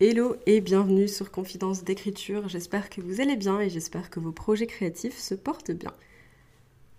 Hello 0.00 0.34
et 0.46 0.60
bienvenue 0.60 1.06
sur 1.06 1.30
Confidence 1.30 1.84
d'écriture. 1.84 2.48
J'espère 2.48 2.90
que 2.90 3.00
vous 3.00 3.20
allez 3.20 3.36
bien 3.36 3.60
et 3.60 3.70
j'espère 3.70 4.10
que 4.10 4.18
vos 4.18 4.32
projets 4.32 4.66
créatifs 4.66 5.16
se 5.16 5.36
portent 5.36 5.70
bien. 5.70 5.92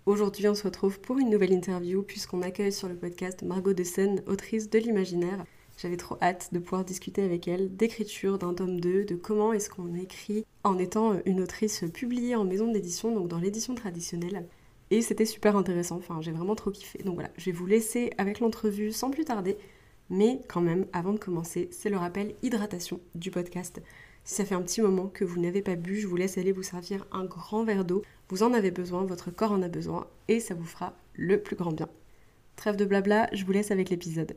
Aujourd'hui, 0.06 0.48
on 0.48 0.54
se 0.54 0.62
retrouve 0.62 0.98
pour 0.98 1.18
une 1.18 1.28
nouvelle 1.28 1.52
interview 1.52 2.02
puisqu'on 2.02 2.40
accueille 2.40 2.72
sur 2.72 2.88
le 2.88 2.94
podcast 2.94 3.42
Margot 3.42 3.74
de 3.74 3.84
Seine, 3.84 4.22
autrice 4.26 4.70
de 4.70 4.78
l'imaginaire. 4.78 5.44
J'avais 5.76 5.98
trop 5.98 6.16
hâte 6.22 6.48
de 6.52 6.58
pouvoir 6.58 6.86
discuter 6.86 7.22
avec 7.22 7.46
elle 7.48 7.76
d'écriture, 7.76 8.38
d'un 8.38 8.54
tome 8.54 8.80
2, 8.80 9.04
de 9.04 9.14
comment 9.14 9.52
est-ce 9.52 9.68
qu'on 9.68 9.94
écrit 9.94 10.46
en 10.64 10.78
étant 10.78 11.20
une 11.26 11.42
autrice 11.42 11.84
publiée 11.92 12.34
en 12.34 12.44
maison 12.44 12.72
d'édition, 12.72 13.12
donc 13.12 13.28
dans 13.28 13.40
l'édition 13.40 13.74
traditionnelle. 13.74 14.46
Et 14.90 15.02
c'était 15.02 15.26
super 15.26 15.54
intéressant, 15.58 15.96
enfin 15.96 16.22
j'ai 16.22 16.32
vraiment 16.32 16.54
trop 16.54 16.70
kiffé. 16.70 17.02
Donc 17.02 17.16
voilà, 17.16 17.30
je 17.36 17.44
vais 17.44 17.52
vous 17.52 17.66
laisser 17.66 18.10
avec 18.16 18.40
l'entrevue 18.40 18.90
sans 18.90 19.10
plus 19.10 19.26
tarder. 19.26 19.58
Mais 20.08 20.40
quand 20.48 20.60
même, 20.60 20.86
avant 20.92 21.12
de 21.12 21.18
commencer, 21.18 21.68
c'est 21.72 21.90
le 21.90 21.96
rappel 21.96 22.34
hydratation 22.42 23.00
du 23.14 23.30
podcast. 23.30 23.82
Si 24.24 24.34
ça 24.34 24.44
fait 24.44 24.54
un 24.54 24.62
petit 24.62 24.82
moment 24.82 25.08
que 25.08 25.24
vous 25.24 25.40
n'avez 25.40 25.62
pas 25.62 25.76
bu, 25.76 26.00
je 26.00 26.06
vous 26.06 26.16
laisse 26.16 26.38
aller 26.38 26.52
vous 26.52 26.62
servir 26.62 27.06
un 27.12 27.24
grand 27.24 27.64
verre 27.64 27.84
d'eau. 27.84 28.02
Vous 28.28 28.42
en 28.42 28.52
avez 28.52 28.70
besoin, 28.70 29.04
votre 29.04 29.30
corps 29.30 29.52
en 29.52 29.62
a 29.62 29.68
besoin, 29.68 30.06
et 30.28 30.40
ça 30.40 30.54
vous 30.54 30.64
fera 30.64 30.94
le 31.14 31.40
plus 31.40 31.56
grand 31.56 31.72
bien. 31.72 31.88
Trêve 32.56 32.76
de 32.76 32.84
blabla, 32.84 33.28
je 33.32 33.44
vous 33.44 33.52
laisse 33.52 33.70
avec 33.70 33.90
l'épisode. 33.90 34.36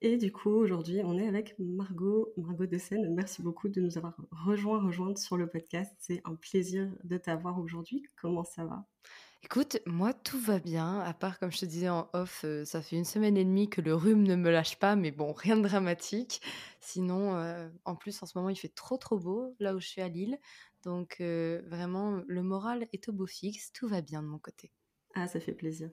Et 0.00 0.16
du 0.16 0.30
coup, 0.30 0.50
aujourd'hui, 0.50 1.00
on 1.04 1.18
est 1.18 1.26
avec 1.26 1.56
Margot, 1.58 2.32
Margot 2.36 2.66
de 2.66 2.78
Seine. 2.78 3.12
Merci 3.14 3.42
beaucoup 3.42 3.68
de 3.68 3.80
nous 3.80 3.98
avoir 3.98 4.16
rejoint, 4.30 4.80
rejointe 4.80 5.18
sur 5.18 5.36
le 5.36 5.48
podcast. 5.48 5.92
C'est 5.98 6.20
un 6.24 6.36
plaisir 6.36 6.88
de 7.02 7.16
t'avoir 7.16 7.58
aujourd'hui. 7.58 8.04
Comment 8.16 8.44
ça 8.44 8.64
va? 8.64 8.86
Écoute, 9.44 9.78
moi 9.86 10.12
tout 10.12 10.38
va 10.38 10.58
bien, 10.58 11.00
à 11.00 11.14
part 11.14 11.38
comme 11.38 11.52
je 11.52 11.60
te 11.60 11.64
disais 11.64 11.88
en 11.88 12.10
off, 12.12 12.42
euh, 12.44 12.64
ça 12.64 12.82
fait 12.82 12.96
une 12.96 13.04
semaine 13.04 13.36
et 13.36 13.44
demie 13.44 13.70
que 13.70 13.80
le 13.80 13.94
rhume 13.94 14.24
ne 14.24 14.34
me 14.34 14.50
lâche 14.50 14.78
pas, 14.78 14.96
mais 14.96 15.12
bon, 15.12 15.32
rien 15.32 15.56
de 15.56 15.62
dramatique. 15.62 16.40
Sinon, 16.80 17.36
euh, 17.36 17.68
en 17.84 17.94
plus 17.94 18.20
en 18.22 18.26
ce 18.26 18.36
moment 18.36 18.50
il 18.50 18.56
fait 18.56 18.68
trop 18.74 18.96
trop 18.96 19.16
beau 19.18 19.54
là 19.60 19.74
où 19.76 19.80
je 19.80 19.86
suis 19.86 20.00
à 20.00 20.08
Lille, 20.08 20.38
donc 20.82 21.18
euh, 21.20 21.62
vraiment 21.66 22.20
le 22.26 22.42
moral 22.42 22.88
est 22.92 23.08
au 23.08 23.12
beau 23.12 23.26
fixe, 23.26 23.72
tout 23.72 23.86
va 23.86 24.00
bien 24.02 24.22
de 24.22 24.26
mon 24.28 24.38
côté. 24.38 24.72
Ah, 25.14 25.28
ça 25.28 25.38
fait 25.40 25.52
plaisir. 25.52 25.90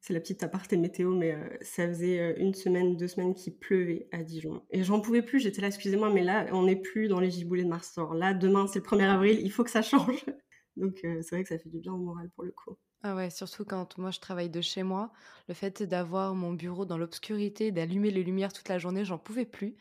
C'est 0.00 0.12
la 0.12 0.20
petite 0.20 0.42
aparté 0.42 0.76
météo, 0.76 1.14
mais 1.14 1.36
ça 1.60 1.86
faisait 1.88 2.38
une 2.40 2.54
semaine, 2.54 2.96
deux 2.96 3.08
semaines 3.08 3.34
qu'il 3.34 3.56
pleuvait 3.56 4.08
à 4.12 4.22
Dijon. 4.22 4.62
Et 4.70 4.84
j'en 4.84 5.00
pouvais 5.00 5.22
plus, 5.22 5.40
j'étais 5.40 5.60
là, 5.60 5.68
excusez-moi, 5.68 6.10
mais 6.12 6.22
là, 6.22 6.46
on 6.52 6.64
n'est 6.66 6.76
plus 6.76 7.08
dans 7.08 7.18
les 7.18 7.30
giboulées 7.30 7.64
de 7.64 7.68
Mars. 7.68 7.98
Là, 8.14 8.32
demain, 8.34 8.68
c'est 8.68 8.78
le 8.78 8.84
1er 8.84 9.08
avril, 9.08 9.40
il 9.42 9.50
faut 9.50 9.64
que 9.64 9.70
ça 9.70 9.82
change. 9.82 10.24
Donc, 10.76 10.98
c'est 11.02 11.30
vrai 11.32 11.42
que 11.42 11.48
ça 11.48 11.58
fait 11.58 11.68
du 11.68 11.80
bien 11.80 11.92
au 11.92 11.98
moral 11.98 12.30
pour 12.30 12.44
le 12.44 12.52
coup. 12.52 12.76
Ah 13.02 13.14
ouais, 13.14 13.30
surtout 13.30 13.64
quand 13.64 13.96
moi 13.98 14.10
je 14.10 14.18
travaille 14.20 14.50
de 14.50 14.60
chez 14.60 14.82
moi, 14.82 15.12
le 15.48 15.54
fait 15.54 15.82
d'avoir 15.84 16.34
mon 16.34 16.52
bureau 16.52 16.84
dans 16.84 16.98
l'obscurité, 16.98 17.70
d'allumer 17.72 18.10
les 18.10 18.24
lumières 18.24 18.52
toute 18.52 18.68
la 18.68 18.78
journée, 18.78 19.04
j'en 19.04 19.18
pouvais 19.18 19.46
plus. 19.46 19.76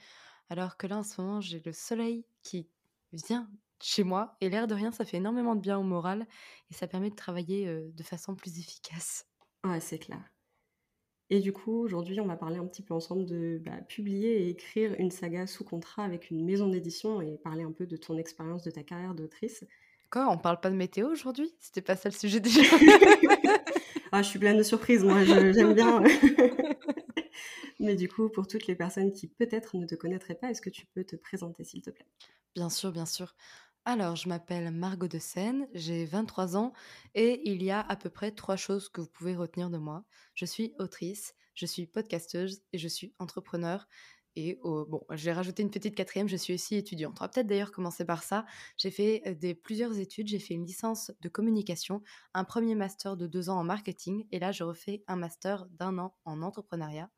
Alors 0.50 0.78
que 0.78 0.88
là, 0.88 0.98
en 1.00 1.04
ce 1.04 1.20
moment, 1.22 1.42
j'ai 1.42 1.60
le 1.66 1.74
soleil 1.74 2.26
qui 2.44 2.72
vient 3.14 3.52
chez 3.82 4.04
moi 4.04 4.38
et 4.42 4.50
l'air 4.50 4.68
de 4.68 4.76
rien, 4.76 4.92
ça 4.92 5.06
fait 5.06 5.18
énormément 5.18 5.56
de 5.56 5.62
bien 5.62 5.80
au 5.80 5.84
moral 5.84 6.28
et 6.72 6.74
ça 6.76 6.88
permet 6.88 7.10
de 7.12 7.16
travailler 7.16 7.68
de 7.92 8.04
façon 8.04 8.36
plus 8.36 8.60
efficace. 8.60 9.26
Ouais, 9.64 9.80
c'est 9.80 10.00
clair. 10.00 10.34
Et 11.30 11.40
du 11.42 11.52
coup, 11.54 11.74
aujourd'hui, 11.84 12.20
on 12.22 12.28
va 12.28 12.38
parler 12.38 12.58
un 12.58 12.68
petit 12.68 12.82
peu 12.82 12.94
ensemble 12.94 13.26
de 13.26 13.60
bah, 13.64 13.82
publier 13.82 14.44
et 14.44 14.50
écrire 14.50 14.96
une 15.00 15.12
saga 15.12 15.46
sous 15.48 15.64
contrat 15.66 16.04
avec 16.04 16.32
une 16.32 16.44
maison 16.46 16.70
d'édition 16.70 17.22
et 17.22 17.38
parler 17.38 17.64
un 17.64 17.72
peu 17.74 17.86
de 17.86 17.98
ton 17.98 18.18
expérience, 18.18 18.64
de 18.64 18.72
ta 18.72 18.84
carrière 18.84 19.14
d'autrice. 19.16 19.66
Quoi, 20.10 20.30
on 20.30 20.38
parle 20.38 20.60
pas 20.60 20.70
de 20.70 20.76
météo 20.76 21.10
aujourd'hui? 21.10 21.54
C'était 21.60 21.82
pas 21.82 21.96
ça 21.96 22.10
le 22.10 22.16
sujet 22.16 22.40
déjà 22.40 22.62
Ah, 24.12 24.22
je 24.22 24.30
suis 24.30 24.40
pleine 24.40 24.58
de 24.58 24.64
surprises, 24.64 25.04
moi, 25.04 25.24
j'aime 25.26 25.74
bien. 25.74 26.02
Mais 27.80 27.96
du 27.96 28.08
coup, 28.08 28.30
pour 28.30 28.48
toutes 28.48 28.68
les 28.68 28.76
personnes 28.76 29.12
qui 29.12 29.28
peut-être 29.28 29.76
ne 29.76 29.86
te 29.86 29.96
connaîtraient 29.96 30.36
pas, 30.36 30.50
est-ce 30.50 30.62
que 30.62 30.70
tu 30.70 30.86
peux 30.86 31.04
te 31.04 31.16
présenter, 31.16 31.64
s'il 31.64 31.82
te 31.82 31.90
plaît? 31.90 32.08
Bien 32.56 32.70
sûr, 32.70 32.92
bien 32.92 33.06
sûr. 33.06 33.36
Alors, 33.86 34.16
je 34.16 34.28
m'appelle 34.28 34.72
Margot 34.72 35.08
de 35.08 35.20
Seine, 35.20 35.68
j'ai 35.74 36.06
23 36.06 36.58
ans 36.58 36.74
et 37.16 37.50
il 37.50 37.64
y 37.64 37.72
a 37.72 37.80
à 37.80 37.96
peu 37.96 38.10
près 38.10 38.32
trois 38.32 38.58
choses 38.58 38.90
que 38.90 39.00
vous 39.02 39.08
pouvez 39.08 39.36
retenir 39.36 39.70
de 39.70 39.78
moi. 39.78 40.04
Je 40.36 40.46
suis 40.46 40.74
autrice, 40.80 41.36
je 41.54 41.66
suis 41.66 41.88
podcasteuse 41.88 42.62
et 42.74 42.78
je 42.78 42.88
suis 42.88 43.14
entrepreneur. 43.20 43.88
Et 44.40 44.60
bon, 44.64 45.02
j'ai 45.16 45.32
rajouté 45.32 45.64
une 45.64 45.72
petite 45.72 45.96
quatrième, 45.96 46.30
je 46.30 46.36
suis 46.36 46.54
aussi 46.54 46.76
étudiante. 46.76 47.18
On 47.20 47.24
va 47.24 47.28
peut-être 47.28 47.48
d'ailleurs 47.48 47.72
commencer 47.72 48.06
par 48.06 48.22
ça. 48.22 48.46
J'ai 48.78 48.92
fait 48.92 49.24
plusieurs 49.64 49.98
études, 49.98 50.28
j'ai 50.28 50.38
fait 50.38 50.54
une 50.54 50.64
licence 50.64 51.12
de 51.22 51.28
communication, 51.28 52.04
un 52.36 52.44
premier 52.44 52.76
master 52.76 53.18
de 53.18 53.26
deux 53.26 53.50
ans 53.50 53.58
en 53.58 53.64
marketing, 53.64 54.28
et 54.32 54.38
là 54.38 54.52
je 54.52 54.64
refais 54.64 55.04
un 55.08 55.16
master 55.16 55.66
d'un 55.72 55.98
an 55.98 56.16
en 56.24 56.44
entrepreneuriat. 56.44 57.10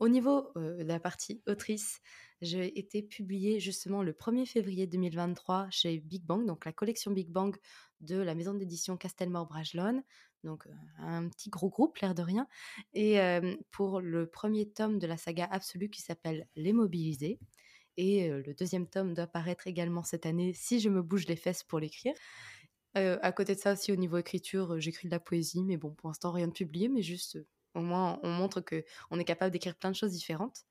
Au 0.00 0.08
niveau 0.08 0.52
de 0.54 0.82
la 0.82 1.00
partie 1.00 1.42
autrice, 1.46 2.02
j'ai 2.42 2.78
été 2.78 3.02
publiée 3.02 3.58
justement 3.58 4.02
le 4.02 4.12
1er 4.12 4.44
février 4.44 4.86
2023 4.86 5.68
chez 5.70 5.98
Big 5.98 6.26
Bang, 6.26 6.44
donc 6.44 6.66
la 6.66 6.74
collection 6.74 7.10
Big 7.10 7.30
Bang 7.30 7.56
de 8.00 8.16
la 8.16 8.34
maison 8.34 8.52
d'édition 8.52 8.98
Castelmore-Bragelonne 8.98 10.02
donc 10.44 10.68
un 10.98 11.28
petit 11.28 11.50
gros 11.50 11.68
groupe, 11.68 11.98
l'air 11.98 12.14
de 12.14 12.22
rien. 12.22 12.46
Et 12.92 13.18
pour 13.70 14.00
le 14.00 14.26
premier 14.26 14.70
tome 14.70 14.98
de 14.98 15.06
la 15.06 15.16
saga 15.16 15.48
absolue 15.50 15.90
qui 15.90 16.02
s'appelle 16.02 16.46
Les 16.54 16.72
Mobilisés. 16.72 17.38
Et 17.96 18.28
le 18.28 18.54
deuxième 18.54 18.88
tome 18.88 19.14
doit 19.14 19.26
paraître 19.26 19.66
également 19.66 20.02
cette 20.02 20.26
année 20.26 20.52
si 20.52 20.80
je 20.80 20.88
me 20.88 21.02
bouge 21.02 21.26
les 21.26 21.36
fesses 21.36 21.62
pour 21.62 21.78
l'écrire. 21.80 22.14
à 22.94 23.32
côté 23.32 23.54
de 23.54 23.60
ça 23.60 23.72
aussi, 23.72 23.92
au 23.92 23.96
niveau 23.96 24.18
écriture, 24.18 24.78
j'écris 24.80 25.08
de 25.08 25.12
la 25.12 25.20
poésie, 25.20 25.64
mais 25.64 25.76
bon, 25.76 25.94
pour 25.94 26.08
l'instant, 26.10 26.32
rien 26.32 26.48
de 26.48 26.52
publié, 26.52 26.88
mais 26.88 27.02
juste, 27.02 27.38
au 27.74 27.80
moins, 27.80 28.20
on 28.22 28.30
montre 28.30 28.60
que 28.60 28.84
on 29.10 29.18
est 29.18 29.24
capable 29.24 29.52
d'écrire 29.52 29.76
plein 29.76 29.90
de 29.90 29.96
choses 29.96 30.12
différentes. 30.12 30.64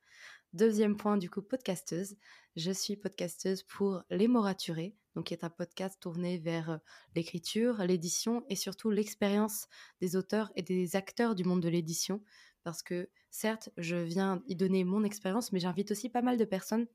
Deuxième 0.53 0.95
point, 0.95 1.17
du 1.17 1.29
coup, 1.29 1.41
podcasteuse. 1.41 2.16
Je 2.56 2.72
suis 2.72 2.95
podcasteuse 2.95 3.63
pour 3.63 4.03
Les 4.09 4.28
Moraturés, 4.28 4.95
donc 5.16 5.25
qui 5.25 5.34
est 5.34 5.44
un 5.44 5.50
podcast 5.50 6.00
tourné 6.00 6.38
vers 6.38 6.79
l'écriture, 7.16 7.84
l'édition 7.84 8.44
et 8.50 8.56
surtout 8.56 8.90
l'expérience 8.90 9.68
des 10.01 10.16
auteurs 10.16 10.51
et 10.56 10.62
des 10.62 10.96
acteurs 10.96 11.35
du 11.35 11.44
monde 11.44 11.62
de 11.62 11.69
l'édition. 11.69 12.24
Parce 12.63 12.81
que 12.81 13.09
certes, 13.29 13.69
je 13.78 13.96
viens 13.96 14.41
y 14.47 14.56
donner 14.56 14.84
mon 14.84 15.03
expérience, 15.03 15.51
mais 15.51 15.59
j'invite 15.59 15.91
aussi 15.91 16.09
pas 16.09 16.22
mal 16.22 16.38
de 16.38 16.46
personnes, 16.46 16.88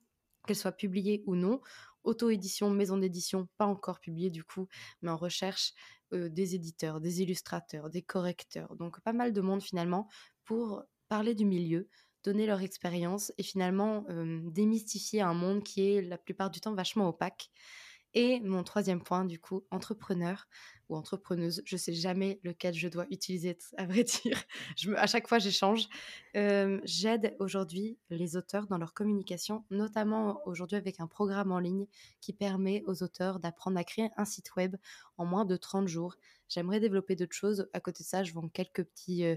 qu'elles 0.47 0.57
soient 0.57 0.73
publiées 0.73 1.23
ou 1.27 1.37
non, 1.37 1.61
auto-édition, 2.05 2.71
maison 2.71 2.97
d'édition, 2.97 3.49
pas 3.59 3.67
encore 3.67 4.01
publiées 4.01 4.31
du 4.31 4.45
coup, 4.45 4.67
mais 5.03 5.11
en 5.11 5.17
recherche 5.17 5.75
des 6.11 6.55
éditeurs, 6.55 7.01
des 7.03 7.21
illustrateurs, 7.21 7.91
des 7.91 8.01
correcteurs, 8.01 8.75
donc 8.77 8.99
pas 9.03 9.13
mal 9.13 9.35
de 9.35 9.41
monde 9.43 9.63
finalement 9.63 10.09
pour 10.45 10.83
parler 11.09 11.35
du 11.35 11.45
milieu, 11.45 11.89
donner 12.25 12.47
leur 12.47 12.63
expérience 12.63 13.31
et 13.37 13.43
finalement 13.43 14.07
démystifier 14.09 15.21
un 15.21 15.35
monde 15.35 15.63
qui 15.63 15.87
est 15.87 16.01
la 16.01 16.17
plupart 16.17 16.51
du 16.51 16.61
temps 16.61 16.75
vachement 16.75 17.09
opaque. 17.09 17.51
Et 18.15 18.41
mon 18.41 18.65
troisième 18.65 19.03
point, 19.03 19.25
du 19.25 19.39
coup, 19.39 19.65
entrepreneur 19.71 20.47
ou 20.89 20.97
entrepreneuse, 20.97 21.61
je 21.67 21.77
sais 21.77 21.93
jamais 21.93 22.41
lequel 22.43 22.75
je 22.75 22.89
dois 22.89 23.07
utiliser, 23.11 23.59
à 23.77 23.85
vrai 23.87 24.05
dire. 24.25 24.43
À 24.97 25.07
chaque 25.07 25.29
fois, 25.29 25.39
j'échange. 25.39 25.89
J'aide 26.35 27.37
aujourd'hui 27.39 27.99
les 28.11 28.37
auteurs 28.37 28.67
dans 28.67 28.79
leur 28.79 28.95
communication, 28.95 29.65
notamment 29.71 30.41
aujourd'hui 30.47 30.77
avec 30.77 31.01
un 31.01 31.07
programme 31.07 31.53
en 31.53 31.59
ligne 31.59 31.87
qui 32.21 32.33
permet 32.33 32.83
aux 32.87 33.03
auteurs 33.03 33.39
d'apprendre 33.41 33.79
à 33.79 33.85
créer 33.85 34.09
un 34.17 34.25
site 34.25 34.55
web 34.57 34.77
en 35.19 35.27
moins 35.27 35.45
de 35.45 35.57
30 35.57 35.89
jours. 35.89 36.17
J'aimerais 36.49 36.81
développer 36.81 37.15
d'autres 37.15 37.37
choses. 37.37 37.69
À 37.75 37.81
côté 37.81 38.03
de 38.03 38.09
ça, 38.09 38.25
je 38.25 38.33
vends 38.33 38.49
quelques 38.49 38.85
petits 38.85 39.37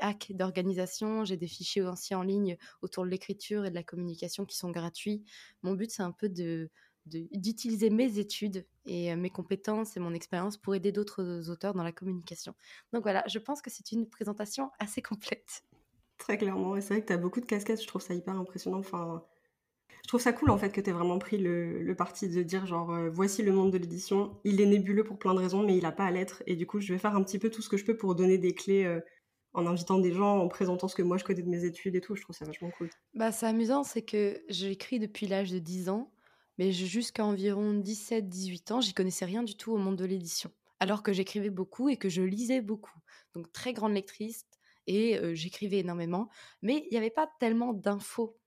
hacks 0.00 0.32
d'organisation. 0.34 1.24
J'ai 1.24 1.36
des 1.36 1.46
fichiers 1.46 1.82
aussi 1.82 2.14
en 2.14 2.22
ligne 2.22 2.56
autour 2.82 3.04
de 3.04 3.10
l'écriture 3.10 3.64
et 3.64 3.70
de 3.70 3.74
la 3.76 3.84
communication 3.84 4.44
qui 4.44 4.56
sont 4.56 4.70
gratuits. 4.72 5.24
Mon 5.62 5.74
but, 5.74 5.90
c'est 5.90 6.02
un 6.02 6.10
peu 6.10 6.28
de 6.28 6.70
d'utiliser 7.08 7.90
mes 7.90 8.18
études 8.18 8.66
et 8.86 9.14
mes 9.16 9.30
compétences 9.30 9.96
et 9.96 10.00
mon 10.00 10.14
expérience 10.14 10.56
pour 10.56 10.74
aider 10.74 10.92
d'autres 10.92 11.50
auteurs 11.50 11.74
dans 11.74 11.82
la 11.82 11.92
communication. 11.92 12.54
Donc 12.92 13.02
voilà, 13.02 13.24
je 13.26 13.38
pense 13.38 13.62
que 13.62 13.70
c'est 13.70 13.92
une 13.92 14.08
présentation 14.08 14.70
assez 14.78 15.02
complète. 15.02 15.64
Très 16.18 16.36
clairement, 16.36 16.76
et 16.76 16.80
c'est 16.80 16.94
vrai 16.94 17.02
que 17.02 17.06
tu 17.06 17.12
as 17.12 17.18
beaucoup 17.18 17.40
de 17.40 17.46
casquettes, 17.46 17.80
je 17.80 17.86
trouve 17.86 18.02
ça 18.02 18.14
hyper 18.14 18.34
impressionnant. 18.34 18.78
Enfin, 18.78 19.22
je 20.02 20.08
trouve 20.08 20.20
ça 20.20 20.32
cool 20.32 20.50
en 20.50 20.58
fait 20.58 20.70
que 20.70 20.80
tu 20.80 20.90
aies 20.90 20.92
vraiment 20.92 21.18
pris 21.18 21.38
le, 21.38 21.94
parti 21.96 22.28
de 22.28 22.42
dire 22.42 22.66
genre 22.66 22.92
voici 23.10 23.42
le 23.42 23.52
monde 23.52 23.70
de 23.70 23.78
l'édition, 23.78 24.36
il 24.44 24.60
est 24.60 24.66
nébuleux 24.66 25.04
pour 25.04 25.18
plein 25.18 25.34
de 25.34 25.38
raisons, 25.38 25.62
mais 25.62 25.76
il 25.76 25.82
n'a 25.82 25.92
pas 25.92 26.04
à 26.04 26.10
l'être. 26.10 26.42
Et 26.46 26.56
du 26.56 26.66
coup, 26.66 26.80
je 26.80 26.92
vais 26.92 26.98
faire 26.98 27.14
un 27.14 27.22
petit 27.22 27.38
peu 27.38 27.50
tout 27.50 27.62
ce 27.62 27.68
que 27.68 27.76
je 27.76 27.84
peux 27.84 27.96
pour 27.96 28.14
donner 28.14 28.38
des 28.38 28.54
clés 28.54 29.00
en 29.54 29.66
invitant 29.66 29.98
des 29.98 30.12
gens, 30.12 30.38
en 30.38 30.48
présentant 30.48 30.88
ce 30.88 30.94
que 30.94 31.02
moi 31.02 31.16
je 31.16 31.24
connais 31.24 31.42
de 31.42 31.48
mes 31.48 31.64
études 31.64 31.94
et 31.96 32.00
tout. 32.00 32.14
Je 32.14 32.22
trouve 32.22 32.36
ça 32.36 32.44
vachement 32.44 32.70
cool. 32.78 32.90
Bah, 33.14 33.32
c'est 33.32 33.46
amusant, 33.46 33.84
c'est 33.84 34.02
que 34.02 34.40
j'écris 34.48 34.98
depuis 34.98 35.26
l'âge 35.26 35.50
de 35.50 35.58
10 35.58 35.88
ans 35.88 36.10
Mais 36.58 36.72
jusqu'à 36.72 37.24
environ 37.24 37.74
17-18 37.74 38.72
ans, 38.72 38.80
j'y 38.80 38.92
connaissais 38.92 39.24
rien 39.24 39.42
du 39.42 39.56
tout 39.56 39.72
au 39.72 39.78
monde 39.78 39.96
de 39.96 40.04
l'édition. 40.04 40.50
Alors 40.80 41.02
que 41.02 41.12
j'écrivais 41.12 41.50
beaucoup 41.50 41.88
et 41.88 41.96
que 41.96 42.08
je 42.08 42.22
lisais 42.22 42.60
beaucoup. 42.60 42.98
Donc 43.34 43.52
très 43.52 43.72
grande 43.72 43.94
lectrice 43.94 44.44
et 44.86 45.18
j'écrivais 45.34 45.78
énormément. 45.78 46.28
Mais 46.62 46.84
il 46.86 46.88
n'y 46.92 46.98
avait 46.98 47.10
pas 47.10 47.30
tellement 47.40 47.72
d'infos. 47.72 48.38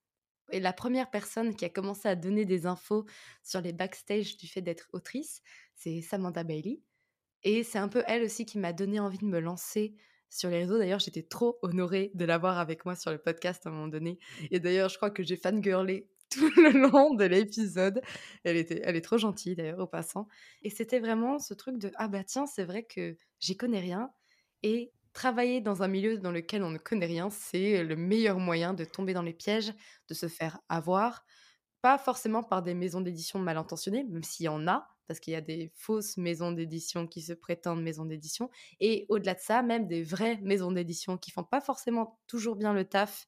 Et 0.52 0.60
la 0.60 0.74
première 0.74 1.10
personne 1.10 1.56
qui 1.56 1.64
a 1.64 1.70
commencé 1.70 2.10
à 2.10 2.16
donner 2.16 2.44
des 2.46 2.66
infos 2.66 3.06
sur 3.44 3.62
les 3.62 3.72
backstage 3.72 4.36
du 4.38 4.48
fait 4.48 4.62
d'être 4.62 4.90
autrice, 4.92 5.42
c'est 5.76 6.02
Samantha 6.02 6.44
Bailey. 6.44 6.82
Et 7.44 7.64
c'est 7.64 7.80
un 7.80 7.88
peu 7.88 8.04
elle 8.06 8.24
aussi 8.24 8.46
qui 8.46 8.60
m'a 8.60 8.74
donné 8.74 9.00
envie 9.00 9.18
de 9.18 9.26
me 9.26 9.40
lancer 9.40 9.96
sur 10.30 10.50
les 10.50 10.60
réseaux. 10.60 10.78
D'ailleurs, 10.78 11.00
j'étais 11.00 11.24
trop 11.24 11.58
honorée 11.62 12.12
de 12.14 12.26
l'avoir 12.26 12.60
avec 12.60 12.86
moi 12.86 12.96
sur 12.96 13.12
le 13.12 13.18
podcast 13.18 13.66
à 13.66 13.70
un 13.70 13.74
moment 13.74 13.88
donné. 13.88 14.20
Et 14.52 14.60
d'ailleurs, 14.60 14.90
je 14.90 14.98
crois 14.98 15.10
que 15.10 15.24
j'ai 15.24 15.38
fangirlé 15.38 16.11
tout 16.40 16.50
le 16.58 16.72
long 16.90 17.14
de 17.14 17.26
l'épisode. 17.26 18.02
Elle, 18.44 18.58
était, 18.58 18.82
elle 18.84 18.96
est 18.96 19.02
trop 19.02 19.18
gentille 19.18 19.56
d'ailleurs 19.56 19.80
au 19.80 19.88
passant. 19.88 20.28
Et 20.64 20.70
c'était 20.70 21.00
vraiment 21.00 21.40
ce 21.40 21.54
truc 21.54 21.78
de 21.78 21.92
ah 21.96 22.08
bah 22.08 22.24
tiens, 22.24 22.46
c'est 22.48 22.64
vrai 22.66 22.84
que 22.84 23.18
j'y 23.40 23.58
connais 23.58 23.80
rien. 23.80 24.12
Et 24.64 24.92
travailler 25.14 25.62
dans 25.62 25.84
un 25.84 25.88
milieu 25.88 26.18
dans 26.18 26.32
lequel 26.32 26.64
on 26.64 26.70
ne 26.72 26.78
connaît 26.78 27.06
rien, 27.06 27.30
c'est 27.30 27.84
le 27.84 27.96
meilleur 27.96 28.40
moyen 28.40 28.74
de 28.74 28.86
tomber 28.86 29.14
dans 29.14 29.24
les 29.24 29.34
pièges, 29.34 29.74
de 30.10 30.14
se 30.14 30.28
faire 30.28 30.60
avoir. 30.70 31.26
Pas 31.82 31.98
forcément 31.98 32.44
par 32.44 32.62
des 32.64 32.74
maisons 32.76 33.02
d'édition 33.02 33.40
mal 33.40 33.58
intentionnées, 33.58 34.04
même 34.06 34.24
s'il 34.24 34.46
y 34.46 34.50
en 34.50 34.68
a, 34.68 34.88
parce 35.12 35.20
qu'il 35.20 35.34
y 35.34 35.36
a 35.36 35.42
des 35.42 35.74
fausses 35.76 36.16
maisons 36.16 36.54
d'édition 36.54 37.06
qui 37.06 37.22
se 37.22 37.34
prétendent 37.34 37.84
maisons 37.84 38.06
d'édition, 38.06 38.50
et 38.80 39.06
au-delà 39.10 39.34
de 39.34 39.42
ça, 39.42 39.62
même 39.62 39.86
des 39.86 40.04
vraies 40.04 40.40
maisons 40.42 40.72
d'édition 40.72 41.18
qui 41.18 41.32
font 41.32 41.44
pas 41.44 41.60
forcément 41.60 42.18
toujours 42.28 42.56
bien 42.56 42.72
le 42.72 42.86
taf 42.86 43.28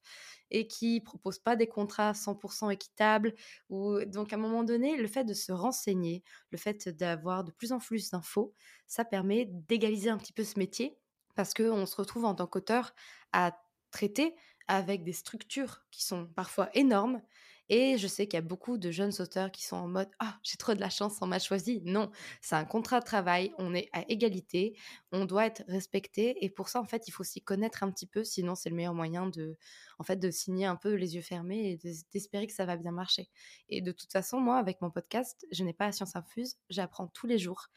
et 0.50 0.66
qui 0.66 1.02
proposent 1.02 1.40
pas 1.40 1.58
des 1.58 1.68
contrats 1.68 2.14
100% 2.14 2.72
équitables. 2.72 3.34
Ou 3.70 4.00
donc 4.06 4.32
à 4.32 4.38
un 4.38 4.40
moment 4.40 4.64
donné, 4.64 4.96
le 4.96 5.08
fait 5.10 5.26
de 5.26 5.34
se 5.34 5.52
renseigner, 5.52 6.24
le 6.52 6.58
fait 6.58 6.88
d'avoir 6.88 7.44
de 7.44 7.52
plus 7.52 7.74
en 7.74 7.80
plus 7.80 8.12
d'infos, 8.12 8.54
ça 8.88 9.04
permet 9.04 9.50
d'égaliser 9.68 10.10
un 10.10 10.18
petit 10.18 10.32
peu 10.32 10.46
ce 10.46 10.58
métier 10.58 10.98
parce 11.36 11.54
qu'on 11.54 11.86
se 11.86 11.98
retrouve 11.98 12.24
en 12.24 12.34
tant 12.34 12.48
qu'auteur 12.48 12.96
à 13.34 13.62
traiter 13.92 14.36
avec 14.70 15.04
des 15.04 15.12
structures 15.12 15.82
qui 15.92 16.06
sont 16.06 16.28
parfois 16.28 16.70
énormes 16.76 17.22
et 17.70 17.98
je 17.98 18.08
sais 18.08 18.28
qu'il 18.28 18.38
y 18.38 18.40
a 18.40 18.42
beaucoup 18.42 18.78
de 18.78 18.92
jeunes 18.92 19.14
auteurs 19.20 19.52
qui 19.52 19.64
sont 19.64 19.76
en 19.78 19.88
mode 19.88 20.10
Ah, 20.20 20.38
j'ai 20.44 20.58
trop 20.58 20.74
de 20.74 20.80
la 20.80 20.90
chance, 20.90 21.18
on 21.22 21.28
m'a 21.28 21.40
choisi. 21.40 21.82
Non, 21.86 22.12
c'est 22.42 22.56
un 22.56 22.66
contrat 22.66 23.00
de 23.00 23.06
travail, 23.06 23.54
on 23.58 23.74
est 23.74 23.90
à 23.94 24.04
égalité, 24.10 24.78
on 25.12 25.26
doit 25.26 25.46
être 25.46 25.64
respecté. 25.68 26.44
Et 26.44 26.50
pour 26.50 26.70
ça, 26.70 26.80
en 26.82 26.86
fait, 26.86 27.08
il 27.08 27.12
faut 27.12 27.24
s'y 27.24 27.42
connaître 27.42 27.84
un 27.84 27.92
petit 27.92 28.08
peu, 28.08 28.24
sinon, 28.24 28.56
c'est 28.56 28.70
le 28.70 28.76
meilleur 28.76 28.94
moyen 28.94 29.28
de, 29.28 29.58
en 30.00 30.04
fait, 30.04 30.18
de 30.18 30.30
signer 30.32 30.66
un 30.66 30.76
peu 30.76 30.94
les 30.94 31.16
yeux 31.16 31.22
fermés 31.22 31.72
et 31.72 31.96
d'espérer 32.14 32.48
que 32.48 32.54
ça 32.54 32.66
va 32.66 32.78
bien 32.78 32.92
marcher. 32.92 33.30
Et 33.70 33.82
de 33.82 33.92
toute 33.92 34.12
façon, 34.12 34.40
moi, 34.40 34.58
avec 34.58 34.82
mon 34.82 34.92
podcast, 34.92 35.46
je 35.52 35.64
n'ai 35.64 35.74
pas 35.74 35.86
la 35.86 35.92
science 35.92 36.16
infuse, 36.16 36.58
j'apprends 36.70 37.08
tous 37.08 37.28
les 37.28 37.38
jours. 37.40 37.70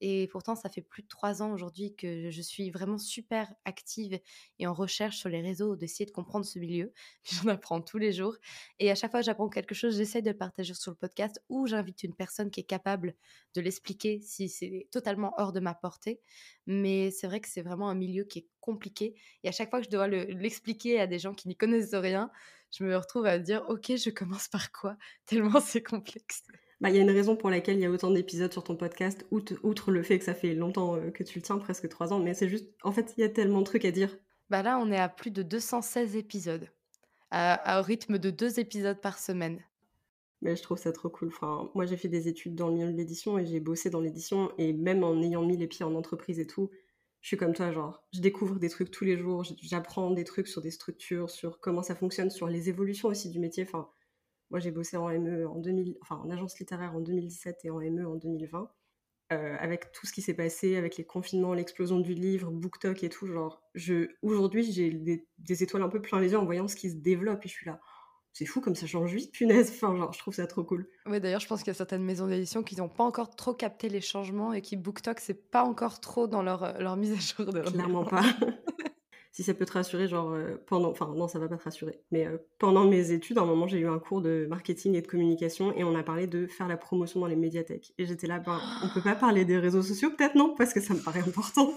Et 0.00 0.28
pourtant, 0.28 0.56
ça 0.56 0.68
fait 0.68 0.82
plus 0.82 1.02
de 1.02 1.08
trois 1.08 1.42
ans 1.42 1.52
aujourd'hui 1.52 1.94
que 1.94 2.30
je 2.30 2.42
suis 2.42 2.70
vraiment 2.70 2.98
super 2.98 3.52
active 3.64 4.18
et 4.58 4.66
en 4.66 4.72
recherche 4.72 5.16
sur 5.18 5.28
les 5.28 5.42
réseaux 5.42 5.76
d'essayer 5.76 6.06
de 6.06 6.10
comprendre 6.10 6.44
ce 6.46 6.58
milieu. 6.58 6.92
J'en 7.24 7.48
apprends 7.48 7.80
tous 7.80 7.98
les 7.98 8.12
jours. 8.12 8.36
Et 8.78 8.90
à 8.90 8.94
chaque 8.94 9.10
fois 9.10 9.20
que 9.20 9.26
j'apprends 9.26 9.48
quelque 9.48 9.74
chose, 9.74 9.96
j'essaie 9.96 10.22
de 10.22 10.30
le 10.30 10.36
partager 10.36 10.74
sur 10.74 10.90
le 10.90 10.96
podcast 10.96 11.42
ou 11.48 11.66
j'invite 11.66 12.02
une 12.02 12.14
personne 12.14 12.50
qui 12.50 12.60
est 12.60 12.64
capable 12.64 13.14
de 13.54 13.60
l'expliquer 13.60 14.20
si 14.20 14.48
c'est 14.48 14.88
totalement 14.90 15.34
hors 15.36 15.52
de 15.52 15.60
ma 15.60 15.74
portée. 15.74 16.20
Mais 16.66 17.10
c'est 17.10 17.26
vrai 17.26 17.40
que 17.40 17.48
c'est 17.48 17.62
vraiment 17.62 17.88
un 17.90 17.94
milieu 17.94 18.24
qui 18.24 18.40
est 18.40 18.48
compliqué. 18.60 19.14
Et 19.44 19.48
à 19.48 19.52
chaque 19.52 19.70
fois 19.70 19.80
que 19.80 19.86
je 19.86 19.90
dois 19.90 20.08
l'expliquer 20.08 21.00
à 21.00 21.06
des 21.06 21.18
gens 21.18 21.34
qui 21.34 21.48
n'y 21.48 21.56
connaissent 21.56 21.94
rien, 21.94 22.30
je 22.70 22.84
me 22.84 22.96
retrouve 22.96 23.26
à 23.26 23.38
dire, 23.38 23.64
OK, 23.68 23.96
je 23.96 24.10
commence 24.10 24.48
par 24.48 24.72
quoi? 24.72 24.96
Tellement 25.26 25.60
c'est 25.60 25.82
complexe. 25.82 26.42
Bah, 26.80 26.88
il 26.88 26.96
y 26.96 26.98
a 26.98 27.02
une 27.02 27.10
raison 27.10 27.36
pour 27.36 27.50
laquelle 27.50 27.76
il 27.76 27.82
y 27.82 27.86
a 27.86 27.90
autant 27.90 28.10
d'épisodes 28.10 28.52
sur 28.52 28.64
ton 28.64 28.74
podcast, 28.74 29.26
outre, 29.30 29.90
le 29.90 30.02
fait 30.02 30.18
que 30.18 30.24
ça 30.24 30.34
fait 30.34 30.54
longtemps 30.54 30.96
euh, 30.96 31.10
que 31.10 31.22
tu 31.22 31.38
le 31.38 31.42
tiens, 31.42 31.58
presque 31.58 31.88
trois 31.88 32.12
ans, 32.12 32.18
mais 32.18 32.32
c'est 32.32 32.48
juste, 32.48 32.66
en 32.82 32.90
fait, 32.90 33.12
il 33.16 33.20
y 33.20 33.24
a 33.24 33.28
tellement 33.28 33.60
de 33.60 33.66
trucs 33.66 33.84
à 33.84 33.90
dire. 33.90 34.16
Bah 34.48 34.62
là, 34.62 34.78
on 34.78 34.90
est 34.90 34.98
à 34.98 35.10
plus 35.10 35.30
de 35.30 35.42
216 35.42 36.16
épisodes, 36.16 36.68
à, 37.30 37.80
au 37.80 37.82
rythme 37.82 38.18
de 38.18 38.30
deux 38.30 38.58
épisodes 38.58 38.98
par 38.98 39.18
semaine. 39.18 39.60
Mais 40.40 40.56
je 40.56 40.62
trouve 40.62 40.78
ça 40.78 40.90
trop 40.90 41.10
cool. 41.10 41.28
Enfin, 41.28 41.70
moi, 41.74 41.84
j'ai 41.84 41.98
fait 41.98 42.08
des 42.08 42.28
études 42.28 42.54
dans 42.54 42.68
le 42.68 42.74
milieu 42.74 42.90
de 42.90 42.96
l'édition 42.96 43.38
et 43.38 43.44
j'ai 43.44 43.60
bossé 43.60 43.90
dans 43.90 44.00
l'édition, 44.00 44.50
et 44.56 44.72
même 44.72 45.04
en 45.04 45.20
ayant 45.22 45.42
mis 45.42 45.58
les 45.58 45.66
pieds 45.66 45.84
en 45.84 45.94
entreprise 45.94 46.40
et 46.40 46.46
tout, 46.46 46.70
je 47.20 47.28
suis 47.28 47.36
comme 47.36 47.52
toi, 47.52 47.70
genre, 47.72 48.02
je 48.14 48.20
découvre 48.20 48.58
des 48.58 48.70
trucs 48.70 48.90
tous 48.90 49.04
les 49.04 49.18
jours, 49.18 49.44
j'apprends 49.60 50.10
des 50.12 50.24
trucs 50.24 50.48
sur 50.48 50.62
des 50.62 50.70
structures, 50.70 51.28
sur 51.28 51.60
comment 51.60 51.82
ça 51.82 51.94
fonctionne, 51.94 52.30
sur 52.30 52.46
les 52.46 52.70
évolutions 52.70 53.08
aussi 53.08 53.28
du 53.28 53.38
métier. 53.38 53.64
Enfin, 53.64 53.90
moi, 54.50 54.58
j'ai 54.58 54.70
bossé 54.70 54.96
en 54.96 55.08
ME 55.08 55.46
en 55.48 55.58
2000, 55.58 55.96
enfin 56.02 56.16
en 56.16 56.30
agence 56.30 56.58
littéraire 56.58 56.94
en 56.94 57.00
2017 57.00 57.60
et 57.64 57.70
en 57.70 57.78
ME 57.80 58.06
en 58.06 58.16
2020. 58.16 58.70
Euh, 59.32 59.56
avec 59.60 59.92
tout 59.92 60.06
ce 60.06 60.12
qui 60.12 60.22
s'est 60.22 60.34
passé, 60.34 60.74
avec 60.74 60.96
les 60.96 61.04
confinements, 61.04 61.54
l'explosion 61.54 62.00
du 62.00 62.14
livre, 62.14 62.50
BookTok 62.50 63.04
et 63.04 63.08
tout, 63.08 63.28
genre, 63.28 63.62
je, 63.76 64.08
aujourd'hui, 64.22 64.72
j'ai 64.72 64.90
des, 64.90 65.62
étoiles 65.62 65.84
un 65.84 65.88
peu 65.88 66.02
plein 66.02 66.18
les 66.18 66.32
yeux 66.32 66.38
en 66.38 66.44
voyant 66.44 66.66
ce 66.66 66.74
qui 66.74 66.90
se 66.90 66.96
développe 66.96 67.44
et 67.44 67.48
je 67.48 67.52
suis 67.52 67.66
là. 67.66 67.80
C'est 68.32 68.44
fou 68.44 68.60
comme 68.60 68.74
ça 68.74 68.88
change 68.88 69.14
vite, 69.14 69.32
punaise. 69.32 69.70
Enfin, 69.70 69.96
genre, 69.96 70.12
je 70.12 70.18
trouve 70.18 70.34
ça 70.34 70.48
trop 70.48 70.64
cool. 70.64 70.88
Oui, 71.06 71.20
d'ailleurs, 71.20 71.40
je 71.40 71.46
pense 71.46 71.60
qu'il 71.60 71.68
y 71.68 71.70
a 71.70 71.74
certaines 71.74 72.02
maisons 72.02 72.26
d'édition 72.26 72.64
qui 72.64 72.74
n'ont 72.74 72.88
pas 72.88 73.04
encore 73.04 73.36
trop 73.36 73.54
capté 73.54 73.88
les 73.88 74.00
changements 74.00 74.52
et 74.52 74.62
qui 74.62 74.76
BookTok, 74.76 75.20
c'est 75.20 75.50
pas 75.50 75.62
encore 75.62 76.00
trop 76.00 76.26
dans 76.26 76.42
leur, 76.42 76.64
euh, 76.64 76.72
leur 76.78 76.96
mise 76.96 77.12
à 77.12 77.44
jour 77.44 77.52
de 77.52 77.60
Clairement 77.60 78.04
pas. 78.04 78.24
si 79.32 79.44
ça 79.44 79.54
peut 79.54 79.64
te 79.64 79.72
rassurer, 79.72 80.08
genre 80.08 80.32
euh, 80.32 80.56
pendant, 80.66 80.90
enfin 80.90 81.12
non, 81.16 81.28
ça 81.28 81.38
va 81.38 81.48
pas 81.48 81.56
te 81.56 81.62
rassurer, 81.64 82.00
mais 82.10 82.26
euh, 82.26 82.38
pendant 82.58 82.84
mes 82.84 83.12
études, 83.12 83.38
à 83.38 83.42
un 83.42 83.46
moment, 83.46 83.68
j'ai 83.68 83.78
eu 83.78 83.88
un 83.88 83.98
cours 83.98 84.20
de 84.20 84.46
marketing 84.48 84.94
et 84.94 85.02
de 85.02 85.06
communication 85.06 85.72
et 85.76 85.84
on 85.84 85.94
a 85.94 86.02
parlé 86.02 86.26
de 86.26 86.46
faire 86.46 86.66
la 86.66 86.76
promotion 86.76 87.20
dans 87.20 87.26
les 87.26 87.36
médiathèques. 87.36 87.92
Et 87.98 88.06
j'étais 88.06 88.26
là, 88.26 88.40
ben, 88.40 88.60
on 88.82 88.88
peut 88.88 89.02
pas 89.02 89.14
parler 89.14 89.44
des 89.44 89.58
réseaux 89.58 89.82
sociaux, 89.82 90.10
peut-être 90.10 90.34
non, 90.34 90.54
parce 90.56 90.72
que 90.72 90.80
ça 90.80 90.94
me 90.94 91.00
paraît 91.00 91.20
important. 91.26 91.72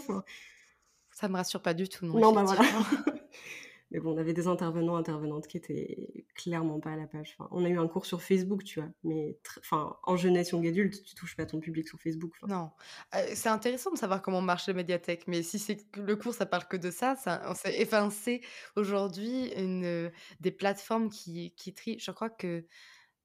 Ça 1.12 1.28
me 1.28 1.36
rassure 1.36 1.62
pas 1.62 1.76
du 1.76 1.88
tout, 1.88 2.06
non. 2.06 2.20
Non, 2.20 2.32
bah 2.34 2.44
voilà. 2.44 2.64
Mais 3.94 4.00
bon, 4.00 4.16
on 4.16 4.18
avait 4.18 4.34
des 4.34 4.48
intervenants, 4.48 4.96
intervenantes 4.96 5.46
qui 5.46 5.56
étaient 5.56 6.26
clairement 6.34 6.80
pas 6.80 6.94
à 6.94 6.96
la 6.96 7.06
page. 7.06 7.38
On 7.52 7.64
a 7.64 7.70
eu 7.70 7.78
un 7.78 7.88
cours 7.88 8.08
sur 8.08 8.24
Facebook, 8.24 8.64
tu 8.64 8.80
vois. 8.80 8.90
Mais 9.04 9.38
en 9.72 10.18
jeunesse, 10.18 10.50
young 10.50 10.66
adulte, 10.66 11.04
tu 11.04 11.14
touches 11.14 11.38
pas 11.38 11.46
ton 11.46 11.60
public 11.60 11.88
sur 11.88 12.02
Facebook. 12.02 12.34
Non. 12.48 12.72
Euh, 13.14 13.24
c'est 13.36 13.50
intéressant 13.50 13.92
de 13.92 13.98
savoir 13.98 14.24
comment 14.24 14.42
marche 14.42 14.68
la 14.68 14.74
médiathèque. 14.74 15.28
Mais 15.28 15.44
si 15.44 15.60
c'est 15.60 15.86
le 15.96 16.16
cours, 16.16 16.34
ça 16.34 16.48
parle 16.48 16.68
que 16.68 16.76
de 16.76 16.90
ça, 16.90 17.16
ça 17.16 17.44
on 17.48 17.54
s'est 17.54 17.80
effacé 17.80 18.42
aujourd'hui 18.76 19.54
une, 19.56 20.12
des 20.40 20.52
plateformes 20.52 21.12
qui, 21.12 21.54
qui 21.56 21.74
trient. 21.76 22.00
Je 22.00 22.10
crois 22.10 22.32
que, 22.32 22.66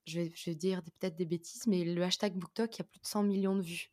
je 0.05 0.21
vais, 0.21 0.33
je 0.35 0.51
vais 0.51 0.57
dire 0.57 0.83
peut-être 0.83 1.17
des 1.17 1.25
bêtises, 1.25 1.67
mais 1.67 1.83
le 1.83 2.03
hashtag 2.03 2.35
BookTok, 2.35 2.77
il 2.77 2.79
y 2.79 2.83
a 2.83 2.85
plus 2.85 3.01
de 3.01 3.07
100 3.07 3.23
millions 3.23 3.57
de 3.57 3.63
vues. 3.63 3.91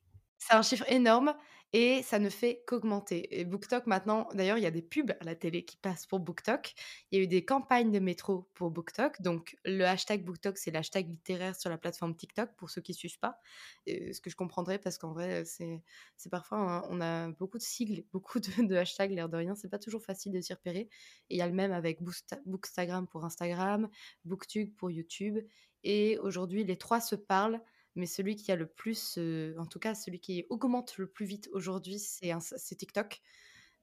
C'est 0.48 0.54
un 0.54 0.62
chiffre 0.62 0.86
énorme 0.92 1.34
et 1.74 2.04
ça 2.04 2.20
ne 2.20 2.30
fait 2.30 2.64
qu'augmenter. 2.68 3.40
Et 3.40 3.46
BookTok 3.46 3.88
maintenant, 3.88 4.30
d'ailleurs, 4.36 4.60
il 4.60 4.64
y 4.64 4.68
a 4.68 4.72
des 4.72 4.84
pubs 4.84 5.10
à 5.20 5.24
la 5.24 5.34
télé 5.34 5.66
qui 5.66 5.76
passent 5.76 6.06
pour 6.06 6.20
BookTok. 6.20 6.76
Il 7.10 7.18
y 7.18 7.20
a 7.20 7.24
eu 7.24 7.28
des 7.28 7.44
campagnes 7.44 7.92
de 7.92 7.98
métro 7.98 8.48
pour 8.54 8.70
BookTok. 8.70 9.24
Donc 9.24 9.58
le 9.66 9.84
hashtag 9.86 10.24
BookTok, 10.24 10.60
c'est 10.60 10.70
l'hashtag 10.70 11.10
littéraire 11.10 11.56
sur 11.56 11.72
la 11.72 11.80
plateforme 11.80 12.16
TikTok 12.16 12.52
pour 12.58 12.70
ceux 12.70 12.82
qui 12.82 12.92
ne 12.92 12.96
suivent 12.98 13.18
pas. 13.18 13.40
ce 13.88 14.22
que 14.22 14.30
je 14.30 14.36
comprendrais 14.36 14.78
parce 14.78 15.00
qu'en 15.00 15.14
vrai, 15.14 15.46
c'est, 15.46 15.82
parfois, 16.30 16.86
on 16.92 17.02
a 17.02 17.30
beaucoup 17.32 17.58
de 17.58 17.64
sigles, 17.64 18.04
beaucoup 18.14 18.40
de, 18.40 18.76
hashtags, 18.76 19.14
l'air 19.14 19.30
de 19.30 19.38
rien. 19.38 19.56
C'est 19.56 19.70
pas 19.70 19.80
toujours 19.80 20.04
facile 20.04 20.32
de 20.32 20.42
s'y 20.42 20.54
repérer. 20.54 20.90
Et 21.32 21.36
il 21.36 21.38
y 21.38 21.42
a 21.42 21.48
le 21.48 21.54
même 21.54 21.72
avec 21.72 22.04
Bookstagram 22.46 23.08
pour 23.08 23.26
Instagram, 23.26 23.90
BookTube 24.26 24.76
pour 24.76 24.92
YouTube. 24.92 25.40
Et 25.84 26.20
aujourd'hui, 26.20 26.64
les 26.64 26.78
trois 26.78 27.02
se 27.02 27.16
parlent 27.16 27.62
mais 27.96 28.06
celui 28.06 28.36
qui 28.36 28.52
a 28.52 28.56
le 28.56 28.68
plus, 28.68 29.18
en 29.58 29.66
tout 29.66 29.80
cas 29.80 29.96
celui 29.96 30.20
qui 30.20 30.46
augmente 30.50 30.98
le 30.98 31.08
plus 31.08 31.26
vite 31.26 31.50
aujourd'hui, 31.54 32.00
c'est 32.00 32.76
TikTok. 32.76 33.22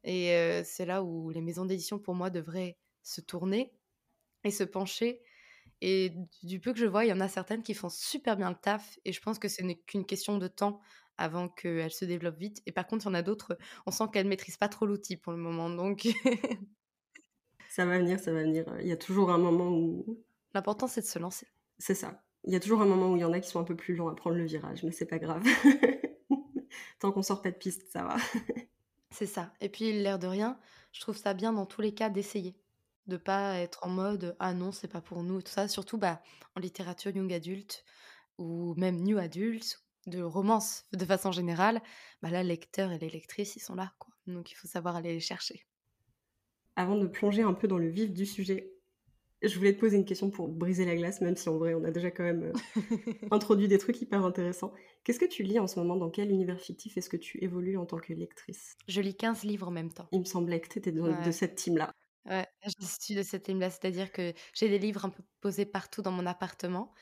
Et 0.05 0.63
c'est 0.65 0.85
là 0.85 1.03
où 1.03 1.31
les 1.31 1.41
maisons 1.41 1.65
d'édition, 1.65 1.99
pour 1.99 2.15
moi, 2.15 2.31
devraient 2.31 2.79
se 3.03 3.21
tourner 3.21 3.73
et 4.45 4.51
se 4.51 4.65
pencher. 4.65 5.23
Et 5.81 6.13
du 6.43 6.61
peu 6.61 6.73
que 6.73 6.79
je 6.79 6.87
vois, 6.87 7.05
il 7.05 7.09
y 7.09 7.13
en 7.13 7.21
a 7.21 7.29
certaines 7.29 7.63
qui 7.63 7.75
font 7.75 7.89
super 7.89 8.37
bien 8.37 8.51
le 8.51 8.57
taf. 8.57 8.99
Et 9.05 9.13
je 9.13 9.21
pense 9.21 9.39
que 9.39 9.49
ce 9.49 9.63
n'est 9.63 9.79
qu'une 9.79 10.07
question 10.07 10.39
de 10.39 10.49
temps 10.49 10.81
avant 11.17 11.49
qu'elles 11.49 11.93
se 11.93 12.05
développent 12.05 12.39
vite. 12.39 12.63
Et 12.67 12.73
par 12.73 12.87
contre, 12.87 13.07
il 13.07 13.09
y 13.09 13.11
en 13.11 13.15
a 13.15 13.23
d'autres, 13.23 13.59
on 13.87 13.91
sent 13.91 14.05
qu'elles 14.13 14.25
ne 14.25 14.31
maîtrisent 14.31 14.57
pas 14.57 14.69
trop 14.69 14.87
l'outil 14.87 15.17
pour 15.17 15.33
le 15.33 15.39
moment. 15.39 15.71
Donc. 15.71 16.09
ça 17.69 17.85
va 17.85 17.99
venir, 17.99 18.21
ça 18.21 18.33
va 18.33 18.43
venir. 18.43 18.65
Il 18.81 18.87
y 18.87 18.93
a 18.93 18.97
toujours 18.97 19.31
un 19.31 19.39
moment 19.39 19.71
où. 19.71 20.23
L'important, 20.55 20.87
c'est 20.87 21.01
de 21.01 21.07
se 21.07 21.19
lancer. 21.19 21.47
C'est 21.79 21.95
ça 21.95 22.23
il 22.45 22.53
y 22.53 22.57
a 22.57 22.61
toujours 22.61 22.83
un 22.83 22.87
moment 22.87 23.11
où 23.11 23.17
il 23.17 23.21
y 23.21 23.25
en 23.25 23.33
a 23.33 23.41
qui 23.41 23.49
sont 23.49 23.61
un 23.61 23.65
peu 23.65 23.77
plus 23.77 23.95
longs 23.95 24.09
à 24.09 24.15
prendre 24.15 24.37
le 24.37 24.45
virage, 24.45 24.83
mais 24.83 24.91
c'est 24.91 25.07
pas 25.07 25.19
grave. 25.19 25.45
Tant 26.99 27.13
qu'on 27.13 27.23
sort 27.23 27.43
pas 27.43 27.51
de 27.51 27.57
piste, 27.57 27.91
ça 27.91 28.05
va. 28.05 28.17
c'est 29.11 29.27
ça. 29.27 29.53
Et 29.61 29.69
puis, 29.69 29.93
l'air 29.93 30.19
de 30.19 30.27
rien, 30.27 30.59
je 30.93 31.01
trouve 31.01 31.17
ça 31.17 31.35
bien 31.35 31.53
dans 31.53 31.67
tous 31.67 31.81
les 31.81 31.95
cas 31.95 32.11
d'essayer. 32.11 32.57
De 33.07 33.17
pas 33.17 33.59
être 33.59 33.85
en 33.85 33.89
mode 33.89 34.37
ah 34.39 34.55
non, 34.55 34.73
c'est 34.73 34.89
pas 34.89 35.01
pour 35.01 35.23
nous, 35.23 35.43
tout 35.43 35.51
ça. 35.53 35.69
Surtout 35.69 35.99
bah, 35.99 36.23
en 36.57 36.61
littérature 36.61 37.15
young 37.15 37.33
adulte 37.33 37.85
ou 38.39 38.75
même 38.77 39.03
new 39.03 39.19
adulte, 39.19 39.83
de 40.07 40.23
romance 40.23 40.85
de 40.93 41.05
façon 41.05 41.31
générale, 41.31 41.81
bah 42.23 42.31
là, 42.31 42.43
lecteurs 42.43 42.91
et 42.93 42.99
les 42.99 43.11
lectrices, 43.11 43.57
ils 43.57 43.61
sont 43.61 43.75
là. 43.75 43.93
Quoi. 43.99 44.15
Donc, 44.27 44.51
il 44.51 44.55
faut 44.55 44.69
savoir 44.69 44.97
aller 44.97 45.13
les 45.13 45.21
chercher. 45.21 45.67
Avant 46.75 46.97
de 46.97 47.07
plonger 47.07 47.43
un 47.43 47.53
peu 47.53 47.69
dans 47.69 47.79
le 47.79 47.89
vif 47.89 48.13
du 48.13 48.27
sujet, 48.27 48.73
Je 49.43 49.59
voulais 49.59 49.75
te 49.75 49.81
poser 49.81 49.97
une 49.97 50.05
question 50.05 50.31
pour 50.31 50.49
briser 50.49 50.85
la 50.85 50.95
glace, 50.95 51.21
même 51.21 51.37
si 51.37 51.49
en 51.49 51.57
vrai 51.57 51.75
on 51.75 51.83
a 51.85 51.91
déjà 51.91 52.11
quand 52.11 52.23
même 52.23 52.53
euh, 52.53 52.53
introduit 53.33 53.67
des 53.67 53.79
trucs 53.79 54.01
hyper 54.01 54.25
intéressants. 54.25 54.73
Qu'est-ce 55.03 55.19
que 55.19 55.27
tu 55.27 55.43
lis 55.43 55.59
en 55.59 55.67
ce 55.67 55.81
moment? 55.81 55.97
Dans 55.97 56.11
quel 56.11 56.31
univers 56.31 56.61
fictif 56.61 56.97
est-ce 56.97 57.09
que 57.09 57.17
tu 57.17 57.43
évolues 57.43 57.77
en 57.77 57.85
tant 57.85 57.99
que 57.99 58.13
lectrice? 58.13 58.77
Je 58.87 59.01
lis 59.01 59.17
15 59.17 59.43
livres 59.43 59.69
en 59.69 59.73
même 59.73 59.93
temps. 59.93 60.09
Il 60.13 60.21
me 60.21 60.25
semblait 60.25 60.61
que 60.61 60.69
tu 60.69 60.79
étais 60.79 60.93
de, 60.93 61.31
cette 61.33 61.57
team-là. 61.57 61.93
Ouais, 62.25 62.47
je 62.65 62.87
suis 63.01 63.17
de 63.17 63.23
cette 63.25 63.43
team-là, 63.43 63.71
c'est-à-dire 63.71 64.13
que 64.13 64.33
j'ai 64.55 64.69
des 64.69 64.79
livres 64.79 65.05
un 65.05 65.11
peu 65.11 65.25
posés 65.41 65.67
partout 65.67 66.03
dans 66.03 66.13
mon 66.13 66.27
appartement 66.27 66.95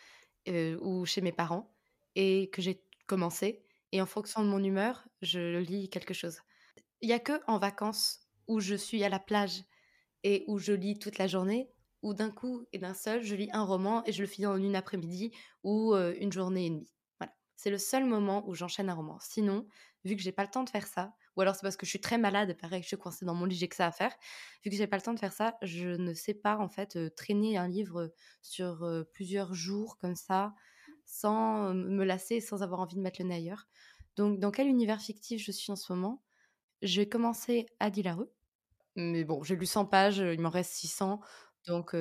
euh, 0.48 0.78
ou 0.80 1.04
chez 1.04 1.20
mes 1.20 1.32
parents 1.32 1.74
et 2.14 2.48
que 2.50 2.62
j'ai 2.62 2.82
commencé. 3.06 3.62
Et 3.92 4.00
en 4.00 4.06
fonction 4.06 4.42
de 4.42 4.48
mon 4.48 4.62
humeur, 4.64 5.06
je 5.20 5.58
lis 5.58 5.90
quelque 5.90 6.14
chose. 6.14 6.40
Il 7.02 7.10
y 7.10 7.12
a 7.12 7.18
que 7.18 7.40
en 7.46 7.58
vacances 7.58 8.20
où 8.46 8.60
je 8.60 8.74
suis 8.74 9.04
à 9.04 9.10
la 9.10 9.18
plage 9.18 9.62
et 10.22 10.44
où 10.46 10.58
je 10.58 10.72
lis 10.72 10.98
toute 10.98 11.18
la 11.18 11.26
journée, 11.26 11.70
où 12.02 12.14
d'un 12.14 12.30
coup 12.30 12.66
et 12.72 12.78
d'un 12.78 12.94
seul, 12.94 13.22
je 13.22 13.34
lis 13.34 13.50
un 13.52 13.64
roman 13.64 14.02
et 14.06 14.12
je 14.12 14.22
le 14.22 14.26
finis 14.28 14.46
en 14.46 14.56
une 14.56 14.76
après-midi 14.76 15.32
ou 15.62 15.94
une 15.94 16.32
journée 16.32 16.66
et 16.66 16.70
demie. 16.70 16.92
Voilà. 17.18 17.34
C'est 17.56 17.70
le 17.70 17.78
seul 17.78 18.04
moment 18.04 18.48
où 18.48 18.54
j'enchaîne 18.54 18.88
un 18.88 18.94
roman. 18.94 19.18
Sinon, 19.20 19.66
vu 20.04 20.16
que 20.16 20.22
j'ai 20.22 20.32
pas 20.32 20.44
le 20.44 20.50
temps 20.50 20.64
de 20.64 20.70
faire 20.70 20.86
ça, 20.86 21.14
ou 21.36 21.42
alors 21.42 21.54
c'est 21.54 21.62
parce 21.62 21.76
que 21.76 21.84
je 21.84 21.90
suis 21.90 22.00
très 22.00 22.16
malade, 22.18 22.56
pareil, 22.58 22.82
je 22.82 22.88
suis 22.88 22.96
coincée 22.96 23.24
dans 23.24 23.34
mon 23.34 23.44
lit, 23.44 23.54
j'ai 23.54 23.68
que 23.68 23.76
ça 23.76 23.86
à 23.86 23.92
faire. 23.92 24.14
Vu 24.64 24.70
que 24.70 24.76
j'ai 24.76 24.86
pas 24.86 24.96
le 24.96 25.02
temps 25.02 25.14
de 25.14 25.18
faire 25.18 25.32
ça, 25.32 25.56
je 25.62 25.88
ne 25.88 26.14
sais 26.14 26.34
pas 26.34 26.56
en 26.56 26.68
fait 26.68 26.98
traîner 27.14 27.58
un 27.58 27.68
livre 27.68 28.12
sur 28.40 28.88
plusieurs 29.12 29.52
jours 29.54 29.98
comme 29.98 30.16
ça, 30.16 30.54
sans 31.04 31.74
me 31.74 32.04
lasser, 32.04 32.40
sans 32.40 32.62
avoir 32.62 32.80
envie 32.80 32.96
de 32.96 33.00
mettre 33.00 33.20
le 33.20 33.28
nez 33.28 33.34
ailleurs. 33.36 33.68
Donc, 34.16 34.40
dans 34.40 34.50
quel 34.50 34.66
univers 34.66 35.00
fictif 35.00 35.42
je 35.42 35.52
suis 35.52 35.70
en 35.70 35.76
ce 35.76 35.92
moment? 35.92 36.22
Je 36.82 37.00
vais 37.00 37.08
commencer 37.08 37.66
à 37.78 37.90
Dilarue. 37.90 38.26
Mais 38.96 39.24
bon, 39.24 39.42
j'ai 39.42 39.54
lu 39.54 39.66
100 39.66 39.86
pages, 39.86 40.18
il 40.18 40.40
m'en 40.40 40.50
reste 40.50 40.72
600, 40.72 41.20
donc 41.66 41.94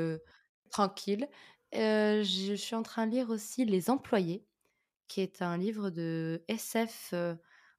tranquille. 0.72 1.28
Je 1.74 2.54
suis 2.56 2.76
en 2.76 2.84
train 2.84 3.08
de 3.08 3.12
lire 3.12 3.30
aussi 3.30 3.66
Les 3.66 3.90
Employés, 3.90 4.46
qui 5.08 5.22
est 5.22 5.42
un 5.42 5.58
livre 5.58 5.90
de 5.90 6.44
SF 6.48 7.14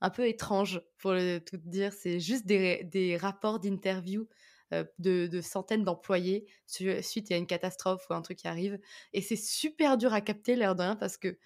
un 0.00 0.10
peu 0.10 0.26
étrange, 0.26 0.80
pour 0.98 1.12
le, 1.12 1.38
tout 1.38 1.56
dire. 1.58 1.92
C'est 1.92 2.20
juste 2.20 2.46
des, 2.46 3.18
rapports 3.20 3.60
d'interview 3.60 4.28
euh, 4.72 4.84
de, 4.98 5.40
centaines 5.40 5.84
d'employés 5.84 6.46
su- 6.66 7.02
suite 7.02 7.30
à 7.32 7.36
une 7.36 7.46
catastrophe 7.46 8.04
ou 8.10 8.14
un 8.14 8.22
truc 8.22 8.38
qui 8.38 8.48
arrive. 8.48 8.78
Et 9.12 9.20
c'est 9.22 9.36
super 9.36 9.96
dur 9.98 10.12
à 10.12 10.20
capter, 10.20 10.56
l'air 10.56 10.74
de 10.74 10.82
rien, 10.82 10.96
parce 10.96 11.16
que 11.16 11.38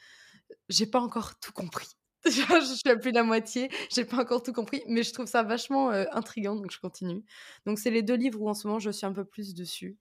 j'ai 0.69 0.87
pas 0.87 1.01
encore 1.01 1.39
tout 1.41 1.53
compris. 1.53 1.89
je 2.27 2.31
suis 2.31 2.91
à 2.91 2.97
plus 2.97 3.13
de 3.13 3.17
la 3.17 3.23
moitié, 3.25 3.71
j'ai 3.91 4.05
pas 4.05 4.19
encore 4.19 4.43
tout 4.43 4.53
compris, 4.53 4.83
mais 4.89 5.03
je 5.03 5.13
trouve 5.13 5.27
ça 5.27 5.43
vachement 5.43 5.91
euh, 5.93 6.05
intriguant, 6.13 6.57
donc 6.57 6.71
je 6.71 6.81
continue. 6.81 7.23
Donc 7.67 7.79
c'est 7.79 7.91
les 7.91 8.03
deux 8.03 8.17
livres 8.17 8.41
où 8.41 8.49
en 8.49 8.55
ce 8.55 8.67
moment 8.67 8.79
je 8.79 8.91
suis 8.91 9.07
un 9.07 9.13
peu 9.13 9.25
plus 9.27 9.55
dessus. 9.55 9.99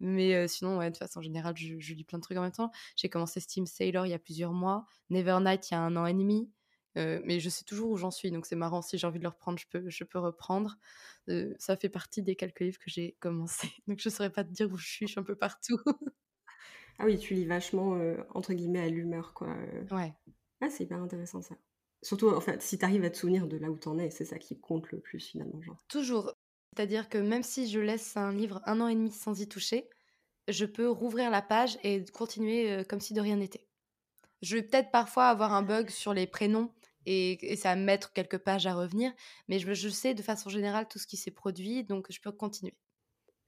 Mais 0.00 0.34
euh, 0.34 0.46
sinon, 0.48 0.78
ouais, 0.78 0.90
de 0.90 0.96
façon 0.96 1.20
générale, 1.22 1.56
je, 1.56 1.78
je 1.78 1.94
lis 1.94 2.04
plein 2.04 2.18
de 2.18 2.22
trucs 2.22 2.38
en 2.38 2.42
même 2.42 2.52
temps. 2.52 2.70
J'ai 2.96 3.08
commencé 3.08 3.40
Steam 3.40 3.66
Sailor 3.66 4.06
il 4.06 4.10
y 4.10 4.14
a 4.14 4.18
plusieurs 4.18 4.52
mois, 4.52 4.86
Nevernight 5.10 5.70
il 5.70 5.74
y 5.74 5.76
a 5.76 5.80
un 5.80 5.96
an 5.96 6.06
et 6.06 6.14
demi. 6.14 6.50
euh, 6.96 7.20
mais 7.24 7.40
je 7.40 7.48
sais 7.48 7.64
toujours 7.64 7.90
où 7.90 7.96
j'en 7.96 8.10
suis, 8.10 8.30
donc 8.30 8.46
c'est 8.46 8.56
marrant. 8.56 8.82
Si 8.82 8.98
j'ai 8.98 9.06
envie 9.06 9.18
de 9.18 9.24
le 9.24 9.28
reprendre, 9.30 9.58
je 9.58 9.66
peux, 9.68 9.88
je 9.88 10.04
peux 10.04 10.18
reprendre. 10.18 10.78
Euh, 11.28 11.54
ça 11.58 11.76
fait 11.76 11.88
partie 11.90 12.22
des 12.22 12.36
quelques 12.36 12.60
livres 12.60 12.78
que 12.78 12.90
j'ai 12.90 13.16
commencé. 13.20 13.68
Donc 13.88 14.00
je 14.00 14.08
saurais 14.08 14.30
pas 14.30 14.44
te 14.44 14.50
dire 14.52 14.70
où 14.72 14.76
je 14.78 14.86
suis, 14.88 15.06
je 15.06 15.12
suis 15.12 15.20
un 15.20 15.24
peu 15.24 15.36
partout. 15.36 15.78
Ah 16.98 17.04
oui, 17.06 17.18
tu 17.18 17.34
lis 17.34 17.44
vachement, 17.46 17.98
entre 18.34 18.52
guillemets, 18.54 18.80
à 18.80 18.88
l'humeur, 18.88 19.34
quoi. 19.34 19.56
ouais. 19.90 20.14
Ah, 20.60 20.70
c'est 20.70 20.84
hyper 20.84 21.02
intéressant 21.02 21.42
ça. 21.42 21.56
Surtout, 22.02 22.28
en 22.30 22.40
fait, 22.40 22.62
si 22.62 22.78
t'arrives 22.78 23.02
à 23.04 23.10
te 23.10 23.16
souvenir 23.16 23.48
de 23.48 23.56
là 23.56 23.70
où 23.72 23.76
t'en 23.76 23.98
es, 23.98 24.10
c'est 24.10 24.24
ça 24.24 24.38
qui 24.38 24.60
compte 24.60 24.90
le 24.92 25.00
plus 25.00 25.18
finalement, 25.20 25.60
genre. 25.62 25.84
Toujours. 25.88 26.34
C'est-à-dire 26.76 27.08
que 27.08 27.18
même 27.18 27.42
si 27.42 27.68
je 27.68 27.80
laisse 27.80 28.16
un 28.16 28.32
livre 28.32 28.60
un 28.66 28.80
an 28.80 28.88
et 28.88 28.94
demi 28.94 29.10
sans 29.12 29.40
y 29.40 29.48
toucher, 29.48 29.88
je 30.48 30.64
peux 30.66 30.88
rouvrir 30.88 31.30
la 31.30 31.42
page 31.42 31.78
et 31.84 32.04
continuer 32.06 32.72
euh, 32.72 32.84
comme 32.84 33.00
si 33.00 33.14
de 33.14 33.20
rien 33.20 33.36
n'était. 33.36 33.66
Je 34.42 34.56
vais 34.56 34.62
peut-être 34.62 34.90
parfois 34.90 35.28
avoir 35.28 35.52
un 35.54 35.62
bug 35.62 35.90
sur 35.90 36.14
les 36.14 36.26
prénoms 36.26 36.72
et, 37.06 37.52
et 37.52 37.56
ça 37.56 37.70
va 37.70 37.76
me 37.76 37.84
mettre 37.84 38.12
quelques 38.12 38.38
pages 38.38 38.66
à 38.66 38.74
revenir, 38.74 39.12
mais 39.48 39.58
je, 39.58 39.72
je 39.74 39.88
sais 39.88 40.14
de 40.14 40.22
façon 40.22 40.50
générale 40.50 40.88
tout 40.88 40.98
ce 40.98 41.06
qui 41.06 41.16
s'est 41.16 41.30
produit, 41.32 41.84
donc 41.84 42.06
je 42.10 42.20
peux 42.20 42.32
continuer. 42.32 42.76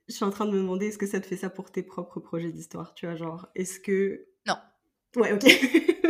Je 0.09 0.15
suis 0.15 0.25
en 0.25 0.31
train 0.31 0.47
de 0.47 0.51
me 0.53 0.59
demander, 0.59 0.87
est-ce 0.87 0.99
que 0.99 1.07
ça 1.07 1.21
te 1.21 1.27
fait 1.27 1.37
ça 1.37 1.51
pour 1.51 1.71
tes 1.71 1.83
propres 1.83 2.21
projets 2.21 2.51
d'histoire 2.53 2.95
Tu 2.95 3.07
vois, 3.07 3.15
genre, 3.15 3.49
est-ce 3.55 3.79
que. 3.81 4.27
Non, 4.47 4.57
Ouais, 5.17 5.33
ok. 5.33 5.45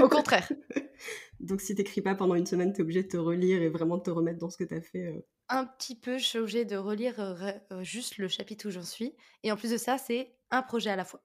au 0.00 0.08
contraire. 0.08 0.50
Donc 1.40 1.60
si 1.60 1.74
t'écris 1.74 2.02
pas 2.02 2.14
pendant 2.14 2.34
une 2.34 2.46
semaine, 2.46 2.72
t'es 2.72 2.82
obligé 2.82 3.02
de 3.02 3.08
te 3.08 3.16
relire 3.16 3.62
et 3.62 3.68
vraiment 3.68 3.96
de 3.96 4.02
te 4.02 4.10
remettre 4.10 4.38
dans 4.38 4.50
ce 4.50 4.56
que 4.58 4.64
t'as 4.64 4.80
fait. 4.80 5.06
euh. 5.06 5.20
Un 5.52 5.64
petit 5.64 5.96
peu, 5.96 6.16
je 6.16 6.24
suis 6.24 6.38
obligée 6.38 6.64
de 6.64 6.76
relire 6.76 7.18
euh, 7.18 7.52
euh, 7.72 7.82
juste 7.82 8.18
le 8.18 8.28
chapitre 8.28 8.68
où 8.68 8.70
j'en 8.70 8.84
suis. 8.84 9.16
Et 9.42 9.50
en 9.50 9.56
plus 9.56 9.72
de 9.72 9.76
ça, 9.76 9.98
c'est 9.98 10.32
un 10.50 10.62
projet 10.62 10.90
à 10.90 10.96
la 10.96 11.04
fois. 11.04 11.24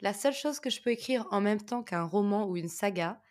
La 0.00 0.12
seule 0.12 0.34
chose 0.34 0.60
que 0.60 0.68
je 0.68 0.82
peux 0.82 0.90
écrire 0.90 1.26
en 1.30 1.40
même 1.40 1.62
temps 1.62 1.82
qu'un 1.82 2.02
roman 2.04 2.46
ou 2.46 2.58
une 2.58 2.68
saga, 2.68 3.22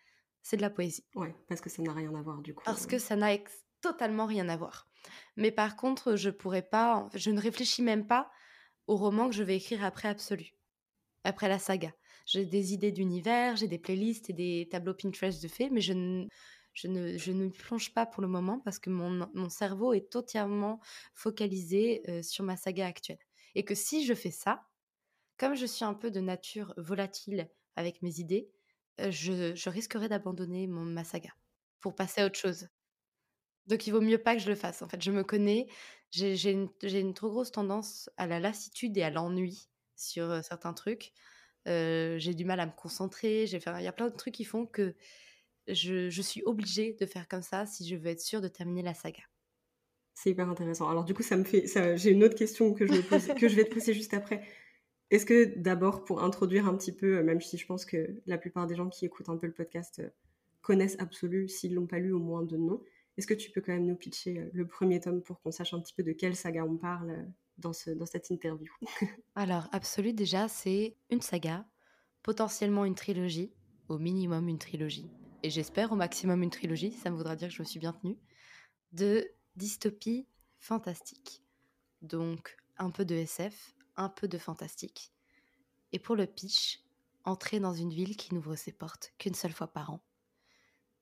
c'est 0.42 0.56
de 0.56 0.62
la 0.62 0.70
poésie. 0.70 1.04
Ouais, 1.14 1.36
parce 1.48 1.60
que 1.60 1.70
ça 1.70 1.82
n'a 1.82 1.92
rien 1.92 2.12
à 2.16 2.20
voir 2.20 2.42
du 2.42 2.52
coup. 2.52 2.64
Parce 2.64 2.84
euh. 2.84 2.88
que 2.88 2.98
ça 2.98 3.14
n'a 3.14 3.36
totalement 3.80 4.26
rien 4.26 4.48
à 4.48 4.56
voir. 4.56 4.88
Mais 5.36 5.52
par 5.52 5.76
contre, 5.76 6.16
je 6.16 6.30
pourrais 6.30 6.62
pas, 6.62 7.08
je 7.14 7.30
ne 7.30 7.40
réfléchis 7.40 7.82
même 7.82 8.06
pas 8.06 8.28
au 8.88 8.96
roman 8.96 9.28
que 9.28 9.36
je 9.36 9.44
vais 9.44 9.56
écrire 9.56 9.84
après 9.84 10.08
Absolu, 10.08 10.50
après 11.22 11.48
la 11.48 11.60
saga. 11.60 11.92
J'ai 12.26 12.44
des 12.44 12.72
idées 12.72 12.90
d'univers, 12.90 13.54
j'ai 13.54 13.68
des 13.68 13.78
playlists 13.78 14.30
et 14.30 14.32
des 14.32 14.68
tableaux 14.68 14.94
Pinterest 14.94 15.40
de 15.40 15.48
faits, 15.48 15.70
mais 15.70 15.80
je 15.80 15.92
ne, 15.92 16.26
je 16.74 16.88
ne, 16.88 17.16
je 17.16 17.32
plonge 17.48 17.94
pas 17.94 18.04
pour 18.04 18.20
le 18.20 18.28
moment 18.28 18.58
parce 18.60 18.78
que 18.78 18.90
mon, 18.90 19.48
cerveau 19.48 19.94
est 19.94 20.10
totalement 20.10 20.80
focalisé 21.14 22.02
euh, 22.08 22.22
sur 22.22 22.44
ma 22.44 22.56
saga 22.56 22.86
actuelle. 22.86 23.20
Et 23.54 23.64
que 23.64 23.74
si 23.74 24.04
je 24.04 24.12
fais 24.12 24.32
ça, 24.32 24.66
comme 25.38 25.54
je 25.54 25.66
suis 25.66 25.84
un 25.84 25.94
peu 25.94 26.10
de 26.10 26.20
nature 26.20 26.74
volatile 26.76 27.48
avec 27.76 28.02
mes 28.02 28.18
idées, 28.18 28.50
euh, 29.00 29.10
je, 29.10 29.54
je 29.54 29.70
risquerais 29.70 30.08
d'abandonner 30.08 30.66
ma 30.66 31.04
saga 31.04 31.30
pour 31.80 31.94
passer 31.94 32.22
à 32.22 32.26
autre 32.26 32.38
chose. 32.38 32.68
Donc 33.66 33.86
il 33.86 33.92
vaut 33.92 34.00
mieux 34.00 34.18
pas 34.18 34.34
que 34.34 34.42
je 34.42 34.48
le 34.48 34.56
fasse. 34.56 34.82
En 34.82 34.88
fait, 34.88 35.00
je 35.00 35.12
me 35.12 35.22
connais, 35.22 35.68
j'ai 36.10 36.50
une, 36.50 37.14
trop 37.14 37.30
grosse 37.30 37.52
tendance 37.52 38.10
à 38.16 38.26
la 38.26 38.40
lassitude 38.40 38.96
et 38.98 39.02
à 39.04 39.10
l'ennui 39.10 39.68
sur 39.94 40.28
euh, 40.28 40.42
certains 40.42 40.74
trucs. 40.74 41.12
J'ai 41.66 42.34
du 42.34 42.44
mal 42.44 42.60
à 42.60 42.66
me 42.66 42.72
concentrer. 42.72 43.44
Il 43.44 43.82
y 43.82 43.86
a 43.86 43.92
plein 43.92 44.08
de 44.08 44.16
trucs 44.16 44.34
qui 44.34 44.44
font 44.44 44.66
que 44.66 44.94
je, 45.68 46.10
je 46.10 46.22
suis 46.22 46.42
obligée 46.44 46.96
de 47.00 47.06
faire 47.06 47.28
comme 47.28 47.42
ça 47.42 47.66
si 47.66 47.88
je 47.88 47.96
veux 47.96 48.08
être 48.08 48.20
sûre 48.20 48.40
de 48.40 48.48
terminer 48.48 48.82
la 48.82 48.94
saga. 48.94 49.22
C'est 50.14 50.30
hyper 50.30 50.48
intéressant. 50.48 50.88
Alors 50.88 51.04
du 51.04 51.12
coup, 51.12 51.22
ça 51.22 51.36
me 51.36 51.44
fait, 51.44 51.66
ça, 51.66 51.96
j'ai 51.96 52.10
une 52.10 52.22
autre 52.22 52.36
question 52.36 52.72
que 52.72 52.86
je, 52.86 52.92
me 52.92 53.02
pose, 53.02 53.26
que 53.38 53.48
je 53.48 53.56
vais 53.56 53.64
te 53.64 53.74
poser 53.74 53.92
juste 53.92 54.14
après. 54.14 54.42
Est-ce 55.10 55.26
que 55.26 55.58
d'abord, 55.58 56.04
pour 56.04 56.22
introduire 56.22 56.66
un 56.66 56.76
petit 56.76 56.92
peu, 56.92 57.18
euh, 57.18 57.22
même 57.22 57.40
si 57.40 57.58
je 57.58 57.66
pense 57.66 57.84
que 57.84 58.22
la 58.26 58.38
plupart 58.38 58.66
des 58.66 58.74
gens 58.74 58.88
qui 58.88 59.04
écoutent 59.04 59.28
un 59.28 59.36
peu 59.36 59.46
le 59.46 59.52
podcast 59.52 59.98
euh, 59.98 60.08
connaissent 60.62 60.96
Absolu, 60.98 61.48
s'ils 61.48 61.74
l'ont 61.74 61.86
pas 61.86 61.98
lu 61.98 62.12
au 62.12 62.20
moins 62.20 62.42
de 62.42 62.56
nom, 62.56 62.82
est-ce 63.16 63.26
que 63.26 63.34
tu 63.34 63.50
peux 63.50 63.60
quand 63.60 63.72
même 63.72 63.86
nous 63.86 63.96
pitcher 63.96 64.38
euh, 64.38 64.50
le 64.52 64.66
premier 64.66 65.00
tome 65.00 65.20
pour 65.22 65.40
qu'on 65.40 65.50
sache 65.50 65.74
un 65.74 65.80
petit 65.80 65.94
peu 65.94 66.02
de 66.02 66.12
quelle 66.12 66.36
saga 66.36 66.64
on 66.64 66.76
parle 66.76 67.26
dans, 67.58 67.72
ce, 67.72 67.90
dans 67.90 68.06
cette 68.06 68.30
interview? 68.30 68.72
Alors, 69.34 69.68
Absolu, 69.72 70.12
déjà, 70.12 70.48
c'est 70.48 70.96
une 71.10 71.20
saga, 71.20 71.66
potentiellement 72.22 72.84
une 72.84 72.94
trilogie, 72.94 73.52
au 73.88 73.98
minimum 73.98 74.48
une 74.48 74.58
trilogie, 74.58 75.10
et 75.44 75.50
j'espère 75.50 75.92
au 75.92 75.94
maximum 75.94 76.42
une 76.42 76.48
trilogie, 76.48 76.90
ça 76.90 77.10
me 77.10 77.16
voudra 77.16 77.36
dire 77.36 77.48
que 77.48 77.54
je 77.54 77.60
me 77.60 77.66
suis 77.66 77.78
bien 77.78 77.92
tenue, 77.92 78.16
de 78.92 79.30
dystopie 79.56 80.26
fantastique. 80.58 81.42
Donc, 82.00 82.56
un 82.78 82.88
peu 82.88 83.04
de 83.04 83.14
SF, 83.14 83.74
un 83.96 84.08
peu 84.08 84.26
de 84.26 84.38
fantastique. 84.38 85.12
Et 85.92 85.98
pour 85.98 86.16
le 86.16 86.26
pitch, 86.26 86.82
entrer 87.24 87.60
dans 87.60 87.74
une 87.74 87.92
ville 87.92 88.16
qui 88.16 88.32
n'ouvre 88.32 88.56
ses 88.56 88.72
portes 88.72 89.12
qu'une 89.18 89.34
seule 89.34 89.52
fois 89.52 89.66
par 89.66 89.90
an. 89.90 90.02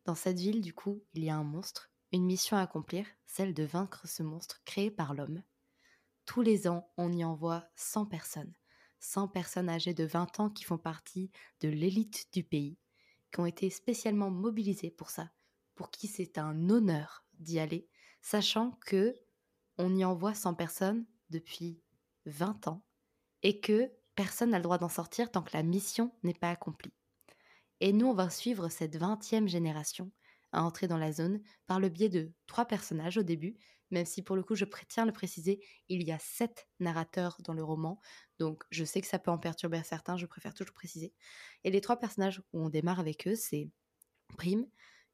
Dans 0.06 0.16
cette 0.16 0.40
ville, 0.40 0.60
du 0.60 0.74
coup, 0.74 1.04
il 1.14 1.22
y 1.22 1.30
a 1.30 1.36
un 1.36 1.44
monstre, 1.44 1.92
une 2.10 2.24
mission 2.24 2.56
à 2.56 2.62
accomplir, 2.62 3.06
celle 3.28 3.54
de 3.54 3.62
vaincre 3.62 4.08
ce 4.08 4.24
monstre 4.24 4.60
créé 4.64 4.90
par 4.90 5.14
l'homme. 5.14 5.44
Tous 6.26 6.42
les 6.42 6.66
ans, 6.66 6.90
on 6.96 7.12
y 7.12 7.22
envoie 7.24 7.70
100 7.76 8.06
personnes. 8.06 8.54
100 8.98 9.28
personnes 9.28 9.68
âgées 9.68 9.94
de 9.94 10.04
20 10.04 10.40
ans 10.40 10.50
qui 10.50 10.64
font 10.64 10.78
partie 10.78 11.30
de 11.60 11.68
l'élite 11.68 12.26
du 12.32 12.42
pays, 12.42 12.76
qui 13.32 13.40
ont 13.40 13.46
été 13.46 13.70
spécialement 13.70 14.30
mobilisées 14.30 14.90
pour 14.90 15.10
ça, 15.10 15.30
pour 15.74 15.90
qui 15.90 16.06
c'est 16.06 16.38
un 16.38 16.68
honneur 16.70 17.24
d'y 17.38 17.58
aller, 17.58 17.88
sachant 18.20 18.72
que 18.86 19.18
on 19.78 19.96
y 19.96 20.04
envoie 20.04 20.34
100 20.34 20.54
personnes 20.54 21.06
depuis 21.30 21.82
20 22.26 22.68
ans 22.68 22.84
et 23.42 23.60
que 23.60 23.90
personne 24.14 24.50
n'a 24.50 24.58
le 24.58 24.62
droit 24.62 24.78
d'en 24.78 24.88
sortir 24.88 25.30
tant 25.30 25.42
que 25.42 25.56
la 25.56 25.62
mission 25.62 26.12
n'est 26.22 26.34
pas 26.34 26.50
accomplie. 26.50 26.92
Et 27.80 27.92
nous, 27.92 28.06
on 28.06 28.14
va 28.14 28.30
suivre 28.30 28.68
cette 28.68 28.96
20e 28.96 29.48
génération 29.48 30.12
à 30.52 30.62
entrer 30.62 30.86
dans 30.86 30.98
la 30.98 31.12
zone 31.12 31.40
par 31.66 31.80
le 31.80 31.88
biais 31.88 32.10
de 32.10 32.32
trois 32.46 32.66
personnages 32.66 33.18
au 33.18 33.22
début, 33.22 33.56
même 33.92 34.06
si 34.06 34.22
pour 34.22 34.34
le 34.34 34.42
coup, 34.42 34.54
je 34.54 34.64
tiens 34.88 35.04
à 35.04 35.06
le 35.06 35.12
préciser, 35.12 35.60
il 35.88 36.02
y 36.02 36.10
a 36.10 36.18
sept 36.18 36.66
narrateurs 36.80 37.36
dans 37.44 37.52
le 37.52 37.62
roman, 37.62 38.00
donc 38.38 38.64
je 38.70 38.84
sais 38.84 39.00
que 39.00 39.06
ça 39.06 39.18
peut 39.18 39.30
en 39.30 39.38
perturber 39.38 39.80
certains, 39.84 40.16
je 40.16 40.26
préfère 40.26 40.54
toujours 40.54 40.74
préciser. 40.74 41.12
Et 41.62 41.70
les 41.70 41.82
trois 41.82 41.96
personnages 41.96 42.42
où 42.52 42.64
on 42.64 42.70
démarre 42.70 43.00
avec 43.00 43.28
eux, 43.28 43.36
c'est 43.36 43.70
Prime, 44.38 44.66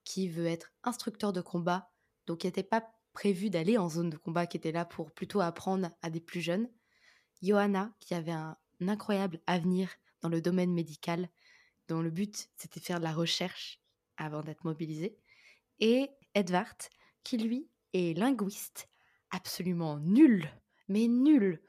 qui 0.04 0.28
veut 0.28 0.46
être 0.46 0.72
instructeur 0.84 1.32
de 1.32 1.40
combat, 1.40 1.90
donc 2.26 2.38
qui 2.38 2.46
n'était 2.46 2.62
pas 2.62 2.88
prévu 3.12 3.50
d'aller 3.50 3.76
en 3.76 3.88
zone 3.88 4.10
de 4.10 4.16
combat, 4.16 4.46
qui 4.46 4.56
était 4.56 4.72
là 4.72 4.84
pour 4.84 5.10
plutôt 5.10 5.40
apprendre 5.40 5.90
à 6.02 6.08
des 6.08 6.20
plus 6.20 6.40
jeunes. 6.40 6.70
Johanna, 7.42 7.92
qui 7.98 8.14
avait 8.14 8.30
un 8.30 8.56
incroyable 8.80 9.40
avenir 9.48 9.90
dans 10.22 10.28
le 10.28 10.40
domaine 10.40 10.72
médical, 10.72 11.28
dont 11.88 12.00
le 12.00 12.10
but 12.10 12.48
c'était 12.56 12.78
de 12.78 12.84
faire 12.84 12.98
de 12.98 13.04
la 13.04 13.12
recherche 13.12 13.80
avant 14.16 14.42
d'être 14.42 14.64
mobilisé, 14.64 15.18
et 15.80 16.10
Edvard, 16.34 16.76
qui 17.24 17.38
lui 17.38 17.68
est 17.92 18.16
linguiste, 18.16 18.88
absolument 19.30 19.98
nul, 19.98 20.48
mais 20.88 21.06
nul 21.08 21.62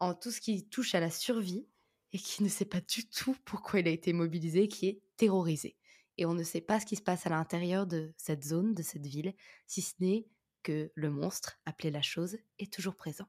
en 0.00 0.14
tout 0.14 0.30
ce 0.30 0.40
qui 0.40 0.68
touche 0.68 0.94
à 0.94 1.00
la 1.00 1.10
survie, 1.10 1.66
et 2.14 2.18
qui 2.18 2.44
ne 2.44 2.48
sait 2.48 2.64
pas 2.64 2.80
du 2.80 3.08
tout 3.08 3.36
pourquoi 3.44 3.80
il 3.80 3.88
a 3.88 3.90
été 3.90 4.12
mobilisé, 4.12 4.68
qui 4.68 4.86
est 4.86 5.02
terrorisé. 5.16 5.76
Et 6.16 6.26
on 6.26 6.34
ne 6.34 6.44
sait 6.44 6.60
pas 6.60 6.78
ce 6.78 6.86
qui 6.86 6.94
se 6.94 7.02
passe 7.02 7.26
à 7.26 7.30
l'intérieur 7.30 7.88
de 7.88 8.14
cette 8.16 8.44
zone, 8.44 8.72
de 8.72 8.82
cette 8.82 9.06
ville, 9.06 9.34
si 9.66 9.82
ce 9.82 9.94
n'est 9.98 10.28
que 10.62 10.92
le 10.94 11.10
monstre, 11.10 11.58
appelé 11.66 11.90
la 11.90 12.02
chose, 12.02 12.38
est 12.60 12.72
toujours 12.72 12.94
présent. 12.94 13.26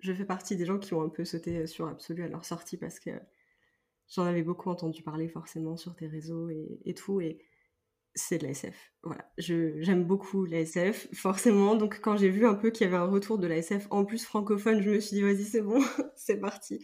Je 0.00 0.12
fais 0.12 0.24
partie 0.24 0.56
des 0.56 0.66
gens 0.66 0.78
qui 0.78 0.94
ont 0.94 1.02
un 1.02 1.08
peu 1.08 1.24
sauté 1.24 1.66
sur 1.66 1.88
Absolu 1.88 2.22
à 2.22 2.28
leur 2.28 2.44
sortie 2.44 2.76
parce 2.76 3.00
que 3.00 3.10
j'en 4.08 4.24
avais 4.24 4.44
beaucoup 4.44 4.70
entendu 4.70 5.02
parler 5.02 5.28
forcément 5.28 5.76
sur 5.76 5.96
tes 5.96 6.06
réseaux 6.06 6.50
et, 6.50 6.94
tout. 6.94 7.20
Et 7.20 7.38
c'est 8.14 8.38
de 8.38 8.44
la 8.44 8.50
SF. 8.50 8.92
Voilà, 9.02 9.30
j'aime 9.38 10.04
beaucoup 10.04 10.44
la 10.44 10.60
SF, 10.60 11.08
forcément. 11.12 11.76
Donc 11.76 12.00
quand 12.00 12.16
j'ai 12.16 12.30
vu 12.30 12.46
un 12.46 12.54
peu 12.54 12.70
qu'il 12.70 12.84
y 12.86 12.88
avait 12.88 12.96
un 12.96 13.06
retour 13.06 13.38
de 13.38 13.46
la 13.46 13.56
SF 13.58 13.86
en 13.90 14.04
plus 14.04 14.24
francophone, 14.24 14.80
je 14.82 14.90
me 14.90 15.00
suis 15.00 15.16
dit 15.16 15.22
vas-y 15.22 15.44
c'est 15.44 15.60
bon, 15.62 15.82
c'est 16.16 16.38
parti. 16.38 16.80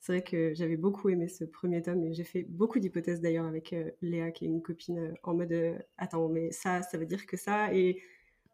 C'est 0.00 0.12
vrai 0.12 0.22
que 0.24 0.54
j'avais 0.54 0.76
beaucoup 0.76 1.10
aimé 1.10 1.28
ce 1.28 1.44
premier 1.44 1.82
tome 1.82 2.02
et 2.04 2.14
j'ai 2.14 2.24
fait 2.24 2.44
beaucoup 2.44 2.78
d'hypothèses 2.78 3.20
d'ailleurs 3.20 3.46
avec 3.46 3.72
euh, 3.74 3.90
Léa 4.00 4.30
qui 4.30 4.46
est 4.46 4.48
une 4.48 4.62
copine 4.62 4.98
euh, 4.98 5.14
en 5.24 5.34
mode 5.34 5.52
euh, 5.52 5.78
attends 5.98 6.28
mais 6.28 6.50
ça 6.52 6.82
ça 6.82 6.96
veut 6.98 7.06
dire 7.06 7.26
que 7.26 7.36
ça? 7.36 7.74
Et 7.74 8.00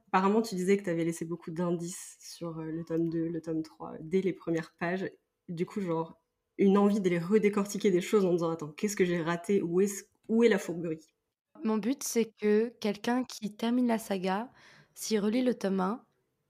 apparemment 0.09 0.43
tu 0.43 0.57
disais 0.57 0.77
que 0.77 0.83
tu 0.85 0.91
avais 0.91 1.05
laissé 1.05 1.25
beaucoup 1.25 1.51
d'indices 1.53 2.17
sur 2.21 2.59
le 2.61 2.85
tome 2.85 3.09
2, 3.11 3.29
le 3.29 3.41
tome 3.41 3.63
3 3.63 3.95
dès 4.01 4.23
les 4.23 4.33
premières 4.33 4.75
pages. 4.79 5.11
Du 5.49 5.67
coup 5.67 5.81
genre 5.81 6.21
une 6.59 6.79
envie 6.79 7.01
de 7.01 7.09
les 7.09 7.19
redécortiquer 7.19 7.91
des 7.91 8.01
choses 8.01 8.25
en 8.25 8.33
disant 8.33 8.51
attends 8.51 8.73
qu'est-ce 8.73 8.97
que 8.97 9.05
j'ai 9.05 9.23
raté? 9.23 9.63
Où 9.63 9.81
est, 9.81 10.09
où 10.29 10.43
est 10.43 10.49
la 10.49 10.59
fourberie? 10.59 11.16
Mon 11.65 11.79
but, 11.79 12.03
c'est 12.03 12.33
que 12.39 12.75
quelqu'un 12.81 13.25
qui 13.25 13.55
termine 13.55 13.87
la 13.87 13.99
saga, 13.99 14.51
s'il 14.95 15.21
relit 15.21 15.43
le 15.43 15.55
tome 15.55 15.81
1, 15.81 16.05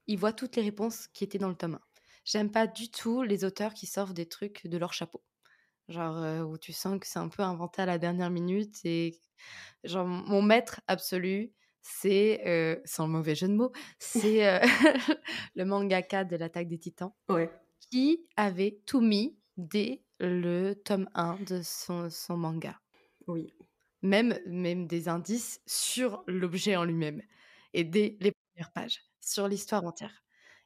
il 0.07 0.17
voit 0.17 0.33
toutes 0.33 0.55
les 0.55 0.61
réponses 0.61 1.07
qui 1.07 1.23
étaient 1.23 1.37
dans 1.37 1.49
le 1.49 1.55
tome 1.55 1.75
1. 1.75 1.81
J'aime 2.25 2.51
pas 2.51 2.67
du 2.67 2.89
tout 2.89 3.21
les 3.21 3.45
auteurs 3.45 3.73
qui 3.73 3.85
sortent 3.85 4.13
des 4.13 4.27
trucs 4.27 4.67
de 4.67 4.77
leur 4.77 4.93
chapeau. 4.93 5.23
Genre, 5.87 6.17
euh, 6.17 6.43
où 6.43 6.57
tu 6.57 6.73
sens 6.73 6.99
que 6.99 7.07
c'est 7.07 7.19
un 7.19 7.29
peu 7.29 7.43
inventé 7.43 7.81
à 7.81 7.85
la 7.85 7.97
dernière 7.97 8.29
minute. 8.29 8.75
Et 8.83 9.19
genre, 9.83 10.05
mon 10.05 10.41
maître 10.41 10.81
absolu, 10.87 11.53
c'est, 11.81 12.41
euh, 12.45 12.79
sans 12.83 13.07
le 13.07 13.13
mauvais 13.13 13.35
jeu 13.35 13.47
de 13.47 13.53
mots, 13.53 13.71
c'est 13.99 14.45
euh, 14.45 14.59
le 15.55 15.65
mangaka 15.65 16.25
de 16.25 16.35
l'attaque 16.35 16.67
des 16.67 16.79
titans. 16.79 17.13
Ouais. 17.29 17.49
Qui 17.89 18.25
avait 18.35 18.81
tout 18.85 18.99
mis 18.99 19.37
dès 19.55 20.03
le 20.19 20.73
tome 20.73 21.09
1 21.13 21.37
de 21.47 21.61
son, 21.63 22.09
son 22.09 22.37
manga. 22.37 22.79
Oui 23.27 23.53
même, 24.01 24.39
même 24.45 24.87
des 24.87 25.09
indices 25.09 25.61
sur 25.67 26.23
l'objet 26.27 26.75
en 26.75 26.83
lui-même 26.85 27.21
et 27.73 27.83
dès 27.83 28.17
les 28.21 28.31
premières 28.31 28.71
pages, 28.73 29.01
sur 29.21 29.47
l'histoire 29.47 29.85
entière. 29.85 30.23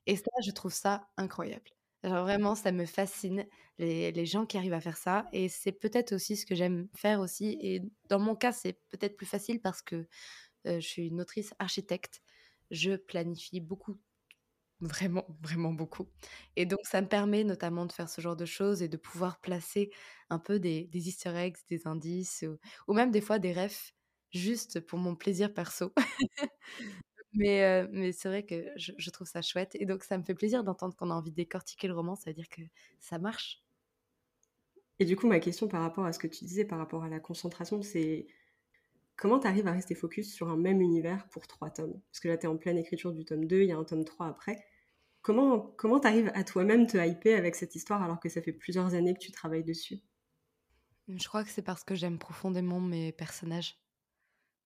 Et 0.08 0.16
ça, 0.16 0.30
je 0.46 0.52
trouve 0.52 0.74
ça 0.74 1.10
incroyable. 1.18 1.72
Vraiment, 2.04 2.56
ça 2.56 2.72
me 2.72 2.86
fascine, 2.86 3.46
les, 3.78 4.12
les 4.12 4.26
gens 4.26 4.46
qui 4.46 4.58
arrivent 4.58 4.74
à 4.74 4.82
faire 4.82 4.98
ça. 4.98 5.28
Et 5.34 5.50
c'est 5.50 5.72
peut-être 5.72 6.14
aussi 6.14 6.36
ce 6.36 6.46
que 6.48 6.56
j'aime 6.56 6.88
faire 6.96 7.20
aussi. 7.20 7.58
Et 7.62 7.82
dans 8.10 8.20
mon 8.20 8.36
cas, 8.36 8.52
c'est 8.52 8.74
peut-être 8.90 9.16
plus 9.18 9.28
facile 9.28 9.62
parce 9.62 9.82
que 9.84 10.08
je 10.66 10.80
suis 10.80 11.08
une 11.08 11.22
autrice 11.22 11.54
architecte. 11.60 12.22
Je 12.72 12.96
planifie 12.96 13.60
beaucoup 13.62 13.98
Vraiment, 14.82 15.26
vraiment 15.42 15.72
beaucoup. 15.74 16.08
Et 16.56 16.66
donc, 16.66 16.80
ça 16.84 17.02
me 17.02 17.08
permet 17.08 17.44
notamment 17.44 17.86
de 17.86 17.92
faire 17.92 18.10
ce 18.10 18.20
genre 18.20 18.36
de 18.36 18.46
choses 18.46 18.82
et 18.82 18.88
de 18.88 18.98
pouvoir 18.98 19.40
placer 19.40 19.92
un 20.32 20.40
peu 20.40 20.60
des, 20.60 20.90
easter 20.94 21.30
eggs, 21.36 21.58
des 21.70 21.86
indices 21.86 22.46
ou, 22.88 22.94
même 22.94 23.12
des 23.12 23.22
fois 23.22 23.38
des 23.38 23.54
refs 23.54 23.94
juste 24.32 24.80
pour 24.80 24.98
mon 24.98 25.16
plaisir 25.16 25.54
perso. 25.54 25.94
mais 27.34 27.64
euh, 27.64 27.88
mais 27.92 28.12
c'est 28.12 28.28
vrai 28.28 28.44
que 28.44 28.66
je, 28.75 28.92
je, 28.98 29.10
trouve 29.12 29.27
ça 29.27 29.44
chouette. 29.44 29.75
Et 29.75 29.86
donc, 29.86 30.03
ça 30.03 30.18
me 30.18 30.24
fait 30.24 30.34
plaisir 30.34 30.64
d'entendre 30.64 30.96
qu'on 30.96 31.12
a 31.12 31.14
envie 31.14 31.32
de 31.32 31.36
décortiquer 31.36 31.88
le 31.88 31.94
roman. 31.94 32.16
Ça 32.16 32.32
veut 32.32 32.36
dire 32.36 32.50
que 32.50 32.62
ça 33.00 33.20
marche. 33.20 33.64
Et 34.98 35.05
du 35.05 35.16
coup, 35.16 35.27
ma 35.27 35.40
question 35.40 35.68
par 35.68 35.82
rapport 35.82 36.05
à 36.05 36.14
ce 36.14 36.20
que 36.20 36.27
tu 36.27 36.46
disais, 36.46 36.66
par 36.66 36.79
rapport 36.79 37.03
à 37.03 37.10
la 37.10 37.20
concentration, 37.20 37.82
c'est 37.84 38.27
comment 39.16 39.40
tu 39.40 39.48
arrives 39.48 39.68
à 39.68 39.72
rester 39.72 39.96
focus 39.96 40.34
sur 40.34 40.50
un 40.50 40.58
même 40.58 40.82
univers 40.82 41.27
pour 41.29 41.48
trois 41.48 41.70
tomes? 41.70 42.00
Parce 42.12 42.20
que 42.20 42.27
là, 42.27 42.38
tu 42.38 42.46
es 42.46 42.50
en 42.50 42.58
pleine 42.58 42.77
écriture 42.77 43.12
du 43.12 43.25
tome 43.25 43.46
2, 43.46 43.62
il 43.62 43.70
y 43.70 43.72
a 43.72 43.77
un 43.77 43.84
tome 43.84 44.05
3 44.05 44.27
après. 44.27 44.64
Comment 45.22 45.60
comment 45.77 46.00
t'arrives 46.00 46.31
à 46.34 46.44
toi-même 46.44 46.88
te 46.88 46.98
hyper 46.98 47.38
avec 47.38 47.55
cette 47.55 47.75
histoire 47.75 48.01
alors 48.01 48.20
que 48.20 48.29
ça 48.29 48.42
fait 48.42 48.53
plusieurs 48.53 48.96
années 48.96 49.14
que 49.14 49.20
tu 49.20 49.31
travailles 49.31 49.64
dessus? 49.64 50.00
Je 51.07 51.27
crois 51.27 51.44
que 51.44 51.50
c'est 51.50 51.62
parce 51.62 51.84
que 51.84 51.96
j'aime 51.96 52.18
profondément 52.18 52.79
mes 52.79 53.12
personnages 53.12 53.79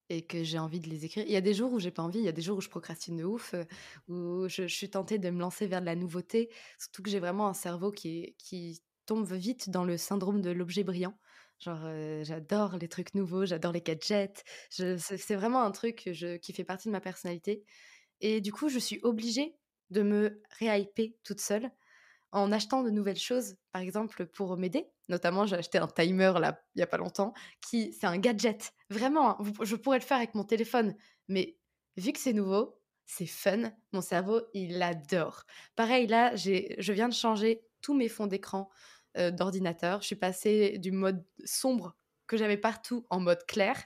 et 0.09 0.21
que 0.21 0.43
j'ai 0.43 0.59
envie 0.59 0.79
de 0.79 0.89
les 0.89 1.05
écrire. 1.05 1.25
Il 1.25 1.31
y 1.31 1.35
a 1.35 1.41
des 1.41 1.53
jours 1.53 1.73
où 1.73 1.79
j'ai 1.79 1.91
pas 1.91 2.03
envie, 2.03 2.19
il 2.19 2.25
y 2.25 2.29
a 2.29 2.33
des 2.33 2.41
jours 2.41 2.57
où 2.57 2.61
je 2.61 2.69
procrastine 2.69 3.17
de 3.17 3.23
ouf, 3.23 3.53
euh, 3.53 3.63
où 4.07 4.47
je, 4.47 4.67
suis 4.67 4.89
tentée 4.89 5.17
de 5.17 5.29
me 5.29 5.39
lancer 5.39 5.65
vers 5.65 5.81
de 5.81 5.85
la 5.85 5.95
nouveauté, 5.95 6.49
surtout 6.77 7.01
que 7.01 7.09
j'ai 7.09 7.19
vraiment 7.19 7.47
un 7.47 7.53
cerveau 7.53 7.91
qui, 7.91 8.35
qui 8.37 8.81
tombe 9.05 9.31
vite 9.33 9.69
dans 9.69 9.83
le 9.83 9.97
syndrome 9.97 10.41
de 10.41 10.51
l'objet 10.51 10.83
brillant. 10.83 11.17
Genre, 11.59 11.81
euh, 11.85 12.23
j'adore 12.23 12.77
les 12.77 12.87
trucs 12.87 13.15
nouveaux, 13.15 13.45
j'adore 13.45 13.71
les 13.71 13.81
gadgets. 13.81 14.43
C'est 14.69 15.35
vraiment 15.35 15.63
un 15.63 15.71
truc 15.71 16.09
qui 16.41 16.53
fait 16.53 16.63
partie 16.63 16.89
de 16.89 16.91
ma 16.91 17.01
personnalité. 17.01 17.63
Et 18.21 18.41
du 18.41 18.51
coup, 18.51 18.69
je 18.69 18.79
suis 18.79 18.99
obligée 19.03 19.55
de 19.89 20.01
me 20.01 20.41
réhyper 20.59 21.17
toute 21.23 21.41
seule 21.41 21.71
en 22.31 22.51
achetant 22.51 22.83
de 22.83 22.89
nouvelles 22.89 23.17
choses, 23.17 23.55
par 23.71 23.81
exemple 23.81 24.25
pour 24.25 24.57
m'aider. 24.57 24.91
Notamment, 25.07 25.45
j'ai 25.45 25.55
acheté 25.55 25.77
un 25.77 25.87
timer 25.87 26.33
là, 26.39 26.61
il 26.75 26.79
y 26.79 26.83
a 26.83 26.87
pas 26.87 26.97
longtemps, 26.97 27.33
qui 27.61 27.93
c'est 27.93 28.07
un 28.07 28.17
gadget. 28.17 28.73
Vraiment, 28.89 29.39
hein, 29.39 29.53
je 29.61 29.75
pourrais 29.75 29.99
le 29.99 30.03
faire 30.03 30.17
avec 30.17 30.35
mon 30.35 30.43
téléphone, 30.43 30.95
mais 31.29 31.57
vu 31.97 32.11
que 32.11 32.19
c'est 32.19 32.33
nouveau, 32.33 32.77
c'est 33.05 33.25
fun. 33.27 33.71
Mon 33.93 34.01
cerveau, 34.01 34.41
il 34.53 34.81
adore. 34.81 35.45
Pareil, 35.75 36.07
là, 36.07 36.35
je 36.35 36.91
viens 36.91 37.07
de 37.07 37.13
changer 37.13 37.61
tous 37.81 37.93
mes 37.93 38.09
fonds 38.09 38.27
d'écran 38.27 38.69
euh, 39.17 39.31
d'ordinateur. 39.31 40.01
Je 40.01 40.07
suis 40.07 40.15
passée 40.15 40.77
du 40.79 40.91
mode 40.91 41.23
sombre 41.45 41.95
que 42.27 42.35
j'avais 42.35 42.57
partout 42.57 43.05
en 43.09 43.19
mode 43.19 43.45
clair 43.45 43.81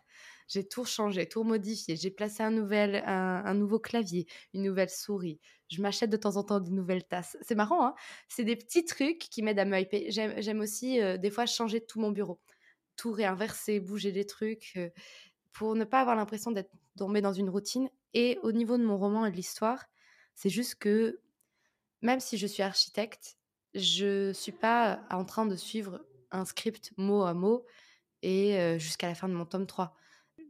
j'ai 0.50 0.68
tout 0.68 0.84
changé, 0.84 1.30
tout 1.30 1.44
modifié. 1.44 1.96
J'ai 1.96 2.10
placé 2.10 2.42
un, 2.44 2.50
nouvel, 2.50 3.04
un, 3.06 3.54
nouveau 3.54 3.80
clavier, 3.80 4.26
une 4.54 4.64
nouvelle 4.64 4.90
souris. 4.90 5.40
Je 5.70 5.82
m'achète 5.82 6.10
de 6.10 6.18
temps 6.18 6.38
en 6.38 6.44
temps 6.44 6.60
des 6.60 6.72
nouvelles 6.72 7.06
tasses. 7.06 7.38
C'est 7.42 7.56
marrant, 7.56 7.86
hein 7.86 7.96
C'est 8.28 8.44
des 8.44 8.56
petits 8.56 8.84
trucs 8.84 9.20
qui 9.20 9.44
m'aident 9.44 9.60
à 9.60 9.66
me 9.66 9.80
hyper. 9.80 10.02
J'aime 10.10 10.60
aussi, 10.60 11.00
euh, 11.00 11.18
des 11.18 11.30
fois, 11.30 11.46
changer 11.46 11.86
tout 11.86 12.00
mon 12.00 12.10
bureau. 12.10 12.40
Tout 12.96 13.12
réinverser, 13.12 13.80
bouger 13.80 14.12
des 14.12 14.26
trucs, 14.26 14.74
euh, 14.76 14.90
pour 15.54 15.76
ne 15.76 15.86
pas 15.86 16.02
avoir 16.02 16.16
l'impression 16.16 16.52
d'être 16.52 16.72
tombée 16.98 17.22
dans 17.22 17.34
une 17.34 17.50
routine. 17.50 17.90
Et 18.16 18.40
au 18.42 18.52
niveau 18.52 18.78
de 18.78 18.84
mon 18.84 18.98
roman 18.98 19.28
et 19.28 19.32
de 19.32 19.36
l'histoire, 19.36 19.86
c'est 20.34 20.50
juste 20.50 20.76
que, 20.76 21.22
même 22.02 22.20
si 22.20 22.40
je 22.40 22.48
suis 22.48 22.64
architecte, 22.64 23.38
je 23.76 24.34
suis 24.34 24.52
pas 24.52 25.06
en 25.12 25.26
train 25.26 25.46
de 25.46 25.56
suivre 25.56 26.04
un 26.32 26.44
script 26.46 26.92
mot 26.98 27.22
à 27.22 27.36
mot 27.36 27.66
et 28.24 28.58
euh, 28.58 28.80
jusqu'à 28.80 29.08
la 29.08 29.16
fin 29.16 29.30
de 29.30 29.34
mon 29.34 29.46
tome 29.46 29.68
3 29.68 29.96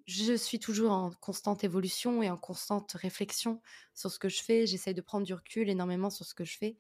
je 0.09 0.33
suis 0.33 0.59
toujours 0.59 0.91
en 0.91 1.11
constante 1.21 1.63
évolution 1.63 2.23
et 2.23 2.29
en 2.31 2.37
constante 2.37 2.93
réflexion 2.93 3.61
sur 3.93 4.11
ce 4.11 4.17
que 4.17 4.27
je 4.27 4.41
fais. 4.41 4.65
J'essaye 4.65 4.95
de 4.95 5.01
prendre 5.01 5.25
du 5.25 5.33
recul 5.35 5.69
énormément 5.69 6.09
sur 6.09 6.25
ce 6.25 6.33
que 6.33 6.43
je 6.43 6.57
fais. 6.57 6.77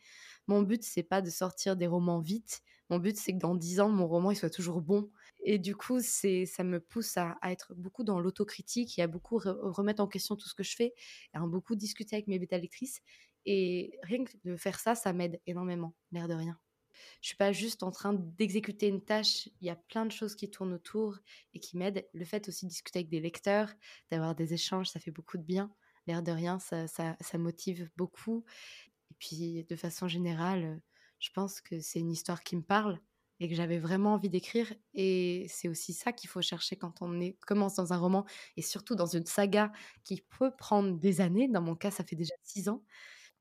Mon 0.47 0.63
but, 0.63 0.83
c'est 0.83 1.03
pas 1.03 1.21
de 1.21 1.29
sortir 1.29 1.75
des 1.75 1.85
romans 1.85 2.19
vite. 2.19 2.61
Mon 2.89 2.97
but, 2.97 3.15
c'est 3.17 3.33
que 3.33 3.37
dans 3.37 3.53
dix 3.53 3.79
ans, 3.79 3.89
mon 3.89 4.07
roman 4.07 4.31
il 4.31 4.35
soit 4.35 4.49
toujours 4.49 4.81
bon. 4.81 5.11
Et 5.43 5.59
du 5.59 5.75
coup, 5.75 5.99
c'est, 6.01 6.47
ça 6.47 6.63
me 6.63 6.79
pousse 6.79 7.17
à, 7.17 7.37
être 7.43 7.75
beaucoup 7.75 8.03
dans 8.03 8.19
l'autocritique 8.19 8.97
et 8.97 9.03
à 9.03 9.07
beaucoup 9.07 9.37
remettre 9.37 10.01
en 10.01 10.07
question 10.07 10.35
tout 10.35 10.49
ce 10.49 10.55
que 10.55 10.63
je 10.63 10.75
fais, 10.75 10.95
à 11.33 11.39
beaucoup 11.41 11.75
discuter 11.75 12.15
avec 12.15 12.27
mes 12.27 12.39
bêta 12.39 12.57
lectrices. 12.57 13.01
Et 13.45 13.99
rien 14.01 14.23
que 14.23 14.31
de 14.43 14.55
faire 14.55 14.79
ça, 14.79 14.95
ça 14.95 15.13
m'aide 15.13 15.39
énormément, 15.45 15.93
l'air 16.11 16.27
de 16.27 16.33
rien. 16.33 16.59
Je 17.21 17.27
suis 17.27 17.37
pas 17.37 17.51
juste 17.51 17.83
en 17.83 17.91
train 17.91 18.13
d'exécuter 18.13 18.87
une 18.87 19.03
tâche. 19.03 19.49
Il 19.61 19.67
y 19.67 19.69
a 19.69 19.75
plein 19.75 20.05
de 20.05 20.11
choses 20.11 20.35
qui 20.35 20.49
tournent 20.49 20.73
autour 20.73 21.17
et 21.53 21.59
qui 21.59 21.77
m'aident. 21.77 22.05
Le 22.13 22.25
fait 22.25 22.47
aussi 22.47 22.65
de 22.65 22.69
discuter 22.69 22.99
avec 22.99 23.09
des 23.09 23.19
lecteurs, 23.19 23.73
d'avoir 24.11 24.35
des 24.35 24.53
échanges, 24.53 24.89
ça 24.89 24.99
fait 24.99 25.11
beaucoup 25.11 25.37
de 25.37 25.43
bien. 25.43 25.71
L'air 26.07 26.23
de 26.23 26.31
rien, 26.31 26.59
ça, 26.59 26.87
ça, 26.87 27.37
motive 27.37 27.89
beaucoup. 27.97 28.43
Et 29.11 29.15
puis, 29.19 29.65
de 29.65 29.75
façon 29.75 30.07
générale, 30.07 30.81
je 31.19 31.29
pense 31.31 31.61
que 31.61 31.79
c'est 31.79 31.99
une 31.99 32.11
histoire 32.11 32.43
qui 32.43 32.55
me 32.55 32.63
parle 32.63 32.99
et 33.39 33.47
que 33.47 33.55
j'avais 33.55 33.79
vraiment 33.79 34.13
envie 34.13 34.29
d'écrire. 34.29 34.73
Et 34.93 35.45
c'est 35.49 35.67
aussi 35.67 35.93
ça 35.93 36.11
qu'il 36.11 36.29
faut 36.29 36.41
chercher 36.41 36.75
quand 36.75 37.01
on 37.01 37.19
commence 37.45 37.75
dans 37.75 37.93
un 37.93 37.97
roman 37.97 38.25
et 38.57 38.61
surtout 38.61 38.95
dans 38.95 39.05
une 39.05 39.25
saga 39.25 39.71
qui 40.03 40.21
peut 40.39 40.51
prendre 40.51 40.97
des 40.97 41.21
années. 41.21 41.47
Dans 41.47 41.61
mon 41.61 41.75
cas, 41.75 41.91
ça 41.91 42.03
fait 42.03 42.15
déjà 42.15 42.33
six 42.43 42.69
ans 42.69 42.83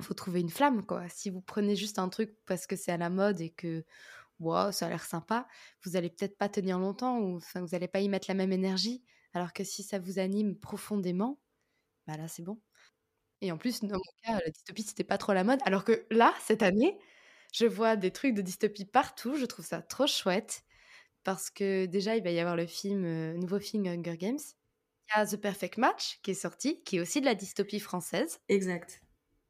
faut 0.02 0.14
trouver 0.14 0.40
une 0.40 0.50
flamme, 0.50 0.84
quoi. 0.86 1.08
Si 1.08 1.30
vous 1.30 1.40
prenez 1.40 1.76
juste 1.76 1.98
un 1.98 2.08
truc 2.08 2.36
parce 2.46 2.66
que 2.66 2.76
c'est 2.76 2.92
à 2.92 2.96
la 2.96 3.10
mode 3.10 3.40
et 3.40 3.50
que 3.50 3.84
wow, 4.40 4.72
ça 4.72 4.86
a 4.86 4.90
l'air 4.90 5.04
sympa, 5.04 5.48
vous 5.84 5.96
allez 5.96 6.10
peut-être 6.10 6.38
pas 6.38 6.48
tenir 6.50 6.78
longtemps 6.80 7.20
ou 7.20 7.40
vous 7.56 7.68
n'allez 7.72 7.88
pas 7.88 8.00
y 8.00 8.08
mettre 8.10 8.28
la 8.30 8.34
même 8.34 8.52
énergie. 8.52 9.04
Alors 9.34 9.52
que 9.54 9.64
si 9.64 9.82
ça 9.84 9.98
vous 10.00 10.18
anime 10.20 10.58
profondément, 10.58 11.40
bah 12.06 12.16
là, 12.18 12.28
c'est 12.28 12.42
bon. 12.44 12.60
Et 13.40 13.52
en 13.52 13.58
plus, 13.58 13.80
dans 13.82 13.96
mon 13.98 14.02
cas, 14.24 14.40
la 14.44 14.50
dystopie, 14.50 14.82
c'était 14.82 15.04
pas 15.04 15.18
trop 15.18 15.32
la 15.32 15.44
mode. 15.44 15.60
Alors 15.64 15.84
que 15.84 16.06
là, 16.10 16.34
cette 16.40 16.62
année, 16.62 16.98
Je 17.52 17.66
vois 17.66 17.96
des 17.96 18.12
trucs 18.12 18.34
de 18.34 18.42
dystopie 18.42 18.84
partout, 18.86 19.36
je 19.36 19.46
trouve 19.46 19.64
ça 19.66 19.82
trop 19.82 20.06
chouette. 20.06 20.64
Parce 21.24 21.50
que 21.50 21.86
déjà, 21.86 22.16
il 22.16 22.22
va 22.24 22.30
y 22.32 22.40
avoir 22.40 22.56
le 22.56 22.66
film, 22.66 23.04
euh, 23.06 23.34
nouveau 23.36 23.60
film 23.60 23.86
Hunger 23.86 24.16
Games. 24.18 24.38
Il 25.14 25.18
y 25.18 25.22
a 25.22 25.26
The 25.26 25.36
Perfect 25.38 25.78
Match 25.78 26.20
qui 26.22 26.32
est 26.32 26.34
sorti, 26.34 26.82
qui 26.84 26.96
est 26.98 27.00
aussi 27.00 27.20
de 27.20 27.26
la 27.26 27.34
dystopie 27.36 27.80
française. 27.80 28.40
Exact. 28.48 29.00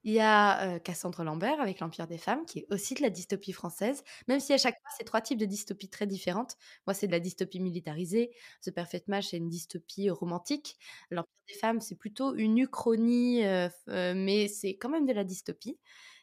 Il 0.04 0.12
y 0.12 0.20
a 0.20 0.76
euh, 0.76 0.78
Cassandre 0.78 1.24
Lambert 1.24 1.60
avec 1.60 1.80
l'Empire 1.80 2.06
des 2.06 2.18
femmes, 2.18 2.44
qui 2.46 2.60
est 2.60 2.66
aussi 2.70 2.94
de 2.94 3.02
la 3.02 3.10
dystopie 3.10 3.52
française, 3.52 4.02
même 4.28 4.40
si 4.40 4.52
à 4.52 4.58
chaque 4.58 4.76
fois, 4.80 4.90
c'est 4.96 5.04
trois 5.04 5.20
types 5.20 5.38
de 5.38 5.44
dystopies 5.44 5.88
très 5.90 6.06
différentes. 6.06 6.56
Moi, 6.86 6.94
c'est 6.94 7.06
de 7.08 7.12
la 7.12 7.20
dystopie 7.20 7.60
militarisée. 7.60 8.30
The 8.62 8.70
Perfect 8.70 9.08
Match, 9.08 9.28
c'est 9.30 9.36
une 9.38 9.48
dystopie 9.48 10.08
romantique. 10.10 10.76
L'Empire 11.10 11.32
des 11.48 11.54
femmes, 11.58 11.80
c'est 11.80 11.96
plutôt 11.96 12.34
une 12.34 12.58
uchronie, 12.58 13.42
mais 13.88 14.48
c'est 14.48 14.76
quand 14.76 14.88
même 14.88 15.06
de 15.06 15.12
la 15.12 15.24
dystopie. 15.24 15.78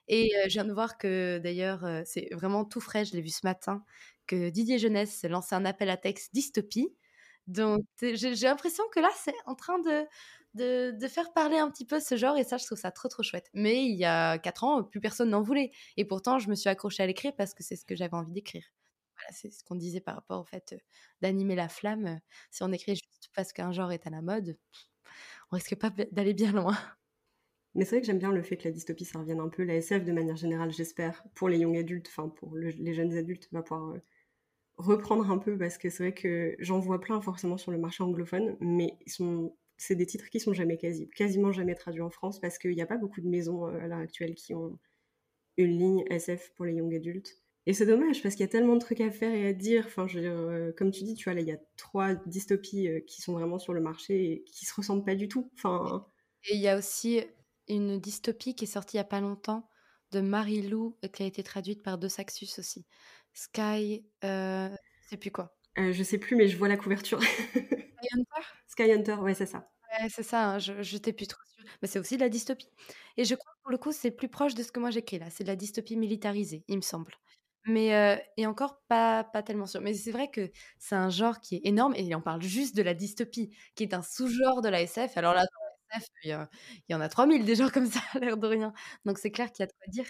Et 0.08 0.32
je 0.46 0.50
viens 0.54 0.66
de 0.66 0.74
voir 0.74 0.98
que, 0.98 1.40
d'ailleurs, 1.44 1.86
c'est 2.06 2.30
vraiment 2.34 2.64
tout 2.66 2.80
frais, 2.82 3.06
je 3.06 3.14
l'ai 3.14 3.22
vu 3.22 3.30
ce 3.30 3.42
matin, 3.44 3.84
que 4.28 4.50
Didier 4.50 4.78
Jeunesse 4.80 5.24
lançait 5.26 5.56
un 5.56 5.66
appel 5.66 5.90
à 5.90 5.98
texte 5.98 6.34
dystopie. 6.34 6.96
Donc, 7.48 7.82
j'ai 8.02 8.34
l'impression 8.48 8.84
que 8.92 9.00
là, 9.00 9.10
c'est 9.18 9.36
en 9.46 9.56
train 9.56 9.80
de, 9.80 10.06
de, 10.56 11.08
faire 11.08 11.34
parler 11.34 11.58
un 11.58 11.70
petit 11.70 11.86
peu 11.86 12.00
ce 12.00 12.16
genre 12.18 12.38
et 12.38 12.44
ça, 12.44 12.58
je 12.58 12.66
trouve 12.66 12.78
ça 12.78 12.92
trop 12.92 13.08
trop 13.08 13.24
chouette. 13.24 13.50
Mais 13.54 13.86
il 13.86 13.96
y 13.96 14.06
a 14.06 14.38
4 14.38 14.64
ans, 14.64 14.84
plus 14.84 15.00
personne 15.00 15.30
n'en 15.30 15.42
voulait. 15.42 15.72
Et 15.98 16.06
pourtant, 16.06 16.40
je 16.40 16.50
me 16.50 16.56
suis 16.56 16.70
accrochée 16.70 17.04
à 17.04 17.08
l'écrire 17.08 17.36
parce 17.36 17.54
que 17.54 17.64
c'est 17.64 17.76
ce 17.76 17.86
que 17.86 17.96
j'avais 17.96 18.16
envie 18.16 18.32
d'écrire. 18.32 18.64
Voilà, 19.18 19.32
c'est 19.34 19.52
ce 19.52 19.64
qu'on 19.64 19.76
disait 19.76 20.02
par 20.02 20.16
rapport 20.16 20.42
au 20.42 20.46
fait 20.46 20.74
euh, 20.74 20.78
d'animer 21.22 21.56
la 21.56 21.70
flamme. 21.70 22.20
Si 22.52 22.64
on 22.64 22.72
écrit 22.72 22.96
juste 22.96 23.30
parce 23.34 23.54
qu'un 23.54 23.72
genre 23.72 23.92
est 23.92 24.08
à 24.08 24.10
la 24.10 24.22
mode, 24.22 24.58
on 25.52 25.56
risque 25.56 25.76
pas 25.76 25.90
d'aller 26.12 26.34
bien 26.34 26.52
loin. 26.52 26.78
Mais 27.76 27.84
c'est 27.84 27.96
vrai 27.96 28.02
que 28.02 28.08
j'aime 28.08 28.20
bien 28.20 28.32
le 28.32 28.42
fait 28.42 28.56
que 28.58 28.66
la 28.66 28.72
dystopie, 28.72 29.06
ça 29.06 29.20
revienne 29.20 29.42
un 29.42 29.50
peu. 29.50 29.64
La 29.64 29.76
SF, 29.76 30.06
de 30.06 30.12
manière 30.14 30.38
générale, 30.38 30.72
j'espère, 30.72 31.24
pour 31.36 31.50
les 31.50 31.58
young 31.60 31.78
adultes, 31.78 32.08
enfin 32.08 32.30
pour 32.30 32.56
les 32.56 32.94
jeunes 32.94 33.18
adultes, 33.18 33.50
va 33.52 33.62
pouvoir 33.62 33.90
euh, 33.90 34.02
reprendre 34.78 35.30
un 35.30 35.38
peu 35.38 35.58
parce 35.58 35.78
que 35.78 35.90
c'est 35.90 36.04
vrai 36.04 36.14
que 36.14 36.56
j'en 36.60 36.80
vois 36.80 37.00
plein 37.00 37.20
forcément 37.22 37.58
sur 37.58 37.72
le 37.72 37.78
marché 37.78 38.04
anglophone, 38.04 38.56
mais 38.62 38.98
ils 39.06 39.12
sont 39.12 39.56
c'est 39.78 39.96
des 39.96 40.06
titres 40.06 40.30
qui 40.30 40.40
sont 40.40 40.54
jamais 40.54 40.78
quasi, 40.78 41.10
quasiment 41.10 41.52
jamais 41.52 41.76
traduits 41.76 42.02
en 42.02 42.10
France 42.10 42.40
parce 42.40 42.58
qu'il 42.58 42.72
n'y 42.72 42.82
a 42.82 42.86
pas 42.86 42.98
beaucoup 42.98 43.22
de 43.22 43.28
maisons 43.28 43.68
euh, 43.68 43.80
à 43.80 43.88
l'heure 43.88 44.00
actuelle 44.00 44.36
qui 44.36 44.54
ont 44.54 44.80
une 45.58 45.78
ligne 45.78 46.06
SF 46.10 46.54
pour 46.56 46.66
les 46.66 46.74
young 46.74 46.94
adultes. 46.94 47.38
Et 47.68 47.74
c'est 47.74 47.86
dommage 47.86 48.22
parce 48.22 48.36
qu'il 48.36 48.44
y 48.44 48.50
a 48.50 48.52
tellement 48.52 48.76
de 48.76 48.80
trucs 48.80 49.02
à 49.02 49.10
faire 49.10 49.34
et 49.34 49.48
à 49.48 49.54
dire. 49.54 49.86
Enfin, 49.88 50.08
je 50.08 50.20
euh, 50.20 50.72
comme 50.78 50.92
tu 50.92 51.04
dis, 51.04 51.16
tu 51.16 51.26
vois, 51.26 51.34
là, 51.34 51.42
il 51.42 51.48
y 51.48 51.52
a 51.52 51.60
trois 51.78 52.14
dystopies 52.28 52.88
euh, 52.88 53.00
qui 53.00 53.22
sont 53.22 53.34
vraiment 53.34 53.58
sur 53.58 53.74
le 53.74 53.82
marché 53.82 54.32
et 54.32 54.44
qui 54.44 54.66
se 54.66 54.74
ressemblent 54.76 55.04
pas 55.04 55.16
du 55.16 55.28
tout. 55.28 55.50
Enfin. 55.56 56.06
Et 56.48 56.56
il 56.56 56.62
y 56.62 56.68
a 56.68 56.78
aussi 56.78 57.24
une 57.68 58.00
dystopie 58.00 58.56
qui 58.56 58.66
est 58.66 58.68
sortie 58.68 58.98
il 58.98 59.00
y 59.00 59.02
a 59.02 59.06
pas 59.06 59.22
longtemps 59.22 59.68
de 60.12 60.22
Marie-Lou 60.22 60.96
qui 61.12 61.24
a 61.24 61.26
été 61.26 61.42
traduite 61.42 61.82
par 61.82 61.98
De 61.98 62.08
Saxus 62.08 62.60
aussi. 62.60 62.86
Sky, 63.34 64.06
euh, 64.24 64.70
je 65.04 65.10
sais 65.10 65.18
plus 65.18 65.32
quoi. 65.32 65.58
Je 65.76 66.04
sais 66.04 66.20
plus, 66.20 66.36
mais 66.36 66.48
je 66.48 66.58
vois 66.58 66.68
la 66.68 66.78
couverture. 66.78 67.20
Sky 68.68 68.92
Hunter, 68.92 69.16
ouais, 69.16 69.34
c'est 69.34 69.46
ça. 69.46 69.70
Ouais, 70.00 70.10
c'est 70.10 70.24
ça, 70.24 70.52
hein, 70.52 70.60
je 70.60 70.74
n'étais 70.94 71.14
plus 71.14 71.28
trop 71.28 71.42
sûre. 71.46 71.66
Mais 71.82 71.88
c'est 71.88 72.00
aussi 72.00 72.16
de 72.16 72.22
la 72.22 72.30
dystopie. 72.30 72.70
Et 73.18 73.26
je 73.26 73.36
crois 73.36 73.52
que 73.54 73.62
pour 73.64 73.72
le 73.72 73.78
coup, 73.78 73.92
c'est 73.92 74.12
plus 74.12 74.30
proche 74.30 74.56
de 74.56 74.64
ce 74.64 74.72
que 74.72 74.80
moi 74.80 74.92
j'écris 74.92 75.20
là. 75.20 75.30
C'est 75.30 75.44
de 75.44 75.50
la 75.50 75.56
dystopie 75.56 75.98
militarisée, 75.98 76.64
il 76.68 76.78
me 76.78 76.82
semble. 76.82 77.14
Mais 77.68 77.96
euh, 77.96 78.18
et 78.38 78.46
encore 78.46 78.82
pas, 78.88 79.24
pas 79.24 79.42
tellement 79.44 79.66
sûr. 79.66 79.82
Mais 79.82 79.94
c'est 79.94 80.12
vrai 80.12 80.30
que 80.30 80.52
c'est 80.78 80.96
un 80.96 81.10
genre 81.10 81.40
qui 81.40 81.56
est 81.56 81.62
énorme 81.66 81.96
et 81.96 82.14
on 82.16 82.22
parle 82.22 82.42
juste 82.42 82.76
de 82.76 82.84
la 82.84 82.94
dystopie, 82.94 83.56
qui 83.76 83.84
est 83.84 83.94
un 83.94 84.04
sous-genre 84.04 84.62
de 84.62 84.70
la 84.70 84.82
SF. 84.82 85.18
Alors 85.18 85.34
là, 85.34 85.42
dans 85.42 85.48
la 85.92 85.98
SF, 85.98 86.10
il 86.24 86.48
y, 86.90 86.96
en 86.96 87.02
a 87.02 87.10
3000 87.10 87.46
des 87.46 87.56
genres 87.56 87.72
comme 87.72 87.88
ça, 87.88 88.00
à 88.14 88.20
l'air 88.20 88.38
de 88.38 88.48
rien. 88.48 88.74
Donc 89.06 89.18
c'est 89.18 89.32
clair 89.32 89.52
qu'il 89.52 89.64
y 89.64 89.66
a 89.66 89.68
de 89.68 89.74
quoi 89.74 89.88
dire. 89.88 90.06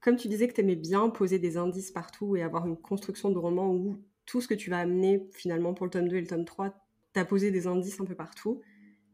Comme 0.00 0.16
tu 0.16 0.28
disais 0.28 0.46
que 0.46 0.54
tu 0.54 0.60
aimais 0.60 0.76
bien 0.76 1.08
poser 1.10 1.38
des 1.38 1.56
indices 1.56 1.90
partout 1.90 2.36
et 2.36 2.42
avoir 2.42 2.66
une 2.66 2.76
construction 2.76 3.30
de 3.30 3.38
roman 3.38 3.70
où 3.70 3.96
tout 4.26 4.40
ce 4.40 4.48
que 4.48 4.54
tu 4.54 4.70
vas 4.70 4.80
amener 4.80 5.28
finalement 5.32 5.72
pour 5.72 5.86
le 5.86 5.90
tome 5.90 6.08
2 6.08 6.16
et 6.16 6.20
le 6.20 6.26
tome 6.26 6.44
3, 6.44 6.74
tu 7.14 7.20
as 7.20 7.24
posé 7.24 7.50
des 7.50 7.66
indices 7.66 8.00
un 8.00 8.04
peu 8.04 8.14
partout. 8.14 8.60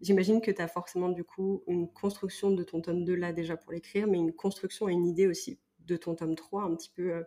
J'imagine 0.01 0.40
que 0.40 0.51
tu 0.51 0.61
as 0.61 0.68
forcément 0.68 1.11
du 1.11 1.22
coup 1.22 1.62
une 1.68 1.88
construction 1.92 2.51
de 2.51 2.64
ton 2.64 2.81
tome 2.81 3.05
2 3.05 3.14
là 3.14 3.33
déjà 3.33 3.57
pour 3.57 3.72
l'écrire, 3.72 4.09
mais 4.09 4.18
une 4.18 4.33
construction 4.33 4.88
et 4.88 4.92
une 4.92 5.07
idée 5.07 5.29
aussi 5.29 5.61
de 5.81 5.96
ton 5.96 6.14
tome 6.14 6.35
3 6.35 6.64
un 6.64 6.75
petit 6.75 6.90
peu 6.90 7.12
euh, 7.12 7.22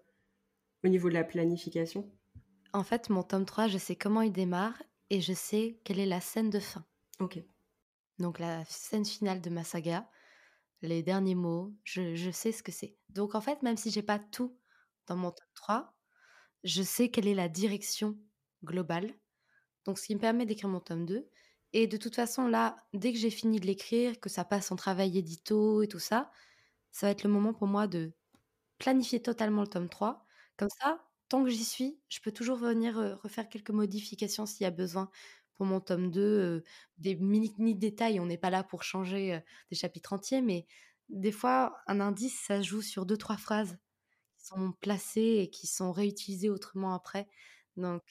au 0.84 0.88
niveau 0.88 1.08
de 1.08 1.14
la 1.14 1.24
planification. 1.24 2.12
En 2.74 2.84
fait, 2.84 3.10
mon 3.10 3.24
tome 3.24 3.46
3, 3.46 3.68
je 3.68 3.78
sais 3.78 3.96
comment 3.96 4.22
il 4.22 4.34
démarre 4.34 4.82
et 5.10 5.22
je 5.22 5.32
sais 5.32 5.80
quelle 5.84 6.00
est 6.00 6.06
la 6.06 6.20
scène 6.20 6.50
de 6.50 6.60
fin. 6.60 6.84
Ok. 7.20 7.42
Donc 8.20 8.40
la 8.40 8.66
scène 8.66 9.06
finale 9.06 9.42
de 9.42 9.50
ma 9.50 9.64
saga, 9.64 10.10
les 10.82 11.04
derniers 11.04 11.36
mots, 11.36 11.74
je, 11.84 12.16
je 12.16 12.32
sais 12.32 12.52
ce 12.52 12.64
que 12.64 12.72
c'est. 12.72 12.98
Donc 13.10 13.36
en 13.36 13.42
fait, 13.42 13.62
même 13.62 13.78
si 13.78 13.92
j'ai 13.92 14.04
pas 14.04 14.20
tout 14.20 14.58
dans 15.08 15.16
mon 15.16 15.32
tome 15.32 15.48
3, 15.54 15.95
je 16.66 16.82
sais 16.82 17.10
quelle 17.10 17.28
est 17.28 17.36
la 17.36 17.48
direction 17.48 18.18
globale. 18.64 19.14
Donc, 19.86 20.00
ce 20.00 20.08
qui 20.08 20.16
me 20.16 20.20
permet 20.20 20.48
d'écrire 20.48 20.68
mon 20.68 20.80
tome 20.80 21.06
2. 21.06 21.30
Et 21.74 21.88
de 21.88 21.98
toute 21.98 22.16
façon, 22.16 22.48
là, 22.48 22.76
dès 22.94 23.14
que 23.14 23.20
j'ai 23.20 23.30
fini 23.30 23.60
de 23.60 23.68
l'écrire, 23.68 24.20
que 24.20 24.30
ça 24.30 24.44
passe 24.44 24.72
en 24.72 24.76
travail 24.76 25.18
édito 25.18 25.84
et 25.84 25.88
tout 25.88 26.00
ça, 26.00 26.32
ça 26.92 27.08
va 27.08 27.12
être 27.12 27.24
le 27.24 27.30
moment 27.30 27.54
pour 27.54 27.68
moi 27.68 27.88
de 27.88 28.14
planifier 28.80 29.22
totalement 29.22 29.62
le 29.62 29.68
tome 29.68 29.90
3. 29.90 30.26
Comme 30.58 30.70
ça, 30.82 31.06
tant 31.30 31.44
que 31.44 31.52
j'y 31.52 31.66
suis, 31.66 32.00
je 32.10 32.20
peux 32.22 32.32
toujours 32.32 32.58
venir 32.58 32.96
refaire 33.22 33.48
quelques 33.48 33.72
modifications 33.72 34.48
s'il 34.48 34.64
y 34.64 34.68
a 34.68 34.72
besoin 34.72 35.12
pour 35.54 35.68
mon 35.68 35.80
tome 35.82 36.10
2. 36.10 36.64
des 36.98 37.16
mini 37.16 37.76
détails, 37.76 38.20
on 38.20 38.26
n'est 38.26 38.38
pas 38.38 38.50
là 38.50 38.64
pour 38.64 38.84
changer 38.84 39.40
des 39.70 39.76
chapitres 39.76 40.14
entiers, 40.14 40.42
mais 40.42 40.66
des 41.10 41.32
fois, 41.32 41.78
un 41.88 42.00
indice, 42.00 42.40
ça 42.40 42.62
joue 42.62 42.82
sur 42.82 43.06
deux, 43.06 43.18
trois 43.18 43.38
phrases 43.38 43.78
sont 44.46 44.74
placés 44.82 45.40
et 45.42 45.50
qui 45.50 45.68
sont 45.68 45.92
réutilisés 45.92 46.50
autrement 46.50 46.94
après. 46.94 47.28
Donc, 47.78 48.04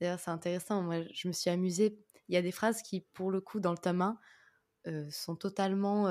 d'ailleurs, 0.00 0.20
c'est 0.20 0.30
intéressant. 0.30 0.82
Moi, 0.82 1.02
je 1.12 1.28
me 1.28 1.32
suis 1.32 1.50
amusée. 1.50 1.98
Il 2.28 2.34
y 2.34 2.38
a 2.38 2.42
des 2.42 2.52
phrases 2.52 2.82
qui, 2.82 3.00
pour 3.00 3.30
le 3.30 3.40
coup, 3.40 3.60
dans 3.60 3.72
le 3.72 3.78
tome 3.78 4.02
1, 4.02 4.18
sont 5.10 5.36
totalement 5.36 6.08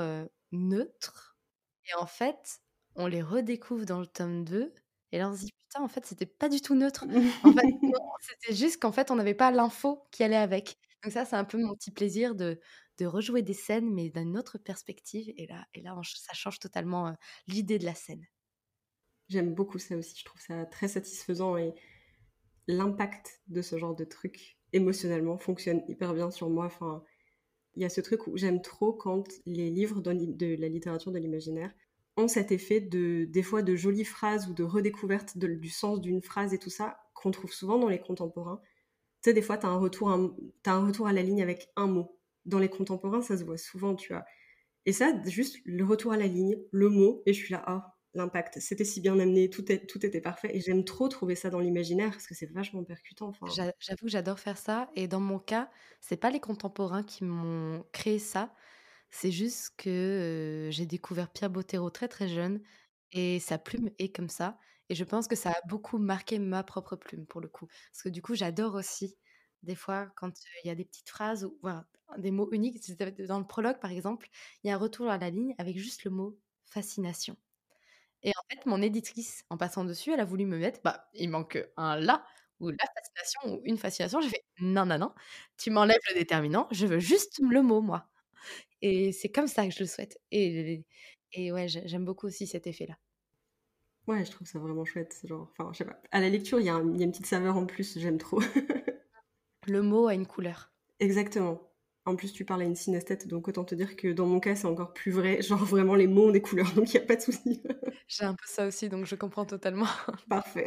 neutres. 0.52 1.36
Et 1.90 1.94
en 2.00 2.06
fait, 2.06 2.60
on 2.96 3.06
les 3.06 3.22
redécouvre 3.22 3.86
dans 3.86 4.00
le 4.00 4.06
tome 4.06 4.44
2. 4.44 4.74
Et 5.12 5.18
là, 5.18 5.30
on 5.30 5.34
se 5.36 5.40
dit, 5.42 5.52
putain, 5.52 5.82
en 5.84 5.88
fait, 5.88 6.06
c'était 6.06 6.26
pas 6.26 6.48
du 6.48 6.60
tout 6.60 6.74
neutre. 6.74 7.04
En 7.44 7.52
fait, 7.52 7.62
c'était 8.20 8.54
juste 8.56 8.80
qu'en 8.82 8.92
fait, 8.92 9.10
on 9.10 9.16
n'avait 9.16 9.34
pas 9.34 9.50
l'info 9.50 10.06
qui 10.10 10.22
allait 10.24 10.36
avec. 10.36 10.76
Donc 11.02 11.12
ça, 11.12 11.24
c'est 11.24 11.36
un 11.36 11.44
peu 11.44 11.58
mon 11.58 11.74
petit 11.74 11.90
plaisir 11.90 12.34
de, 12.34 12.58
de 12.98 13.06
rejouer 13.06 13.42
des 13.42 13.54
scènes, 13.54 13.92
mais 13.92 14.10
d'une 14.10 14.38
autre 14.38 14.58
perspective. 14.58 15.32
Et 15.36 15.46
là, 15.46 15.66
et 15.74 15.82
là 15.82 15.94
ça 16.04 16.32
change 16.34 16.58
totalement 16.58 17.14
l'idée 17.46 17.78
de 17.78 17.84
la 17.84 17.94
scène. 17.94 18.24
J'aime 19.28 19.54
beaucoup 19.54 19.78
ça 19.78 19.96
aussi, 19.96 20.18
je 20.18 20.24
trouve 20.24 20.40
ça 20.40 20.66
très 20.66 20.88
satisfaisant 20.88 21.56
et 21.56 21.74
l'impact 22.66 23.40
de 23.48 23.62
ce 23.62 23.78
genre 23.78 23.94
de 23.94 24.04
truc 24.04 24.58
émotionnellement 24.72 25.38
fonctionne 25.38 25.82
hyper 25.88 26.14
bien 26.14 26.30
sur 26.30 26.50
moi. 26.50 26.66
Enfin, 26.66 27.02
il 27.76 27.82
y 27.82 27.86
a 27.86 27.88
ce 27.88 28.00
truc 28.00 28.26
où 28.26 28.36
j'aime 28.36 28.62
trop 28.62 28.92
quand 28.92 29.24
les 29.46 29.70
livres 29.70 30.00
de 30.00 30.60
la 30.60 30.68
littérature 30.68 31.12
de 31.12 31.18
l'imaginaire 31.18 31.72
ont 32.16 32.28
cet 32.28 32.52
effet 32.52 32.80
de 32.80 33.24
des 33.24 33.42
fois 33.42 33.62
de 33.62 33.74
jolies 33.74 34.04
phrases 34.04 34.48
ou 34.48 34.54
de 34.54 34.62
redécouverte 34.62 35.36
du 35.36 35.68
sens 35.68 36.00
d'une 36.00 36.22
phrase 36.22 36.54
et 36.54 36.58
tout 36.58 36.70
ça 36.70 36.98
qu'on 37.14 37.30
trouve 37.30 37.52
souvent 37.52 37.78
dans 37.78 37.88
les 37.88 37.98
contemporains. 38.00 38.60
Tu 39.22 39.30
sais, 39.30 39.34
des 39.34 39.42
fois, 39.42 39.58
tu 39.58 39.66
as, 39.66 39.70
un 39.70 39.78
retour, 39.78 40.10
as 40.10 40.70
un 40.70 40.86
retour 40.86 41.06
à 41.06 41.12
la 41.12 41.22
ligne 41.22 41.42
avec 41.42 41.70
un 41.76 41.86
mot. 41.86 42.18
Dans 42.44 42.58
les 42.58 42.68
contemporains, 42.68 43.22
ça 43.22 43.38
se 43.38 43.44
voit 43.44 43.56
souvent, 43.56 43.94
tu 43.94 44.12
vois. 44.12 44.24
Et 44.86 44.92
ça, 44.92 45.18
juste 45.24 45.58
le 45.64 45.84
retour 45.84 46.12
à 46.12 46.18
la 46.18 46.26
ligne, 46.26 46.58
le 46.70 46.90
mot, 46.90 47.22
et 47.24 47.32
je 47.32 47.42
suis 47.42 47.52
là, 47.52 47.64
ah, 47.66 47.93
l'impact. 48.14 48.60
C'était 48.60 48.84
si 48.84 49.00
bien 49.00 49.18
amené, 49.18 49.50
tout, 49.50 49.70
était 49.70 50.20
parfait. 50.20 50.50
Et 50.56 50.60
j'aime 50.60 50.84
trop 50.84 51.08
trouver 51.08 51.34
ça 51.34 51.50
dans 51.50 51.60
l'imaginaire 51.60 52.10
parce 52.10 52.26
que 52.26 52.34
c'est 52.34 52.50
vachement 52.52 52.84
percutant. 52.84 53.32
J'avoue 53.46 54.04
que 54.04 54.08
j'adore 54.08 54.38
faire 54.38 54.58
ça. 54.58 54.90
Et 54.94 55.08
dans 55.08 55.20
mon 55.20 55.38
cas, 55.38 55.70
c'est 56.00 56.16
pas 56.16 56.30
les 56.30 56.40
contemporains 56.40 57.02
qui 57.02 57.24
m'ont 57.24 57.84
créé 57.92 58.18
ça. 58.18 58.54
C'est 59.10 59.30
juste 59.30 59.74
que 59.76 59.90
euh, 59.90 60.70
j'ai 60.70 60.86
découvert 60.86 61.30
Pierre 61.30 61.50
Bottero 61.50 61.88
très 61.90 62.08
très 62.08 62.28
jeune 62.28 62.60
et 63.12 63.38
sa 63.38 63.58
plume 63.58 63.90
est 63.98 64.14
comme 64.14 64.28
ça. 64.28 64.58
Et 64.88 64.94
je 64.94 65.04
pense 65.04 65.28
que 65.28 65.36
ça 65.36 65.50
a 65.50 65.66
beaucoup 65.68 65.98
marqué 65.98 66.38
ma 66.38 66.62
propre 66.62 66.96
plume 66.96 67.26
pour 67.26 67.40
le 67.40 67.48
coup. 67.48 67.66
Parce 67.92 68.02
que 68.02 68.08
du 68.08 68.22
coup, 68.22 68.34
j'adore 68.34 68.74
aussi 68.74 69.16
des 69.62 69.74
fois 69.74 70.08
quand 70.16 70.32
il 70.62 70.68
y 70.68 70.70
a 70.70 70.74
des 70.74 70.84
petites 70.84 71.08
phrases 71.08 71.44
ou 71.44 71.58
des 72.18 72.30
mots 72.30 72.50
uniques. 72.52 72.80
Dans 73.26 73.38
le 73.38 73.46
prologue, 73.46 73.78
par 73.80 73.90
exemple, 73.90 74.28
il 74.62 74.68
y 74.68 74.70
a 74.70 74.74
un 74.74 74.78
retour 74.78 75.08
à 75.08 75.18
la 75.18 75.30
ligne 75.30 75.54
avec 75.58 75.78
juste 75.78 76.04
le 76.04 76.10
mot 76.10 76.38
fascination. 76.66 77.36
Et 78.24 78.30
en 78.30 78.42
fait, 78.50 78.66
mon 78.66 78.82
éditrice, 78.82 79.44
en 79.50 79.56
passant 79.58 79.84
dessus, 79.84 80.12
elle 80.12 80.20
a 80.20 80.24
voulu 80.24 80.46
me 80.46 80.58
mettre, 80.58 80.80
bah, 80.82 81.08
il 81.14 81.28
manque 81.30 81.62
un 81.76 81.96
là 81.96 82.24
ou 82.60 82.70
la 82.70 82.76
fascination 82.96 83.54
ou 83.56 83.62
une 83.64 83.78
fascination. 83.78 84.20
J'ai 84.20 84.30
fait 84.30 84.44
non, 84.60 84.86
non, 84.86 84.98
non, 84.98 85.12
tu 85.58 85.70
m'enlèves 85.70 86.00
le 86.10 86.14
déterminant, 86.14 86.68
je 86.72 86.86
veux 86.86 86.98
juste 87.00 87.38
le 87.40 87.62
mot, 87.62 87.80
moi. 87.82 88.08
Et 88.82 89.12
c'est 89.12 89.30
comme 89.30 89.48
ça 89.48 89.66
que 89.66 89.72
je 89.74 89.80
le 89.80 89.86
souhaite. 89.86 90.18
Et, 90.30 90.84
et 91.32 91.52
ouais, 91.52 91.68
j'aime 91.68 92.04
beaucoup 92.04 92.26
aussi 92.26 92.46
cet 92.46 92.66
effet-là. 92.66 92.96
Ouais, 94.06 94.24
je 94.24 94.30
trouve 94.30 94.46
ça 94.46 94.58
vraiment 94.58 94.84
chouette. 94.84 95.18
Genre, 95.24 95.50
enfin, 95.52 95.70
je 95.72 95.78
sais 95.78 95.84
pas. 95.84 96.00
À 96.10 96.20
la 96.20 96.28
lecture, 96.28 96.60
il 96.60 96.64
y, 96.64 96.66
y, 96.66 96.70
a 96.70 96.78
une 96.78 97.10
petite 97.10 97.26
saveur 97.26 97.56
en 97.56 97.66
plus, 97.66 97.98
j'aime 97.98 98.18
trop. 98.18 98.40
le 99.66 99.82
mot 99.82 100.06
a 100.08 100.14
une 100.14 100.26
couleur. 100.26 100.72
Exactement. 101.00 101.73
En 102.06 102.16
plus, 102.16 102.32
tu 102.32 102.44
parles 102.44 102.62
à 102.62 102.64
une 102.64 102.76
synesthète, 102.76 103.28
donc 103.28 103.48
autant 103.48 103.64
te 103.64 103.74
dire 103.74 103.96
que 103.96 104.12
dans 104.12 104.26
mon 104.26 104.38
cas, 104.38 104.54
c'est 104.56 104.66
encore 104.66 104.92
plus 104.92 105.10
vrai. 105.10 105.40
Genre 105.42 105.64
vraiment, 105.64 105.94
les 105.94 106.06
mots 106.06 106.28
ont 106.28 106.32
des 106.32 106.42
couleurs, 106.42 106.72
donc 106.74 106.92
il 106.92 106.98
n'y 106.98 107.02
a 107.02 107.06
pas 107.06 107.16
de 107.16 107.22
souci. 107.22 107.62
J'ai 108.08 108.24
un 108.24 108.34
peu 108.34 108.44
ça 108.46 108.66
aussi, 108.66 108.88
donc 108.88 109.06
je 109.06 109.14
comprends 109.14 109.46
totalement. 109.46 109.86
Parfait. 110.28 110.66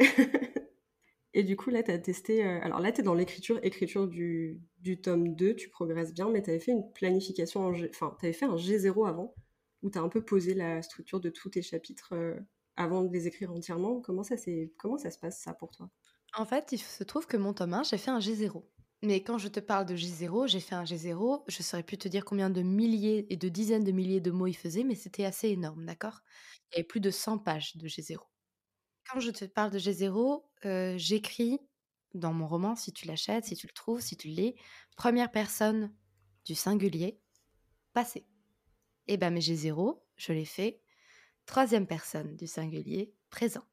Et 1.34 1.44
du 1.44 1.56
coup, 1.56 1.70
là, 1.70 1.82
tu 1.84 1.92
as 1.92 1.98
testé. 1.98 2.44
euh, 2.44 2.58
alors 2.62 2.80
là, 2.80 2.90
tu 2.90 3.00
es 3.00 3.04
dans 3.04 3.14
l'écriture, 3.14 3.60
écriture 3.62 4.08
du, 4.08 4.60
du 4.80 5.00
tome 5.00 5.36
2, 5.36 5.54
tu 5.54 5.68
progresses 5.68 6.12
bien, 6.12 6.28
mais 6.30 6.42
tu 6.42 6.50
avais 6.50 6.58
fait 6.58 6.72
une 6.72 6.90
planification 6.92 7.60
en 7.60 7.72
G... 7.72 7.88
Enfin, 7.94 8.16
tu 8.18 8.26
avais 8.26 8.32
fait 8.32 8.46
un 8.46 8.56
G0 8.56 9.08
avant, 9.08 9.34
où 9.82 9.90
tu 9.90 9.98
as 9.98 10.02
un 10.02 10.08
peu 10.08 10.24
posé 10.24 10.54
la 10.54 10.82
structure 10.82 11.20
de 11.20 11.30
tous 11.30 11.50
tes 11.50 11.62
chapitres 11.62 12.14
euh, 12.14 12.34
avant 12.76 13.02
de 13.02 13.12
les 13.12 13.28
écrire 13.28 13.52
entièrement. 13.52 14.00
Comment 14.00 14.24
ça. 14.24 14.34
Comment 14.78 14.98
ça 14.98 15.10
se 15.12 15.18
passe, 15.18 15.40
ça, 15.40 15.52
pour 15.52 15.70
toi? 15.70 15.88
En 16.34 16.44
fait, 16.44 16.72
il 16.72 16.78
se 16.78 17.04
trouve 17.04 17.26
que 17.26 17.36
mon 17.36 17.52
tome 17.52 17.74
1, 17.74 17.84
j'ai 17.84 17.98
fait 17.98 18.10
un 18.10 18.18
G0. 18.18 18.64
Mais 19.02 19.22
quand 19.22 19.38
je 19.38 19.48
te 19.48 19.60
parle 19.60 19.86
de 19.86 19.94
G0, 19.96 20.48
j'ai 20.48 20.58
fait 20.60 20.74
un 20.74 20.82
G0, 20.84 21.44
je 21.46 21.62
saurais 21.62 21.84
plus 21.84 21.98
te 21.98 22.08
dire 22.08 22.24
combien 22.24 22.50
de 22.50 22.62
milliers 22.62 23.32
et 23.32 23.36
de 23.36 23.48
dizaines 23.48 23.84
de 23.84 23.92
milliers 23.92 24.20
de 24.20 24.32
mots 24.32 24.48
il 24.48 24.56
faisait, 24.56 24.82
mais 24.82 24.96
c'était 24.96 25.24
assez 25.24 25.48
énorme, 25.50 25.84
d'accord? 25.86 26.20
Il 26.72 26.76
y 26.76 26.78
avait 26.80 26.84
plus 26.86 27.00
de 27.00 27.10
100 27.10 27.38
pages 27.38 27.76
de 27.76 27.86
G0. 27.86 28.28
Quand 29.08 29.20
je 29.20 29.30
te 29.30 29.44
parle 29.44 29.70
de 29.72 29.78
G0, 29.78 30.44
euh, 30.66 30.94
j'écris 30.98 31.60
dans 32.14 32.32
mon 32.32 32.46
roman, 32.48 32.74
si 32.76 32.92
tu 32.92 33.06
l'achètes, 33.06 33.44
si 33.46 33.56
tu 33.56 33.66
le 33.68 33.72
trouves, 33.72 34.00
si 34.00 34.16
tu 34.16 34.28
le 34.28 34.34
lis, 34.34 34.54
première 34.96 35.30
personne 35.30 35.94
du 36.44 36.54
singulier, 36.54 37.20
passé. 37.94 38.26
Et 39.08 39.16
ben 39.18 39.32
mes 39.32 39.40
G0, 39.40 40.02
je 40.16 40.32
les 40.32 40.46
fais 40.46 40.82
troisième 41.46 41.86
personne 41.88 42.36
du 42.36 42.46
singulier, 42.46 43.14
présent. 43.30 43.64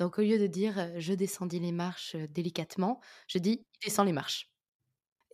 Donc 0.00 0.18
au 0.18 0.22
lieu 0.22 0.38
de 0.38 0.48
dire 0.48 0.92
je 0.98 1.12
descendis 1.12 1.60
les 1.60 1.72
marches 1.72 2.16
délicatement, 2.16 3.00
je 3.28 3.38
dis 3.38 3.66
il 3.82 3.86
descend 3.86 4.06
les 4.06 4.12
marches. 4.12 4.50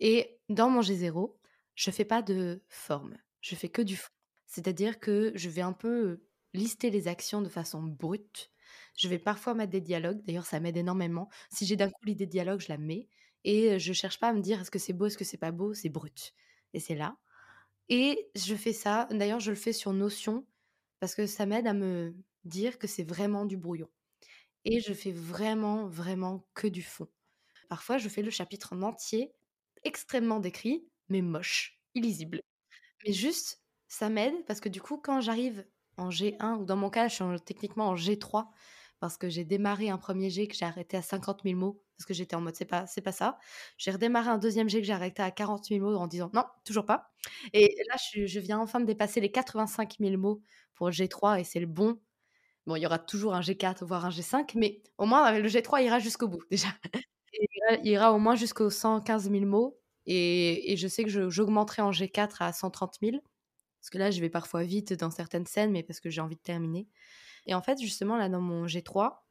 Et 0.00 0.38
dans 0.48 0.70
mon 0.70 0.82
G0, 0.82 1.36
je 1.76 1.90
fais 1.92 2.04
pas 2.04 2.22
de 2.22 2.62
forme, 2.68 3.16
je 3.40 3.54
fais 3.56 3.68
que 3.70 3.82
du 3.82 3.96
fond. 3.96 4.10
C'est-à-dire 4.46 5.00
que 5.00 5.32
je 5.36 5.48
vais 5.50 5.62
un 5.62 5.72
peu 5.72 6.22
lister 6.54 6.90
les 6.90 7.08
actions 7.08 7.42
de 7.42 7.48
façon 7.48 7.82
brute. 7.82 8.50
Je 8.98 9.08
vais 9.08 9.18
parfois 9.18 9.54
mettre 9.54 9.72
des 9.72 9.80
dialogues, 9.80 10.22
d'ailleurs 10.24 10.46
ça 10.46 10.60
m'aide 10.60 10.76
énormément. 10.76 11.30
Si 11.50 11.66
j'ai 11.66 11.76
d'un 11.76 11.90
coup 11.90 12.04
l'idée 12.04 12.26
de 12.26 12.30
dialogue, 12.32 12.60
je 12.60 12.68
la 12.68 12.78
mets. 12.78 13.08
Et 13.44 13.78
je 13.78 13.92
cherche 13.92 14.20
pas 14.20 14.30
à 14.30 14.32
me 14.34 14.40
dire 14.40 14.60
est-ce 14.60 14.70
que 14.72 14.78
c'est 14.80 14.92
beau, 14.92 15.06
est-ce 15.06 15.18
que 15.18 15.24
c'est 15.24 15.38
pas 15.38 15.52
beau, 15.52 15.74
c'est 15.74 15.90
brut. 15.90 16.34
Et 16.74 16.80
c'est 16.80 16.96
là. 16.96 17.16
Et 17.88 18.30
je 18.36 18.54
fais 18.56 18.72
ça, 18.74 19.08
d'ailleurs 19.12 19.40
je 19.40 19.50
le 19.50 19.56
fais 19.56 19.72
sur 19.72 19.92
Notion, 19.92 20.46
parce 21.00 21.14
que 21.14 21.26
ça 21.26 21.46
m'aide 21.46 21.66
à 21.68 21.74
me 21.74 22.16
dire 22.44 22.78
que 22.78 22.86
c'est 22.88 23.04
vraiment 23.04 23.46
du 23.46 23.56
brouillon. 23.56 23.90
Et 24.66 24.80
je 24.80 24.92
fais 24.92 25.12
vraiment, 25.12 25.86
vraiment 25.88 26.46
que 26.54 26.66
du 26.66 26.82
fond. 26.82 27.08
Parfois, 27.68 27.98
je 27.98 28.08
fais 28.08 28.22
le 28.22 28.30
chapitre 28.30 28.74
en 28.74 28.82
entier, 28.82 29.32
extrêmement 29.84 30.40
décrit, 30.40 30.88
mais 31.08 31.22
moche, 31.22 31.80
illisible. 31.94 32.42
Mais 33.06 33.12
juste, 33.12 33.62
ça 33.88 34.08
m'aide 34.10 34.44
parce 34.46 34.60
que 34.60 34.68
du 34.70 34.82
coup, 34.82 34.98
quand 34.98 35.20
j'arrive 35.20 35.66
en 35.98 36.10
G1, 36.10 36.56
ou 36.58 36.64
dans 36.66 36.76
mon 36.76 36.90
cas, 36.90 37.08
je 37.08 37.14
suis 37.16 37.24
en- 37.24 37.38
techniquement 37.38 37.88
en 37.90 37.96
G3, 37.96 38.50
parce 39.00 39.18
que 39.18 39.28
j'ai 39.30 39.44
démarré 39.44 39.90
un 39.90 39.98
premier 39.98 40.30
G 40.30 40.48
que 40.48 40.56
j'ai 40.56 40.66
arrêté 40.66 40.96
à 40.96 41.02
50 41.02 41.44
000 41.44 41.56
mots, 41.56 41.82
parce 41.98 42.06
que 42.06 42.14
j'étais 42.14 42.36
en 42.36 42.40
mode 42.42 42.56
c'est 42.56 42.64
pas, 42.66 42.86
c'est 42.86 43.02
pas 43.02 43.12
ça. 43.12 43.38
J'ai 43.78 43.90
redémarré 43.92 44.30
un 44.30 44.38
deuxième 44.38 44.68
G 44.70 44.80
que 44.80 44.86
j'ai 44.86 44.92
arrêté 44.94 45.22
à 45.22 45.30
40 45.32 45.70
000 45.70 45.80
mots 45.82 45.96
en 45.96 46.06
disant 46.08 46.30
non, 46.34 46.44
toujours 46.64 46.86
pas. 46.86 47.10
Et 47.54 47.76
là, 47.88 47.96
je, 48.14 48.26
je 48.26 48.40
viens 48.40 48.58
enfin 48.60 48.80
de 48.80 48.86
dépasser 48.86 49.20
les 49.20 49.30
85 49.32 50.00
000 50.00 50.16
mots 50.18 50.42
pour 50.74 50.90
G3 50.92 51.40
et 51.40 51.44
c'est 51.44 51.60
le 51.60 51.66
bon. 51.66 52.00
Bon, 52.66 52.76
il 52.76 52.82
y 52.82 52.86
aura 52.86 52.98
toujours 52.98 53.34
un 53.34 53.40
G4, 53.42 53.84
voire 53.84 54.04
un 54.04 54.10
G5, 54.10 54.52
mais 54.56 54.82
au 54.98 55.06
moins 55.06 55.38
le 55.38 55.48
G3 55.48 55.84
ira 55.84 55.98
jusqu'au 56.00 56.28
bout 56.28 56.42
déjà. 56.50 56.68
Il 57.82 57.90
ira, 57.90 58.12
au 58.12 58.18
moins 58.18 58.36
jusqu'aux 58.36 58.70
115 58.70 59.30
000 59.30 59.44
mots. 59.46 59.78
Et, 60.06 60.72
et 60.72 60.76
je 60.76 60.86
sais 60.88 61.04
que 61.04 61.30
j'augmenterai 61.30 61.82
en 61.82 61.90
G4 61.90 62.36
à 62.40 62.52
130 62.52 62.98
000. 63.02 63.22
Parce 63.80 63.90
que 63.90 63.98
là, 63.98 64.10
je 64.10 64.20
vais 64.20 64.30
parfois 64.30 64.64
vite 64.64 64.92
dans 64.94 65.10
certaines 65.10 65.46
scènes, 65.46 65.72
mais 65.72 65.82
parce 65.82 66.00
que 66.00 66.10
j'ai 66.10 66.20
envie 66.20 66.36
de 66.36 66.40
terminer. 66.40 66.88
Et 67.46 67.54
en 67.54 67.62
fait, 67.62 67.80
justement, 67.80 68.16
là, 68.16 68.28
dans 68.28 68.40
mon 68.40 68.66
G3, 68.66 69.24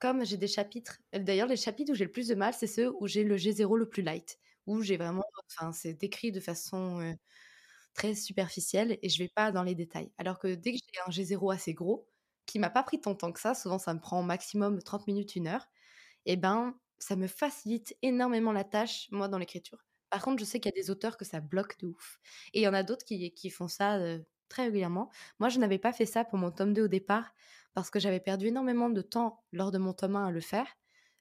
comme 0.00 0.24
j'ai 0.26 0.36
des 0.38 0.48
chapitres, 0.48 0.98
d'ailleurs, 1.14 1.48
les 1.48 1.56
chapitres 1.56 1.92
où 1.92 1.94
j'ai 1.96 2.04
le 2.06 2.12
plus 2.12 2.28
de 2.28 2.34
mal, 2.36 2.54
c'est 2.54 2.66
ceux 2.68 2.92
où 3.00 3.06
j'ai 3.08 3.24
le 3.24 3.36
G0 3.36 3.76
le 3.78 3.88
plus 3.88 4.02
light, 4.02 4.38
où 4.66 4.82
j'ai 4.82 4.96
vraiment, 4.96 5.24
enfin, 5.48 5.72
c'est 5.72 5.94
décrit 5.94 6.32
de 6.32 6.40
façon 6.40 7.00
euh, 7.00 7.14
très 7.94 8.14
superficielle 8.16 8.98
et 9.02 9.08
je 9.10 9.18
vais 9.18 9.30
pas 9.34 9.52
dans 9.52 9.64
les 9.64 9.76
détails. 9.76 10.12
Alors 10.18 10.38
que 10.40 10.48
dès 10.54 10.72
que 10.74 10.78
j'ai 10.78 11.00
un 11.06 11.10
G0 11.12 11.54
assez 11.54 11.74
gros, 11.74 12.07
qui 12.48 12.58
m'a 12.58 12.70
pas 12.70 12.82
pris 12.82 13.00
tant 13.00 13.12
de 13.12 13.18
temps 13.18 13.30
que 13.32 13.40
ça, 13.40 13.54
souvent 13.54 13.78
ça 13.78 13.94
me 13.94 14.00
prend 14.00 14.20
au 14.20 14.22
maximum 14.24 14.82
30 14.82 15.06
minutes, 15.06 15.36
une 15.36 15.46
heure, 15.46 15.68
et 16.26 16.36
ben, 16.36 16.74
ça 16.98 17.14
me 17.16 17.26
facilite 17.28 17.96
énormément 18.02 18.52
la 18.52 18.64
tâche, 18.64 19.08
moi, 19.12 19.28
dans 19.28 19.38
l'écriture. 19.38 19.84
Par 20.10 20.22
contre, 20.22 20.40
je 20.40 20.44
sais 20.44 20.58
qu'il 20.58 20.72
y 20.74 20.78
a 20.78 20.82
des 20.82 20.90
auteurs 20.90 21.16
que 21.16 21.24
ça 21.24 21.40
bloque 21.40 21.78
de 21.80 21.86
ouf. 21.86 22.18
Et 22.54 22.60
il 22.60 22.62
y 22.62 22.68
en 22.68 22.74
a 22.74 22.82
d'autres 22.82 23.04
qui, 23.04 23.50
font 23.50 23.68
ça 23.68 23.98
très 24.48 24.64
régulièrement. 24.64 25.10
Moi, 25.38 25.50
je 25.50 25.58
n'avais 25.58 25.78
pas 25.78 25.92
fait 25.92 26.06
ça 26.06 26.24
pour 26.24 26.38
mon 26.38 26.50
tome 26.50 26.72
2 26.72 26.84
au 26.84 26.88
départ, 26.88 27.34
parce 27.74 27.90
que 27.90 28.00
j'avais 28.00 28.20
perdu 28.20 28.48
énormément 28.48 28.88
de 28.90 29.02
temps 29.02 29.44
lors 29.52 29.70
de 29.70 29.78
mon 29.78 29.92
tome 29.92 30.16
1 30.16 30.26
à 30.28 30.30
le 30.30 30.40
faire, 30.40 30.66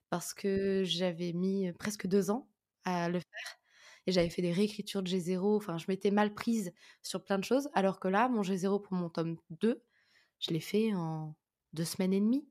parce 0.09 0.33
que 0.33 0.83
j'avais 0.85 1.33
mis 1.33 1.71
presque 1.73 2.07
deux 2.07 2.31
ans 2.31 2.49
à 2.85 3.09
le 3.09 3.19
faire. 3.19 3.57
Et 4.07 4.13
j'avais 4.13 4.29
fait 4.29 4.41
des 4.41 4.53
réécritures 4.53 5.03
de 5.03 5.09
G0, 5.09 5.57
enfin, 5.57 5.77
je 5.77 5.85
m'étais 5.89 6.11
mal 6.11 6.33
prise 6.33 6.73
sur 7.03 7.23
plein 7.23 7.37
de 7.37 7.43
choses, 7.43 7.69
alors 7.73 7.99
que 7.99 8.07
là, 8.07 8.29
mon 8.29 8.41
G0 8.41 8.81
pour 8.81 8.93
mon 8.93 9.09
tome 9.09 9.37
2, 9.51 9.83
je 10.39 10.51
l'ai 10.51 10.59
fait 10.59 10.93
en 10.93 11.35
deux 11.73 11.85
semaines 11.85 12.13
et 12.13 12.19
demie 12.19 12.47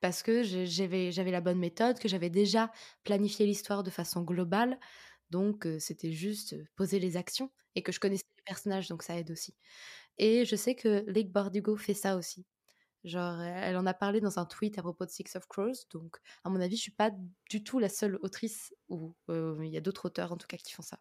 parce 0.00 0.22
que 0.22 0.42
j'avais 0.42 1.30
la 1.30 1.40
bonne 1.40 1.58
méthode, 1.58 1.98
que 1.98 2.08
j'avais 2.08 2.30
déjà 2.30 2.72
planifié 3.04 3.46
l'histoire 3.46 3.82
de 3.82 3.90
façon 3.90 4.22
globale. 4.22 4.78
Donc, 5.30 5.66
c'était 5.78 6.12
juste 6.12 6.56
poser 6.74 6.98
les 6.98 7.16
actions 7.16 7.52
et 7.74 7.82
que 7.82 7.92
je 7.92 8.00
connaissais 8.00 8.24
les 8.36 8.42
personnages, 8.44 8.88
donc 8.88 9.02
ça 9.02 9.18
aide 9.18 9.30
aussi. 9.30 9.54
Et 10.18 10.44
je 10.44 10.56
sais 10.56 10.74
que 10.74 11.04
Lake 11.06 11.32
Bardugo 11.32 11.76
fait 11.76 11.94
ça 11.94 12.16
aussi. 12.16 12.46
Genre, 13.04 13.40
elle 13.40 13.76
en 13.76 13.86
a 13.86 13.94
parlé 13.94 14.20
dans 14.20 14.38
un 14.38 14.46
tweet 14.46 14.78
à 14.78 14.82
propos 14.82 15.06
de 15.06 15.10
Six 15.10 15.36
of 15.36 15.46
Crows. 15.48 15.86
Donc, 15.90 16.18
à 16.44 16.50
mon 16.50 16.60
avis, 16.60 16.76
je 16.76 16.82
suis 16.82 16.92
pas 16.92 17.10
du 17.50 17.64
tout 17.64 17.78
la 17.78 17.88
seule 17.88 18.18
autrice, 18.22 18.74
ou 18.88 19.14
il 19.28 19.68
y 19.68 19.76
a 19.76 19.80
d'autres 19.80 20.06
auteurs 20.06 20.32
en 20.32 20.36
tout 20.36 20.46
cas 20.46 20.56
qui 20.56 20.72
font 20.72 20.82
ça. 20.82 21.00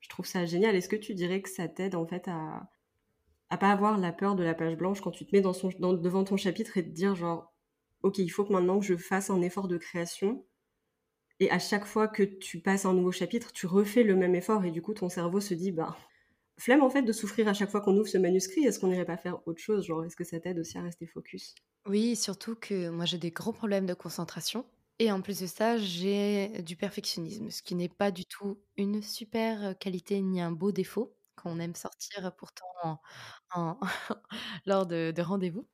Je 0.00 0.08
trouve 0.08 0.26
ça 0.26 0.46
génial. 0.46 0.76
Est-ce 0.76 0.88
que 0.88 0.96
tu 0.96 1.14
dirais 1.14 1.42
que 1.42 1.50
ça 1.50 1.68
t'aide 1.68 1.94
en 1.94 2.06
fait 2.06 2.28
à 2.28 2.68
à 3.50 3.58
pas 3.58 3.70
avoir 3.72 3.98
la 3.98 4.12
peur 4.12 4.34
de 4.36 4.44
la 4.44 4.54
page 4.54 4.76
blanche 4.76 5.00
quand 5.00 5.10
tu 5.10 5.26
te 5.26 5.34
mets 5.34 5.42
dans 5.42 5.52
son, 5.52 5.68
devant 5.70 6.24
ton 6.24 6.36
chapitre 6.36 6.76
et 6.78 6.84
te 6.84 6.90
dire 6.90 7.14
genre 7.14 7.54
ok 8.02 8.18
il 8.18 8.28
faut 8.28 8.44
que 8.44 8.52
maintenant 8.52 8.80
je 8.80 8.96
fasse 8.96 9.30
un 9.30 9.42
effort 9.42 9.68
de 9.68 9.78
création 9.78 10.46
et 11.40 11.50
à 11.50 11.58
chaque 11.58 11.86
fois 11.86 12.08
que 12.08 12.22
tu 12.24 12.60
passes 12.60 12.84
un 12.86 12.94
nouveau 12.94 13.12
chapitre 13.12 13.52
tu 13.52 13.66
refais 13.66 14.02
le 14.04 14.16
même 14.16 14.34
effort 14.34 14.64
et 14.66 14.70
du 14.70 14.82
coup 14.82 14.94
ton 14.94 15.08
cerveau 15.08 15.40
se 15.40 15.54
dit 15.54 15.72
bah 15.72 15.96
flemme 16.58 16.82
en 16.82 16.90
fait 16.90 17.02
de 17.02 17.12
souffrir 17.12 17.48
à 17.48 17.54
chaque 17.54 17.70
fois 17.70 17.80
qu'on 17.82 17.96
ouvre 17.96 18.08
ce 18.08 18.18
manuscrit 18.18 18.64
est-ce 18.66 18.80
qu'on 18.80 18.88
n'irait 18.88 19.04
pas 19.06 19.18
faire 19.18 19.46
autre 19.48 19.60
chose? 19.62 19.86
Genre 19.86 20.04
est-ce 20.04 20.16
que 20.16 20.24
ça 20.24 20.40
t'aide 20.40 20.58
aussi 20.60 20.78
à 20.78 20.82
rester 20.82 21.06
focus? 21.06 21.54
Oui, 21.86 22.16
surtout 22.16 22.56
que 22.56 22.88
moi 22.90 23.04
j'ai 23.04 23.18
des 23.18 23.30
gros 23.30 23.52
problèmes 23.52 23.86
de 23.86 23.94
concentration. 23.94 24.66
Et 24.98 25.12
en 25.12 25.20
plus 25.20 25.40
de 25.40 25.46
ça, 25.46 25.76
j'ai 25.76 26.62
du 26.62 26.74
perfectionnisme, 26.76 27.50
ce 27.50 27.62
qui 27.62 27.74
n'est 27.74 27.88
pas 27.88 28.10
du 28.10 28.24
tout 28.24 28.62
une 28.76 29.02
super 29.02 29.76
qualité 29.78 30.20
ni 30.22 30.40
un 30.40 30.50
beau 30.52 30.72
défaut 30.72 31.16
qu'on 31.36 31.60
aime 31.60 31.74
sortir 31.74 32.34
pourtant 32.36 32.64
en- 32.82 32.98
en- 33.54 33.78
lors 34.66 34.86
de, 34.86 35.12
de 35.14 35.22
rendez-vous. 35.22 35.68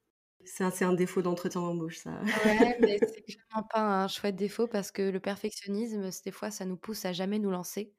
c'est 0.45 0.65
un, 0.65 0.71
c'est 0.71 0.85
un 0.85 0.93
défaut 0.95 1.23
d'entretien 1.23 1.61
d'embauche 1.61 1.99
ça 1.99 2.21
Ouais, 2.45 2.77
mais 2.81 2.99
c'est 3.07 3.23
clairement 3.23 3.67
pas 3.71 3.81
un 4.05 4.09
chouette 4.09 4.37
défaut 4.37 4.67
parce 4.67 4.91
que 4.91 5.03
le 5.03 5.21
perfectionnisme, 5.21 6.11
c'est- 6.11 6.25
des 6.25 6.33
fois, 6.33 6.51
ça 6.51 6.65
nous 6.65 6.77
pousse 6.77 7.05
à 7.05 7.13
jamais 7.13 7.39
nous 7.39 7.51
lancer 7.51 7.93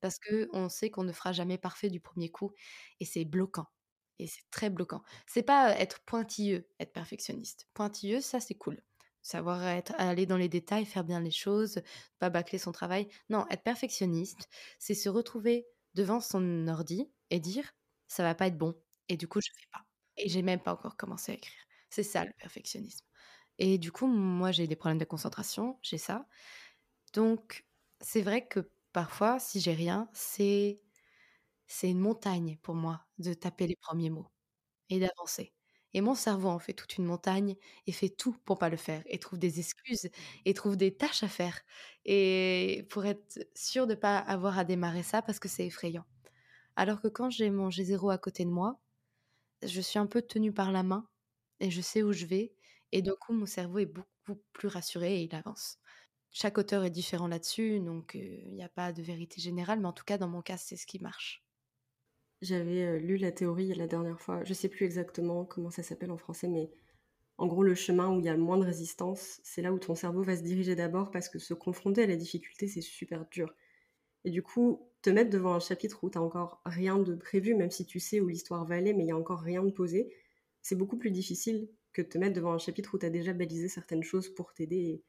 parce 0.00 0.18
que 0.18 0.48
on 0.52 0.68
sait 0.68 0.90
qu'on 0.90 1.04
ne 1.04 1.12
fera 1.12 1.32
jamais 1.32 1.58
parfait 1.58 1.90
du 1.90 2.00
premier 2.00 2.30
coup 2.30 2.52
et 3.00 3.04
c'est 3.04 3.24
bloquant. 3.24 3.66
Et 4.18 4.26
c'est 4.26 4.42
très 4.50 4.68
bloquant. 4.70 5.02
C'est 5.26 5.42
pas 5.42 5.78
être 5.78 6.00
pointilleux, 6.00 6.68
être 6.78 6.92
perfectionniste. 6.92 7.68
Pointilleux, 7.74 8.20
ça 8.20 8.40
c'est 8.40 8.54
cool. 8.54 8.82
Savoir 9.22 9.62
être, 9.66 9.92
aller 9.98 10.24
dans 10.26 10.36
les 10.38 10.48
détails, 10.48 10.86
faire 10.86 11.04
bien 11.04 11.20
les 11.20 11.30
choses, 11.30 11.80
pas 12.18 12.30
bâcler 12.30 12.58
son 12.58 12.72
travail. 12.72 13.08
Non, 13.30 13.46
être 13.50 13.62
perfectionniste, 13.62 14.48
c'est 14.78 14.94
se 14.94 15.08
retrouver 15.10 15.66
devant 15.94 16.20
son 16.20 16.68
ordi 16.68 17.10
et 17.30 17.40
dire 17.40 17.72
ça 18.08 18.22
va 18.22 18.34
pas 18.34 18.46
être 18.48 18.58
bon. 18.58 18.74
Et 19.10 19.18
du 19.18 19.28
coup, 19.28 19.40
je 19.42 19.50
fais 19.54 19.68
pas. 19.72 19.84
Et 20.18 20.30
j'ai 20.30 20.42
même 20.42 20.60
pas 20.62 20.74
encore 20.74 20.96
commencé 20.98 21.32
à 21.34 21.36
écrire. 21.36 21.58
C'est 21.90 22.04
ça 22.04 22.24
le 22.26 22.32
perfectionnisme. 22.38 23.06
Et 23.58 23.78
du 23.78 23.92
coup, 23.92 24.08
moi, 24.08 24.52
j'ai 24.52 24.68
des 24.68 24.76
problèmes 24.76 24.98
de 24.98 25.06
concentration, 25.06 25.78
j'ai 25.82 25.98
ça. 25.98 26.26
Donc, 27.14 27.66
c'est 28.00 28.22
vrai 28.22 28.46
que 28.48 28.70
parfois, 28.92 29.38
si 29.40 29.60
j'ai 29.60 29.74
rien, 29.74 30.08
c'est 30.14 30.80
c'est 31.68 31.90
une 31.90 32.00
montagne 32.00 32.58
pour 32.62 32.74
moi 32.76 33.06
de 33.18 33.34
taper 33.34 33.66
les 33.66 33.76
premiers 33.76 34.10
mots 34.10 34.28
et 34.90 35.00
d'avancer. 35.00 35.54
Et 35.94 36.00
mon 36.02 36.14
cerveau 36.16 36.48
en 36.50 36.58
fait 36.60 36.74
toute 36.74 36.98
une 36.98 37.04
montagne 37.06 37.56
et 37.86 37.92
fait 37.92 38.10
tout 38.10 38.34
pour 38.46 38.58
pas 38.58 38.68
le 38.70 38.76
faire 38.78 39.02
et 39.06 39.18
trouve 39.18 39.38
des 39.40 39.60
excuses 39.60 40.10
et 40.46 40.54
trouve 40.54 40.76
des 40.76 40.96
tâches 40.96 41.22
à 41.24 41.28
faire 41.28 41.60
et 42.06 42.86
pour 42.90 43.06
être 43.06 43.38
sûr 43.56 43.86
de 43.88 43.94
pas 43.96 44.18
avoir 44.18 44.58
à 44.58 44.64
démarrer 44.64 45.02
ça 45.04 45.22
parce 45.22 45.40
que 45.40 45.48
c'est 45.48 45.66
effrayant. 45.66 46.06
Alors 46.76 47.00
que 47.00 47.08
quand 47.08 47.30
j'ai 47.30 47.50
mon 47.50 47.70
G0 47.70 48.10
à 48.12 48.18
côté 48.18 48.44
de 48.44 48.50
moi, 48.50 48.80
je 49.62 49.80
suis 49.80 49.98
un 49.98 50.06
peu 50.06 50.22
tenue 50.22 50.52
par 50.52 50.72
la 50.72 50.82
main 50.82 51.08
et 51.60 51.70
je 51.70 51.80
sais 51.80 52.02
où 52.02 52.12
je 52.12 52.26
vais 52.26 52.54
et 52.92 53.02
d'un 53.02 53.14
coup 53.14 53.32
mon 53.32 53.46
cerveau 53.46 53.78
est 53.78 53.86
beaucoup 53.86 54.40
plus 54.52 54.68
rassuré 54.68 55.20
et 55.20 55.22
il 55.24 55.34
avance. 55.34 55.78
chaque 56.30 56.58
auteur 56.58 56.84
est 56.84 56.90
différent 56.90 57.28
là-dessus, 57.28 57.80
donc 57.80 58.12
il 58.14 58.54
n'y 58.54 58.62
a 58.62 58.68
pas 58.68 58.92
de 58.92 59.02
vérité 59.02 59.40
générale, 59.40 59.80
mais 59.80 59.88
en 59.88 59.92
tout 59.92 60.04
cas, 60.04 60.18
dans 60.18 60.28
mon 60.28 60.42
cas, 60.42 60.56
c'est 60.56 60.76
ce 60.76 60.86
qui 60.86 61.00
marche. 61.00 61.44
J'avais 62.40 62.98
lu 63.00 63.16
la 63.16 63.32
théorie 63.32 63.74
la 63.74 63.86
dernière 63.86 64.20
fois, 64.20 64.44
je 64.44 64.54
sais 64.54 64.68
plus 64.68 64.86
exactement 64.86 65.44
comment 65.44 65.70
ça 65.70 65.82
s'appelle 65.82 66.10
en 66.10 66.16
français, 66.18 66.48
mais 66.48 66.70
en 67.40 67.46
gros, 67.46 67.62
le 67.62 67.74
chemin 67.74 68.14
où 68.14 68.20
il 68.20 68.26
y 68.26 68.28
a 68.28 68.34
le 68.34 68.42
moins 68.42 68.58
de 68.58 68.66
résistance, 68.66 69.40
c'est 69.44 69.62
là 69.62 69.72
où 69.72 69.78
ton 69.78 69.94
cerveau 69.94 70.22
va 70.22 70.36
se 70.36 70.42
diriger 70.42 70.76
d'abord 70.76 71.10
parce 71.10 71.30
que 71.30 71.38
se 71.38 71.54
confronter 71.54 72.02
à 72.02 72.06
la 72.06 72.16
difficulté, 72.16 72.68
c'est 72.68 72.82
super 72.82 73.24
dur. 73.30 73.54
Et 74.24 74.30
du 74.30 74.42
coup, 74.42 74.89
te 75.02 75.10
mettre 75.10 75.30
devant 75.30 75.54
un 75.54 75.60
chapitre 75.60 76.04
où 76.04 76.10
tu 76.10 76.18
n'as 76.18 76.24
encore 76.24 76.60
rien 76.64 76.98
de 76.98 77.14
prévu, 77.14 77.54
même 77.54 77.70
si 77.70 77.86
tu 77.86 78.00
sais 78.00 78.20
où 78.20 78.28
l'histoire 78.28 78.64
va 78.64 78.76
aller, 78.76 78.92
mais 78.92 79.02
il 79.04 79.06
n'y 79.06 79.12
a 79.12 79.16
encore 79.16 79.40
rien 79.40 79.62
de 79.64 79.70
posé, 79.70 80.14
c'est 80.62 80.76
beaucoup 80.76 80.98
plus 80.98 81.10
difficile 81.10 81.68
que 81.92 82.02
de 82.02 82.08
te 82.08 82.18
mettre 82.18 82.34
devant 82.34 82.52
un 82.52 82.58
chapitre 82.58 82.94
où 82.94 82.98
tu 82.98 83.06
as 83.06 83.10
déjà 83.10 83.32
balisé 83.32 83.68
certaines 83.68 84.02
choses 84.02 84.28
pour 84.34 84.52
t'aider. 84.54 85.02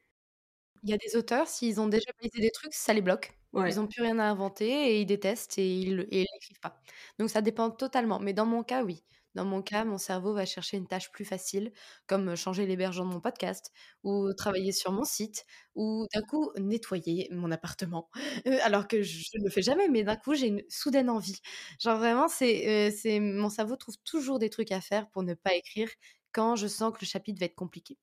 Il 0.84 0.90
y 0.90 0.94
a 0.94 0.98
des 0.98 1.16
auteurs, 1.16 1.48
s'ils 1.48 1.80
ont 1.80 1.88
déjà 1.88 2.12
balisé 2.20 2.40
des 2.42 2.52
trucs, 2.52 2.74
ça 2.74 2.94
les 2.94 3.02
bloque. 3.02 3.38
Ils 3.54 3.76
n'ont 3.76 3.88
plus 3.88 4.02
rien 4.02 4.18
à 4.20 4.24
inventer 4.26 4.68
et 4.70 5.02
ils 5.02 5.06
détestent 5.06 5.58
et 5.58 5.68
ils 5.68 5.96
ne 5.98 6.04
l'écrivent 6.04 6.60
pas. 6.62 6.82
Donc 7.20 7.30
ça 7.30 7.42
dépend 7.42 7.70
totalement. 7.70 8.20
Mais 8.20 8.34
dans 8.34 8.46
mon 8.46 8.64
cas, 8.64 8.84
oui. 8.84 9.04
Dans 9.36 9.46
mon 9.46 9.62
cas, 9.62 9.86
mon 9.86 9.98
cerveau 9.98 10.34
va 10.34 10.46
chercher 10.46 10.78
une 10.78 10.88
tâche 10.88 11.12
plus 11.12 11.26
facile, 11.26 11.72
comme 12.08 12.36
changer 12.36 12.66
l'hébergement 12.66 13.08
de 13.10 13.14
mon 13.14 13.22
podcast, 13.22 13.72
ou 14.04 14.34
travailler 14.34 14.72
sur 14.72 14.92
mon 14.92 15.06
site, 15.06 15.46
ou 15.76 16.06
d'un 16.14 16.22
coup 16.22 16.52
nettoyer 16.58 17.28
mon 17.32 17.52
appartement. 17.52 18.10
alors 18.64 18.88
que 18.88 19.02
je 19.02 19.24
ne 19.38 19.46
le 19.46 19.50
fais 19.50 19.62
jamais, 19.62 19.88
mais 19.88 20.04
d'un 20.04 20.16
coup 20.18 20.36
j'ai 20.36 20.48
une 20.48 20.64
soudaine 20.70 21.10
envie. 21.10 21.40
Genre 21.80 21.98
vraiment, 21.98 22.28
c'est, 22.28 22.92
c'est 22.92 23.20
mon 23.20 23.50
cerveau 23.50 23.76
trouve 23.78 23.96
toujours 24.04 24.40
des 24.40 24.50
trucs 24.50 24.72
à 24.72 24.82
faire 24.82 25.10
pour 25.10 25.24
ne 25.24 25.34
pas 25.34 25.54
écrire 25.56 25.90
quand 26.32 26.56
je 26.56 26.68
sens 26.68 26.92
que 26.94 27.00
le 27.02 27.08
chapitre 27.08 27.40
va 27.40 27.46
être 27.46 27.56
compliqué. 27.56 27.98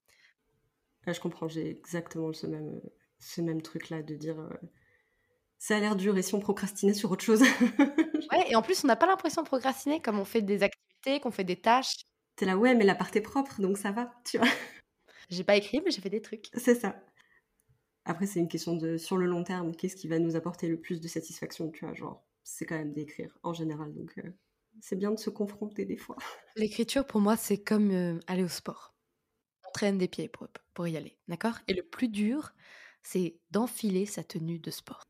Ah, 1.06 1.12
je 1.12 1.20
comprends, 1.20 1.48
j'ai 1.48 1.68
exactement 1.70 2.32
ce 2.32 2.46
même, 2.46 2.80
ce 3.18 3.40
même 3.40 3.62
truc-là 3.62 4.02
de 4.02 4.14
dire 4.14 4.36
ça 5.58 5.76
a 5.76 5.80
l'air 5.80 5.96
dur 5.96 6.16
et 6.16 6.22
si 6.22 6.34
on 6.34 6.40
procrastinait 6.40 6.94
sur 6.94 7.10
autre 7.10 7.24
chose? 7.24 7.42
ouais, 8.32 8.50
et 8.50 8.54
en 8.56 8.62
plus, 8.62 8.84
on 8.84 8.86
n'a 8.86 8.96
pas 8.96 9.06
l'impression 9.06 9.42
de 9.42 9.46
procrastiner 9.46 10.00
comme 10.00 10.18
on 10.18 10.24
fait 10.24 10.42
des 10.42 10.62
activités, 10.62 10.87
qu'on 11.20 11.30
fait 11.30 11.44
des 11.44 11.56
tâches. 11.56 11.96
T'es 12.36 12.46
là, 12.46 12.56
ouais, 12.56 12.74
mais 12.74 12.84
la 12.84 12.94
part 12.94 13.14
est 13.14 13.20
propre, 13.20 13.60
donc 13.60 13.78
ça 13.78 13.90
va, 13.90 14.12
tu 14.24 14.38
vois. 14.38 14.46
J'ai 15.30 15.44
pas 15.44 15.56
écrit, 15.56 15.82
mais 15.84 15.90
j'ai 15.90 16.00
fait 16.00 16.08
des 16.08 16.22
trucs. 16.22 16.48
C'est 16.54 16.74
ça. 16.74 16.96
Après, 18.06 18.26
c'est 18.26 18.40
une 18.40 18.48
question 18.48 18.76
de, 18.76 18.96
sur 18.96 19.18
le 19.18 19.26
long 19.26 19.44
terme, 19.44 19.76
qu'est-ce 19.76 19.96
qui 19.96 20.08
va 20.08 20.18
nous 20.18 20.36
apporter 20.36 20.68
le 20.68 20.80
plus 20.80 21.00
de 21.00 21.08
satisfaction, 21.08 21.70
tu 21.70 21.84
vois, 21.84 21.94
genre, 21.94 22.24
c'est 22.42 22.64
quand 22.64 22.78
même 22.78 22.94
d'écrire 22.94 23.38
en 23.42 23.52
général, 23.52 23.92
donc 23.92 24.16
euh, 24.18 24.30
c'est 24.80 24.96
bien 24.96 25.10
de 25.10 25.18
se 25.18 25.28
confronter 25.28 25.84
des 25.84 25.98
fois. 25.98 26.16
L'écriture, 26.56 27.06
pour 27.06 27.20
moi, 27.20 27.36
c'est 27.36 27.58
comme 27.58 27.90
euh, 27.90 28.18
aller 28.26 28.44
au 28.44 28.48
sport. 28.48 28.94
On 29.66 29.70
traîne 29.72 29.98
des 29.98 30.08
pieds 30.08 30.28
pour, 30.28 30.48
pour 30.72 30.88
y 30.88 30.96
aller, 30.96 31.18
d'accord? 31.28 31.58
Et 31.68 31.74
le 31.74 31.82
plus 31.82 32.08
dur, 32.08 32.54
c'est 33.02 33.38
d'enfiler 33.50 34.06
sa 34.06 34.24
tenue 34.24 34.58
de 34.58 34.70
sport. 34.70 35.02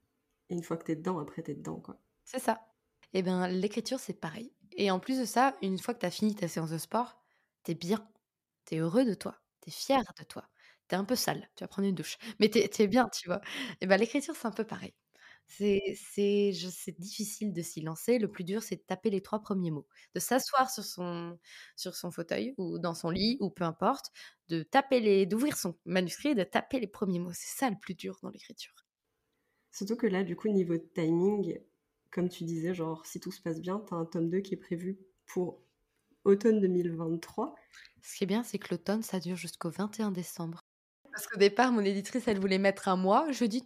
Et 0.51 0.55
une 0.55 0.65
fois 0.65 0.77
que 0.77 0.85
t'es 0.85 0.97
dedans, 0.97 1.21
après 1.21 1.43
t'es 1.43 1.55
dedans, 1.55 1.79
quoi. 1.79 2.01
C'est 2.25 2.41
ça. 2.41 2.69
Et 3.15 3.21
eh 3.21 3.23
bien, 3.23 3.47
l'écriture, 3.49 4.01
c'est 4.01 4.21
pareil. 4.21 4.53
Et 4.79 4.93
en 4.93 5.01
plus 5.01 5.19
de 5.19 5.25
ça, 5.25 5.57
une 5.61 5.79
fois 5.79 5.93
que 5.93 5.99
t'as 5.99 6.11
fini 6.11 6.37
ta 6.37 6.47
séance 6.47 6.71
de 6.71 6.79
sport, 6.79 7.21
t'es 7.65 7.75
bien. 7.75 8.09
T'es 8.65 8.79
heureux 8.79 9.05
de 9.05 9.15
toi. 9.15 9.37
T'es 9.61 9.73
fier 9.73 10.03
de 10.19 10.25
toi. 10.25 10.49
T'es 10.87 10.95
un 10.95 11.05
peu 11.05 11.17
sale. 11.17 11.51
Tu 11.57 11.65
vas 11.65 11.69
prendre 11.69 11.89
une 11.89 11.97
douche. 11.97 12.17
Mais 12.39 12.49
t'es 12.49 12.71
es 12.79 12.87
bien, 12.87 13.09
tu 13.09 13.29
vois. 13.29 13.41
Et 13.81 13.87
bien, 13.89 13.97
l'écriture, 13.97 14.37
c'est 14.37 14.47
un 14.47 14.53
peu 14.53 14.65
pareil. 14.65 14.95
C'est 15.49 16.95
difficile 16.99 17.53
de 17.53 17.61
s'y 17.61 17.81
lancer. 17.81 18.21
Le 18.21 18.31
plus 18.31 18.45
dur, 18.45 18.63
c'est 18.63 18.77
de 18.77 18.83
taper 18.83 19.11
les 19.11 19.21
trois 19.21 19.41
premiers 19.41 19.73
mots. 19.73 19.89
De 20.15 20.21
s'asseoir 20.21 20.71
sur 20.71 20.85
son, 20.85 21.37
sur 21.75 21.97
son 21.97 22.13
fauteuil 22.13 22.55
ou 22.57 22.79
dans 22.79 22.95
son 22.95 23.11
lit 23.11 23.37
ou 23.41 23.51
peu 23.51 23.65
importe. 23.65 24.13
De 24.49 24.63
taper 24.63 25.01
les, 25.01 25.27
d'ouvrir 25.27 25.57
son 25.57 25.77
manuscrit 25.87 26.29
et 26.29 26.35
de 26.37 26.45
taper 26.45 26.79
les 26.79 26.87
premiers 26.87 27.19
mots. 27.19 27.33
C'est 27.33 27.59
ça 27.59 27.69
le 27.69 27.77
plus 27.81 27.95
dur 27.97 28.19
dans 28.23 28.31
l'écriture. 28.31 28.87
Surtout 29.73 29.97
que 29.97 30.07
là, 30.07 30.23
du 30.23 30.37
coup, 30.37 30.49
niveau 30.49 30.79
timing, 30.79 31.59
comme 32.11 32.29
tu 32.29 32.45
disais, 32.45 32.75
genre, 32.75 33.05
si 33.07 33.21
tout 33.21 33.31
se 33.31 33.41
passe 33.41 33.61
bien, 33.61 33.83
tu 33.87 33.95
as 33.95 33.97
un 33.97 34.05
tome 34.05 34.31
2 34.31 34.41
qui 34.41 34.55
est 34.55 34.59
prévu 34.59 34.99
pour 35.27 35.63
automne 36.25 36.61
2023. 36.61 37.55
Ce 38.03 38.17
qui 38.17 38.25
est 38.25 38.27
bien, 38.27 38.43
c'est 38.43 38.59
que 38.59 38.69
l'automne, 38.71 39.03
ça 39.03 39.21
dure 39.21 39.37
jusqu'au 39.37 39.71
21 39.71 40.11
décembre. 40.11 40.61
Parce 41.13 41.27
qu'au 41.27 41.39
départ, 41.39 41.73
mon 41.73 41.85
éditrice, 41.85 42.29
elle 42.29 42.41
voulait 42.41 42.59
mettre 42.59 42.89
un 42.89 42.97
mois. 42.97 43.31
Je 43.33 43.45
dis, 43.45 43.65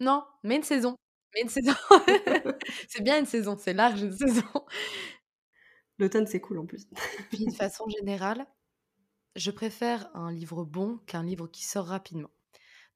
non, 0.00 0.24
mets 0.42 0.56
une 0.56 0.62
saison. 0.62 0.96
Mets 1.34 1.42
une 1.42 1.48
saison. 1.48 1.74
c'est 2.88 3.02
bien 3.02 3.18
une 3.18 3.26
saison, 3.26 3.56
c'est 3.58 3.72
large 3.72 4.02
une 4.02 4.16
saison. 4.16 4.44
L'automne, 5.98 6.26
c'est 6.26 6.40
cool 6.40 6.58
en 6.58 6.66
plus. 6.66 6.86
Puis, 7.30 7.46
de 7.46 7.52
façon 7.52 7.88
générale, 7.88 8.46
je 9.36 9.50
préfère 9.50 10.14
un 10.14 10.30
livre 10.30 10.64
bon 10.64 10.98
qu'un 11.06 11.22
livre 11.22 11.46
qui 11.46 11.64
sort 11.64 11.86
rapidement. 11.86 12.30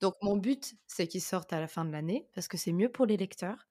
Donc 0.00 0.14
mon 0.22 0.36
but, 0.36 0.74
c'est 0.86 1.08
qu'il 1.08 1.22
sorte 1.22 1.52
à 1.52 1.60
la 1.60 1.68
fin 1.68 1.84
de 1.84 1.92
l'année, 1.92 2.28
parce 2.34 2.48
que 2.48 2.58
c'est 2.58 2.72
mieux 2.72 2.90
pour 2.90 3.06
les 3.06 3.16
lecteurs. 3.16 3.66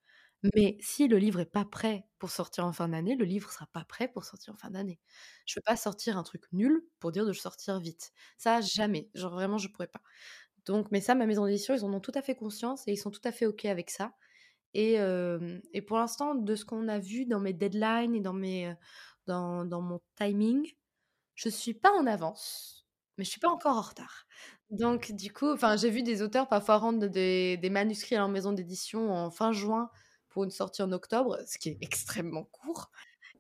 Mais 0.53 0.77
si 0.81 1.07
le 1.07 1.17
livre 1.17 1.39
est 1.39 1.45
pas 1.45 1.65
prêt 1.65 2.05
pour 2.19 2.29
sortir 2.29 2.65
en 2.65 2.73
fin 2.73 2.89
d'année, 2.89 3.15
le 3.15 3.25
livre 3.25 3.51
sera 3.51 3.67
pas 3.67 3.85
prêt 3.85 4.07
pour 4.09 4.25
sortir 4.25 4.53
en 4.53 4.57
fin 4.57 4.69
d'année. 4.69 4.99
Je 5.45 5.53
ne 5.53 5.61
peux 5.61 5.63
pas 5.65 5.77
sortir 5.77 6.17
un 6.17 6.23
truc 6.23 6.43
nul 6.51 6.83
pour 6.99 7.11
dire 7.11 7.25
de 7.25 7.33
sortir 7.33 7.79
vite. 7.79 8.11
Ça, 8.37 8.61
jamais. 8.61 9.09
Genre 9.13 9.31
vraiment, 9.33 9.57
je 9.57 9.69
pourrais 9.69 9.87
pas. 9.87 10.01
Donc, 10.65 10.91
mais 10.91 11.01
ça, 11.01 11.15
ma 11.15 11.25
maison 11.27 11.45
d'édition, 11.45 11.75
ils 11.75 11.85
en 11.85 11.93
ont 11.93 11.99
tout 12.01 12.11
à 12.15 12.21
fait 12.21 12.35
conscience 12.35 12.87
et 12.87 12.93
ils 12.93 12.97
sont 12.97 13.11
tout 13.11 13.21
à 13.25 13.31
fait 13.31 13.45
OK 13.47 13.65
avec 13.65 13.89
ça. 13.91 14.13
Et, 14.73 14.97
et 15.73 15.81
pour 15.81 15.97
l'instant, 15.97 16.35
de 16.35 16.55
ce 16.55 16.65
qu'on 16.65 16.87
a 16.89 16.99
vu 16.99 17.25
dans 17.25 17.39
mes 17.39 17.53
deadlines 17.53 18.15
et 18.15 18.21
dans, 18.21 18.33
mes, 18.33 18.73
dans, 19.27 19.65
dans 19.65 19.81
mon 19.81 20.01
timing, 20.17 20.71
je 21.35 21.49
suis 21.49 21.73
pas 21.73 21.91
en 21.93 22.07
avance, 22.07 22.87
mais 23.17 23.23
je 23.25 23.29
suis 23.31 23.39
pas 23.39 23.49
encore 23.49 23.77
en 23.77 23.81
retard. 23.81 24.25
Donc 24.71 25.11
du 25.13 25.31
coup, 25.33 25.55
j'ai 25.77 25.89
vu 25.89 26.03
des 26.03 26.21
auteurs 26.21 26.47
parfois 26.49 26.77
rendre 26.77 27.07
des 27.07 27.69
manuscrits 27.71 28.15
à 28.15 28.19
leur 28.19 28.29
maison 28.29 28.53
d'édition 28.53 29.11
en 29.13 29.31
fin 29.31 29.51
juin 29.51 29.89
pour 30.35 30.43
une 30.43 30.51
sortie 30.51 30.81
en 30.81 30.91
octobre, 30.91 31.39
ce 31.47 31.57
qui 31.57 31.69
est 31.69 31.77
extrêmement 31.79 32.43
court. 32.43 32.91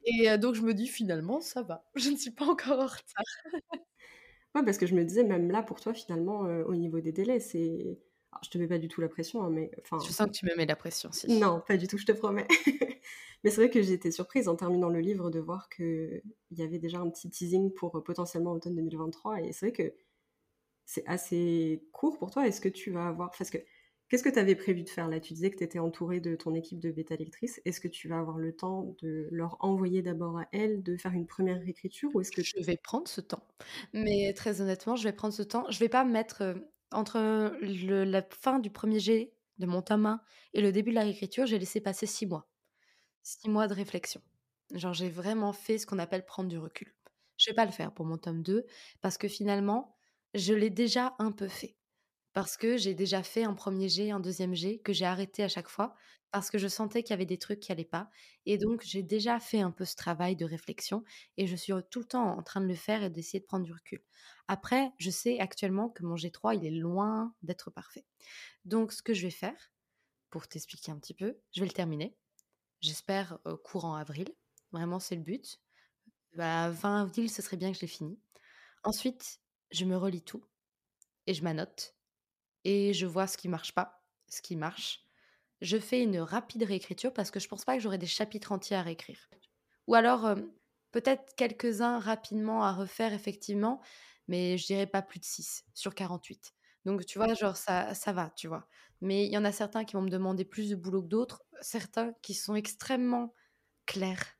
Et 0.05 0.37
donc 0.37 0.55
je 0.55 0.61
me 0.61 0.73
dis 0.73 0.87
finalement, 0.87 1.41
ça 1.41 1.61
va, 1.61 1.83
je 1.95 2.09
ne 2.09 2.15
suis 2.15 2.31
pas 2.31 2.45
encore 2.45 2.79
en 2.79 2.85
retard. 2.85 3.25
ouais, 4.55 4.63
parce 4.63 4.77
que 4.77 4.87
je 4.87 4.95
me 4.95 5.03
disais, 5.03 5.25
même 5.25 5.51
là, 5.51 5.61
pour 5.61 5.81
toi, 5.81 5.93
finalement, 5.93 6.39
au 6.39 6.73
niveau 6.73 7.01
des 7.01 7.11
délais, 7.11 7.41
c'est... 7.41 7.99
je 8.43 8.49
te 8.49 8.57
mets 8.57 8.67
pas 8.67 8.77
du 8.77 8.87
tout 8.87 9.01
la 9.01 9.09
pression, 9.09 9.43
hein, 9.43 9.49
mais... 9.49 9.71
Enfin... 9.81 9.97
Je 10.07 10.13
sens 10.13 10.27
que 10.27 10.31
tu 10.31 10.45
me 10.45 10.55
mets 10.55 10.65
la 10.65 10.77
pression, 10.77 11.11
si. 11.11 11.37
Non, 11.37 11.61
pas 11.67 11.75
du 11.75 11.85
tout, 11.87 11.97
je 11.97 12.05
te 12.05 12.13
promets. 12.13 12.47
mais 13.43 13.49
c'est 13.49 13.57
vrai 13.57 13.69
que 13.69 13.81
j'étais 13.81 14.11
surprise 14.11 14.47
en 14.47 14.55
terminant 14.55 14.87
le 14.87 15.01
livre 15.01 15.29
de 15.29 15.39
voir 15.39 15.67
qu'il 15.67 16.21
y 16.51 16.63
avait 16.63 16.79
déjà 16.79 16.99
un 16.99 17.09
petit 17.09 17.29
teasing 17.29 17.73
pour 17.73 18.01
potentiellement 18.05 18.53
automne 18.53 18.75
2023. 18.75 19.41
Et 19.41 19.51
c'est 19.51 19.65
vrai 19.65 19.73
que 19.73 19.93
c'est 20.85 21.05
assez 21.07 21.83
court 21.91 22.17
pour 22.19 22.31
toi. 22.31 22.47
Est-ce 22.47 22.61
que 22.61 22.69
tu 22.69 22.91
vas 22.91 23.07
avoir. 23.07 23.31
Parce 23.37 23.49
que 23.49 23.57
qu'est-ce 24.09 24.23
que 24.23 24.29
tu 24.29 24.39
avais 24.39 24.55
prévu 24.55 24.83
de 24.83 24.89
faire 24.89 25.07
là? 25.07 25.19
Tu 25.19 25.33
disais 25.33 25.49
que 25.51 25.57
tu 25.57 25.63
étais 25.63 25.79
entourée 25.79 26.19
de 26.19 26.35
ton 26.35 26.53
équipe 26.53 26.79
de 26.79 26.91
bêta 26.91 27.15
lectrices. 27.15 27.61
Est-ce 27.65 27.79
que 27.79 27.87
tu 27.87 28.07
vas 28.07 28.19
avoir 28.19 28.37
le 28.37 28.55
temps 28.55 28.95
de 29.01 29.27
leur 29.31 29.57
envoyer 29.59 30.01
d'abord 30.01 30.37
à 30.37 30.47
elles 30.51 30.83
de 30.83 30.97
faire 30.97 31.13
une 31.13 31.27
première 31.27 31.59
réécriture 31.59 32.09
ou 32.13 32.21
est-ce 32.21 32.31
que 32.31 32.43
je 32.43 32.59
vais 32.59 32.77
prendre 32.77 33.07
ce 33.07 33.21
temps 33.21 33.43
Mais 33.93 34.33
très 34.33 34.61
honnêtement, 34.61 34.95
je 34.95 35.03
vais 35.03 35.13
prendre 35.13 35.33
ce 35.33 35.43
temps. 35.43 35.65
Je 35.69 35.79
vais 35.79 35.89
pas 35.89 36.03
mettre 36.03 36.41
euh, 36.41 36.53
entre 36.91 37.19
la 37.61 38.21
fin 38.29 38.59
du 38.59 38.69
premier 38.69 38.99
jet 38.99 39.33
de 39.57 39.65
mon 39.65 39.81
tome 39.81 40.05
1 40.05 40.21
et 40.53 40.61
le 40.61 40.71
début 40.71 40.91
de 40.91 40.95
la 40.95 41.01
réécriture, 41.01 41.45
j'ai 41.45 41.59
laissé 41.59 41.81
passer 41.81 42.05
six 42.05 42.25
mois. 42.25 42.47
Six 43.23 43.49
mois 43.49 43.67
de 43.67 43.73
réflexion. 43.73 44.21
Genre, 44.73 44.93
j'ai 44.93 45.09
vraiment 45.09 45.53
fait 45.53 45.77
ce 45.77 45.85
qu'on 45.85 45.99
appelle 45.99 46.25
prendre 46.25 46.49
du 46.49 46.57
recul. 46.57 46.93
Je 47.37 47.49
vais 47.49 47.55
pas 47.55 47.65
le 47.65 47.71
faire 47.71 47.93
pour 47.93 48.05
mon 48.05 48.17
tome 48.17 48.43
2 48.43 48.65
parce 49.01 49.17
que 49.17 49.27
finalement, 49.27 49.97
je 50.33 50.53
l'ai 50.53 50.69
déjà 50.69 51.15
un 51.19 51.31
peu 51.31 51.47
fait. 51.47 51.75
Parce 52.35 52.57
que 52.57 52.75
j'ai 52.75 52.93
déjà 52.93 53.23
fait 53.23 53.45
un 53.45 53.53
premier 53.53 53.87
jet, 53.87 54.11
un 54.11 54.19
deuxième 54.19 54.55
jet, 54.55 54.79
que 54.79 54.91
j'ai 54.91 55.05
arrêté 55.05 55.41
à 55.41 55.47
chaque 55.47 55.69
fois, 55.69 55.95
parce 56.31 56.51
que 56.51 56.57
je 56.57 56.67
sentais 56.67 57.01
qu'il 57.01 57.11
y 57.11 57.13
avait 57.13 57.25
des 57.25 57.37
trucs 57.37 57.61
qui 57.61 57.71
n'allaient 57.71 57.85
pas. 57.85 58.09
Et 58.45 58.57
donc, 58.57 58.81
j'ai 58.83 59.03
déjà 59.03 59.39
fait 59.39 59.61
un 59.61 59.71
peu 59.71 59.85
ce 59.85 59.95
travail 59.95 60.35
de 60.35 60.43
réflexion, 60.43 61.05
et 61.37 61.47
je 61.47 61.55
suis 61.55 61.71
tout 61.89 61.99
le 61.99 62.05
temps 62.05 62.37
en 62.37 62.43
train 62.43 62.59
de 62.59 62.67
le 62.67 62.75
faire 62.75 63.03
et 63.03 63.09
d'essayer 63.09 63.39
de 63.39 63.45
prendre 63.45 63.63
du 63.63 63.71
recul. 63.71 64.03
Après, 64.49 64.91
je 64.97 65.09
sais 65.11 65.39
actuellement 65.39 65.87
que 65.87 66.03
mon 66.03 66.15
G3, 66.15 66.57
il 66.57 66.65
est 66.65 66.77
loin 66.77 67.33
d'être 67.41 67.71
parfait. 67.71 68.05
Donc, 68.65 68.91
ce 68.91 69.01
que 69.01 69.13
je 69.13 69.21
vais 69.21 69.31
faire, 69.31 69.71
pour 70.29 70.45
t'expliquer 70.49 70.91
un 70.91 70.99
petit 70.99 71.13
peu, 71.13 71.39
je 71.53 71.61
vais 71.61 71.67
le 71.67 71.71
terminer. 71.71 72.17
J'espère 72.81 73.39
courant 73.63 73.95
avril. 73.95 74.27
Vraiment, 74.73 74.99
c'est 74.99 75.15
le 75.15 75.21
but. 75.21 75.61
Bah, 76.35 76.69
20 76.69 77.03
avril, 77.03 77.31
ce 77.31 77.41
serait 77.41 77.55
bien 77.55 77.71
que 77.71 77.77
je 77.77 77.81
l'ai 77.81 77.87
fini. 77.87 78.19
Ensuite, 78.83 79.39
je 79.71 79.85
me 79.85 79.95
relis 79.95 80.21
tout 80.21 80.43
et 81.27 81.33
je 81.33 81.41
m'annote 81.41 81.95
et 82.65 82.93
je 82.93 83.05
vois 83.05 83.27
ce 83.27 83.37
qui 83.37 83.47
marche 83.47 83.73
pas, 83.73 84.03
ce 84.27 84.41
qui 84.41 84.57
marche. 84.57 85.05
Je 85.61 85.77
fais 85.77 86.03
une 86.03 86.19
rapide 86.19 86.63
réécriture 86.63 87.13
parce 87.13 87.31
que 87.31 87.39
je 87.39 87.47
pense 87.47 87.63
pas 87.63 87.77
que 87.77 87.81
j'aurai 87.81 87.97
des 87.97 88.05
chapitres 88.05 88.51
entiers 88.51 88.75
à 88.75 88.81
réécrire. 88.81 89.29
Ou 89.87 89.95
alors 89.95 90.35
peut-être 90.91 91.35
quelques-uns 91.35 91.99
rapidement 91.99 92.63
à 92.63 92.73
refaire 92.73 93.13
effectivement, 93.13 93.81
mais 94.27 94.57
je 94.57 94.65
dirais 94.65 94.87
pas 94.87 95.01
plus 95.01 95.19
de 95.19 95.25
6 95.25 95.63
sur 95.73 95.95
48. 95.95 96.53
Donc 96.83 97.05
tu 97.05 97.17
vois, 97.17 97.33
genre 97.33 97.55
ça, 97.55 97.93
ça 97.93 98.11
va, 98.11 98.31
tu 98.35 98.47
vois. 98.47 98.67
Mais 98.99 99.25
il 99.25 99.31
y 99.31 99.37
en 99.37 99.45
a 99.45 99.53
certains 99.53 99.85
qui 99.85 99.93
vont 99.95 100.01
me 100.01 100.09
demander 100.09 100.43
plus 100.43 100.69
de 100.69 100.75
boulot 100.75 101.01
que 101.01 101.07
d'autres, 101.07 101.43
certains 101.61 102.13
qui 102.21 102.33
sont 102.33 102.55
extrêmement 102.55 103.33
clairs. 103.85 104.37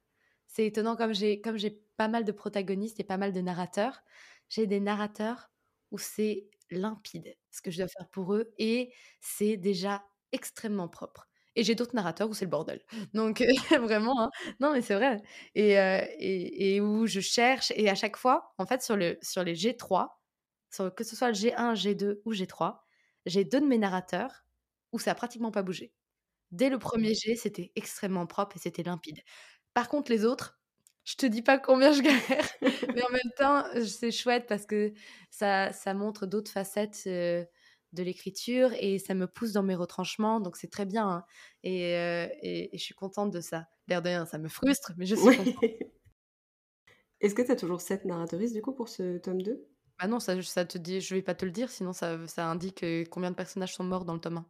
C'est 0.47 0.65
étonnant 0.65 0.95
comme 0.95 1.13
j'ai 1.13 1.41
comme 1.41 1.57
j'ai 1.57 1.81
pas 1.97 2.07
mal 2.07 2.25
de 2.25 2.31
protagonistes 2.31 2.99
et 2.99 3.03
pas 3.03 3.17
mal 3.17 3.31
de 3.31 3.41
narrateurs 3.41 4.01
j'ai 4.49 4.67
des 4.67 4.79
narrateurs 4.79 5.51
où 5.91 5.97
c'est 5.97 6.49
limpide. 6.71 7.35
Ce 7.55 7.61
que 7.61 7.71
je 7.71 7.77
dois 7.77 7.87
faire 7.87 8.07
pour 8.09 8.33
eux 8.33 8.53
et 8.57 8.91
c'est 9.21 9.57
déjà 9.57 10.03
extrêmement 10.31 10.89
propre. 10.89 11.27
Et 11.55 11.63
j'ai 11.63 11.73
d'autres 11.73 11.95
narrateurs 11.95 12.29
où 12.29 12.33
c'est 12.33 12.45
le 12.45 12.51
bordel. 12.51 12.81
Donc 13.13 13.41
vraiment, 13.81 14.21
hein. 14.21 14.29
non 14.59 14.73
mais 14.73 14.81
c'est 14.81 14.95
vrai. 14.95 15.21
Et, 15.55 15.71
et, 15.71 16.75
et, 16.75 16.81
où 16.81 17.07
je 17.07 17.21
cherche 17.21 17.71
et 17.75 17.89
à 17.89 17.95
chaque 17.95 18.17
fois, 18.17 18.53
en 18.57 18.65
fait, 18.65 18.81
sur, 18.83 18.97
le, 18.97 19.17
sur 19.21 19.43
les 19.43 19.55
G3, 19.55 20.09
sur, 20.69 20.93
que 20.93 21.03
ce 21.03 21.15
soit 21.15 21.29
le 21.29 21.35
G1, 21.35 21.75
G2 21.75 22.19
ou 22.25 22.33
G3, 22.33 22.77
j'ai 23.25 23.45
deux 23.45 23.61
de 23.61 23.65
mes 23.65 23.77
narrateurs 23.77 24.43
où 24.91 24.99
ça 24.99 25.11
a 25.11 25.15
pratiquement 25.15 25.51
pas 25.51 25.63
bougé. 25.63 25.93
Dès 26.51 26.69
le 26.69 26.77
premier 26.77 27.13
G, 27.15 27.35
c'était 27.35 27.71
extrêmement 27.75 28.27
propre 28.27 28.57
et 28.57 28.59
c'était 28.59 28.83
limpide. 28.83 29.21
Par 29.73 29.89
contre, 29.89 30.11
les 30.11 30.25
autres, 30.25 30.59
je 31.05 31.15
te 31.15 31.25
dis 31.25 31.41
pas 31.41 31.59
combien 31.59 31.93
je 31.93 32.01
galère, 32.01 32.49
mais 32.95 33.03
en 33.03 33.11
même 33.11 33.31
temps, 33.37 33.63
c'est 33.85 34.11
chouette 34.11 34.45
parce 34.47 34.65
que 34.65 34.91
ça, 35.29 35.71
ça 35.71 35.93
montre 35.93 36.25
d'autres 36.25 36.51
facettes 36.51 37.03
de 37.05 38.03
l'écriture 38.03 38.71
et 38.79 38.99
ça 38.99 39.13
me 39.13 39.27
pousse 39.27 39.53
dans 39.53 39.63
mes 39.63 39.75
retranchements, 39.75 40.39
donc 40.39 40.57
c'est 40.57 40.69
très 40.69 40.85
bien. 40.85 41.07
Hein. 41.07 41.25
Et, 41.63 42.69
je 42.73 42.83
suis 42.83 42.95
contente 42.95 43.31
de 43.31 43.39
ça. 43.39 43.67
L'air 43.87 44.01
de 44.01 44.09
rien, 44.09 44.25
ça 44.25 44.37
me 44.39 44.49
frustre, 44.49 44.93
mais 44.97 45.05
je 45.05 45.15
suis 45.15 45.37
contente. 45.37 45.63
Est-ce 47.21 47.33
que 47.33 47.41
tu 47.41 47.51
as 47.51 47.55
toujours 47.55 47.81
sept 47.81 48.05
narratrices 48.05 48.51
du 48.51 48.61
coup 48.61 48.73
pour 48.73 48.89
ce 48.89 49.17
tome 49.19 49.41
2 49.41 49.67
Bah 49.99 50.07
non, 50.07 50.19
ça, 50.19 50.39
ça 50.41 50.65
te 50.65 50.77
dit, 50.77 51.01
je 51.01 51.15
vais 51.15 51.21
pas 51.21 51.35
te 51.35 51.45
le 51.45 51.51
dire, 51.51 51.69
sinon 51.69 51.93
ça, 51.93 52.27
ça 52.27 52.47
indique 52.47 52.83
combien 53.09 53.31
de 53.31 53.35
personnages 53.35 53.73
sont 53.73 53.83
morts 53.83 54.05
dans 54.05 54.13
le 54.13 54.19
tome 54.19 54.37
1. 54.37 54.45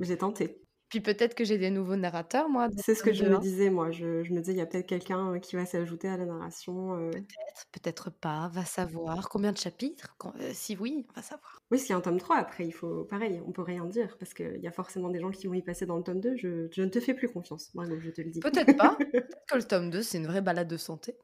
J'ai 0.00 0.18
tenté. 0.18 0.63
Puis 0.94 1.00
peut-être 1.00 1.34
que 1.34 1.42
j'ai 1.42 1.58
des 1.58 1.70
nouveaux 1.70 1.96
narrateurs, 1.96 2.48
moi. 2.48 2.68
C'est 2.76 2.94
ce 2.94 3.02
que 3.02 3.12
je 3.12 3.24
me 3.24 3.40
disais, 3.40 3.68
moi. 3.68 3.90
Je, 3.90 4.06
me 4.32 4.38
disais, 4.38 4.52
il 4.52 4.58
y 4.58 4.60
a 4.60 4.66
peut-être 4.66 4.86
quelqu'un 4.86 5.40
qui 5.40 5.56
va 5.56 5.66
s'ajouter 5.66 6.06
à 6.06 6.16
la 6.16 6.24
narration. 6.24 7.10
Peut-être, 7.10 7.66
peut-être 7.72 8.10
pas, 8.10 8.48
va 8.52 8.64
savoir. 8.64 9.28
Combien 9.28 9.50
de 9.50 9.58
chapitres? 9.58 10.16
Si 10.52 10.76
oui, 10.76 11.04
on 11.10 11.12
va 11.14 11.22
savoir. 11.22 11.60
Oui, 11.72 11.80
s'il 11.80 11.90
y 11.90 11.92
a 11.94 11.96
un 11.96 12.00
tome 12.00 12.18
3, 12.18 12.36
après, 12.36 12.64
il 12.64 12.70
faut. 12.70 13.02
Pareil, 13.06 13.42
on 13.44 13.50
peut 13.50 13.62
rien 13.62 13.84
dire, 13.86 14.16
parce 14.20 14.34
qu'il 14.34 14.60
y 14.62 14.68
a 14.68 14.70
forcément 14.70 15.08
des 15.08 15.18
gens 15.18 15.32
qui 15.32 15.48
vont 15.48 15.54
y 15.54 15.62
passer 15.62 15.84
dans 15.84 15.96
le 15.96 16.04
tome 16.04 16.20
2. 16.20 16.36
Je, 16.36 16.68
je 16.70 16.82
ne 16.82 16.88
te 16.88 17.00
fais 17.00 17.12
plus 17.12 17.28
confiance, 17.28 17.74
Margot, 17.74 17.98
je 17.98 18.10
te 18.10 18.20
le 18.20 18.30
dis. 18.30 18.38
Peut-être 18.38 18.76
pas. 18.76 18.94
peut-être 19.12 19.46
que 19.50 19.56
le 19.56 19.64
tome 19.64 19.90
2, 19.90 20.00
c'est 20.00 20.18
une 20.18 20.28
vraie 20.28 20.42
balade 20.42 20.68
de 20.68 20.76
santé. 20.76 21.16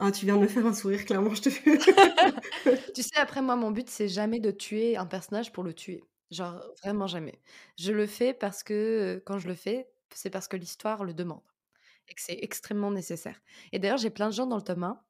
Ah, 0.00 0.10
tu 0.10 0.24
viens 0.26 0.34
de 0.34 0.42
me 0.42 0.48
faire 0.48 0.66
un 0.66 0.74
sourire, 0.74 1.04
clairement, 1.04 1.32
je 1.32 1.42
te 1.42 1.50
fais. 1.50 1.78
tu 2.92 3.02
sais, 3.04 3.16
après, 3.18 3.40
moi, 3.40 3.54
mon 3.54 3.70
but, 3.70 3.88
c'est 3.88 4.08
jamais 4.08 4.40
de 4.40 4.50
tuer 4.50 4.96
un 4.96 5.06
personnage 5.06 5.52
pour 5.52 5.62
le 5.62 5.72
tuer. 5.72 6.02
Genre, 6.30 6.60
vraiment 6.82 7.06
jamais. 7.06 7.40
Je 7.78 7.92
le 7.92 8.06
fais 8.06 8.34
parce 8.34 8.62
que, 8.64 9.22
quand 9.26 9.38
je 9.38 9.46
le 9.48 9.54
fais, 9.54 9.88
c'est 10.12 10.30
parce 10.30 10.48
que 10.48 10.56
l'histoire 10.56 11.04
le 11.04 11.14
demande 11.14 11.42
et 12.08 12.14
que 12.14 12.22
c'est 12.22 12.38
extrêmement 12.42 12.90
nécessaire. 12.92 13.40
Et 13.72 13.78
d'ailleurs, 13.80 13.98
j'ai 13.98 14.10
plein 14.10 14.28
de 14.28 14.34
gens 14.34 14.46
dans 14.46 14.56
le 14.56 14.62
tome 14.62 14.84
1 14.84 15.02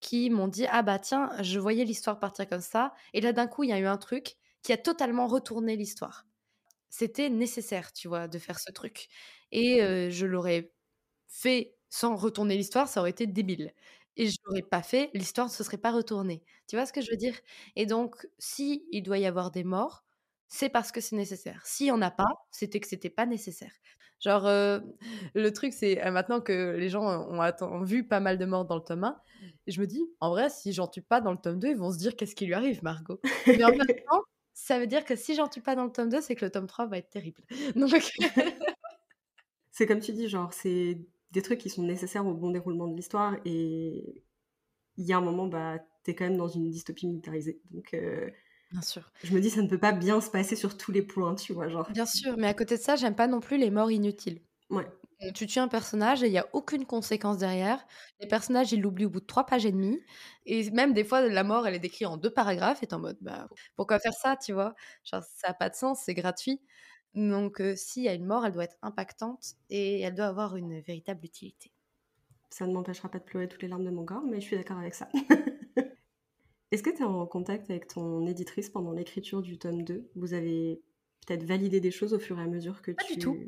qui 0.00 0.30
m'ont 0.30 0.48
dit: 0.48 0.66
«Ah 0.70 0.82
bah 0.82 0.98
tiens, 1.00 1.30
je 1.42 1.58
voyais 1.60 1.84
l'histoire 1.84 2.20
partir 2.20 2.48
comme 2.48 2.60
ça 2.62 2.94
et 3.14 3.20
là 3.22 3.32
d'un 3.34 3.48
coup, 3.48 3.64
il 3.64 3.70
y 3.70 3.74
a 3.74 3.80
eu 3.80 3.86
un 3.86 3.98
truc 3.98 4.36
qui 4.62 4.72
a 4.74 4.78
totalement 4.78 5.28
retourné 5.28 5.76
l'histoire». 5.76 6.26
C'était 6.90 7.30
nécessaire, 7.30 7.92
tu 7.94 8.08
vois, 8.08 8.28
de 8.28 8.38
faire 8.40 8.60
ce 8.60 8.72
truc 8.72 9.08
et 9.52 9.80
je 10.12 10.26
l'aurais 10.26 10.72
fait 11.28 11.76
sans 11.90 12.16
retourner 12.16 12.56
l'histoire, 12.58 12.88
ça 12.88 13.00
aurait 13.02 13.10
été 13.12 13.26
débile 13.28 13.74
et 14.18 14.28
je 14.30 14.38
l'aurais 14.46 14.62
pas 14.64 14.82
fait, 14.84 15.10
l'histoire 15.14 15.48
ne 15.48 15.52
se 15.52 15.64
serait 15.64 15.78
pas 15.78 15.92
retournée. 15.92 16.44
Tu 16.68 16.76
vois 16.76 16.86
ce 16.86 16.94
que 16.94 17.02
je 17.02 17.10
veux 17.12 17.18
dire? 17.18 17.36
Et 17.76 17.86
donc 17.86 18.28
si 18.40 18.86
il 18.92 19.02
doit 19.04 19.18
y 19.20 19.26
avoir 19.26 19.50
des 19.52 19.64
morts 19.64 20.05
c'est 20.48 20.68
parce 20.68 20.92
que 20.92 21.00
c'est 21.00 21.16
nécessaire. 21.16 21.64
S'il 21.64 21.86
y 21.86 21.90
en 21.90 22.02
a 22.02 22.10
pas, 22.10 22.46
c'était 22.50 22.80
que 22.80 22.88
c'était 22.88 23.10
pas 23.10 23.26
nécessaire. 23.26 23.72
Genre, 24.20 24.44
le 25.34 25.50
truc, 25.50 25.72
c'est 25.72 25.96
maintenant 26.10 26.40
que 26.40 26.76
les 26.76 26.88
gens 26.88 27.04
ont, 27.04 27.82
vu 27.82 28.06
pas 28.06 28.20
mal 28.20 28.38
de 28.38 28.44
morts 28.44 28.64
dans 28.64 28.76
le 28.76 28.82
tome 28.82 29.04
1, 29.04 29.20
et 29.66 29.72
je 29.72 29.80
me 29.80 29.86
dis, 29.86 30.02
en 30.20 30.30
vrai, 30.30 30.48
si 30.48 30.72
j'en 30.72 30.88
tue 30.88 31.02
pas 31.02 31.20
dans 31.20 31.32
le 31.32 31.38
tome 31.38 31.58
2, 31.58 31.68
ils 31.68 31.76
vont 31.76 31.92
se 31.92 31.98
dire 31.98 32.16
qu'est-ce 32.16 32.34
qui 32.34 32.46
lui 32.46 32.54
arrive, 32.54 32.82
Margot? 32.82 33.20
Mais 33.46 33.62
en 33.64 33.70
même 33.70 33.78
temps, 34.10 34.22
ça 34.54 34.78
veut 34.78 34.86
dire 34.86 35.04
que 35.04 35.16
si 35.16 35.34
j'en 35.34 35.48
tue 35.48 35.60
pas 35.60 35.74
dans 35.74 35.84
le 35.84 35.92
tome 35.92 36.08
2, 36.08 36.20
c'est 36.20 36.34
que 36.34 36.44
le 36.44 36.50
tome 36.50 36.66
3 36.66 36.86
va 36.86 36.98
être 36.98 37.10
terrible. 37.10 37.42
Donc... 37.76 38.10
c'est 39.70 39.86
comme 39.86 40.00
tu 40.00 40.12
dis, 40.12 40.28
genre, 40.28 40.52
c'est 40.52 40.98
des 41.32 41.42
trucs 41.42 41.58
qui 41.58 41.68
sont 41.68 41.82
nécessaires 41.82 42.26
au 42.26 42.34
bon 42.34 42.50
déroulement 42.50 42.86
de 42.86 42.96
l'histoire, 42.96 43.36
et 43.44 44.22
il 44.96 45.04
y 45.04 45.12
a 45.12 45.18
un 45.18 45.22
moment, 45.22 45.46
bah, 45.46 45.78
t'es 46.04 46.14
quand 46.14 46.24
même 46.24 46.38
dans 46.38 46.48
une 46.48 46.70
dystopie 46.70 47.06
militarisée. 47.06 47.60
Donc, 47.70 47.94
Bien 48.70 48.82
sûr. 48.82 49.12
Je 49.22 49.34
me 49.34 49.40
dis, 49.40 49.50
ça 49.50 49.60
ne 49.62 49.68
peut 49.68 49.78
pas 49.78 49.92
bien 49.92 50.20
se 50.22 50.30
passer 50.30 50.56
sur 50.56 50.76
tous 50.76 50.92
les 50.92 51.02
points, 51.02 51.34
tu 51.34 51.52
vois, 51.52 51.68
genre. 51.68 51.88
Bien 51.88 52.06
sûr, 52.06 52.36
mais 52.36 52.46
à 52.48 52.54
côté 52.54 52.76
de 52.76 52.80
ça, 52.82 52.96
j'aime 52.96 53.14
pas 53.14 53.26
non 53.28 53.40
plus 53.40 53.58
les 53.58 53.70
morts 53.70 53.90
inutiles. 53.90 54.40
Ouais. 54.70 54.86
Tu 55.34 55.46
tues 55.46 55.58
un 55.60 55.68
personnage 55.68 56.22
et 56.22 56.26
il 56.26 56.32
n'y 56.32 56.38
a 56.38 56.48
aucune 56.52 56.84
conséquence 56.86 57.38
derrière. 57.38 57.86
Les 58.20 58.26
personnages, 58.28 58.72
ils 58.72 58.80
l'oublient 58.82 59.06
au 59.06 59.10
bout 59.10 59.20
de 59.20 59.26
trois 59.26 59.46
pages 59.46 59.66
et 59.66 59.72
demie. 59.72 60.04
Et 60.46 60.70
même 60.72 60.92
des 60.94 61.04
fois, 61.04 61.22
la 61.22 61.44
mort, 61.44 61.66
elle 61.66 61.74
est 61.74 61.78
décrite 61.80 62.06
en 62.08 62.16
deux 62.18 62.30
paragraphes 62.32 62.82
et 62.82 62.94
en 62.94 62.98
mode, 63.00 63.18
bah, 63.22 63.48
pourquoi 63.76 63.98
faire 63.98 64.12
ça, 64.12 64.36
tu 64.36 64.52
vois? 64.52 64.74
Genre, 65.04 65.22
ça 65.24 65.48
n'a 65.48 65.54
pas 65.54 65.70
de 65.70 65.74
sens, 65.74 66.02
c'est 66.04 66.14
gratuit. 66.14 66.62
Donc, 67.14 67.60
euh, 67.60 67.74
s'il 67.76 68.02
y 68.04 68.08
a 68.08 68.14
une 68.14 68.26
mort, 68.26 68.44
elle 68.46 68.52
doit 68.52 68.64
être 68.64 68.76
impactante 68.82 69.54
et 69.70 70.00
elle 70.02 70.14
doit 70.14 70.26
avoir 70.26 70.56
une 70.56 70.80
véritable 70.80 71.24
utilité. 71.24 71.72
Ça 72.50 72.66
ne 72.66 72.72
m'empêchera 72.72 73.08
pas 73.08 73.20
de 73.20 73.24
pleurer 73.24 73.46
toutes 73.48 73.62
les 73.62 73.68
larmes 73.68 73.84
de 73.84 73.90
mon 73.90 74.04
corps, 74.04 74.24
mais 74.24 74.40
je 74.40 74.46
suis 74.46 74.56
d'accord 74.56 74.78
avec 74.78 74.94
ça. 74.96 75.08
Est-ce 76.72 76.82
que 76.82 76.90
tu 76.90 77.02
es 77.02 77.04
en 77.04 77.26
contact 77.26 77.70
avec 77.70 77.86
ton 77.86 78.26
éditrice 78.26 78.70
pendant 78.70 78.92
l'écriture 78.92 79.42
du 79.42 79.58
tome 79.58 79.82
2 79.82 80.10
Vous 80.16 80.34
avez 80.34 80.82
peut-être 81.26 81.44
validé 81.44 81.80
des 81.80 81.90
choses 81.90 82.12
au 82.12 82.18
fur 82.18 82.38
et 82.38 82.42
à 82.42 82.46
mesure 82.46 82.82
que 82.82 82.92
Pas 82.92 83.04
tu... 83.04 83.14
du 83.14 83.18
tout. 83.18 83.38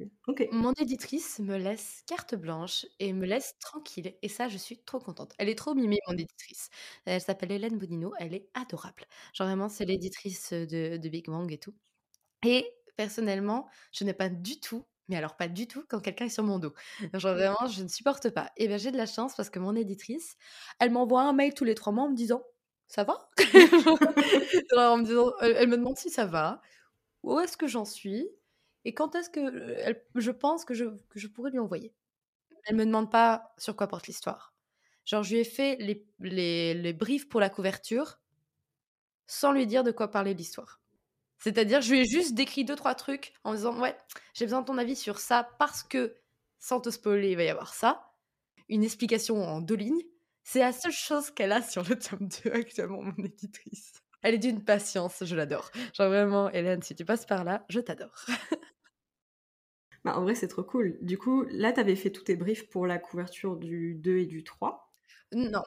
Mon 0.53 0.73
éditrice 0.75 1.39
me 1.39 1.57
laisse 1.57 2.03
carte 2.07 2.35
blanche 2.35 2.87
et 2.99 3.13
me 3.13 3.27
laisse 3.27 3.57
tranquille. 3.61 4.15
Et 4.23 4.29
ça, 4.29 4.49
je 4.49 4.57
suis 4.57 4.79
trop 4.79 4.99
contente. 4.99 5.33
Elle 5.39 5.49
est 5.49 5.57
trop 5.57 5.75
mimée, 5.75 5.99
mon 6.07 6.15
éditrice. 6.15 6.71
Elle 7.05 7.21
s'appelle 7.21 7.53
Hélène 7.53 7.79
Boudino. 7.79 8.13
Elle 8.19 8.35
est 8.35 8.49
adorable. 8.55 9.05
Genre 9.33 9.47
vraiment, 9.47 9.69
c'est 9.69 9.85
l'éditrice 9.85 10.53
de, 10.53 10.97
de 10.97 11.09
Big 11.09 11.27
Bang 11.27 11.51
et 11.53 11.59
tout. 11.59 11.75
Et 12.45 12.67
personnellement, 12.97 13.69
je 13.93 14.05
n'ai 14.05 14.15
pas 14.15 14.29
du 14.29 14.61
tout 14.61 14.85
mais 15.09 15.17
alors 15.17 15.37
pas 15.39 15.49
du 15.49 15.67
tout 15.67 15.83
quand 15.89 16.01
quelqu'un 16.01 16.27
est 16.27 16.29
sur 16.29 16.45
mon 16.45 16.59
dos. 16.59 16.75
Genre 17.15 17.35
vraiment, 17.35 17.67
je 17.67 17.83
ne 17.83 17.89
supporte 17.89 18.29
pas. 18.29 18.53
Et 18.59 18.69
bien 18.69 18.77
j'ai 18.77 18.91
de 18.91 18.99
la 18.99 19.07
chance 19.07 19.35
parce 19.35 19.49
que 19.49 19.59
mon 19.59 19.75
éditrice, 19.75 20.37
elle 20.81 20.91
m'envoie 20.91 21.23
un 21.23 21.33
mail 21.33 21.55
tous 21.55 21.65
les 21.65 21.75
trois 21.75 21.95
mois 21.95 22.05
en 22.05 22.11
me 22.11 22.15
disant 22.15 22.43
ça 22.89 23.05
va? 23.05 23.29
Elle, 25.43 25.69
me 25.69 25.77
demande 25.77 25.97
si 25.97 26.11
ça 26.11 26.27
va, 26.27 26.61
où 27.23 27.39
est-ce 27.41 27.57
que 27.57 27.67
j'en 27.67 27.85
suis, 27.85 28.29
et 28.85 28.95
quand 28.95 29.15
est-ce 29.15 29.31
que 29.31 29.41
elle, 29.81 30.03
je 30.15 30.31
pense 30.31 30.65
que 30.65 30.75
je, 30.75 30.87
que 31.11 31.19
je 31.19 31.29
pourrais 31.29 31.51
lui 31.51 31.59
envoyer. 31.59 31.95
Elle 32.65 32.77
me 32.77 32.87
demande 32.87 33.11
pas 33.11 33.55
sur 33.59 33.77
quoi 33.77 33.89
porte 33.89 34.07
l'histoire. 34.07 34.55
Genre, 35.05 35.23
je 35.23 35.35
lui 35.35 35.41
ai 35.41 35.45
fait 35.45 35.77
les, 35.77 36.07
les, 36.21 36.75
les 36.75 36.93
briefs 36.93 37.29
pour 37.29 37.41
la 37.41 37.51
couverture 37.51 38.19
sans 39.27 39.53
lui 39.53 39.67
dire 39.67 39.85
de 39.85 39.93
quoi 39.93 40.11
parler 40.11 40.35
l'histoire. 40.35 40.81
C'est-à-dire, 41.39 41.81
je 41.81 41.93
lui 41.93 42.01
ai 42.01 42.05
juste 42.05 42.35
décrit 42.35 42.65
deux, 42.65 42.75
trois 42.75 42.95
trucs 42.95 43.33
en 43.45 43.55
disant 43.55 43.79
Ouais, 43.81 43.97
j'ai 44.35 44.45
besoin 44.45 44.63
de 44.63 44.67
ton 44.67 44.79
avis 44.79 44.97
sur 44.97 45.21
ça 45.21 45.49
parce 45.59 45.83
que, 45.85 46.17
sans 46.59 46.81
te 46.81 46.91
spoiler, 46.91 47.31
il 47.31 47.37
va 47.37 47.45
y 47.45 47.49
avoir 47.49 47.75
ça. 47.75 48.11
Une 48.69 48.83
explication 48.83 49.43
en 49.45 49.61
deux 49.61 49.77
lignes. 49.77 50.03
C'est 50.51 50.61
la 50.61 50.73
seule 50.73 50.93
chose 50.93 51.31
qu'elle 51.31 51.53
a 51.53 51.61
sur 51.61 51.83
le 51.87 51.99
tome 51.99 52.27
2 52.43 52.51
actuellement, 52.55 53.03
mon 53.03 53.23
éditrice. 53.23 53.93
Elle 54.23 54.37
est 54.37 54.39
d'une 54.39 54.65
patience, 54.65 55.23
je 55.23 55.37
l'adore. 55.37 55.71
Genre 55.93 56.09
vraiment, 56.09 56.51
Hélène, 56.51 56.81
si 56.81 56.95
tu 56.95 57.05
passes 57.05 57.27
par 57.27 57.45
là, 57.45 57.67
je 57.69 57.81
t'adore. 57.81 58.25
bah, 60.05 60.17
en 60.17 60.23
vrai, 60.23 60.35
c'est 60.35 60.49
trop 60.49 60.63
cool. 60.63 60.97
Du 61.03 61.19
coup, 61.19 61.45
là, 61.51 61.75
tu 61.75 61.81
avais 61.81 61.97
fait 61.97 62.09
tous 62.09 62.25
tes 62.25 62.35
briefs 62.35 62.67
pour 62.71 62.87
la 62.87 62.99
couverture 62.99 63.59
du 63.59 63.95
2 63.97 64.21
et 64.21 64.25
du 64.27 64.43
3 64.43 64.91
Non. 65.33 65.65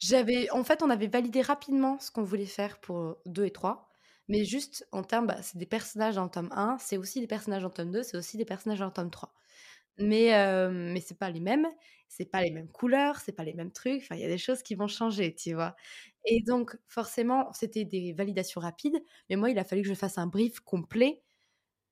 J'avais, 0.00 0.50
en 0.50 0.64
fait, 0.64 0.82
on 0.82 0.90
avait 0.90 1.06
validé 1.06 1.40
rapidement 1.40 1.98
ce 1.98 2.10
qu'on 2.10 2.22
voulait 2.22 2.44
faire 2.44 2.78
pour 2.78 3.16
2 3.24 3.46
et 3.46 3.52
3. 3.52 3.88
Mais 4.28 4.44
juste 4.44 4.86
en 4.92 5.02
termes, 5.02 5.28
bah, 5.28 5.40
c'est 5.40 5.56
des 5.56 5.64
personnages 5.64 6.18
en 6.18 6.28
tome 6.28 6.50
1, 6.52 6.76
c'est 6.78 6.98
aussi 6.98 7.20
des 7.20 7.26
personnages 7.26 7.64
en 7.64 7.70
tome 7.70 7.90
2, 7.90 8.02
c'est 8.02 8.18
aussi 8.18 8.36
des 8.36 8.44
personnages 8.44 8.82
en 8.82 8.90
tome 8.90 9.10
3. 9.10 9.32
Mais, 10.00 10.34
euh, 10.34 10.70
mais 10.70 11.00
c'est 11.00 11.18
pas 11.18 11.30
les 11.30 11.40
mêmes, 11.40 11.66
c'est 12.08 12.24
pas 12.30 12.42
les 12.42 12.50
mêmes 12.50 12.68
couleurs, 12.68 13.20
c'est 13.20 13.32
pas 13.32 13.44
les 13.44 13.54
mêmes 13.54 13.72
trucs. 13.72 14.02
Enfin, 14.02 14.14
il 14.16 14.22
y 14.22 14.24
a 14.24 14.28
des 14.28 14.38
choses 14.38 14.62
qui 14.62 14.74
vont 14.74 14.88
changer, 14.88 15.34
tu 15.34 15.54
vois. 15.54 15.76
Et 16.26 16.42
donc, 16.42 16.76
forcément, 16.88 17.52
c'était 17.52 17.84
des 17.84 18.12
validations 18.14 18.60
rapides. 18.60 19.02
Mais 19.28 19.36
moi, 19.36 19.50
il 19.50 19.58
a 19.58 19.64
fallu 19.64 19.82
que 19.82 19.88
je 19.88 19.94
fasse 19.94 20.18
un 20.18 20.26
brief 20.26 20.60
complet 20.60 21.22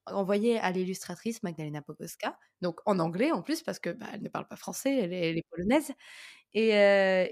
envoyé 0.06 0.58
à 0.60 0.70
l'illustratrice 0.72 1.42
Magdalena 1.42 1.82
Pogoska, 1.82 2.38
donc 2.62 2.80
en 2.86 2.98
anglais 3.00 3.32
en 3.32 3.42
plus, 3.42 3.62
parce 3.62 3.78
que 3.80 3.90
bah, 3.90 4.06
elle 4.14 4.22
ne 4.22 4.28
parle 4.30 4.48
pas 4.48 4.56
français, 4.56 4.96
elle 4.96 5.12
est, 5.12 5.44
polonaise. 5.50 5.92
Et, 6.54 6.70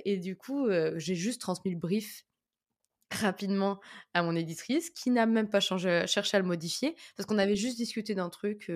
et, 0.05 0.19
du 0.19 0.37
coup, 0.37 0.69
j'ai 0.97 1.15
juste 1.17 1.41
transmis 1.41 1.73
le 1.73 1.79
brief 1.79 2.26
rapidement 3.13 3.81
à 4.15 4.23
mon 4.23 4.35
éditrice 4.35 4.91
qui 4.91 5.11
n'a 5.11 5.27
même 5.27 5.49
pas 5.49 5.61
changé, 5.61 6.05
cherché 6.07 6.37
à 6.37 6.41
le 6.41 6.47
modifier 6.47 6.97
parce 7.17 7.27
qu'on 7.27 7.39
avait 7.39 7.57
juste 7.57 7.77
discuté 7.77 8.15
d'un 8.15 8.31
truc 8.31 8.71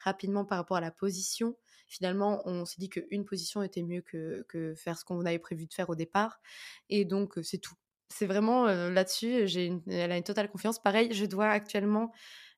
rapidement 0.00 0.44
par 0.44 0.58
rapport 0.58 0.76
à 0.76 0.80
la 0.80 0.90
position. 0.90 1.56
Finalement, 1.86 2.42
on 2.46 2.64
s'est 2.64 2.78
dit 2.78 2.88
qu'une 2.88 3.24
position 3.24 3.62
était 3.62 3.82
mieux 3.82 4.00
que, 4.00 4.44
que 4.48 4.74
faire 4.74 4.98
ce 4.98 5.04
qu'on 5.04 5.24
avait 5.26 5.38
prévu 5.38 5.66
de 5.66 5.74
faire 5.74 5.90
au 5.90 5.94
départ. 5.94 6.40
Et 6.88 7.04
donc, 7.04 7.34
c'est 7.42 7.58
tout. 7.58 7.74
C'est 8.08 8.26
vraiment 8.26 8.66
là-dessus, 8.66 9.46
j'ai 9.48 9.72
elle 9.88 10.12
a 10.12 10.16
une 10.16 10.22
totale 10.22 10.50
confiance. 10.50 10.80
Pareil, 10.80 11.12
je 11.12 11.26
dois 11.26 11.48
actuellement 11.48 12.12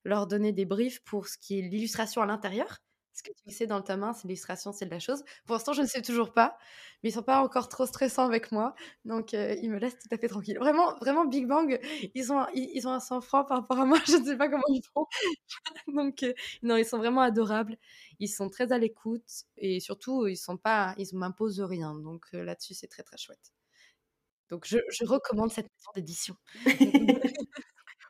leur 0.05 0.27
donner 0.27 0.53
des 0.53 0.65
briefs 0.65 1.03
pour 1.05 1.29
ce 1.29 1.39
qui 1.39 1.59
est 1.59 1.63
l'illustration 1.63 2.23
à 2.23 2.27
l'intérieur. 2.27 2.79
Ce 3.17 3.23
que 3.23 3.31
tu 3.33 3.51
sais 3.51 3.67
dans 3.67 3.81
tome 3.81 4.03
1, 4.03 4.13
c'est 4.13 4.29
l'illustration, 4.29 4.73
c'est 4.73 4.85
de 4.85 4.91
la 4.91 4.99
chose. 4.99 5.25
Pour 5.47 5.55
l'instant, 5.55 5.73
je 5.73 5.81
ne 5.81 5.87
sais 5.87 6.03
toujours 6.03 6.35
pas, 6.35 6.59
mais 7.03 7.09
ils 7.09 7.13
sont 7.13 7.23
pas 7.23 7.41
encore 7.41 7.71
trop 7.71 7.87
stressants 7.87 8.27
avec 8.27 8.53
moi, 8.53 8.75
donc 9.07 9.33
euh, 9.33 9.57
ils 9.63 9.71
me 9.71 9.79
laissent 9.79 9.99
tout 9.99 10.09
à 10.11 10.19
fait 10.19 10.29
tranquille. 10.29 10.59
Vraiment, 10.59 10.95
vraiment 10.99 11.25
Big 11.25 11.47
Bang, 11.47 11.81
ils 12.15 12.31
ont, 12.31 12.47
ils, 12.55 12.71
ils 12.75 12.87
ont 12.87 12.93
un 12.93 13.01
sang-froid 13.01 13.47
par 13.47 13.61
rapport 13.61 13.79
à 13.81 13.87
moi, 13.87 13.99
je 14.07 14.17
ne 14.17 14.25
sais 14.25 14.37
pas 14.37 14.51
comment 14.51 14.63
ils 14.69 14.83
font. 14.93 15.07
donc 15.89 16.23
euh, 16.25 16.35
non, 16.63 16.77
ils 16.77 16.85
sont 16.85 16.99
vraiment 16.99 17.23
adorables. 17.23 17.79
Ils 18.19 18.29
sont 18.29 18.51
très 18.51 18.71
à 18.73 18.79
l'écoute 18.79 19.45
et 19.57 19.81
surtout, 19.81 20.27
ils 20.27 20.37
sont 20.37 20.59
pas, 20.59 20.95
ils 20.99 21.09
m'imposent 21.15 21.61
rien. 21.61 21.95
Donc 21.95 22.27
euh, 22.35 22.45
là-dessus, 22.45 22.75
c'est 22.75 22.89
très 22.89 23.03
très 23.03 23.17
chouette. 23.17 23.53
Donc 24.51 24.67
je, 24.67 24.79
je 24.91 25.07
recommande 25.07 25.51
cette 25.51 25.67
maison 25.67 25.91
d'édition. 25.95 26.37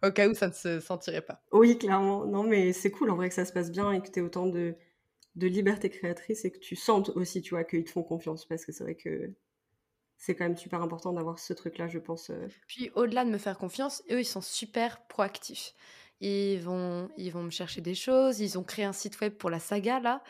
Au 0.02 0.11
cas 0.11 0.28
où 0.28 0.34
ça 0.34 0.48
ne 0.48 0.52
se 0.52 0.80
sentirait 0.80 1.22
pas. 1.22 1.42
Oui, 1.52 1.78
clairement. 1.78 2.26
Non, 2.26 2.42
mais 2.42 2.72
c'est 2.72 2.90
cool 2.90 3.11
en 3.11 3.16
vrai 3.16 3.28
que 3.28 3.34
ça 3.34 3.44
se 3.44 3.52
passe 3.52 3.70
bien 3.70 3.92
et 3.92 4.02
que 4.02 4.11
tu 4.11 4.18
aies 4.18 4.22
autant 4.22 4.46
de, 4.46 4.76
de 5.37 5.47
liberté 5.47 5.91
créatrice 5.91 6.45
et 6.45 6.51
que 6.51 6.59
tu 6.59 6.76
sentes 6.76 7.11
aussi, 7.11 7.43
tu 7.43 7.51
vois, 7.51 7.64
qu'ils 7.64 7.84
te 7.84 7.91
font 7.91 8.03
confiance 8.03 8.47
parce 8.47 8.64
que 8.64 8.72
c'est 8.72 8.84
vrai 8.84 8.95
que 8.97 9.30
c'est 10.18 10.34
quand 10.34 10.45
même 10.45 10.57
super 10.57 10.82
important 10.82 11.12
d'avoir 11.12 11.39
ce 11.39 11.53
truc-là, 11.53 11.89
je 11.89 11.99
pense. 11.99 12.30
euh. 12.30 12.49
Puis 12.66 12.91
au-delà 12.95 13.24
de 13.24 13.30
me 13.30 13.39
faire 13.39 13.59
confiance, 13.59 14.03
eux, 14.11 14.20
ils 14.20 14.24
sont 14.26 14.41
super 14.41 15.07
proactifs. 15.07 15.74
Ils 16.20 16.59
vont, 16.61 17.11
ils 17.18 17.30
vont 17.30 17.43
me 17.43 17.51
chercher 17.51 17.82
des 17.82 17.95
choses. 17.95 18.41
Ils 18.41 18.59
ont 18.59 18.64
créé 18.64 18.87
un 18.87 18.95
site 18.95 19.20
web 19.20 19.34
pour 19.34 19.51
la 19.51 19.59
saga, 19.59 20.01
là. 20.01 20.22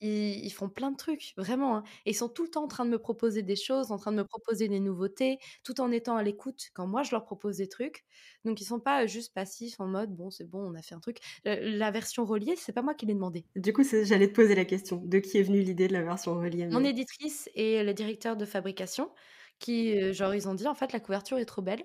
Ils, 0.00 0.44
ils 0.44 0.50
font 0.50 0.68
plein 0.68 0.90
de 0.90 0.96
trucs, 0.96 1.32
vraiment. 1.36 1.76
hein. 1.76 1.82
Et 2.06 2.10
ils 2.10 2.14
sont 2.14 2.28
tout 2.28 2.42
le 2.44 2.50
temps 2.50 2.64
en 2.64 2.68
train 2.68 2.84
de 2.84 2.90
me 2.90 2.98
proposer 2.98 3.42
des 3.42 3.56
choses, 3.56 3.90
en 3.92 3.96
train 3.98 4.12
de 4.12 4.16
me 4.18 4.24
proposer 4.24 4.68
des 4.68 4.80
nouveautés, 4.80 5.38
tout 5.62 5.80
en 5.80 5.90
étant 5.92 6.16
à 6.16 6.22
l'écoute 6.22 6.68
quand 6.74 6.86
moi, 6.86 7.02
je 7.02 7.10
leur 7.12 7.24
propose 7.24 7.56
des 7.58 7.68
trucs. 7.68 8.04
Donc, 8.44 8.60
ils 8.60 8.64
sont 8.64 8.80
pas 8.80 9.04
euh, 9.04 9.06
juste 9.06 9.32
passifs 9.34 9.80
en 9.80 9.86
mode, 9.86 10.10
bon, 10.14 10.30
c'est 10.30 10.44
bon, 10.48 10.60
on 10.70 10.74
a 10.74 10.82
fait 10.82 10.94
un 10.94 11.00
truc. 11.00 11.18
La 11.44 11.90
version 11.90 12.24
reliée, 12.24 12.54
c'est 12.56 12.72
pas 12.72 12.82
moi 12.82 12.94
qui 12.94 13.06
l'ai 13.06 13.14
demandé. 13.14 13.46
Du 13.56 13.72
coup, 13.72 13.84
c'est- 13.84 14.04
j'allais 14.04 14.28
te 14.28 14.34
poser 14.34 14.54
la 14.54 14.64
question. 14.64 15.00
De 15.04 15.18
qui 15.18 15.38
est 15.38 15.42
venue 15.42 15.60
l'idée 15.62 15.88
de 15.88 15.92
la 15.94 16.02
version 16.02 16.34
reliée 16.38 16.66
Mon 16.68 16.80
mais- 16.80 16.90
éditrice 16.90 17.48
et 17.54 17.82
le 17.84 17.94
directeur 17.94 18.36
de 18.36 18.44
fabrication 18.44 19.10
qui, 19.58 19.98
euh, 20.00 20.12
genre, 20.12 20.34
ils 20.34 20.48
ont 20.48 20.54
dit 20.54 20.66
en 20.66 20.74
fait 20.74 20.92
la 20.92 21.00
couverture 21.00 21.38
est 21.38 21.44
trop 21.46 21.62
belle. 21.62 21.84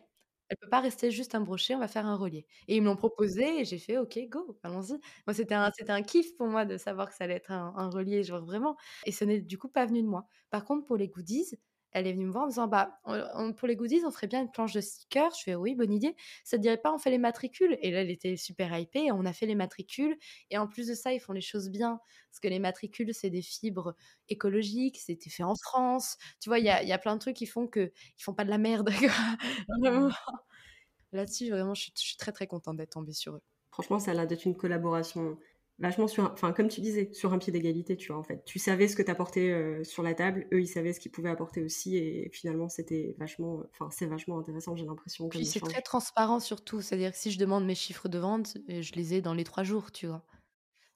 Elle 0.50 0.58
peut 0.58 0.70
pas 0.70 0.80
rester 0.82 1.12
juste 1.12 1.36
un 1.36 1.42
brochet, 1.42 1.76
on 1.76 1.80
va 1.80 1.88
faire 1.88 2.06
un 2.08 2.16
relié. 2.16 2.46
Et 2.68 2.76
ils 2.78 2.82
me 2.82 2.88
l'ont 2.88 2.96
proposé 2.96 3.62
et 3.62 3.66
j'ai 3.66 3.78
fait 3.80 3.98
OK, 3.98 4.18
go, 4.30 4.60
allons-y. 4.64 5.00
Moi, 5.28 5.34
c'était 5.34 5.56
un, 5.56 5.72
c'était 5.78 5.92
un 5.92 6.02
kiff 6.02 6.36
pour 6.38 6.48
moi 6.48 6.66
de 6.66 6.78
savoir 6.78 7.10
que 7.10 7.16
ça 7.16 7.26
allait 7.26 7.36
être 7.36 7.52
un, 7.52 7.74
un 7.78 7.90
relié, 7.90 8.24
genre 8.24 8.44
vraiment. 8.44 8.76
Et 9.06 9.12
ce 9.12 9.24
n'est 9.26 9.42
du 9.42 9.58
coup 9.58 9.70
pas 9.70 9.86
venu 9.86 10.02
de 10.02 10.08
moi. 10.08 10.26
Par 10.50 10.66
contre, 10.66 10.86
pour 10.86 10.98
les 10.98 11.08
goodies, 11.08 11.46
elle 11.92 12.08
est 12.08 12.14
venue 12.14 12.26
me 12.26 12.32
voir 12.32 12.44
en 12.44 12.48
me 12.48 12.52
disant 12.52 12.68
bah 12.68 13.00
on- 13.06 13.22
on- 13.36 13.54
pour 13.54 13.68
les 13.68 13.76
goodies, 13.76 14.02
on 14.06 14.12
ferait 14.12 14.28
bien 14.28 14.42
une 14.42 14.52
planche 14.52 14.74
de 14.74 14.82
stickers. 14.82 15.32
Je 15.38 15.44
fais 15.44 15.56
oui, 15.56 15.76
bonne 15.76 15.92
idée. 15.94 16.16
Ça 16.44 16.58
te 16.58 16.62
dirait 16.62 16.78
pas, 16.78 16.94
on 16.94 16.98
fait 16.98 17.10
les 17.12 17.18
matricules? 17.18 17.78
Et 17.82 17.92
là, 17.92 18.02
elle 18.02 18.12
était 18.12 18.36
super 18.38 18.78
hypée. 18.78 19.12
On 19.12 19.26
a 19.26 19.34
fait 19.34 19.46
les 19.46 19.56
matricules. 19.56 20.18
Et 20.50 20.58
en 20.58 20.68
plus 20.68 20.88
de 20.88 20.94
ça, 20.94 21.14
ils 21.14 21.20
font 21.20 21.34
les 21.34 21.42
choses 21.42 21.70
bien. 21.70 22.00
Parce 22.32 22.40
que 22.42 22.48
les 22.48 22.60
matricules, 22.60 23.14
c'est 23.14 23.30
des 23.30 23.42
fibres 23.42 23.96
écologiques, 24.28 24.98
c'était 25.00 25.30
fait 25.30 25.44
en 25.44 25.56
France. 25.56 26.18
Tu 26.40 26.50
vois, 26.50 26.60
il 26.60 26.66
y 26.66 26.70
a, 26.70 26.84
y 26.84 26.92
a 26.92 26.98
plein 27.00 27.16
de 27.16 27.20
trucs 27.20 27.36
qui 27.38 27.46
font 27.48 27.68
que 27.68 27.92
ils 28.18 28.24
font 28.24 28.34
pas 28.34 28.46
de 28.46 28.50
la 28.50 28.58
merde. 28.58 28.90
Vraiment. 29.82 30.10
Là-dessus, 31.12 31.50
vraiment, 31.52 31.76
je 31.76 31.84
suis, 31.84 31.94
je 31.96 32.02
suis 32.02 32.18
très 32.18 32.32
très 32.32 32.48
contente 32.48 32.78
d'être 32.78 32.94
tombée 32.94 33.14
sur 33.14 33.36
eux. 33.36 33.44
Franchement, 33.72 33.98
ça 34.00 34.12
a 34.12 34.14
l'air 34.14 34.28
d'être 34.28 34.46
une 34.46 34.56
collaboration 34.58 35.40
vachement 35.80 36.08
sur, 36.08 36.26
un- 36.26 36.32
enfin 36.34 36.52
comme 36.54 36.68
tu 36.68 36.82
disais, 36.82 37.12
sur 37.14 37.34
un 37.34 37.38
pied 37.40 37.52
d'égalité, 37.54 37.98
tu 37.98 38.12
vois 38.12 38.20
en 38.20 38.24
fait. 38.24 38.44
Tu 38.46 38.60
savais 38.60 38.88
ce 38.88 38.96
que 38.96 39.02
t'apportais 39.04 39.50
euh, 39.52 39.84
sur 39.84 40.04
la 40.04 40.14
table, 40.14 40.48
eux 40.54 40.62
ils 40.62 40.68
savaient 40.68 40.94
ce 40.94 41.00
qu'ils 41.00 41.12
pouvaient 41.12 41.30
apporter 41.30 41.62
aussi, 41.64 41.98
et 41.98 42.30
finalement 42.34 42.70
c'était 42.70 43.16
vachement, 43.18 43.64
enfin 43.72 43.90
c'est 43.92 44.06
vachement 44.08 44.40
intéressant, 44.40 44.76
j'ai 44.76 44.86
l'impression. 44.86 45.28
Puis 45.30 45.46
c'est 45.46 45.62
très 45.62 45.82
transparent 45.82 46.40
surtout, 46.40 46.82
c'est-à-dire 46.82 47.12
que 47.12 47.18
si 47.18 47.32
je 47.32 47.40
demande 47.40 47.66
mes 47.66 47.76
chiffres 47.76 48.10
de 48.10 48.20
vente, 48.20 48.58
euh, 48.70 48.82
je 48.82 48.94
les 48.94 49.14
ai 49.16 49.22
dans 49.22 49.34
les 49.34 49.44
trois 49.44 49.64
jours, 49.64 49.92
tu 49.92 50.08
vois. 50.08 50.26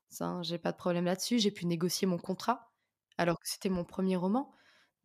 Ça, 0.09 0.25
hein, 0.27 0.43
j'ai 0.43 0.57
pas 0.57 0.71
de 0.71 0.77
problème 0.77 1.05
là-dessus. 1.05 1.39
J'ai 1.39 1.51
pu 1.51 1.65
négocier 1.65 2.07
mon 2.07 2.17
contrat, 2.17 2.71
alors 3.17 3.39
que 3.39 3.47
c'était 3.49 3.69
mon 3.69 3.83
premier 3.83 4.15
roman. 4.15 4.51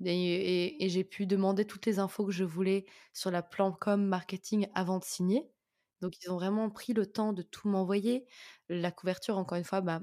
Et, 0.05 0.13
et- 0.15 0.85
et 0.85 0.89
j'ai 0.89 1.05
pu 1.05 1.27
demander 1.27 1.65
toutes 1.65 1.87
les 1.87 1.99
infos 1.99 2.25
que 2.27 2.33
je 2.33 2.45
voulais 2.45 2.87
sur 3.13 3.31
la 3.31 3.43
plan 3.43 3.73
com 3.73 4.05
marketing 4.05 4.69
avant 4.75 4.99
de 4.99 5.05
signer. 5.05 5.51
Donc, 6.01 6.15
ils 6.23 6.31
ont 6.31 6.37
vraiment 6.37 6.71
pris 6.71 6.93
le 6.93 7.07
temps 7.07 7.33
de 7.33 7.43
tout 7.43 7.69
m'envoyer. 7.69 8.27
La 8.69 8.91
couverture, 8.93 9.39
encore 9.39 9.59
une 9.59 9.65
fois, 9.65 9.81
bah, 9.81 10.03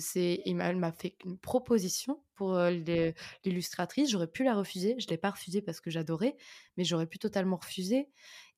c'est, 0.00 0.40
il 0.46 0.54
m'a- 0.56 0.66
elle 0.66 0.76
m'a 0.76 0.92
fait 0.92 1.16
une 1.24 1.38
proposition 1.38 2.22
pour 2.36 2.56
l'illustratrice. 3.44 4.10
J'aurais 4.10 4.28
pu 4.30 4.44
la 4.44 4.54
refuser. 4.54 4.94
Je 4.98 5.08
l'ai 5.08 5.16
pas 5.18 5.30
refusée 5.30 5.62
parce 5.62 5.80
que 5.80 5.90
j'adorais, 5.90 6.36
mais 6.76 6.84
j'aurais 6.84 7.06
pu 7.06 7.18
totalement 7.18 7.56
refuser. 7.56 8.08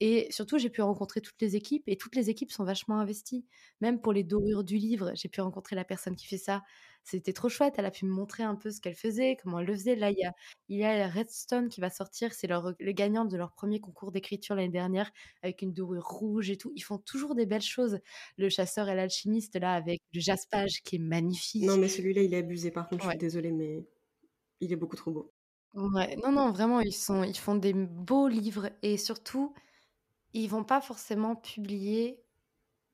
Et 0.01 0.29
surtout, 0.31 0.59
j'ai 0.59 0.71
pu 0.71 0.83
rencontrer 0.83 1.21
toutes 1.21 1.41
les 1.41 1.57
équipes 1.57 1.85
et 1.89 1.97
toutes 1.97 2.17
les 2.17 2.31
équipes 2.31 2.53
sont 2.53 2.65
vachement 2.65 2.99
investies. 2.99 3.47
Même 3.81 4.01
pour 4.01 4.13
les 4.13 4.25
dorures 4.25 4.65
du 4.65 4.77
livre, 4.77 5.13
j'ai 5.15 5.29
pu 5.29 5.41
rencontrer 5.41 5.77
la 5.77 5.85
personne 5.85 6.17
qui 6.17 6.27
fait 6.27 6.39
ça. 6.39 6.63
C'était 7.07 7.33
trop 7.33 7.49
chouette. 7.49 7.75
Elle 7.79 7.87
a 7.87 7.91
pu 7.93 8.05
me 8.05 8.11
montrer 8.13 8.43
un 8.43 8.57
peu 8.57 8.71
ce 8.71 8.81
qu'elle 8.81 8.95
faisait, 8.97 9.37
comment 9.43 9.61
elle 9.61 9.67
le 9.67 9.75
faisait. 9.75 9.97
Là, 9.97 10.11
il 10.11 10.19
y 10.19 10.25
a, 10.27 10.33
il 10.69 10.79
y 10.79 10.85
a 10.85 11.09
Redstone 11.09 11.69
qui 11.69 11.81
va 11.81 11.89
sortir. 11.91 12.35
C'est 12.35 12.49
leur, 12.49 12.75
le 12.79 12.93
gagnant 12.93 13.25
de 13.25 13.37
leur 13.37 13.53
premier 13.53 13.81
concours 13.81 14.13
d'écriture 14.13 14.57
l'année 14.57 14.69
dernière 14.71 15.11
avec 15.43 15.63
une 15.63 15.73
dorure 15.73 16.05
rouge 16.07 16.51
et 16.51 16.57
tout. 16.59 16.73
Ils 16.75 16.83
font 16.83 16.99
toujours 16.99 17.35
des 17.37 17.47
belles 17.47 17.63
choses. 17.63 18.01
Le 18.39 18.49
chasseur 18.49 18.89
et 18.89 18.95
l'alchimiste, 18.97 19.57
là, 19.57 19.75
avec 19.75 20.03
le 20.13 20.21
jaspage 20.21 20.83
qui 20.85 20.97
est 20.97 20.99
magnifique. 20.99 21.67
Non 21.67 21.77
mais 21.77 21.89
celui-là 21.89 22.23
il 22.23 22.33
est 22.33 22.39
abusé, 22.39 22.71
par 22.71 22.89
contre 22.89 23.03
je 23.03 23.09
Ouais. 23.09 23.11
suis 23.11 23.19
désolée, 23.19 23.53
mais 23.53 23.87
il 24.61 24.73
est 24.73 24.77
beaucoup 24.77 24.97
trop 24.97 25.13
beau. 25.13 25.35
Ouais, 25.75 26.17
non, 26.17 26.33
non, 26.33 26.53
vraiment, 26.53 26.81
ils 26.81 26.93
sont, 26.95 27.23
ils 27.23 27.37
font 27.37 27.55
des 27.55 27.75
beaux 27.75 28.29
livres 28.29 28.71
et 28.83 28.97
surtout, 28.97 29.53
ils 30.35 30.49
vont 30.49 30.65
pas 30.65 30.81
forcément 30.81 31.37
publier 31.37 32.23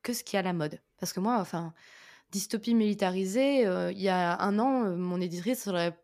que 0.02 0.12
ce 0.14 0.24
qui 0.24 0.36
est 0.36 0.40
à 0.40 0.42
la 0.42 0.52
mode. 0.54 0.80
Parce 0.98 1.12
que 1.12 1.20
moi, 1.20 1.38
enfin, 1.40 1.74
dystopie 2.32 2.74
militarisée, 2.74 3.66
euh, 3.66 3.92
il 3.92 4.00
y 4.00 4.08
a 4.08 4.40
un 4.42 4.58
an, 4.58 4.84
euh, 4.86 4.96
mon 4.96 5.20
éditrice, 5.20 5.68
elle, 5.68 5.94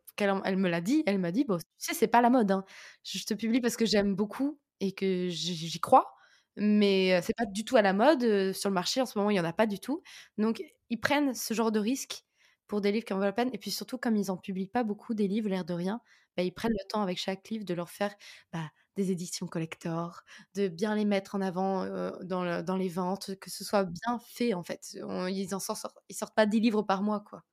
elle 0.45 0.57
me 0.57 0.69
l'a 0.69 0.81
dit, 0.81 1.03
elle 1.07 1.19
m'a 1.19 1.33
dit, 1.33 1.45
bon, 1.45 1.59
tu 1.59 1.65
sais, 1.79 1.95
c'est 1.95 2.09
pas 2.09 2.21
la 2.21 2.31
mode, 2.31 2.51
hein. 2.53 2.65
Je 3.05 3.25
te 3.25 3.35
publie 3.35 3.61
parce 3.61 3.77
que 3.77 3.87
j'aime 3.87 4.15
beaucoup 4.15 4.61
et 4.81 4.93
que 4.93 5.29
j'y 5.29 5.81
crois, 5.81 6.15
mais 6.57 7.15
euh, 7.15 7.21
c'est 7.23 7.37
pas 7.37 7.47
du 7.47 7.65
tout 7.65 7.77
à 7.77 7.83
la 7.83 7.93
mode. 7.93 8.53
Sur 8.53 8.71
le 8.71 8.75
marché, 8.75 9.01
en 9.01 9.07
ce 9.07 9.19
moment, 9.19 9.31
il 9.31 9.37
y 9.37 9.41
en 9.41 9.45
a 9.45 9.53
pas 9.53 9.67
du 9.67 9.81
tout. 9.81 10.03
Donc, 10.39 10.63
ils 10.91 11.01
prennent 11.01 11.35
ce 11.35 11.55
genre 11.55 11.73
de 11.73 11.81
risque 11.81 12.25
pour 12.67 12.81
des 12.81 12.93
livres 12.93 13.05
qui 13.07 13.13
en 13.15 13.19
valent 13.19 13.29
la 13.29 13.33
peine. 13.33 13.51
Et 13.53 13.59
puis 13.59 13.71
surtout, 13.71 13.99
comme 13.99 14.17
ils 14.17 14.31
en 14.31 14.37
publient 14.37 14.67
pas 14.69 14.85
beaucoup 14.85 15.15
des 15.15 15.29
livres, 15.29 15.49
l'air 15.49 15.65
de 15.65 15.75
rien, 15.75 16.01
bah, 16.39 16.45
ils 16.45 16.53
prennent 16.55 16.73
le 16.73 16.89
temps 16.89 17.03
avec 17.03 17.19
chaque 17.19 17.49
livre 17.51 17.67
de 17.67 17.75
leur 17.75 17.91
faire 17.91 18.15
bah, 18.55 18.71
des 18.97 19.13
éditions 19.13 19.49
collector, 19.49 20.23
de 20.57 20.69
bien 20.69 20.97
les 20.97 21.05
mettre 21.07 21.35
en 21.37 21.43
avant 21.43 21.85
euh, 21.85 22.13
dans, 22.25 22.45
le- 22.45 22.63
dans 22.63 22.77
les 22.77 22.89
ventes, 22.91 23.37
que 23.41 23.51
ce 23.51 23.65
soit 23.65 23.85
bien 23.85 24.21
fait 24.27 24.55
en 24.55 24.65
fait. 24.65 24.97
On- 25.05 25.27
ils 25.29 25.55
en 25.55 25.61
sortent, 25.61 25.87
ils 26.09 26.17
sortent 26.17 26.37
pas 26.37 26.47
10 26.47 26.61
livres 26.61 26.83
par 26.83 27.03
mois 27.03 27.21
quoi. 27.21 27.45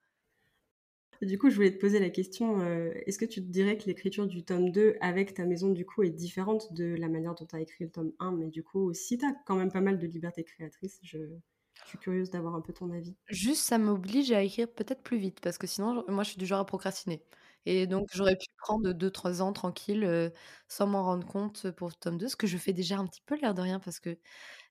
Du 1.22 1.38
coup 1.38 1.50
je 1.50 1.56
voulais 1.56 1.72
te 1.74 1.80
poser 1.80 2.00
la 2.00 2.10
question, 2.10 2.60
euh, 2.62 2.92
est-ce 3.06 3.18
que 3.20 3.26
tu 3.26 3.42
te 3.42 3.48
dirais 3.50 3.78
que 3.78 3.86
l'écriture 3.86 4.28
du 4.28 4.44
tome 4.46 4.72
2 4.72 4.96
avec 5.02 5.34
ta 5.34 5.46
maison 5.46 5.70
du 5.72 5.86
coup 5.86 6.04
est 6.04 6.10
différente 6.10 6.74
de 6.74 6.86
la 6.96 7.08
manière 7.10 7.36
dont 7.36 7.46
tu 7.46 7.56
as 7.56 7.62
écrit 7.62 7.84
le 7.86 7.92
tome 7.92 8.14
1, 8.20 8.32
mais 8.34 8.48
du 8.50 8.64
coup 8.64 8.94
si 8.94 9.18
tu 9.18 9.26
as 9.26 9.34
quand 9.46 9.56
même 9.56 9.72
pas 9.72 9.82
mal 9.82 9.98
de 9.98 10.08
liberté 10.08 10.44
créatrice, 10.44 11.00
je, 11.04 11.18
je 11.84 11.90
suis 11.90 11.98
curieuse 12.00 12.30
d'avoir 12.32 12.56
un 12.56 12.62
peu 12.62 12.74
ton 12.74 12.92
avis. 12.92 13.16
Juste, 13.30 13.62
ça 13.64 13.78
m'oblige 13.80 14.32
à 14.32 14.42
écrire 14.44 14.72
peut-être 14.72 15.02
plus 15.04 15.18
vite 15.18 15.40
parce 15.42 15.58
que 15.58 15.66
sinon, 15.68 16.04
moi, 16.08 16.24
je 16.24 16.30
suis 16.30 16.38
du 16.38 16.46
genre 16.46 16.60
à 16.60 16.66
procrastiner. 16.66 17.24
Et 17.66 17.88
donc, 17.88 18.10
j'aurais 18.14 18.36
pu 18.38 18.46
prendre 18.58 18.92
2-3 18.94 19.42
ans 19.42 19.52
tranquille 19.54 20.32
sans 20.68 20.88
m'en 20.88 21.04
rendre 21.04 21.26
compte 21.28 21.72
pour 21.72 21.88
le 21.90 21.94
tome 21.96 22.18
2, 22.20 22.28
ce 22.30 22.36
que 22.36 22.48
je 22.48 22.58
fais 22.58 22.74
déjà 22.74 22.98
un 22.98 23.08
petit 23.08 23.22
peu 23.26 23.36
l'air 23.40 23.54
de 23.56 23.62
rien 23.62 23.80
parce 23.80 24.00
que 24.00 24.18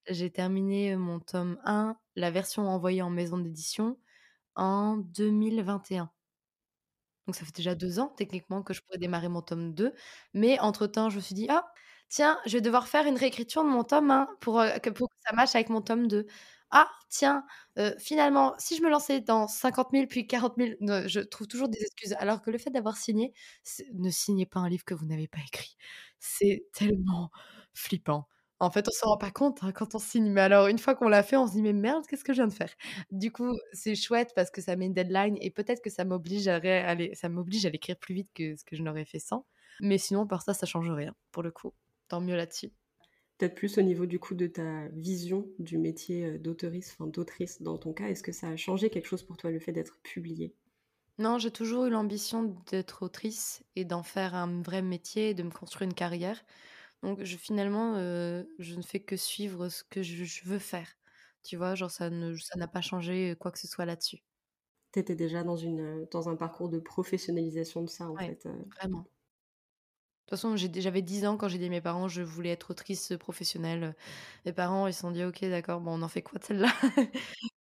j'ai 0.09 0.31
terminé 0.31 0.97
mon 0.97 1.21
tome 1.21 1.59
1, 1.65 1.97
la 2.17 2.31
version 2.33 2.69
envoyée 2.69 3.03
en 3.03 3.11
maison 3.11 3.39
d'édition, 3.39 3.99
en 4.57 4.97
2021. 4.99 6.11
Donc 7.27 7.37
ça 7.37 7.45
fait 7.45 7.55
déjà 7.55 7.75
2 7.75 7.99
ans 8.01 8.09
techniquement 8.17 8.63
que 8.63 8.75
je 8.75 8.83
pourrais 8.83 8.99
démarrer 8.99 9.29
mon 9.29 9.41
tome 9.43 9.75
2. 9.75 9.93
Mais 10.35 10.59
entre-temps, 10.61 11.09
je 11.11 11.17
me 11.17 11.21
suis 11.21 11.35
dit: 11.35 11.47
«Ah, 11.49 11.65
tiens, 12.09 12.39
je 12.47 12.53
vais 12.57 12.61
devoir 12.61 12.87
faire 12.89 13.07
une 13.07 13.17
réécriture 13.17 13.65
de 13.65 13.69
mon 13.71 13.83
tome 13.85 14.11
1 14.11 14.29
pour, 14.41 14.63
pour 14.95 15.09
que 15.09 15.17
ça 15.27 15.35
matche 15.35 15.55
avec 15.55 15.69
mon 15.71 15.81
tome 15.81 16.07
2. 16.07 16.27
Ah, 16.77 16.91
tiens, 17.09 17.45
heu, 17.79 17.95
finalement, 18.01 18.53
si 18.59 18.77
je 18.77 18.83
me 18.83 18.91
lançais 18.91 19.21
dans 19.21 19.47
50 19.47 19.93
000 19.93 20.09
puis 20.09 20.27
40 20.27 20.57
000» 20.59 20.77
ne 20.81 21.07
je 21.07 21.21
trouve 21.21 21.47
toujours 21.47 21.69
des 21.69 21.81
excuses. 21.81 22.15
Alors 22.19 22.43
que 22.43 22.51
le 22.51 22.59
fait 22.59 22.71
d'avoir 22.71 22.97
signé, 22.97 23.33
ne 23.95 24.11
signez 24.11 24.45
pas 24.45 24.59
un 24.59 24.69
livre 24.69 24.85
que 24.85 24.93
vous 24.95 25.07
n'avez 25.07 25.29
pas 25.29 25.39
écrit. 25.47 25.77
C'est 26.19 26.67
tellement 26.73 27.31
flippant. 27.75 28.27
En 28.59 28.71
fait, 28.73 28.89
on 28.89 28.91
s'en 28.93 29.09
rend 29.11 29.19
pas 29.19 29.31
compte, 29.31 29.63
hein, 29.63 29.71
quand 29.73 29.95
on 29.95 29.99
signe, 30.01 30.29
mais 30.33 30.41
alors 30.41 30.67
une 30.67 30.79
fois 30.79 30.97
qu'on 30.97 31.09
l'a 31.09 31.23
fait, 31.23 31.37
on 31.37 31.47
se 31.47 31.53
dit: 31.53 31.63
«Mais 31.63 31.73
merde, 31.73 32.05
qu'est-ce 32.09 32.25
que 32.25 32.33
je 32.33 32.39
viens 32.43 32.49
de 32.49 32.53
faire?» 32.53 32.73
Du 33.13 33.31
coup, 33.31 33.53
c'est 33.73 33.95
chouette 33.95 34.33
parce 34.35 34.51
que 34.51 34.61
ça 34.61 34.75
met 34.77 34.87
une 34.87 34.95
deadline 34.95 35.37
et 35.41 35.51
peut-être 35.51 35.81
que 35.83 35.91
ça 35.91 36.05
m'oblige 36.05 36.49
à 36.49 36.59
m'oblige 37.29 37.67
à 37.67 37.71
l'écrire 37.71 37.97
plus 37.99 38.15
vite 38.15 38.31
que 38.35 38.57
ce 38.57 38.65
que 38.65 38.75
je 38.77 38.83
n'aurais 38.83 39.05
fait 39.05 39.19
sans. 39.21 39.47
Mais 39.81 39.99
sinon, 39.99 40.27
par 40.27 40.43
ça, 40.43 40.55
ça 40.55 40.67
change 40.67 40.91
rien, 40.91 41.15
pour 41.33 41.43
le 41.45 41.53
coup. 41.53 41.73
Tant 42.09 42.21
mieux 42.21 42.37
là-dessus. 42.37 42.75
Peut-être 43.45 43.57
plus 43.57 43.77
au 43.79 43.83
niveau 43.83 44.07
du 44.07 44.19
coup 44.19 44.35
de 44.35 44.47
ta 44.47 44.89
vision 44.89 45.53
du 45.59 45.77
métier 45.79 46.25
euh, 46.25 46.39
d'auteuriste, 46.39 46.93
enfin 46.99 47.07
d'autrice 47.07 47.61
dans 47.63 47.79
ton 47.79 47.93
cas, 47.93 48.09
est-ce 48.09 48.23
que 48.23 48.33
ça 48.33 48.49
a 48.49 48.57
changé 48.57 48.91
quelque 48.91 49.07
chose 49.07 49.23
pour 49.23 49.37
toi 49.37 49.51
le 49.51 49.61
fait 49.61 49.73
d'être 49.73 50.01
publié 50.03 50.57
Non, 51.19 51.39
j'ai 51.39 51.51
toujours 51.53 51.85
eu 51.87 51.91
l'ambition 51.91 52.43
d'être 52.67 53.03
autrice 53.05 53.63
et 53.77 53.85
d'en 53.85 54.03
faire 54.03 54.35
un 54.35 54.63
vrai 54.63 54.83
métier 54.83 55.31
et 55.31 55.35
de 55.35 55.43
me 55.45 55.51
construire 55.51 55.89
une 55.89 55.95
carrière. 55.95 56.45
Donc 57.03 57.25
je 57.25 57.37
finalement, 57.39 57.97
heu, 57.99 58.49
je 58.61 58.77
ne 58.77 58.83
fais 58.83 59.01
que 59.01 59.17
suivre 59.17 59.69
ce 59.71 59.85
que 59.85 60.03
je 60.03 60.25
je 60.25 60.45
veux 60.45 60.59
faire. 60.61 60.89
Tu 61.45 61.57
vois? 61.57 61.75
Genre 61.77 61.91
ça 61.93 62.11
ne 62.11 62.37
ça 62.37 62.59
n'a 62.59 62.69
pas 62.69 62.81
changé, 62.83 63.37
quoi 63.41 63.53
que 63.53 63.59
ce 63.61 63.69
soit 63.69 63.87
là-dessus. 63.87 64.25
Tu 64.93 64.99
étais 65.01 65.15
déjà 65.15 65.45
dans, 65.45 65.57
une, 65.59 66.07
dans 66.11 66.31
un 66.31 66.37
parcours 66.37 66.71
de 66.71 66.79
professionnalisation 66.79 67.83
de 67.83 67.91
ça, 67.91 68.09
en 68.09 68.17
Ouais, 68.19 68.33
fait. 68.33 68.49
vraiment. 68.81 69.09
De 70.27 70.31
toute 70.31 70.39
façon, 70.41 70.57
j'avais 70.57 71.03
10 71.03 71.27
ans 71.27 71.37
quand 71.37 71.49
j'ai 71.49 71.59
dit 71.59 71.67
à 71.67 71.69
mes 71.69 71.83
parents 71.83 72.09
je 72.09 72.23
voulais 72.23 72.49
être 72.51 72.71
autrice 72.71 73.13
professionnelle. 73.21 73.95
Mes 74.47 74.53
parents, 74.55 74.87
ils 74.87 74.95
se 74.95 75.01
sont 75.01 75.11
dit 75.11 75.23
ok, 75.23 75.43
d'accord, 75.45 75.81
bon, 75.83 75.99
on 75.99 76.03
en 76.03 76.09
fait 76.09 76.23
quoi 76.23 76.39
de 76.39 76.45
celle-là? 76.45 76.69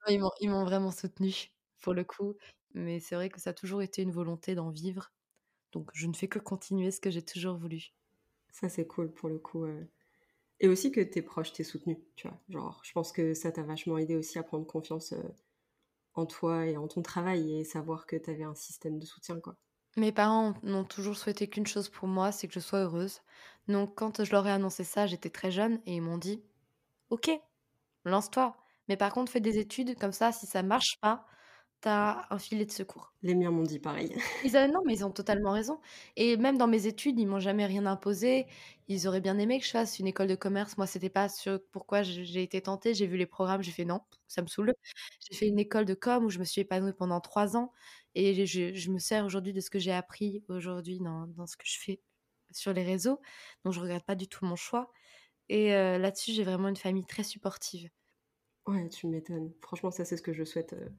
Ils 0.09 0.49
m'ont 0.49 0.63
vraiment 0.65 0.91
soutenue 0.91 1.51
pour 1.81 1.93
le 1.93 2.03
coup. 2.05 2.35
Mais 2.73 2.99
c'est 2.99 3.15
vrai 3.15 3.29
que 3.29 3.39
ça 3.41 3.51
a 3.51 3.53
toujours 3.53 3.81
été 3.81 4.01
une 4.03 4.11
volonté 4.11 4.55
d'en 4.55 4.69
vivre. 4.71 5.11
Donc 5.73 5.91
je 5.93 6.07
ne 6.07 6.13
fais 6.15 6.29
que 6.29 6.39
continuer 6.39 6.91
ce 6.91 7.01
que 7.01 7.11
j'ai 7.11 7.23
toujours 7.23 7.57
voulu. 7.57 7.91
Ça, 8.51 8.69
c'est 8.69 8.87
cool 8.87 9.13
pour 9.13 9.29
le 9.29 9.37
coup. 9.37 9.65
Et 10.59 10.67
aussi 10.67 10.91
que 10.91 11.01
tes 11.01 11.21
proches 11.21 11.53
t'aient 11.53 11.63
soutenu, 11.63 12.03
tu 12.17 12.27
vois. 12.27 12.41
Genre, 12.49 12.81
je 12.83 12.91
pense 12.93 13.11
que 13.13 13.33
ça 13.33 13.51
t'a 13.53 13.63
vachement 13.63 13.97
aidé 13.97 14.15
aussi 14.17 14.37
à 14.39 14.43
prendre 14.43 14.67
confiance 14.67 15.13
en 16.15 16.25
toi 16.25 16.65
et 16.65 16.77
en 16.77 16.87
ton 16.87 17.03
travail 17.03 17.57
et 17.59 17.63
savoir 17.63 18.07
que 18.07 18.15
tu 18.15 18.31
avais 18.31 18.43
un 18.43 18.55
système 18.55 18.97
de 18.99 19.05
soutien, 19.05 19.39
quoi. 19.39 19.57
Mes 19.97 20.11
parents 20.11 20.53
n'ont 20.63 20.83
toujours 20.83 21.17
souhaité 21.17 21.47
qu'une 21.47 21.67
chose 21.67 21.89
pour 21.89 22.07
moi, 22.07 22.31
c'est 22.31 22.47
que 22.47 22.53
je 22.53 22.59
sois 22.59 22.79
heureuse. 22.79 23.21
Donc 23.67 23.95
quand 23.95 24.23
je 24.23 24.31
leur 24.31 24.45
ai 24.47 24.51
annoncé 24.51 24.83
ça, 24.83 25.07
j'étais 25.07 25.29
très 25.29 25.51
jeune 25.51 25.79
et 25.85 25.95
ils 25.95 26.01
m'ont 26.01 26.17
dit 26.17 26.41
Ok, 27.09 27.29
lance-toi. 28.05 28.57
Mais 28.87 28.97
par 28.97 29.13
contre, 29.13 29.31
fais 29.31 29.39
des 29.41 29.57
études, 29.59 29.97
comme 29.99 30.11
ça, 30.13 30.31
si 30.31 30.47
ça 30.47 30.63
marche 30.63 30.97
pas, 31.01 31.25
t'as 31.85 32.25
un 32.31 32.39
filet 32.39 32.65
de 32.65 32.71
secours. 32.71 33.13
Les 33.21 33.35
miens 33.35 33.51
m'ont 33.51 33.61
dit 33.61 33.77
pareil. 33.77 34.11
Ils 34.43 34.53
non, 34.73 34.81
mais 34.87 34.95
ils 34.95 35.05
ont 35.05 35.11
totalement 35.11 35.51
raison. 35.51 35.79
Et 36.15 36.35
même 36.35 36.57
dans 36.57 36.65
mes 36.65 36.87
études, 36.87 37.19
ils 37.19 37.27
m'ont 37.27 37.39
jamais 37.39 37.67
rien 37.67 37.85
imposé. 37.85 38.47
Ils 38.87 39.07
auraient 39.07 39.21
bien 39.21 39.37
aimé 39.37 39.59
que 39.59 39.65
je 39.67 39.69
fasse 39.69 39.99
une 39.99 40.07
école 40.07 40.25
de 40.25 40.33
commerce. 40.33 40.77
Moi, 40.77 40.87
c'était 40.87 41.11
pas 41.11 41.29
ce 41.29 41.57
pourquoi 41.57 42.01
j'ai 42.01 42.41
été 42.41 42.59
tentée. 42.59 42.95
J'ai 42.95 43.05
vu 43.05 43.17
les 43.17 43.27
programmes, 43.27 43.61
j'ai 43.61 43.71
fait 43.71 43.85
non, 43.85 44.01
ça 44.27 44.41
me 44.41 44.47
saoule. 44.47 44.73
J'ai 45.19 45.37
fait 45.37 45.47
une 45.47 45.59
école 45.59 45.85
de 45.85 45.93
com 45.93 46.25
où 46.25 46.31
je 46.31 46.39
me 46.39 46.43
suis 46.43 46.61
épanouie 46.61 46.93
pendant 46.93 47.21
trois 47.21 47.55
ans. 47.55 47.71
Et 48.15 48.47
je, 48.47 48.89
me 48.89 48.97
sers 48.97 49.23
aujourd'hui 49.23 49.53
de 49.53 49.61
ce 49.61 49.69
que 49.69 49.77
j'ai 49.77 49.93
appris 49.93 50.43
aujourd'hui 50.49 50.97
dans, 50.97 51.27
dans, 51.27 51.45
ce 51.45 51.55
que 51.55 51.67
je 51.67 51.77
fais 51.79 52.01
sur 52.49 52.73
les 52.73 52.83
réseaux. 52.83 53.21
Donc, 53.63 53.73
je 53.73 53.79
regrette 53.79 54.05
pas 54.05 54.15
du 54.15 54.27
tout 54.27 54.43
mon 54.43 54.55
choix. 54.55 54.91
Et 55.49 55.75
euh, 55.75 55.99
là-dessus, 55.99 56.31
j'ai 56.31 56.43
vraiment 56.43 56.67
une 56.67 56.77
famille 56.77 57.05
très 57.05 57.23
supportive. 57.23 57.91
Ouais, 58.65 58.89
tu 58.89 59.05
m'étonnes. 59.05 59.53
Franchement, 59.61 59.91
ça, 59.91 60.03
c'est 60.03 60.17
ce 60.17 60.23
que 60.23 60.33
je 60.33 60.43
souhaite 60.43 60.73
euh, 60.73 60.89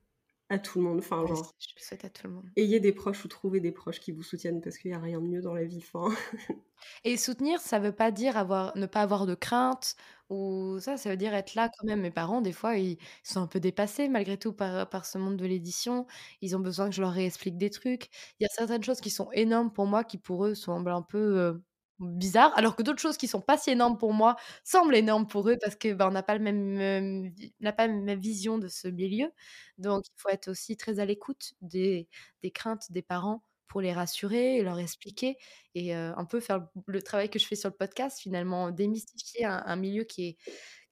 à 0.49 0.59
tout 0.59 0.79
le 0.79 0.85
monde. 0.85 0.99
Enfin, 0.99 1.27
genre. 1.27 1.55
Je 1.59 1.69
le 1.77 1.83
souhaite 1.83 2.05
à 2.05 2.11
tout 2.11 2.27
le 2.27 2.33
monde. 2.35 2.47
Ayez 2.57 2.81
des 2.81 2.93
proches 2.93 3.25
ou 3.25 3.29
trouvez 3.29 3.61
des 3.61 3.73
proches 3.73 4.01
qui 4.01 4.13
vous 4.13 4.23
soutiennent 4.23 4.61
parce 4.61 4.79
qu'il 4.79 4.91
n'y 4.91 4.97
a 4.97 5.01
rien 5.01 5.21
de 5.21 5.27
mieux 5.27 5.43
dans 5.43 5.55
la 5.55 5.65
vie. 5.65 5.81
Fin. 5.81 6.09
Et 7.05 7.17
soutenir, 7.17 7.61
ça 7.61 7.79
veut 7.79 7.93
pas 7.93 8.11
dire 8.11 8.37
avoir, 8.37 8.77
ne 8.77 8.87
pas 8.87 9.03
avoir 9.03 9.27
de 9.27 9.35
crainte 9.35 9.97
ou 10.29 10.79
ça, 10.81 10.97
ça 10.97 11.11
veut 11.11 11.17
dire 11.17 11.35
être 11.35 11.55
là 11.55 11.69
quand 11.69 11.87
même. 11.87 12.01
Mes 12.01 12.11
parents, 12.11 12.41
des 12.41 12.53
fois, 12.53 12.77
ils 12.77 12.99
sont 13.23 13.41
un 13.41 13.47
peu 13.47 13.61
dépassés 13.61 14.09
malgré 14.09 14.37
tout 14.39 14.53
par, 14.53 14.89
par 14.89 15.07
ce 15.07 15.19
monde 15.19 15.37
de 15.37 15.47
l'édition. 15.47 16.07
Ils 16.43 16.57
ont 16.57 16.61
besoin 16.61 16.89
que 16.89 16.95
je 16.95 17.01
leur 17.01 17.13
réexplique 17.13 17.57
des 17.59 17.71
trucs. 17.71 18.09
Il 18.39 18.45
y 18.45 18.47
a 18.47 18.51
certaines 18.51 18.85
choses 18.85 19.01
qui 19.01 19.11
sont 19.11 19.31
énormes 19.33 19.73
pour 19.73 19.87
moi 19.87 20.05
qui 20.05 20.19
pour 20.19 20.45
eux 20.47 20.55
semblent 20.55 20.91
un 20.91 21.03
peu 21.03 21.39
euh, 21.39 21.55
bizarre, 22.01 22.53
alors 22.57 22.77
que 22.77 22.83
d'autres 22.83 23.01
choses 23.01 23.17
qui 23.17 23.29
sont 23.29 23.41
pas 23.41 23.57
si 23.59 23.71
énormes 23.71 23.99
pour 23.99 24.13
moi 24.13 24.37
semblent 24.65 24.95
énormes 24.97 25.27
pour 25.27 25.49
eux 25.49 25.57
parce 25.61 25.77
que 25.77 25.93
ben, 25.95 26.09
on 26.09 26.11
n'a 26.13 26.23
pas 26.23 26.35
le 26.37 26.41
même, 26.45 27.33
n'a 27.61 27.73
pas 27.73 27.87
la 27.87 27.93
même 27.95 28.19
vision 28.19 28.59
de 28.59 28.69
ce 28.69 28.89
milieu. 28.89 29.31
Donc 29.79 30.05
il 30.09 30.13
faut 30.21 30.29
être 30.31 30.49
aussi 30.49 30.77
très 30.77 30.99
à 31.01 31.05
l'écoute 31.07 31.55
des, 31.63 32.09
des 32.43 32.51
craintes 32.51 32.91
des 32.93 33.03
parents 33.03 33.43
pour 33.69 33.81
les 33.81 33.93
rassurer 33.93 34.57
et 34.57 34.63
leur 34.63 34.79
expliquer 34.79 35.37
et 35.75 35.95
un 35.95 36.25
peu 36.25 36.41
faire 36.41 36.67
le 36.87 37.03
travail 37.03 37.29
que 37.29 37.39
je 37.39 37.47
fais 37.47 37.57
sur 37.57 37.69
le 37.69 37.75
podcast 37.75 38.19
finalement 38.19 38.71
démystifier 38.71 39.45
un 39.45 39.77
milieu 39.77 40.05
qui 40.05 40.29
est 40.29 40.37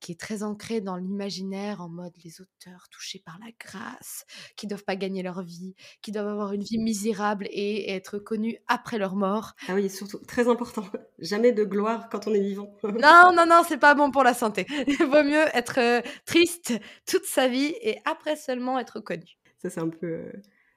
qui 0.05 0.12
est 0.12 0.20
très 0.20 0.43
ancré 0.43 0.83
dans 0.83 0.97
l'imaginaire, 0.97 1.81
en 1.81 1.89
mode 1.89 2.12
les 2.22 2.43
auteurs 2.43 2.89
touchés 2.91 3.22
par 3.25 3.39
la 3.39 3.51
grâce, 3.59 4.27
qui 4.55 4.66
doivent 4.66 4.85
pas 4.85 4.97
gagner 4.97 5.22
leur 5.22 5.43
vie, 5.43 5.75
qui 6.03 6.12
doivent 6.12 6.29
avoir 6.29 6.53
une 6.53 6.62
vie 6.62 6.77
misérable 6.77 7.49
et 7.51 7.91
être 7.91 8.18
connus 8.18 8.59
après 8.68 8.99
leur 8.99 9.16
mort. 9.16 9.55
Ah 9.66 9.75
oui, 9.75 9.89
surtout, 9.89 10.18
très 10.18 10.47
important, 10.47 10.85
jamais 11.20 11.53
de 11.53 11.64
gloire 11.64 12.11
quand 12.11 12.27
on 12.27 12.35
est 12.35 12.41
vivant. 12.41 12.77
non, 12.83 13.33
non, 13.35 13.47
non, 13.49 13.62
c'est 13.66 13.79
pas 13.79 13.95
bon 13.95 14.11
pour 14.11 14.25
la 14.25 14.35
santé. 14.35 14.66
Il 14.87 14.97
vaut 15.11 15.25
mieux 15.25 15.47
être 15.55 16.03
triste 16.27 16.75
toute 17.07 17.25
sa 17.25 17.49
vie 17.49 17.75
et 17.81 17.97
après 18.05 18.37
seulement 18.37 18.79
être 18.79 19.01
connu. 19.01 19.39
Ça, 19.57 19.70
c'est 19.70 19.81
un 19.81 19.89
peu... 19.89 20.31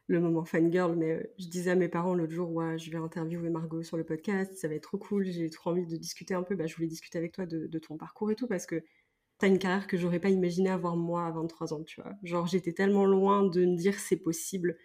Le 0.07 0.21
moment 0.21 0.45
fangirl, 0.45 0.95
mais 0.95 1.11
euh, 1.11 1.33
je 1.37 1.47
disais 1.47 1.71
à 1.71 1.75
mes 1.75 1.89
parents 1.89 2.15
l'autre 2.15 2.31
jour, 2.33 2.49
ouais, 2.53 2.79
je 2.79 2.89
vais 2.89 2.97
interviewer 2.97 3.49
Margot 3.49 3.83
sur 3.83 3.97
le 3.97 4.05
podcast, 4.05 4.55
ça 4.55 4.69
va 4.69 4.75
être 4.75 4.83
trop 4.83 4.97
cool, 4.97 5.25
j'ai 5.25 5.49
trop 5.49 5.71
envie 5.71 5.85
de 5.85 5.97
discuter 5.97 6.33
un 6.33 6.43
peu, 6.43 6.55
bah, 6.55 6.65
je 6.65 6.75
voulais 6.75 6.87
discuter 6.87 7.17
avec 7.17 7.33
toi 7.33 7.45
de, 7.45 7.67
de, 7.67 7.79
ton 7.79 7.97
parcours 7.97 8.31
et 8.31 8.35
tout, 8.35 8.47
parce 8.47 8.65
que 8.65 8.81
t'as 9.37 9.47
une 9.47 9.59
carrière 9.59 9.85
que 9.85 9.97
j'aurais 9.97 10.19
pas 10.19 10.29
imaginé 10.29 10.69
avoir 10.69 10.95
moi 10.95 11.25
à 11.27 11.31
23 11.31 11.73
ans, 11.73 11.83
tu 11.83 12.01
vois. 12.01 12.13
Genre, 12.23 12.47
j'étais 12.47 12.73
tellement 12.73 13.05
loin 13.05 13.43
de 13.47 13.65
me 13.65 13.75
dire 13.75 13.99
c'est 13.99 14.17
possible. 14.17 14.77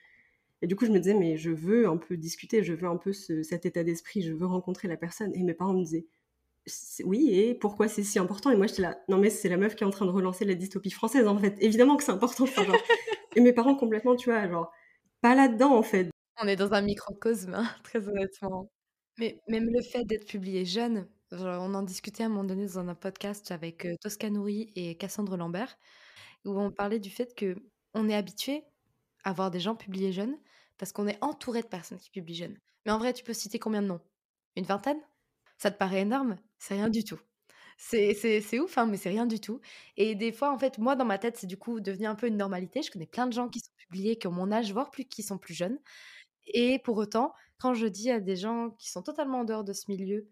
Et 0.60 0.66
du 0.66 0.76
coup, 0.76 0.86
je 0.86 0.92
me 0.92 0.98
disais, 0.98 1.14
mais 1.14 1.36
je 1.36 1.50
veux 1.50 1.88
un 1.88 1.96
peu 1.96 2.16
discuter, 2.16 2.62
je 2.62 2.72
veux 2.72 2.88
un 2.88 2.96
peu 2.96 3.12
cet 3.12 3.66
état 3.66 3.82
d'esprit, 3.84 4.22
je 4.22 4.32
veux 4.32 4.46
rencontrer 4.46 4.88
la 4.88 4.96
personne. 4.96 5.32
Et 5.34 5.42
mes 5.42 5.54
parents 5.54 5.74
me 5.74 5.82
disaient, 5.82 6.06
oui, 7.04 7.30
et 7.32 7.54
pourquoi 7.54 7.88
c'est 7.88 8.04
si 8.04 8.18
important? 8.18 8.50
Et 8.50 8.56
moi, 8.56 8.66
j'étais 8.66 8.82
là, 8.82 9.02
non, 9.08 9.18
mais 9.18 9.30
c'est 9.30 9.48
la 9.48 9.56
meuf 9.56 9.74
qui 9.74 9.82
est 9.82 9.86
en 9.86 9.90
train 9.90 10.06
de 10.06 10.10
relancer 10.12 10.44
la 10.44 10.54
dystopie 10.54 10.90
française, 10.90 11.26
en 11.26 11.36
fait. 11.38 11.56
Évidemment 11.60 11.96
que 11.96 12.04
c'est 12.04 12.12
important. 12.12 12.44
et 13.36 13.40
mes 13.40 13.52
parents, 13.52 13.74
complètement, 13.74 14.14
tu 14.14 14.30
vois, 14.30 14.48
genre, 14.48 14.72
pas 15.22 15.34
là-dedans, 15.34 15.76
en 15.76 15.82
fait. 15.82 16.10
On 16.42 16.46
est 16.48 16.56
dans 16.56 16.72
un 16.72 16.82
microcosme, 16.82 17.54
hein, 17.54 17.68
très 17.84 18.08
honnêtement. 18.08 18.70
Mais 19.18 19.40
même 19.48 19.68
le 19.70 19.82
fait 19.82 20.04
d'être 20.04 20.26
publié 20.26 20.64
jeune, 20.64 21.08
on 21.32 21.74
en 21.74 21.82
discutait 21.82 22.24
à 22.24 22.26
un 22.26 22.28
moment 22.28 22.44
donné 22.44 22.66
dans 22.66 22.78
un 22.78 22.94
podcast 22.94 23.50
avec 23.50 23.86
Toscanouri 24.00 24.72
et 24.74 24.96
Cassandre 24.96 25.36
Lambert, 25.36 25.78
où 26.44 26.58
on 26.58 26.70
parlait 26.70 27.00
du 27.00 27.10
fait 27.10 27.34
que 27.34 27.56
on 27.94 28.08
est 28.08 28.14
habitué 28.14 28.64
à 29.24 29.32
voir 29.32 29.50
des 29.50 29.60
gens 29.60 29.76
publier 29.76 30.12
jeunes 30.12 30.36
parce 30.78 30.92
qu'on 30.92 31.06
est 31.06 31.22
entouré 31.22 31.62
de 31.62 31.66
personnes 31.68 31.98
qui 31.98 32.10
publient 32.10 32.34
jeunes. 32.34 32.58
Mais 32.86 32.92
en 32.92 32.98
vrai, 32.98 33.12
tu 33.12 33.24
peux 33.24 33.34
citer 33.34 33.58
combien 33.58 33.82
de 33.82 33.88
noms? 33.88 34.00
Une 34.56 34.64
vingtaine? 34.64 35.00
Ça 35.58 35.70
te 35.70 35.78
paraît 35.78 36.00
énorme? 36.02 36.36
C'est 36.58 36.74
rien 36.74 36.88
du 36.88 37.04
tout. 37.04 37.20
C'est 37.76 38.58
ouf, 38.60 38.78
hein, 38.78 38.86
mais 38.86 38.96
c'est 38.96 39.08
rien 39.10 39.26
du 39.26 39.40
tout. 39.40 39.60
Et 39.96 40.14
des 40.14 40.32
fois, 40.32 40.52
en 40.52 40.58
fait, 40.58 40.78
moi, 40.78 40.96
dans 40.96 41.04
ma 41.04 41.18
tête, 41.18 41.36
c'est 41.36 41.46
du 41.46 41.56
coup 41.56 41.80
devenu 41.80 42.06
un 42.06 42.14
peu 42.14 42.28
une 42.28 42.36
normalité. 42.36 42.82
Je 42.82 42.90
connais 42.90 43.06
plein 43.06 43.26
de 43.26 43.32
gens 43.32 43.48
qui 43.48 43.60
sont 43.60 43.71
publiés, 43.92 44.16
qui 44.16 44.26
ont 44.26 44.32
mon 44.32 44.50
âge, 44.50 44.72
voire 44.72 44.90
plus, 44.90 45.04
qui 45.04 45.22
sont 45.22 45.36
plus 45.36 45.54
jeunes. 45.54 45.78
Et 46.46 46.78
pour 46.78 46.96
autant, 46.96 47.34
quand 47.58 47.74
je 47.74 47.86
dis 47.86 48.10
à 48.10 48.20
des 48.20 48.36
gens 48.36 48.70
qui 48.78 48.90
sont 48.90 49.02
totalement 49.02 49.40
en 49.40 49.44
dehors 49.44 49.64
de 49.64 49.74
ce 49.74 49.84
milieu, 49.88 50.28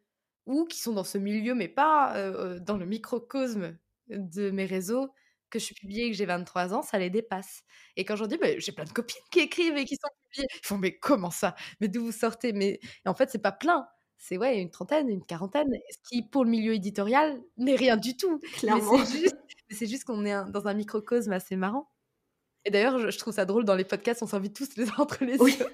ou 0.46 0.64
qui 0.64 0.80
sont 0.80 0.94
dans 0.94 1.04
ce 1.04 1.18
milieu, 1.18 1.54
mais 1.54 1.68
pas 1.68 2.32
dans 2.60 2.78
le 2.78 2.86
microcosme 2.86 3.76
de 4.08 4.50
mes 4.50 4.64
réseaux, 4.64 5.12
que 5.50 5.58
je 5.58 5.64
suis 5.64 5.74
publiée 5.74 6.06
et 6.06 6.10
que 6.10 6.16
j'ai 6.16 6.26
23 6.26 6.74
ans, 6.74 6.82
ça 6.82 6.98
les 6.98 7.10
dépasse. 7.10 7.62
Et 7.96 8.04
quand 8.04 8.16
j'en 8.16 8.26
dis, 8.26 8.36
«Bah, 8.36 8.46
j'ai 8.58 8.72
plein 8.72 8.84
de 8.84 8.92
copines 8.92 9.20
qui 9.30 9.40
écrivent 9.40 9.76
et 9.76 9.84
qui 9.84 9.96
sont 9.96 10.08
publiées, 10.22 10.48
ils 10.54 10.66
font, 10.66 10.78
mais 10.78 10.96
comment 10.96 11.30
ça? 11.30 11.56
Mais 11.80 11.88
d'où 11.88 12.04
vous 12.04 12.12
sortez? 12.12 12.52
Mais 12.52 12.80
en 13.04 13.14
fait, 13.14 13.30
c'est 13.30 13.42
pas 13.42 13.52
plein. 13.52 13.86
C'est 14.16 14.38
ouais, 14.38 14.60
une 14.60 14.70
trentaine, 14.70 15.08
une 15.08 15.24
quarantaine, 15.24 15.68
ce 15.90 15.98
qui, 16.08 16.22
pour 16.22 16.44
le 16.44 16.50
milieu 16.50 16.74
éditorial, 16.74 17.40
n'est 17.56 17.74
rien 17.74 17.96
du 17.96 18.16
tout. 18.16 18.38
Clairement. 18.58 18.98
Mais 18.98 19.74
c'est 19.74 19.86
juste, 19.86 20.04
qu'on 20.04 20.24
est 20.24 20.50
dans 20.50 20.68
un 20.68 20.74
microcosme 20.74 21.32
assez 21.32 21.56
marrant. 21.56 21.90
Et 22.64 22.70
d'ailleurs, 22.70 23.10
je, 23.10 23.18
trouve 23.18 23.34
ça 23.34 23.44
drôle, 23.44 23.64
dans 23.64 23.74
les 23.74 23.84
podcasts, 23.84 24.22
on 24.22 24.26
s'invite 24.26 24.54
tous 24.56 24.76
les 24.76 24.88
uns 24.90 24.94
entre 24.98 25.24
les 25.24 25.38
autres. 25.38 25.70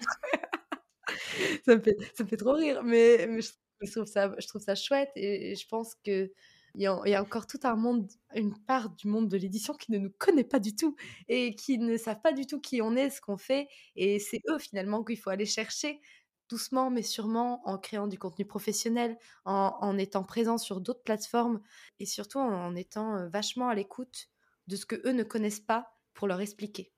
ça, 1.64 1.76
me 1.76 1.80
fait, 1.80 1.97
ça 2.14 2.24
me 2.24 2.28
fait 2.28 2.37
trop 2.37 2.53
rire. 2.53 2.82
Mais, 2.84 3.26
mais 3.28 3.43
je 3.43 3.51
je 3.80 3.91
trouve 3.91 4.07
ça, 4.07 4.34
je 4.39 4.47
trouve 4.47 4.62
ça 4.62 4.74
chouette 4.74 5.11
et, 5.16 5.55
je 5.55 5.66
pense 5.68 5.95
que 6.05 6.32
il 6.78 6.82
y, 6.82 6.87
a, 6.87 7.22
encore 7.22 7.47
tout 7.47 7.61
un 7.62 7.74
monde, 7.74 8.07
une 8.34 8.55
part 8.64 8.91
du 8.91 9.09
monde 9.09 9.30
de 9.30 9.39
l'édition 9.39 9.72
qui 9.72 9.93
ne 9.93 9.99
nous 9.99 10.11
connaît 10.18 10.45
pas 10.45 10.59
du 10.59 10.76
tout 10.76 10.95
et 11.26 11.55
qui 11.55 11.78
ne 11.78 11.97
savent 11.97 12.20
pas 12.20 12.32
du 12.34 12.47
tout 12.47 12.61
qui 12.61 12.82
on 12.82 12.95
est, 12.97 13.09
ce 13.09 13.22
qu'on 13.22 13.39
fait. 13.39 13.66
Et 13.95 14.18
c'est 14.18 14.43
eux 14.51 14.59
finalement 14.59 15.03
qu'il 15.03 15.18
faut 15.18 15.30
aller 15.30 15.47
chercher 15.47 16.03
doucement 16.51 16.91
mais 16.91 17.01
sûrement 17.01 17.66
en 17.66 17.78
créant 17.78 18.07
du 18.07 18.18
contenu 18.18 18.45
professionnel, 18.45 19.16
en, 19.47 19.97
étant 19.97 20.22
présent 20.22 20.59
sur 20.59 20.82
d'autres 20.82 21.03
plateformes 21.03 21.62
et 21.99 22.05
surtout 22.05 22.41
en, 22.41 22.76
étant 22.76 23.16
euh, 23.16 23.28
vachement 23.28 23.68
à 23.68 23.74
l'écoute 23.74 24.28
de 24.66 24.76
ce 24.76 24.84
que 24.84 24.97
eux 25.09 25.12
ne 25.12 25.22
connaissent 25.22 25.61
pas 25.61 25.95
pour 26.17 26.27
leur 26.27 26.41
expliquer. 26.41 26.91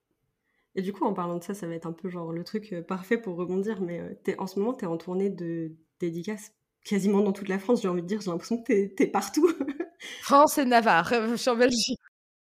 Et 0.75 0.83
du 0.83 0.93
coup, 0.93 1.05
en 1.05 1.13
parlant 1.13 1.37
de 1.37 1.43
ça, 1.43 1.55
ça 1.55 1.67
va 1.67 1.75
être 1.75 1.87
un 1.87 1.93
peu 1.93 2.09
genre 2.09 2.33
le 2.33 2.45
truc 2.45 2.73
euh, 2.73 2.83
parfait 2.83 3.19
pour 3.19 3.37
rebondir, 3.37 3.81
mais 3.83 4.01
euh, 4.01 4.15
es, 4.27 4.39
en 4.39 4.47
ce 4.47 4.59
moment, 4.59 4.73
tu 4.75 4.85
es 4.85 4.89
en 4.89 4.97
tournée 4.97 5.29
de 5.29 5.73
dédicaces 6.01 6.53
quasiment 6.85 7.21
dans 7.21 7.33
toute 7.33 7.49
la 7.49 7.59
France, 7.59 7.83
j'ai 7.83 7.89
envie 7.89 8.03
de 8.03 8.07
dire, 8.07 8.21
j'ai 8.21 8.31
l'impression 8.31 8.63
que 8.63 8.67
t'es 8.67 8.95
es 8.99 9.07
partout. 9.07 9.49
France 10.23 10.57
et 10.59 10.65
Navarre, 10.65 11.13
je 11.29 11.35
suis 11.35 11.51
en 11.51 11.57
Belgique. 11.57 11.99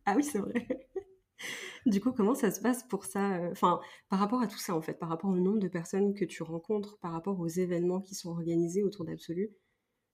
Ah 0.05 0.13
oui, 0.15 0.24
c'est 0.24 0.39
vrai. 0.39 0.67
Du 1.86 2.01
coup, 2.01 2.11
comment 2.11 2.36
ça 2.36 2.51
se 2.51 2.59
passe 2.59 2.84
pour 2.84 3.05
ça 3.05 3.38
euh, 3.38 3.51
Enfin, 3.51 3.80
par 4.09 4.20
rapport 4.20 4.41
à 4.41 4.47
tout 4.47 4.57
ça, 4.57 4.76
en 4.76 4.82
fait, 4.82 4.99
par 4.99 5.07
rapport 5.07 5.30
au 5.30 5.39
nombre 5.39 5.59
de 5.59 5.70
personnes 5.70 6.13
que 6.13 6.26
tu 6.26 6.43
rencontres, 6.43 6.99
par 6.99 7.13
rapport 7.13 7.39
aux 7.39 7.47
événements 7.47 8.01
qui 8.01 8.15
sont 8.15 8.30
organisés 8.30 8.84
autour 8.84 9.05
d'Absolu, 9.05 9.49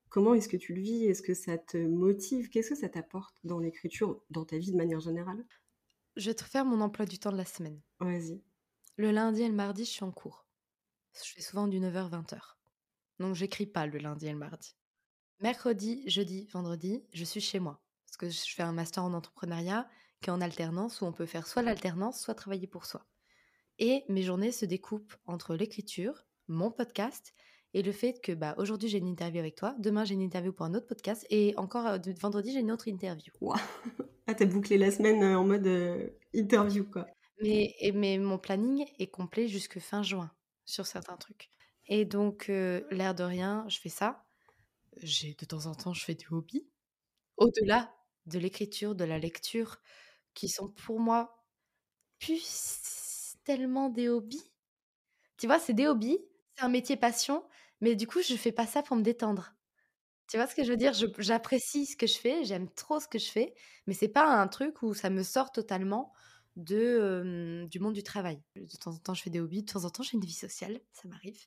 comment 0.09 0.35
est-ce 0.35 0.47
que 0.47 0.57
tu 0.57 0.75
le 0.75 0.81
vis? 0.81 1.05
Est-ce 1.05 1.23
que 1.23 1.33
ça 1.33 1.57
te 1.57 1.77
motive? 1.77 2.49
Qu'est-ce 2.49 2.69
que 2.69 2.75
ça 2.75 2.87
t'apporte 2.87 3.35
dans 3.43 3.59
l'écriture, 3.59 4.21
dans 4.29 4.45
ta 4.45 4.57
vie 4.59 4.71
de 4.71 4.77
manière 4.77 4.99
générale? 4.99 5.43
Je 6.15 6.29
vais 6.29 6.35
te 6.35 6.43
faire 6.43 6.65
mon 6.65 6.79
emploi 6.81 7.05
du 7.05 7.19
temps 7.19 7.31
de 7.31 7.37
la 7.37 7.45
semaine. 7.45 7.81
Vas-y. 7.99 8.41
Le 8.95 9.11
lundi 9.11 9.41
et 9.41 9.49
le 9.49 9.53
mardi, 9.53 9.83
je 9.83 9.89
suis 9.89 10.03
en 10.03 10.11
cours. 10.11 10.45
Je 11.13 11.33
fais 11.33 11.41
souvent 11.41 11.67
du 11.67 11.79
9h-20h. 11.79 12.55
Donc 13.19 13.35
j'écris 13.35 13.65
pas 13.65 13.85
le 13.85 13.97
lundi 13.97 14.27
et 14.27 14.31
le 14.31 14.37
mardi. 14.37 14.75
Mercredi, 15.41 16.03
jeudi, 16.09 16.47
vendredi, 16.53 17.03
je 17.11 17.25
suis 17.25 17.41
chez 17.41 17.59
moi. 17.59 17.81
Parce 18.05 18.17
que 18.17 18.29
je 18.29 18.53
fais 18.53 18.63
un 18.63 18.71
master 18.71 19.03
en 19.03 19.13
entrepreneuriat 19.13 19.89
qui 20.21 20.29
est 20.29 20.33
en 20.33 20.39
alternance 20.39 21.01
où 21.01 21.05
on 21.05 21.11
peut 21.11 21.25
faire 21.25 21.47
soit 21.47 21.61
l'alternance, 21.61 22.21
soit 22.21 22.35
travailler 22.35 22.67
pour 22.67 22.85
soi. 22.85 23.05
Et 23.79 24.05
mes 24.07 24.23
journées 24.23 24.53
se 24.53 24.65
découpent 24.65 25.15
entre 25.25 25.55
l'écriture, 25.55 26.25
mon 26.47 26.71
podcast 26.71 27.33
et 27.75 27.81
le 27.81 27.91
fait 27.91 28.21
que 28.21 28.31
bah, 28.31 28.55
aujourd'hui 28.57 28.87
j'ai 28.87 28.99
une 28.99 29.07
interview 29.07 29.41
avec 29.41 29.55
toi, 29.55 29.75
demain 29.79 30.05
j'ai 30.05 30.13
une 30.13 30.21
interview 30.21 30.53
pour 30.53 30.65
un 30.65 30.73
autre 30.75 30.87
podcast 30.87 31.27
et 31.29 31.53
encore 31.57 31.85
euh, 31.85 31.97
vendredi 32.21 32.53
j'ai 32.53 32.61
une 32.61 32.71
autre 32.71 32.87
interview. 32.87 33.33
Wow. 33.41 33.55
Ah, 34.27 34.33
t'as 34.33 34.45
bouclé 34.45 34.77
la 34.77 34.91
semaine 34.91 35.21
euh, 35.21 35.37
en 35.37 35.43
mode 35.43 35.67
euh, 35.67 36.07
interview 36.33 36.85
quoi. 36.89 37.05
Mais, 37.41 37.75
mais 37.93 38.17
mon 38.17 38.37
planning 38.37 38.85
est 38.97 39.07
complet 39.07 39.49
jusque 39.49 39.79
fin 39.79 40.03
juin 40.03 40.31
sur 40.63 40.87
certains 40.87 41.17
trucs. 41.17 41.49
Et 41.87 42.05
donc, 42.05 42.47
l'air 42.47 43.13
de 43.13 43.23
rien, 43.23 43.65
je 43.67 43.77
fais 43.77 43.89
ça. 43.89 44.25
J'ai 45.03 45.35
de 45.35 45.45
temps 45.45 45.65
en 45.65 45.75
temps, 45.75 45.93
je 45.93 46.03
fais 46.03 46.15
des 46.15 46.25
hobbies. 46.31 46.65
Au-delà 47.35 47.93
de 48.25 48.39
l'écriture, 48.39 48.95
de 48.95 49.03
la 49.03 49.19
lecture, 49.19 49.81
qui 50.33 50.47
sont 50.47 50.69
pour 50.69 50.99
moi 50.99 51.45
plus 52.19 53.35
tellement 53.43 53.89
des 53.89 54.07
hobbies. 54.07 54.49
Tu 55.37 55.45
vois, 55.45 55.59
c'est 55.59 55.73
des 55.73 55.87
hobbies, 55.87 56.19
c'est 56.55 56.63
un 56.63 56.69
métier 56.69 56.95
passion, 56.95 57.43
mais 57.85 57.95
du 57.95 58.07
coup, 58.07 58.21
je 58.21 58.35
fais 58.35 58.51
pas 58.51 58.67
ça 58.67 58.83
pour 58.83 58.97
me 58.97 59.01
détendre. 59.03 59.55
Tu 60.29 60.37
vois 60.37 60.47
ce 60.47 60.55
que 60.55 60.63
je 60.63 60.71
veux 60.71 60.77
dire? 60.77 60.93
J'apprécie 61.19 61.85
ce 61.85 61.97
que 61.97 62.07
je 62.07 62.17
fais, 62.17 62.45
j'aime 62.45 62.69
trop 62.71 62.99
ce 62.99 63.07
que 63.07 63.19
je 63.19 63.29
fais, 63.31 63.55
mais 63.87 63.93
c'est 63.93 64.09
pas 64.09 64.25
un 64.41 64.47
truc 64.47 64.81
où 64.83 64.93
ça 64.95 65.09
me 65.11 65.23
sort 65.23 65.51
totalement 65.51 66.13
de, 66.57 67.67
du 67.71 67.79
monde 67.79 67.93
du 67.93 68.03
travail. 68.03 68.41
De 68.55 68.77
temps 68.77 68.91
en 68.93 68.97
temps, 68.99 69.13
je 69.15 69.23
fais 69.23 69.31
des 69.31 69.39
hobbies, 69.41 69.63
de 69.63 69.71
temps 69.71 69.85
en 69.85 69.91
temps, 69.91 70.03
j'ai 70.03 70.15
une 70.15 70.25
vie 70.25 70.33
sociale, 70.33 70.81
ça 70.93 71.07
m'arrive. 71.09 71.39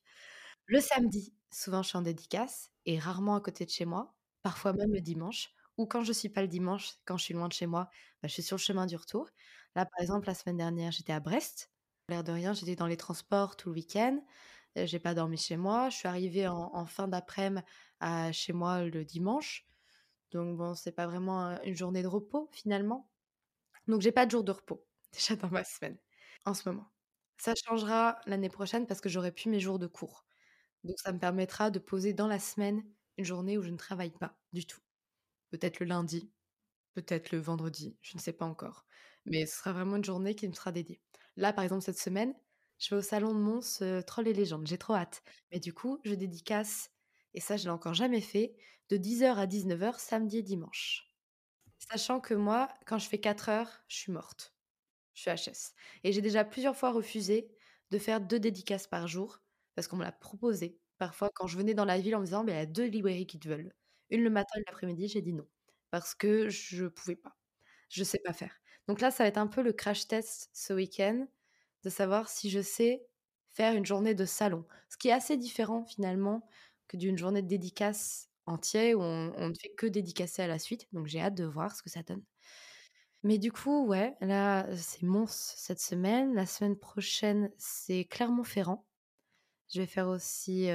Le 0.66 0.80
samedi, 0.80 1.34
souvent, 1.52 1.82
je 1.82 1.88
suis 1.88 1.98
en 1.98 2.02
dédicace 2.02 2.70
et 2.86 2.98
rarement 2.98 3.36
à 3.36 3.40
côté 3.40 3.64
de 3.64 3.70
chez 3.70 3.84
moi, 3.86 4.14
parfois 4.42 4.72
même 4.74 4.92
le 4.92 5.00
dimanche, 5.00 5.50
ou 5.78 5.86
quand 5.86 6.04
je 6.04 6.12
suis 6.12 6.28
pas 6.28 6.42
le 6.42 6.48
dimanche, 6.48 6.94
quand 7.04 7.16
je 7.16 7.24
suis 7.24 7.34
loin 7.34 7.48
de 7.48 7.52
chez 7.52 7.66
moi, 7.66 7.88
bah, 8.22 8.28
je 8.28 8.34
suis 8.34 8.42
sur 8.42 8.56
le 8.56 8.60
chemin 8.62 8.86
du 8.86 8.96
retour. 8.96 9.28
Là, 9.76 9.86
par 9.86 10.00
exemple, 10.02 10.26
la 10.28 10.34
semaine 10.34 10.56
dernière, 10.58 10.92
j'étais 10.92 11.12
à 11.12 11.20
Brest. 11.20 11.70
L'air 12.08 12.24
de 12.24 12.32
rien, 12.32 12.52
j'étais 12.54 12.76
dans 12.76 12.86
les 12.86 12.96
transports 12.96 13.56
tout 13.56 13.68
le 13.70 13.74
week-end. 13.76 14.20
J'ai 14.86 14.98
pas 14.98 15.14
dormi 15.14 15.36
chez 15.36 15.56
moi. 15.56 15.88
Je 15.90 15.96
suis 15.96 16.08
arrivée 16.08 16.48
en, 16.48 16.86
fin 16.86 17.08
d'après-midi 17.08 17.64
chez 18.32 18.52
moi 18.52 18.84
le 18.84 19.04
dimanche. 19.04 19.66
Donc 20.30 20.56
bon, 20.56 20.74
c'est 20.74 20.92
pas 20.92 21.06
vraiment 21.06 21.60
une 21.62 21.74
journée 21.74 22.02
de 22.02 22.08
repos 22.08 22.48
finalement. 22.52 23.10
Donc 23.86 24.02
j'ai 24.02 24.12
pas 24.12 24.26
de 24.26 24.30
jour 24.30 24.44
de 24.44 24.52
repos 24.52 24.84
déjà 25.12 25.36
dans 25.36 25.48
ma 25.48 25.64
semaine 25.64 25.98
en 26.44 26.54
ce 26.54 26.68
moment. 26.68 26.90
Ça 27.38 27.54
changera 27.54 28.20
l'année 28.26 28.48
prochaine 28.48 28.86
parce 28.86 29.00
que 29.00 29.08
j'aurai 29.08 29.32
plus 29.32 29.48
mes 29.48 29.60
jours 29.60 29.78
de 29.78 29.86
cours. 29.86 30.26
Donc 30.84 30.98
ça 30.98 31.12
me 31.12 31.18
permettra 31.18 31.70
de 31.70 31.78
poser 31.78 32.12
dans 32.12 32.26
la 32.26 32.38
semaine 32.38 32.84
une 33.16 33.24
journée 33.24 33.58
où 33.58 33.62
je 33.62 33.70
ne 33.70 33.76
travaille 33.76 34.10
pas 34.10 34.36
du 34.52 34.66
tout. 34.66 34.80
Peut-être 35.50 35.80
le 35.80 35.86
lundi, 35.86 36.30
peut-être 36.94 37.32
le 37.32 37.38
vendredi, 37.38 37.96
je 38.02 38.16
ne 38.16 38.20
sais 38.20 38.32
pas 38.32 38.44
encore. 38.44 38.86
Mais 39.24 39.46
ce 39.46 39.56
sera 39.56 39.72
vraiment 39.72 39.96
une 39.96 40.04
journée 40.04 40.34
qui 40.34 40.48
me 40.48 40.52
sera 40.52 40.72
dédiée. 40.72 41.00
Là, 41.36 41.52
par 41.52 41.64
exemple, 41.64 41.82
cette 41.82 41.98
semaine, 41.98 42.34
je 42.78 42.90
vais 42.94 42.98
au 42.98 43.02
salon 43.02 43.32
de 43.34 43.38
Mons 43.40 43.82
Troll 44.06 44.28
et 44.28 44.32
Légendes. 44.34 44.66
J'ai 44.66 44.78
trop 44.78 44.94
hâte. 44.94 45.22
Mais 45.52 45.60
du 45.60 45.72
coup, 45.72 45.98
je 46.04 46.14
dédicace, 46.14 46.90
et 47.34 47.40
ça, 47.40 47.56
je 47.56 47.64
l'ai 47.64 47.70
encore 47.70 47.94
jamais 47.94 48.20
fait, 48.20 48.56
de 48.90 48.96
10h 48.96 49.36
à 49.38 49.46
19h, 49.46 49.98
samedi 49.98 50.38
et 50.38 50.42
dimanche. 50.42 51.10
Sachant 51.78 52.20
que 52.20 52.34
moi, 52.34 52.68
quand 52.86 52.98
je 52.98 53.08
fais 53.08 53.18
4 53.20 53.48
heures, 53.48 53.82
je 53.88 53.96
suis 53.96 54.12
morte. 54.12 54.54
Je 55.14 55.22
suis 55.22 55.30
HS. 55.30 55.74
Et 56.04 56.12
j'ai 56.12 56.20
déjà 56.22 56.44
plusieurs 56.44 56.76
fois 56.76 56.92
refusé 56.92 57.50
de 57.90 57.98
faire 57.98 58.20
deux 58.20 58.40
dédicaces 58.40 58.86
par 58.86 59.08
jour 59.08 59.40
parce 59.74 59.88
qu'on 59.88 59.96
me 59.96 60.04
l'a 60.04 60.12
proposé. 60.12 60.78
Parfois, 60.98 61.30
quand 61.34 61.46
je 61.46 61.56
venais 61.58 61.74
dans 61.74 61.84
la 61.84 61.98
ville 62.00 62.16
en 62.16 62.20
me 62.20 62.24
disant, 62.26 62.44
«Mais 62.44 62.52
il 62.52 62.56
y 62.56 62.58
a 62.60 62.66
deux 62.66 62.86
librairies 62.86 63.26
qui 63.26 63.38
te 63.38 63.48
veulent. 63.48 63.72
Une 64.10 64.22
le 64.24 64.30
matin 64.30 64.54
et 64.58 64.64
l'après-midi, 64.66 65.08
j'ai 65.08 65.22
dit 65.22 65.32
non. 65.34 65.46
Parce 65.90 66.14
que 66.14 66.48
je 66.48 66.86
pouvais 66.86 67.16
pas. 67.16 67.36
Je 67.90 68.04
sais 68.04 68.20
pas 68.24 68.32
faire. 68.32 68.54
Donc 68.88 69.00
là, 69.00 69.10
ça 69.10 69.24
va 69.24 69.28
être 69.28 69.38
un 69.38 69.46
peu 69.48 69.62
le 69.62 69.72
crash 69.72 70.08
test 70.08 70.50
ce 70.54 70.72
week-end 70.74 71.26
savoir 71.88 72.28
si 72.28 72.50
je 72.50 72.60
sais 72.60 73.06
faire 73.52 73.74
une 73.74 73.86
journée 73.86 74.14
de 74.14 74.24
salon. 74.24 74.64
Ce 74.88 74.96
qui 74.96 75.08
est 75.08 75.12
assez 75.12 75.36
différent 75.36 75.84
finalement 75.84 76.46
que 76.88 76.96
d'une 76.96 77.18
journée 77.18 77.42
de 77.42 77.48
dédicace 77.48 78.28
entière 78.46 78.98
où 78.98 79.02
on, 79.02 79.48
ne 79.48 79.54
fait 79.54 79.70
que 79.76 79.86
dédicacer 79.86 80.42
à 80.42 80.46
la 80.46 80.58
suite. 80.58 80.86
Donc 80.92 81.06
j'ai 81.06 81.20
hâte 81.20 81.34
de 81.34 81.44
voir 81.44 81.74
ce 81.74 81.82
que 81.82 81.90
ça 81.90 82.02
donne. 82.02 82.22
Mais 83.24 83.38
du 83.38 83.52
coup, 83.52 83.86
ouais, 83.86 84.16
là, 84.20 84.66
c'est 84.76 85.02
Mons 85.02 85.26
cette 85.26 85.80
semaine. 85.80 86.34
La 86.34 86.46
semaine 86.46 86.76
prochaine, 86.76 87.50
c'est 87.58 88.04
Clermont-Ferrand. 88.04 88.86
Je 89.72 89.80
vais 89.80 89.86
faire 89.86 90.08
aussi 90.08 90.68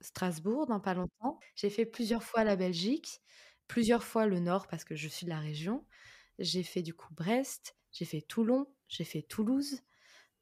Strasbourg 0.00 0.66
dans 0.66 0.80
pas 0.80 0.94
longtemps. 0.94 1.38
J'ai 1.54 1.70
fait 1.70 1.86
plusieurs 1.86 2.22
fois 2.22 2.44
la 2.44 2.56
Belgique, 2.56 3.20
plusieurs 3.66 4.04
fois 4.04 4.26
le 4.26 4.40
Nord 4.40 4.66
parce 4.68 4.84
que 4.84 4.96
je 4.96 5.08
suis 5.08 5.24
de 5.24 5.30
la 5.30 5.40
région. 5.40 5.84
J'ai 6.38 6.62
fait 6.62 6.82
du 6.82 6.94
coup 6.94 7.12
Brest, 7.12 7.76
j'ai 7.92 8.06
fait 8.06 8.22
Toulon, 8.22 8.66
j'ai 8.88 9.04
fait 9.04 9.22
Toulouse. 9.22 9.82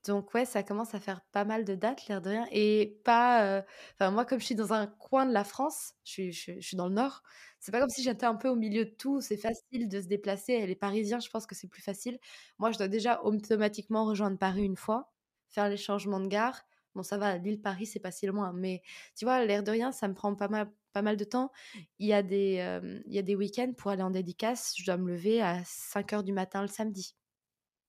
Donc 0.09 0.33
ouais, 0.33 0.47
ça 0.47 0.63
commence 0.63 0.95
à 0.95 1.01
faire 1.01 1.21
pas 1.33 1.45
mal 1.45 1.67
de 1.67 1.75
dates, 1.75 2.07
l'air 2.09 2.23
de 2.23 2.31
rien. 2.31 2.47
Et 2.51 2.99
pas... 3.05 3.65
Moi, 4.01 4.25
comme 4.25 4.41
je 4.41 4.47
suis 4.47 4.55
dans 4.55 4.73
un 4.73 4.87
coin 4.87 5.27
de 5.27 5.33
la 5.33 5.45
France, 5.45 5.95
je 6.05 6.11
suis, 6.11 6.33
je, 6.33 6.61
suis 6.61 6.77
dans 6.77 6.89
le 6.89 6.95
nord, 6.95 7.23
c'est 7.61 7.73
pas 7.73 7.81
comme 7.81 7.91
si 7.91 8.03
j'étais 8.03 8.25
un 8.25 8.35
peu 8.35 8.49
au 8.49 8.57
milieu 8.57 8.87
de 8.87 8.91
tout. 8.91 9.21
C'est 9.21 9.37
facile 9.37 9.87
de 9.89 10.01
se 10.01 10.07
déplacer. 10.07 10.67
Les 10.67 10.75
Parisiens, 10.75 11.21
je 11.21 11.29
pense 11.29 11.47
que 11.47 11.55
c'est 11.55 11.69
plus 11.69 11.83
facile. 11.83 12.19
Moi, 12.59 12.73
je 12.73 12.79
dois 12.79 12.89
déjà 12.89 13.23
automatiquement 13.23 14.07
rejoindre 14.07 14.39
Paris 14.39 14.65
une 14.65 14.77
fois, 14.77 15.13
faire 15.51 15.69
les 15.69 15.77
changements 15.77 16.21
de 16.21 16.29
gare. 16.29 16.63
Bon, 16.95 17.03
ça 17.03 17.19
va, 17.19 17.37
l'île-Paris, 17.37 17.85
c'est 17.85 18.01
pas 18.01 18.11
si 18.11 18.27
loin. 18.27 18.53
Mais 18.55 18.83
tu 19.15 19.27
vois, 19.27 19.45
l'air 19.45 19.63
de 19.63 19.71
rien, 19.71 19.93
ça 19.93 20.09
me 20.09 20.15
prend 20.15 20.35
pas 20.35 20.49
mal, 20.49 20.71
pas 20.95 21.03
mal 21.03 21.19
de 21.19 21.25
temps. 21.25 21.53
Il 21.99 22.07
y 22.07 22.15
a 22.15 22.23
des, 22.23 22.81
il 23.07 23.13
y 23.13 23.19
a 23.19 23.23
des 23.23 23.35
week-ends 23.37 23.75
pour 23.77 23.91
aller 23.91 24.03
en 24.03 24.11
dédicace. 24.11 24.73
Je 24.79 24.87
dois 24.87 24.97
me 24.97 25.11
lever 25.11 25.43
à 25.43 25.63
5 25.67 26.13
h 26.13 26.25
du 26.25 26.33
matin 26.33 26.63
le 26.63 26.69
samedi. 26.69 27.15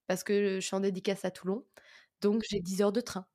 Parce 0.08 0.24
que 0.24 0.56
je 0.56 0.66
suis 0.66 0.76
en 0.76 0.80
dédicace 0.80 1.24
à 1.24 1.32
Toulon. 1.32 1.64
Donc, 2.22 2.44
j'ai 2.50 2.60
10 2.62 2.82
heures 2.82 2.92
de 2.94 3.02
train 3.02 3.26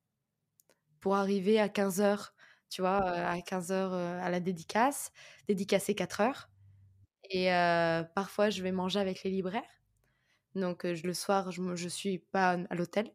pour 1.01 1.14
arriver 1.16 1.61
à 1.61 1.68
15 1.68 2.01
heures, 2.01 2.35
tu 2.70 2.80
vois, 2.82 2.99
à 3.05 3.41
15 3.43 3.72
heures 3.72 3.93
à 3.95 4.30
la 4.30 4.41
dédicace, 4.41 5.12
dédicacer 5.49 5.95
4 5.95 6.20
heures. 6.20 6.51
Et 7.30 7.49
parfois, 8.14 8.51
je 8.51 8.62
vais 8.62 8.72
manger 8.72 9.01
avec 9.01 9.22
les 9.24 9.30
libraires. 9.30 9.62
Donc, 10.55 10.85
le 10.85 11.14
soir, 11.14 11.53
je 11.53 11.62
ne 11.62 11.89
suis 11.89 12.18
pas 12.18 12.59
à 12.70 12.74
l'hôtel 12.74 13.12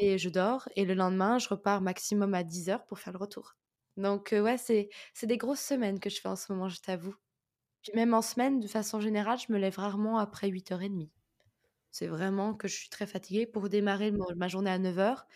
et 0.00 0.18
je 0.18 0.30
dors. 0.30 0.68
Et 0.76 0.84
le 0.86 0.94
lendemain, 0.94 1.38
je 1.38 1.48
repars 1.50 1.80
maximum 1.82 2.34
à 2.34 2.44
10 2.44 2.70
heures 2.70 2.86
pour 2.86 2.98
faire 3.00 3.12
le 3.14 3.18
retour. 3.20 3.56
Donc, 3.96 4.30
ouais, 4.32 4.58
c'est 4.58 4.90
des 5.24 5.38
grosses 5.38 5.60
semaines 5.60 6.00
que 6.00 6.10
je 6.10 6.20
fais 6.20 6.28
en 6.28 6.36
ce 6.36 6.52
moment, 6.52 6.68
je 6.68 6.80
t'avoue. 6.80 7.16
Puis 7.82 7.92
même 7.96 8.14
en 8.14 8.22
semaine, 8.22 8.60
de 8.60 8.68
façon 8.68 9.00
générale, 9.00 9.38
je 9.38 9.52
me 9.52 9.58
lève 9.58 9.78
rarement 9.78 10.18
après 10.18 10.48
8h30. 10.48 11.10
C'est 11.94 12.08
vraiment 12.08 12.54
que 12.54 12.66
je 12.66 12.74
suis 12.74 12.88
très 12.88 13.06
fatiguée 13.06 13.46
pour 13.46 13.68
démarrer 13.68 14.12
ma 14.34 14.48
journée 14.48 14.70
à 14.70 14.80
9h 14.80 15.26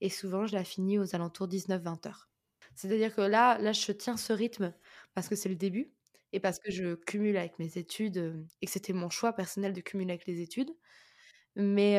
et 0.00 0.08
souvent 0.08 0.46
je 0.46 0.54
la 0.54 0.62
finis 0.62 0.96
aux 0.96 1.16
alentours 1.16 1.48
19-20h. 1.48 2.28
C'est-à-dire 2.76 3.12
que 3.12 3.20
là, 3.20 3.58
là, 3.58 3.72
je 3.72 3.90
tiens 3.90 4.16
ce 4.16 4.32
rythme 4.32 4.72
parce 5.14 5.28
que 5.28 5.34
c'est 5.34 5.48
le 5.48 5.56
début 5.56 5.92
et 6.32 6.38
parce 6.38 6.60
que 6.60 6.70
je 6.70 6.94
cumule 6.94 7.36
avec 7.36 7.58
mes 7.58 7.78
études 7.78 8.46
et 8.62 8.66
que 8.66 8.72
c'était 8.72 8.92
mon 8.92 9.10
choix 9.10 9.32
personnel 9.32 9.72
de 9.72 9.80
cumuler 9.80 10.12
avec 10.12 10.24
les 10.28 10.40
études. 10.40 10.70
Mais 11.56 11.96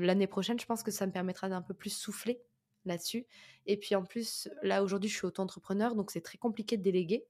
l'année 0.00 0.26
prochaine, 0.26 0.58
je 0.58 0.66
pense 0.66 0.82
que 0.82 0.90
ça 0.90 1.06
me 1.06 1.12
permettra 1.12 1.48
d'un 1.48 1.62
peu 1.62 1.74
plus 1.74 1.90
souffler 1.96 2.42
là-dessus. 2.84 3.24
Et 3.66 3.76
puis 3.76 3.94
en 3.94 4.04
plus, 4.04 4.48
là 4.62 4.82
aujourd'hui, 4.82 5.08
je 5.08 5.14
suis 5.14 5.26
auto-entrepreneur, 5.26 5.94
donc 5.94 6.10
c'est 6.10 6.22
très 6.22 6.38
compliqué 6.38 6.76
de 6.76 6.82
déléguer. 6.82 7.24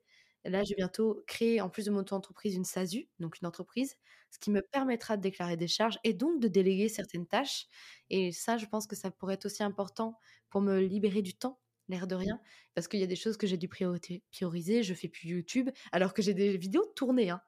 Là, 0.47 0.63
je 0.65 0.71
vais 0.71 0.77
bientôt 0.77 1.23
créer, 1.27 1.61
en 1.61 1.69
plus 1.69 1.85
de 1.85 1.91
mon 1.91 1.99
auto-entreprise, 1.99 2.55
une 2.55 2.65
SASU, 2.65 3.11
donc 3.19 3.39
une 3.43 3.47
entreprise, 3.47 3.97
ce 4.35 4.39
qui 4.41 4.51
me 4.51 4.63
permettra 4.63 5.17
de 5.17 5.23
déclarer 5.23 5.57
des 5.57 5.69
charges 5.69 5.99
et 6.03 6.13
donc 6.13 6.41
de 6.41 6.49
déléguer 6.49 6.89
certaines 6.89 7.27
tâches. 7.27 7.67
Et 8.11 8.33
ça, 8.33 8.59
je 8.59 8.67
pense 8.67 8.87
que 8.89 8.97
ça 8.97 9.11
pourrait 9.13 9.35
être 9.35 9.47
aussi 9.47 9.63
important 9.63 10.19
pour 10.51 10.61
me 10.61 10.81
libérer 10.81 11.23
du 11.23 11.35
temps, 11.35 11.61
l'air 11.89 12.09
de 12.09 12.17
rien, 12.17 12.41
parce 12.75 12.89
qu'il 12.89 12.99
y 12.99 13.05
a 13.05 13.07
des 13.07 13.17
choses 13.17 13.37
que 13.37 13.47
j'ai 13.47 13.57
dû 13.57 13.69
prioriser. 13.69 14.83
Je 14.83 14.95
fais 14.95 15.09
plus 15.09 15.29
YouTube, 15.29 15.71
alors 15.93 16.15
que 16.15 16.23
j'ai 16.23 16.35
des 16.35 16.57
vidéos 16.57 16.85
tournées 16.97 17.31
hein, 17.31 17.41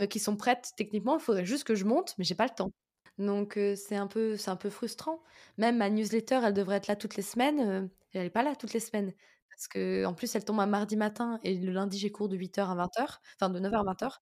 euh, 0.00 0.06
qui 0.06 0.18
sont 0.18 0.36
prêtes. 0.36 0.72
Techniquement, 0.76 1.18
il 1.18 1.22
faudrait 1.22 1.46
juste 1.46 1.64
que 1.64 1.74
je 1.76 1.84
monte, 1.84 2.14
mais 2.18 2.24
j'ai 2.24 2.34
pas 2.34 2.46
le 2.46 2.54
temps. 2.54 2.72
Donc 3.18 3.58
c'est 3.76 3.96
un 3.96 4.06
peu 4.06 4.36
c'est 4.36 4.50
un 4.50 4.56
peu 4.56 4.70
frustrant. 4.70 5.22
Même 5.58 5.78
ma 5.78 5.90
newsletter, 5.90 6.40
elle 6.44 6.54
devrait 6.54 6.76
être 6.76 6.86
là 6.88 6.96
toutes 6.96 7.16
les 7.16 7.22
semaines, 7.22 7.90
elle 8.12 8.22
n'est 8.22 8.30
pas 8.30 8.44
là 8.44 8.54
toutes 8.56 8.72
les 8.74 8.80
semaines 8.80 9.12
parce 9.58 9.66
que 9.68 10.04
en 10.04 10.14
plus 10.14 10.34
elle 10.36 10.44
tombe 10.44 10.60
un 10.60 10.66
mardi 10.66 10.96
matin 10.96 11.40
et 11.42 11.54
le 11.54 11.72
lundi 11.72 11.98
j'ai 11.98 12.12
cours 12.12 12.28
de 12.28 12.36
8h 12.36 12.70
à 12.70 12.76
20h, 12.76 13.18
enfin 13.36 13.50
de 13.50 13.58
9h 13.58 13.74
à 13.80 13.82
20h. 13.92 14.20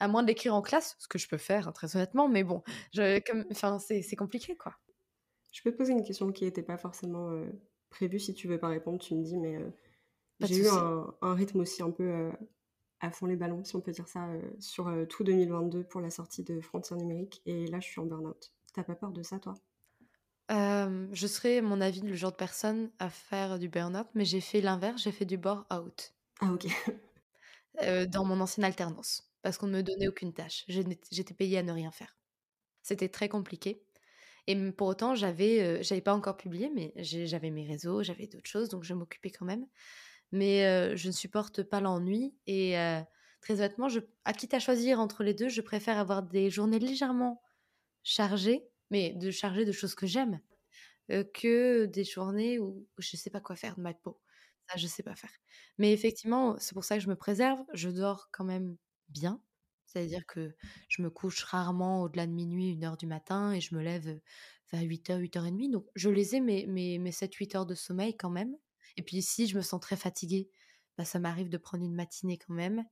À 0.00 0.08
moins 0.08 0.22
de 0.22 0.28
l'écrire 0.28 0.54
en 0.54 0.62
classe, 0.62 0.96
ce 0.98 1.08
que 1.08 1.18
je 1.18 1.28
peux 1.28 1.38
faire 1.38 1.68
hein, 1.68 1.72
très 1.72 1.96
honnêtement, 1.96 2.28
mais 2.28 2.44
bon, 2.44 2.62
enfin 3.50 3.78
c'est 3.78 4.16
compliqué 4.16 4.56
quoi. 4.56 4.74
Je 5.52 5.62
peux 5.62 5.70
te 5.70 5.76
poser 5.76 5.92
une 5.92 6.04
question 6.04 6.32
qui 6.32 6.44
n'était 6.44 6.62
pas 6.62 6.76
forcément 6.76 7.30
prévue 7.90 8.18
si 8.18 8.34
tu 8.34 8.48
veux 8.48 8.58
pas 8.58 8.68
répondre, 8.68 8.98
tu 8.98 9.14
me 9.14 9.22
dis 9.22 9.36
mais 9.36 9.58
j'ai 10.40 10.56
eu 10.56 10.68
un, 10.68 11.34
rythme 11.34 11.60
aussi 11.60 11.82
un 11.82 11.90
peu 11.90 12.32
à 13.00 13.10
fond 13.10 13.26
les 13.26 13.36
ballons, 13.36 13.62
si 13.64 13.76
on 13.76 13.80
peut 13.80 13.92
dire 13.92 14.08
ça, 14.08 14.28
sur 14.58 14.92
tout 15.08 15.22
2022 15.22 15.84
pour 15.84 16.00
la 16.00 16.10
sortie 16.10 16.42
de 16.42 16.60
Frontières 16.60 16.98
numériques 16.98 17.40
et 17.46 17.66
là 17.68 17.78
je 17.80 17.86
suis 17.86 18.00
en 18.00 18.04
burn-out. 18.04 18.52
T'as 18.72 18.82
pas 18.82 18.96
peur 18.96 19.12
de 19.12 19.22
ça 19.22 19.38
toi? 19.38 19.54
Je 20.50 21.26
serais, 21.26 21.60
mon 21.62 21.80
avis, 21.80 22.00
le 22.00 22.14
genre 22.14 22.32
de 22.32 22.36
personne 22.36 22.90
à 22.98 23.08
faire 23.08 23.58
du 23.58 23.68
burn-out, 23.68 24.08
mais 24.14 24.24
j'ai 24.24 24.40
fait 24.40 24.60
l'inverse, 24.60 25.02
j'ai 25.02 25.12
fait 25.12 25.24
du 25.24 25.38
bore-out. 25.38 26.14
Ah 26.40 26.52
OK. 26.52 26.66
dans 28.10 28.24
mon 28.24 28.40
ancienne 28.40 28.64
alternance, 28.64 29.28
parce 29.44 29.58
qu'on 29.58 29.68
ne 29.68 29.78
me 29.78 29.84
donnait 29.84 30.08
aucune 30.08 30.34
tâche. 30.34 30.64
j'étais 30.68 31.34
payée 31.34 31.58
à 31.58 31.64
ne 31.64 31.72
rien 31.72 31.92
faire. 31.92 32.16
C'était 32.82 33.08
très 33.10 33.28
compliqué 33.28 33.82
Et 34.48 34.56
pour 34.72 34.88
autant, 34.88 35.14
j'avais, 35.16 35.82
j'avais 35.84 36.02
pas 36.02 36.14
encore 36.14 36.36
publié, 36.38 36.70
mais 36.74 36.92
j'avais 36.98 37.50
mes 37.50 37.66
réseaux, 37.66 38.02
j'avais 38.04 38.26
d'autres 38.28 38.48
choses, 38.50 38.68
donc 38.70 38.84
je 38.84 38.94
m'occupais 38.94 39.30
quand 39.30 39.46
même. 39.46 39.66
Mais 40.32 40.96
je 40.96 41.08
ne 41.08 41.12
supporte 41.12 41.62
pas 41.64 41.80
l'ennui 41.80 42.34
et 42.46 42.76
très 43.42 43.54
honnêtement, 43.56 43.88
je, 43.88 44.00
à 44.24 44.32
quitte 44.34 44.54
à 44.54 44.60
choisir 44.60 45.00
entre 45.00 45.24
les 45.24 45.34
deux, 45.34 45.48
je 45.50 45.62
préfère 45.62 45.98
avoir 45.98 46.22
des 46.24 46.50
journées 46.50 46.78
légèrement 46.80 47.42
chargées, 48.04 48.64
mais 48.90 49.12
de 49.14 49.30
chargées 49.30 49.64
de 49.66 49.72
choses 49.72 49.94
que 49.94 50.06
j'aime, 50.06 50.40
que 51.34 51.86
des 51.86 52.04
journées 52.04 52.58
où 52.58 52.86
je 52.98 53.16
sais 53.16 53.30
pas 53.30 53.40
quoi 53.40 53.56
faire 53.56 53.76
de 53.76 53.82
ma 53.82 53.94
peau. 53.94 54.20
Ça, 54.70 54.78
je 54.78 54.86
sais 54.86 55.02
pas 55.02 55.14
faire. 55.16 55.30
Mais 55.78 55.92
effectivement, 55.92 56.56
c'est 56.58 56.74
pour 56.74 56.84
ça 56.84 56.96
que 56.96 57.02
je 57.02 57.08
me 57.08 57.16
préserve. 57.16 57.60
Je 57.74 57.90
dors 57.90 58.28
quand 58.32 58.44
même 58.44 58.76
bien. 59.08 59.40
C'est-à-dire 59.86 60.26
que 60.26 60.54
je 60.88 61.02
me 61.02 61.10
couche 61.10 61.44
rarement 61.44 62.02
au-delà 62.02 62.26
de 62.26 62.32
minuit, 62.32 62.70
une 62.70 62.84
heure 62.84 62.96
du 62.96 63.06
matin, 63.06 63.52
et 63.52 63.60
je 63.60 63.74
me 63.74 63.82
lève 63.82 64.20
vers 64.72 64.82
8h, 64.82 65.20
8h30. 65.20 65.70
Donc, 65.70 65.86
je 65.94 66.10
les 66.10 66.34
ai, 66.36 66.40
mes, 66.40 66.66
mes, 66.66 66.98
mes 66.98 67.12
7-8 67.12 67.56
heures 67.56 67.66
de 67.66 67.74
sommeil 67.74 68.16
quand 68.16 68.30
même. 68.30 68.56
Et 68.96 69.02
puis, 69.02 69.22
si 69.22 69.46
je 69.46 69.56
me 69.56 69.62
sens 69.62 69.80
très 69.80 69.96
fatiguée, 69.96 70.48
bah, 70.98 71.04
ça 71.04 71.18
m'arrive 71.18 71.48
de 71.48 71.58
prendre 71.58 71.84
une 71.84 71.94
matinée 71.94 72.38
quand 72.38 72.54
même. 72.54 72.84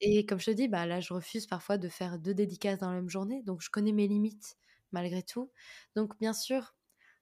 Et 0.00 0.26
comme 0.26 0.40
je 0.40 0.46
te 0.46 0.50
dis, 0.52 0.68
bah, 0.68 0.86
là, 0.86 1.00
je 1.00 1.14
refuse 1.14 1.46
parfois 1.46 1.78
de 1.78 1.88
faire 1.88 2.18
deux 2.18 2.34
dédicaces 2.34 2.78
dans 2.80 2.90
la 2.90 2.96
même 2.96 3.10
journée. 3.10 3.42
Donc, 3.44 3.62
je 3.62 3.70
connais 3.70 3.92
mes 3.92 4.08
limites 4.08 4.56
malgré 4.92 5.22
tout. 5.22 5.50
Donc, 5.96 6.18
bien 6.20 6.32
sûr, 6.32 6.74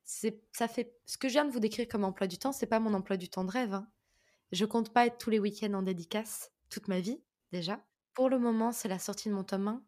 ça 0.05 0.69
fait 0.69 0.95
ce 1.07 1.19
que 1.19 1.29
je 1.29 1.35
viens 1.35 1.45
de 1.45 1.53
vous 1.53 1.61
décrire 1.61 1.89
comme 1.89 2.05
emploi 2.05 2.27
du 2.27 2.39
temps, 2.39 2.53
c'est 2.53 2.67
pas 2.67 2.81
mon 2.81 2.95
emploi 2.95 3.17
du 3.17 3.29
temps 3.29 3.45
de 3.45 3.51
rêve. 3.51 3.75
Hein. 3.75 3.89
Je 4.53 4.65
compte 4.65 4.93
pas 4.93 5.07
être 5.07 5.19
tous 5.19 5.31
les 5.31 5.39
week-ends 5.39 5.75
en 5.75 5.83
dédicace 5.83 6.53
toute 6.71 6.89
ma 6.89 7.01
vie 7.01 7.23
déjà. 7.53 7.85
Pour 8.15 8.29
le 8.29 8.39
moment, 8.39 8.73
c'est 8.73 8.89
la 8.89 8.99
sortie 8.99 9.29
de 9.29 9.35
mon 9.35 9.45
tome 9.45 9.69
1. 9.69 9.85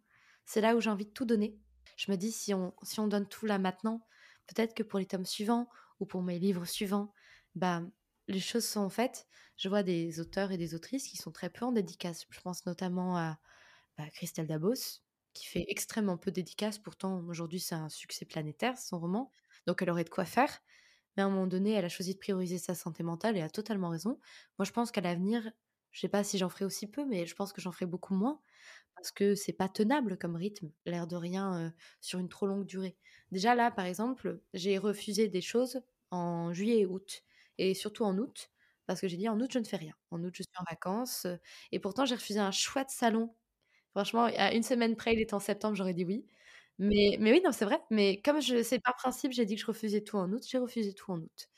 C'est 0.46 0.60
là 0.60 0.76
où 0.76 0.80
j'ai 0.80 0.90
envie 0.90 1.06
de 1.06 1.10
tout 1.10 1.24
donner. 1.24 1.58
Je 1.96 2.10
me 2.10 2.16
dis, 2.16 2.32
si 2.32 2.54
on, 2.54 2.74
si 2.82 3.00
on 3.00 3.08
donne 3.08 3.28
tout 3.28 3.46
là 3.46 3.58
maintenant, 3.58 4.06
peut-être 4.46 4.74
que 4.74 4.82
pour 4.82 4.98
les 4.98 5.06
tomes 5.06 5.26
suivants 5.26 5.68
ou 6.00 6.06
pour 6.06 6.22
mes 6.22 6.38
livres 6.38 6.64
suivants, 6.64 7.12
bah, 7.54 7.82
les 8.28 8.40
choses 8.40 8.64
sont 8.64 8.88
faites. 8.88 9.26
Je 9.56 9.68
vois 9.68 9.82
des 9.82 10.20
auteurs 10.20 10.52
et 10.52 10.56
des 10.58 10.74
autrices 10.74 11.06
qui 11.08 11.16
sont 11.16 11.32
très 11.32 11.50
peu 11.50 11.64
en 11.64 11.72
dédicace. 11.72 12.26
Je 12.30 12.40
pense 12.40 12.66
notamment 12.66 13.16
à 13.16 13.38
bah, 13.98 14.08
Christelle 14.10 14.46
Dabos, 14.46 15.00
qui 15.34 15.46
fait 15.46 15.64
extrêmement 15.68 16.16
peu 16.16 16.30
de 16.30 16.36
dédicaces. 16.36 16.78
Pourtant, 16.78 17.20
aujourd'hui, 17.26 17.60
c'est 17.60 17.74
un 17.74 17.88
succès 17.88 18.24
planétaire, 18.24 18.78
son 18.78 18.98
roman. 18.98 19.30
Donc, 19.66 19.82
elle 19.82 19.90
aurait 19.90 20.04
de 20.04 20.10
quoi 20.10 20.24
faire. 20.24 20.60
Mais 21.16 21.22
à 21.22 21.26
un 21.26 21.30
moment 21.30 21.46
donné, 21.46 21.72
elle 21.72 21.84
a 21.84 21.88
choisi 21.88 22.14
de 22.14 22.18
prioriser 22.18 22.58
sa 22.58 22.74
santé 22.74 23.02
mentale 23.02 23.36
et 23.36 23.42
a 23.42 23.50
totalement 23.50 23.90
raison. 23.90 24.18
Moi, 24.58 24.64
je 24.66 24.72
pense 24.72 24.90
qu'à 24.90 25.00
l'avenir, 25.00 25.52
je 25.94 26.02
sais 26.02 26.08
pas 26.10 26.24
si 26.24 26.38
j'en 26.38 26.50
ferai 26.50 26.66
aussi 26.66 26.88
peu, 26.88 27.06
mais 27.06 27.26
je 27.26 27.36
pense 27.36 27.54
que 27.54 27.62
j'en 27.62 27.72
ferai 27.72 27.86
beaucoup 27.86 28.14
moins 28.14 28.42
parce 28.96 29.12
que 29.12 29.34
c'est 29.36 29.52
pas 29.54 29.68
tenable 29.68 30.18
comme 30.18 30.36
rythme, 30.36 30.72
l'air 30.86 31.06
de 31.08 31.16
rien, 31.16 31.74
sur 32.00 32.18
une 32.20 32.28
trop 32.28 32.46
longue 32.46 32.66
durée. 32.66 32.96
Déjà 33.32 33.54
là, 33.56 33.70
par 33.72 33.86
exemple, 33.86 34.40
j'ai 34.54 34.78
refusé 34.78 35.28
des 35.28 35.42
choses 35.42 35.82
en 36.12 36.52
juillet 36.54 36.80
et 36.80 36.86
août, 36.86 37.22
et 37.58 37.74
surtout 37.74 38.04
en 38.04 38.18
août, 38.18 38.50
parce 38.86 39.00
que 39.00 39.08
j'ai 39.08 39.16
dit 39.18 39.28
en 39.28 39.40
août 39.40 39.50
je 39.52 39.58
ne 39.60 39.64
fais 39.66 39.76
rien. 39.78 39.94
En 40.12 40.22
août 40.24 40.34
je 40.36 40.42
suis 40.44 40.52
en 40.60 40.64
vacances, 40.70 41.26
et 41.72 41.80
pourtant 41.80 42.06
j'ai 42.06 42.14
refusé 42.16 42.40
un 42.40 42.52
chouette 42.52 42.90
salon. 42.90 43.34
Franchement, 43.92 44.24
à 44.24 44.52
une 44.54 44.62
semaine 44.64 44.96
près, 44.96 45.14
il 45.14 45.20
était 45.20 45.34
en 45.34 45.40
septembre, 45.40 45.76
j'aurais 45.76 45.94
dit 45.94 46.04
oui. 46.04 46.26
Mais, 46.78 47.16
mais 47.20 47.32
oui, 47.32 47.40
non, 47.44 47.52
c'est 47.52 47.64
vrai. 47.64 47.80
Mais 47.90 48.20
comme 48.22 48.40
je 48.42 48.62
sais 48.62 48.80
par 48.80 48.96
principe, 48.96 49.32
j'ai 49.32 49.46
dit 49.46 49.54
que 49.56 49.60
je 49.62 49.66
refusais 49.66 50.02
tout 50.02 50.16
en 50.18 50.32
août, 50.32 50.44
j'ai 50.48 50.58
refusé 50.58 50.92
tout 50.94 51.12
en 51.12 51.20
août. 51.20 51.48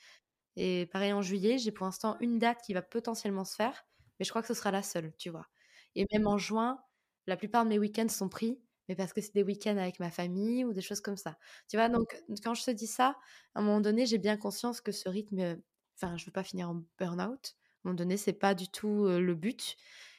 Et 0.57 0.87
pareil 0.87 1.13
en 1.13 1.21
juillet, 1.21 1.57
j'ai 1.59 1.71
pour 1.71 1.85
l'instant 1.85 2.17
une 2.21 2.39
date 2.39 2.61
qui 2.65 2.73
va 2.73 2.81
potentiellement 2.81 3.45
se 3.45 3.55
faire 3.55 3.85
mais 4.19 4.25
je 4.25 4.29
crois 4.31 4.41
que 4.41 4.47
ce 4.47 4.53
sera 4.53 4.71
la 4.71 4.83
seule, 4.83 5.13
tu 5.17 5.29
vois. 5.29 5.47
Et 5.95 6.05
même 6.13 6.27
en 6.27 6.37
juin, 6.37 6.79
la 7.27 7.37
plupart 7.37 7.63
de 7.65 7.69
mes 7.69 7.79
week-ends 7.79 8.09
sont 8.09 8.29
pris, 8.29 8.59
mais 8.87 8.95
parce 8.95 9.13
que 9.13 9.21
c'est 9.21 9.33
des 9.33 9.43
week-ends 9.43 9.77
avec 9.77 9.99
ma 9.99 10.11
famille 10.11 10.63
ou 10.65 10.73
des 10.73 10.81
choses 10.81 11.01
comme 11.01 11.17
ça. 11.17 11.37
Tu 11.69 11.77
vois, 11.77 11.89
donc 11.89 12.15
quand 12.43 12.53
je 12.53 12.63
te 12.65 12.71
dis 12.71 12.87
ça, 12.87 13.17
à 13.55 13.59
un 13.59 13.63
moment 13.63 13.81
donné, 13.81 14.05
j'ai 14.05 14.17
bien 14.17 14.37
conscience 14.37 14.81
que 14.81 14.91
ce 14.91 15.09
rythme, 15.09 15.57
enfin, 15.95 16.17
je 16.17 16.25
veux 16.25 16.31
pas 16.31 16.43
finir 16.43 16.69
en 16.69 16.83
burn-out. 16.99 17.55
À 17.85 17.89
un 17.89 17.91
moment 17.91 17.95
donné, 17.95 18.17
c'est 18.17 18.33
pas 18.33 18.53
du 18.55 18.69
tout 18.69 19.05
le 19.07 19.35
but. 19.35 19.75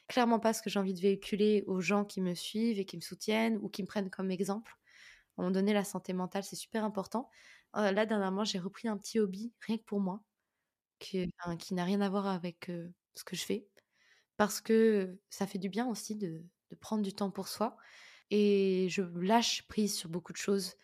Clairement 0.07 0.39
pas 0.39 0.53
ce 0.53 0.61
que 0.61 0.69
j'ai 0.69 0.79
envie 0.79 0.93
de 0.93 1.01
véhiculer 1.01 1.63
aux 1.67 1.81
gens 1.81 2.03
qui 2.05 2.21
me 2.21 2.33
suivent 2.35 2.79
et 2.79 2.85
qui 2.85 2.95
me 2.97 3.01
soutiennent 3.01 3.57
ou 3.61 3.69
qui 3.69 3.83
me 3.83 3.87
prennent 3.87 4.09
comme 4.09 4.31
exemple. 4.31 4.73
À 5.37 5.41
un 5.41 5.45
moment 5.45 5.51
donné, 5.51 5.73
la 5.73 5.83
santé 5.83 6.13
mentale, 6.13 6.43
c'est 6.43 6.55
super 6.55 6.83
important. 6.85 7.29
là, 7.75 8.05
dernièrement, 8.05 8.43
j'ai 8.45 8.59
repris 8.59 8.87
un 8.87 8.97
petit 8.97 9.19
hobby, 9.19 9.53
rien 9.61 9.77
que 9.77 9.83
pour 9.83 9.99
moi, 10.01 10.21
qui, 10.99 11.31
qui 11.59 11.73
n'a 11.75 11.85
rien 11.85 12.01
à 12.01 12.09
voir 12.09 12.27
avec 12.27 12.71
ce 13.15 13.23
que 13.23 13.35
je 13.35 13.45
fais 13.45 13.67
parce 14.39 14.61
que 14.61 15.19
ça 15.29 15.45
fait 15.45 15.57
du 15.57 15.67
bien 15.67 15.85
aussi 15.87 16.15
de, 16.15 16.41
prendre 16.79 17.03
du 17.03 17.13
temps 17.13 17.29
pour 17.29 17.49
soi. 17.49 17.75
Et 18.31 18.87
je 18.89 19.01
lâche 19.01 19.67
prise 19.67 19.93
sur 19.93 20.07
beaucoup 20.07 20.31
de 20.31 20.37
choses. 20.37 20.77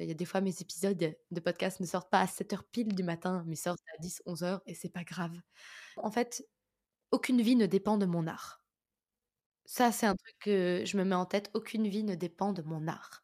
Il 0.00 0.08
y 0.08 0.10
a 0.10 0.14
des 0.14 0.24
fois, 0.24 0.40
mes 0.40 0.60
épisodes 0.60 0.98
de 1.30 1.40
podcast 1.40 1.78
ne 1.78 1.86
sortent 1.86 2.10
pas 2.10 2.18
à 2.18 2.26
7h 2.26 2.64
pile 2.72 2.96
du 2.96 3.04
matin, 3.04 3.44
mais 3.46 3.54
sortent 3.54 3.78
à 3.96 4.02
10, 4.02 4.22
11h, 4.26 4.62
et 4.66 4.74
c'est 4.74 4.88
pas 4.88 5.04
grave. 5.04 5.40
En 5.96 6.10
fait, 6.10 6.44
aucune 7.12 7.40
vie 7.40 7.54
ne 7.54 7.66
dépend 7.66 7.98
de 7.98 8.06
mon 8.06 8.26
art. 8.26 8.64
Ça, 9.64 9.92
c'est 9.92 10.06
un 10.06 10.16
truc 10.16 10.34
que 10.40 10.82
je 10.84 10.96
me 10.96 11.04
mets 11.04 11.14
en 11.14 11.26
tête. 11.26 11.50
Aucune 11.54 11.86
vie 11.86 12.02
ne 12.02 12.16
dépend 12.16 12.52
de 12.52 12.62
mon 12.62 12.88
art. 12.88 13.22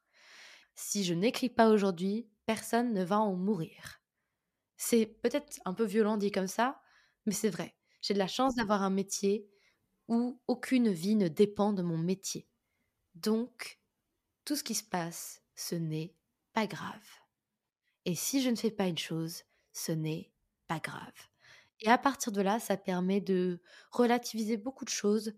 Si 0.76 1.02
je 1.02 1.14
n'écris 1.14 1.50
pas 1.50 1.68
aujourd'hui, 1.68 2.28
personne 2.46 2.92
ne 2.92 3.02
va 3.02 3.18
en 3.18 3.34
mourir. 3.34 4.00
C'est 4.76 5.06
peut-être 5.06 5.58
un 5.64 5.74
peu 5.74 5.84
violent 5.84 6.16
dit 6.16 6.30
comme 6.30 6.46
ça, 6.46 6.80
mais 7.26 7.32
c'est 7.32 7.50
vrai. 7.50 7.74
J'ai 8.02 8.14
de 8.14 8.20
la 8.20 8.28
chance 8.28 8.54
d'avoir 8.54 8.82
un 8.82 8.90
métier 8.90 9.48
où 10.08 10.40
aucune 10.48 10.90
vie 10.90 11.16
ne 11.16 11.28
dépend 11.28 11.72
de 11.72 11.82
mon 11.82 11.98
métier. 11.98 12.46
Donc, 13.14 13.80
tout 14.44 14.56
ce 14.56 14.64
qui 14.64 14.74
se 14.74 14.84
passe, 14.84 15.42
ce 15.54 15.74
n'est 15.74 16.14
pas 16.52 16.66
grave. 16.66 17.06
Et 18.04 18.14
si 18.14 18.42
je 18.42 18.50
ne 18.50 18.56
fais 18.56 18.70
pas 18.70 18.86
une 18.86 18.98
chose, 18.98 19.42
ce 19.72 19.92
n'est 19.92 20.30
pas 20.66 20.78
grave. 20.78 21.12
Et 21.80 21.88
à 21.88 21.98
partir 21.98 22.32
de 22.32 22.40
là, 22.40 22.60
ça 22.60 22.76
permet 22.76 23.20
de 23.20 23.60
relativiser 23.90 24.56
beaucoup 24.56 24.84
de 24.84 24.90
choses, 24.90 25.34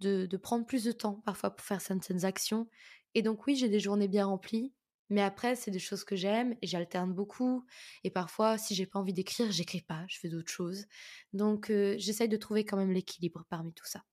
de, 0.00 0.36
prendre 0.36 0.66
plus 0.66 0.84
de 0.84 0.92
temps 0.92 1.20
parfois 1.26 1.50
pour 1.50 1.64
faire 1.66 1.80
certaines 1.80 2.24
actions. 2.24 2.68
Et 3.14 3.22
donc 3.22 3.46
oui, 3.46 3.56
j'ai 3.56 3.68
des 3.68 3.80
journées 3.80 4.08
bien 4.08 4.26
remplies, 4.26 4.72
mais 5.10 5.22
après, 5.22 5.56
c'est 5.56 5.72
des 5.72 5.80
choses 5.80 6.04
que 6.04 6.16
j'aime 6.16 6.56
et 6.62 6.66
j'alterne 6.66 7.12
beaucoup. 7.12 7.66
Et 8.04 8.10
parfois, 8.10 8.56
si 8.58 8.74
j'ai 8.74 8.86
pas 8.86 9.00
envie 9.00 9.12
d'écrire, 9.12 9.50
j'écris 9.50 9.82
pas, 9.82 10.04
je 10.08 10.18
fais 10.18 10.28
d'autres 10.28 10.52
choses. 10.52 10.86
Donc, 11.32 11.70
euh, 11.70 11.96
j'essaye 11.98 12.28
de 12.28 12.36
trouver 12.36 12.64
quand 12.64 12.76
même 12.76 12.92
l'équilibre 12.92 13.44
parmi 13.50 13.72
tout 13.74 13.86
ça. 13.86 14.04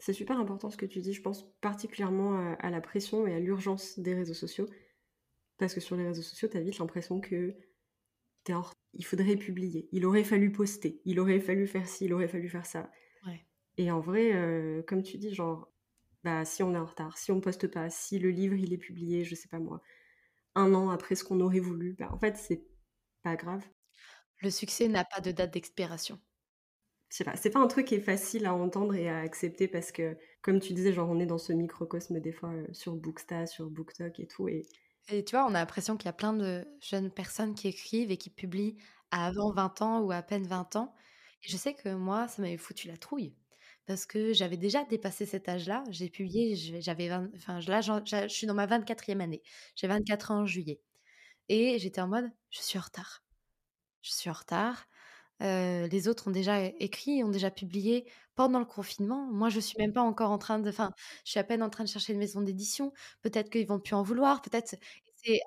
C'est 0.00 0.14
super 0.14 0.40
important 0.40 0.70
ce 0.70 0.78
que 0.78 0.86
tu 0.86 1.00
dis, 1.00 1.12
je 1.12 1.20
pense 1.20 1.44
particulièrement 1.60 2.54
à, 2.58 2.70
la 2.70 2.80
pression 2.80 3.26
et 3.26 3.34
à 3.34 3.38
l'urgence 3.38 3.98
des 3.98 4.14
réseaux 4.14 4.34
sociaux. 4.34 4.66
Parce 5.58 5.74
que 5.74 5.80
sur 5.80 5.94
les 5.94 6.06
réseaux 6.06 6.22
sociaux, 6.22 6.48
tu 6.48 6.56
as 6.56 6.60
vite 6.60 6.78
l'impression 6.78 7.20
que 7.20 7.54
t'es 8.44 8.54
en 8.54 8.64
Il 8.94 9.04
faudrait 9.04 9.36
publier, 9.36 9.90
il 9.92 10.06
aurait 10.06 10.24
fallu 10.24 10.50
poster, 10.50 11.02
il 11.04 11.20
aurait 11.20 11.38
fallu 11.38 11.66
faire 11.66 11.86
ci, 11.86 12.06
il 12.06 12.14
aurait 12.14 12.28
fallu 12.28 12.48
faire 12.48 12.66
ça. 12.66 12.90
Et 13.76 13.90
en 13.90 14.00
vrai, 14.00 14.34
euh, 14.34 14.82
comme 14.82 15.02
tu 15.02 15.16
dis, 15.16 15.32
genre, 15.34 15.70
bah, 16.24 16.44
si 16.44 16.62
on 16.62 16.74
est 16.74 16.78
en 16.78 16.84
retard, 16.84 17.16
si 17.16 17.30
on 17.30 17.40
poste 17.40 17.66
pas, 17.68 17.88
si 17.88 18.18
le 18.18 18.30
livre 18.30 18.56
il 18.56 18.72
est 18.72 18.78
publié, 18.78 19.24
je 19.24 19.34
sais 19.34 19.48
pas 19.48 19.58
moi, 19.58 19.80
un 20.54 20.74
an 20.74 20.90
après 20.90 21.14
ce 21.14 21.24
qu'on 21.24 21.40
aurait 21.40 21.60
voulu, 21.60 21.94
bah, 21.98 22.10
en 22.12 22.18
fait, 22.18 22.36
c'est 22.36 22.64
pas 23.22 23.36
grave. 23.36 23.64
Le 24.38 24.50
succès 24.50 24.88
n'a 24.88 25.04
pas 25.04 25.20
de 25.20 25.30
date 25.30 25.52
d'expiration 25.52 26.18
sais 27.16 27.24
pas, 27.24 27.36
c'est 27.36 27.50
pas 27.50 27.60
un 27.60 27.66
truc 27.66 27.86
qui 27.86 27.96
est 27.96 28.00
facile 28.00 28.46
à 28.46 28.54
entendre 28.54 28.94
et 28.94 29.08
à 29.08 29.18
accepter 29.18 29.68
parce 29.68 29.92
que, 29.92 30.16
comme 30.42 30.60
tu 30.60 30.72
disais, 30.72 30.92
genre 30.92 31.08
on 31.10 31.18
est 31.18 31.26
dans 31.26 31.38
ce 31.38 31.52
microcosme 31.52 32.20
des 32.20 32.32
fois 32.32 32.50
euh, 32.50 32.66
sur 32.72 32.94
Booksta, 32.94 33.46
sur 33.46 33.68
BookTok 33.68 34.20
et 34.20 34.26
tout. 34.26 34.48
Et... 34.48 34.66
tu 35.08 35.32
vois, 35.32 35.44
on 35.44 35.54
a 35.54 35.60
l'impression 35.60 35.96
qu'il 35.96 36.06
y 36.06 36.08
a 36.08 36.14
plein 36.14 36.32
de 36.32 36.64
jeunes 36.80 37.10
personnes 37.10 37.54
qui 37.54 37.68
écrivent 37.68 38.10
et 38.10 38.16
qui 38.16 38.30
publient 38.30 38.76
avant 39.10 39.52
20 39.52 39.82
ans 39.82 40.00
ou 40.02 40.12
à 40.12 40.22
peine 40.22 40.46
20 40.46 40.76
ans. 40.76 40.94
Et 41.42 41.48
je 41.48 41.56
sais 41.56 41.74
que 41.74 41.94
moi, 41.94 42.28
ça 42.28 42.42
m'avait 42.42 42.56
foutu 42.56 42.88
la 42.88 42.96
trouille 42.96 43.34
parce 43.86 44.06
que 44.06 44.32
j'avais 44.32 44.56
déjà 44.56 44.84
dépassé 44.84 45.26
cet 45.26 45.48
âge-là. 45.48 45.82
J'ai 45.90 46.08
publié, 46.10 46.54
j'avais 46.80 47.10
enfin 47.12 47.58
là, 47.66 47.80
je 47.80 48.28
suis 48.28 48.46
dans 48.46 48.54
ma 48.54 48.66
24e 48.66 49.20
année. 49.20 49.42
J'ai 49.74 49.88
24 49.88 50.30
ans 50.30 50.40
en 50.42 50.46
juillet. 50.46 50.80
Et 51.48 51.78
j'étais 51.80 52.00
en 52.00 52.06
mode, 52.06 52.30
je 52.50 52.60
suis 52.60 52.78
en 52.78 52.82
retard. 52.82 53.24
Je 54.02 54.12
suis 54.12 54.30
en 54.30 54.34
retard 54.34 54.86
les 55.40 56.08
autres 56.08 56.28
ont 56.28 56.30
déjà 56.30 56.64
écrit, 56.64 57.24
ont 57.24 57.30
déjà 57.30 57.50
publié 57.50 58.06
pendant 58.34 58.58
le 58.58 58.64
confinement. 58.64 59.28
Moi, 59.30 59.48
je 59.48 59.60
suis 59.60 59.76
même 59.78 59.92
pas 59.92 60.02
encore 60.02 60.30
en 60.30 60.38
train 60.38 60.58
de. 60.58 60.68
Enfin, 60.68 60.92
je 61.24 61.30
suis 61.32 61.40
à 61.40 61.44
peine 61.44 61.62
en 61.62 61.70
train 61.70 61.84
de 61.84 61.88
chercher 61.88 62.12
une 62.12 62.18
maison 62.18 62.40
d'édition. 62.40 62.92
Peut-être 63.22 63.50
qu'ils 63.50 63.66
vont 63.66 63.80
plus 63.80 63.94
en 63.94 64.02
vouloir. 64.02 64.42
Peut-être. 64.42 64.76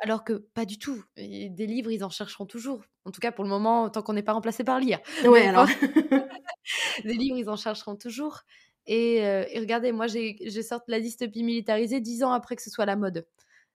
Alors 0.03 0.23
que 0.23 0.33
pas 0.33 0.65
du 0.65 0.77
tout. 0.77 1.03
des 1.17 1.65
livres, 1.65 1.91
ils 1.91 2.03
en 2.03 2.09
chercheront 2.09 2.45
toujours. 2.45 2.83
En 3.05 3.11
tout 3.11 3.19
cas, 3.19 3.31
pour 3.31 3.43
le 3.43 3.49
moment, 3.49 3.89
tant 3.89 4.03
qu'on 4.03 4.13
n'est 4.13 4.23
pas 4.23 4.33
remplacé 4.33 4.63
par 4.63 4.79
lire. 4.79 4.99
Ouais, 5.25 5.47
alors. 5.47 5.67
des 7.03 7.13
livres, 7.13 7.37
ils 7.37 7.49
en 7.49 7.57
chercheront 7.57 7.95
toujours. 7.95 8.41
Et, 8.85 9.21
regardez, 9.57 9.91
moi, 9.91 10.07
je 10.07 10.61
sorti 10.61 10.91
la 10.91 10.99
dystopie 10.99 11.43
militarisée 11.43 12.01
dix 12.01 12.23
ans 12.23 12.31
après 12.31 12.55
que 12.55 12.61
ce 12.61 12.69
soit 12.69 12.85
la 12.85 12.95
mode. 12.95 13.25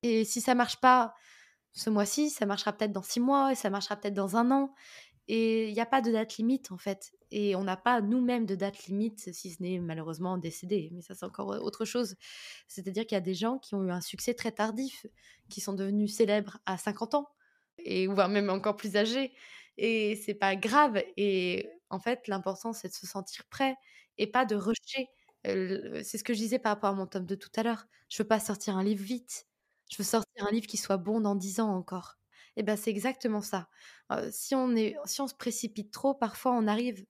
Et 0.02 0.24
si 0.24 0.40
ça 0.40 0.54
marche 0.54 0.80
pas 0.80 1.14
ce 1.72 1.90
mois-ci, 1.90 2.30
ça 2.30 2.46
marchera 2.46 2.72
peut-être 2.72 2.92
dans 2.92 3.02
six 3.02 3.20
mois, 3.20 3.52
et 3.52 3.54
ça 3.54 3.70
marchera 3.70 3.96
peut-être 3.96 4.14
dans 4.14 4.36
un 4.36 4.50
an. 4.50 4.74
Et 5.28 5.68
il 5.68 5.74
n'y 5.74 5.80
a 5.80 5.86
pas 5.86 6.00
de 6.00 6.10
date 6.12 6.36
limite, 6.38 6.72
en 6.72 6.78
fait. 6.78 7.12
et 7.30 7.54
on 7.56 7.64
n'a 7.64 7.76
pas 7.76 8.00
nous-mêmes 8.00 8.46
de 8.46 8.54
date 8.54 8.86
limite, 8.86 9.32
si 9.34 9.50
ce 9.52 9.62
n'est 9.62 9.78
malheureusement 9.78 10.38
décédé. 10.38 10.90
Mais 10.92 11.02
ça, 11.02 11.14
c'est 11.14 11.26
encore 11.26 11.48
autre 11.62 11.84
chose. 11.84 12.16
C'est-à-dire 12.68 13.06
qu'il 13.06 13.16
y 13.16 13.18
a 13.18 13.20
des 13.20 13.34
gens 13.34 13.58
qui 13.58 13.74
ont 13.74 13.84
eu 13.84 13.90
un 13.90 14.00
succès 14.00 14.34
très 14.34 14.52
tardif, 14.52 15.06
qui 15.50 15.60
sont 15.60 15.74
devenus 15.74 16.14
célèbres 16.14 16.58
à 16.66 16.78
50 16.78 17.14
ans, 17.14 17.28
et 17.78 18.06
voire 18.06 18.28
même 18.30 18.50
encore 18.50 18.76
plus 18.76 18.96
âgés. 18.96 19.32
Et 19.76 20.16
c'est 20.16 20.34
pas 20.34 20.56
grave. 20.56 21.02
Et 21.16 21.68
en 21.90 21.98
fait, 22.00 22.26
l'important, 22.28 22.72
c'est 22.72 22.88
de 22.88 22.94
se 22.94 23.06
sentir 23.06 23.44
prêt 23.50 23.76
et 24.18 24.26
pas 24.26 24.44
de 24.46 24.56
rusher. 24.56 25.08
C'est 25.44 26.18
ce 26.18 26.24
que 26.24 26.34
je 26.34 26.38
disais 26.38 26.58
par 26.58 26.72
rapport 26.74 26.90
à 26.90 26.94
mon 26.94 27.06
tome 27.06 27.26
de 27.26 27.34
tout 27.34 27.50
à 27.56 27.62
l'heure. 27.62 27.86
Je 28.08 28.22
veux 28.22 28.28
pas 28.28 28.40
sortir 28.40 28.76
un 28.76 28.84
livre 28.84 29.02
vite. 29.04 29.46
Je 29.90 29.96
veux 29.98 30.04
sortir 30.04 30.46
un 30.46 30.50
livre 30.50 30.66
qui 30.66 30.76
soit 30.76 30.96
bon 30.98 31.20
dans 31.20 31.34
10 31.36 31.60
ans 31.60 31.74
encore. 31.74 32.17
Et 32.59 32.64
ben 32.64 32.76
c'est 32.76 32.90
exactement 32.90 33.40
ça. 33.40 33.68
si 34.32 34.54
on 34.56 34.74
est, 34.74 34.96
si 35.04 35.20
on 35.20 35.28
se 35.28 35.34
précipite 35.34 35.92
trop, 35.92 36.12
parfois 36.12 36.52
on 36.52 36.66
arrive 36.66 37.06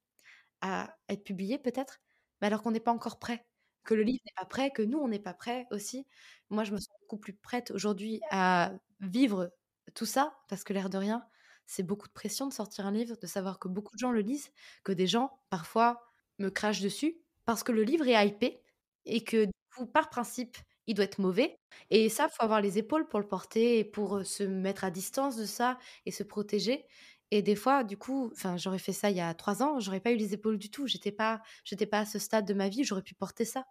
à 0.60 0.94
être 1.08 1.24
publié 1.24 1.58
peut-être, 1.58 2.00
mais 2.40 2.48
alors 2.48 2.62
qu'on 2.62 2.70
n'est 2.70 2.80
pas 2.80 2.92
encore 2.92 3.18
prêt, 3.18 3.46
que 3.84 3.94
le 3.94 4.02
livre 4.02 4.20
n'est 4.26 4.34
pas 4.36 4.44
prêt, 4.44 4.70
que 4.70 4.82
nous 4.82 4.98
on 4.98 5.08
n'est 5.08 5.18
pas 5.18 5.32
prêt 5.32 5.66
aussi. 5.70 6.06
Moi 6.50 6.64
je 6.64 6.72
me 6.72 6.78
sens 6.78 6.94
beaucoup 7.00 7.16
plus 7.16 7.32
prête 7.32 7.70
aujourd'hui 7.70 8.20
à 8.30 8.72
vivre 9.00 9.50
tout 9.94 10.04
ça 10.04 10.36
parce 10.48 10.64
que 10.64 10.74
l'air 10.74 10.90
de 10.90 10.98
rien, 10.98 11.24
c'est 11.66 11.82
beaucoup 11.82 12.08
de 12.08 12.12
pression 12.12 12.46
de 12.46 12.52
sortir 12.52 12.86
un 12.86 12.92
livre, 12.92 13.16
de 13.16 13.26
savoir 13.26 13.58
que 13.58 13.68
beaucoup 13.68 13.94
de 13.94 14.00
gens 14.00 14.12
le 14.12 14.20
lisent, 14.20 14.50
que 14.84 14.92
des 14.92 15.06
gens 15.06 15.40
parfois 15.48 16.02
me 16.38 16.50
crachent 16.50 16.82
dessus 16.82 17.16
parce 17.46 17.62
que 17.62 17.72
le 17.72 17.84
livre 17.84 18.06
est 18.06 18.28
hypé 18.28 18.62
et 19.06 19.24
que 19.24 19.46
du 19.46 19.52
par 19.94 20.10
principe, 20.10 20.58
il 20.88 20.94
doit 20.94 21.04
être 21.06 21.20
mauvais. 21.20 21.60
Et 21.90 22.08
ça, 22.10 22.28
faut 22.28 22.42
avoir 22.44 22.60
les 22.62 22.78
épaules 22.78 23.08
pour 23.08 23.20
le 23.20 23.28
porter 23.28 23.78
et 23.78 23.84
pour 23.84 24.26
se 24.26 24.42
mettre 24.44 24.84
à 24.84 24.90
distance 24.90 25.36
de 25.36 25.46
ça 25.46 25.78
et 26.06 26.10
se 26.12 26.24
protéger. 26.24 26.86
Et 27.30 27.42
des 27.42 27.56
fois, 27.56 27.84
du 27.84 27.96
coup, 27.98 28.30
enfin, 28.34 28.56
j'aurais 28.56 28.78
fait 28.80 28.92
ça 28.94 29.10
il 29.10 29.16
y 29.18 29.20
a 29.20 29.34
trois 29.34 29.62
ans, 29.62 29.80
j'aurais 29.80 30.00
pas 30.00 30.12
eu 30.12 30.16
les 30.16 30.34
épaules 30.34 30.58
du 30.58 30.70
tout. 30.70 30.86
J'étais 30.88 31.12
pas, 31.12 31.42
j'étais 31.64 31.86
pas 31.86 32.00
à 32.00 32.06
ce 32.06 32.18
stade 32.18 32.46
de 32.46 32.54
ma 32.54 32.68
vie, 32.70 32.84
j'aurais 32.84 33.02
pu 33.02 33.14
porter 33.14 33.44
ça. 33.44 33.66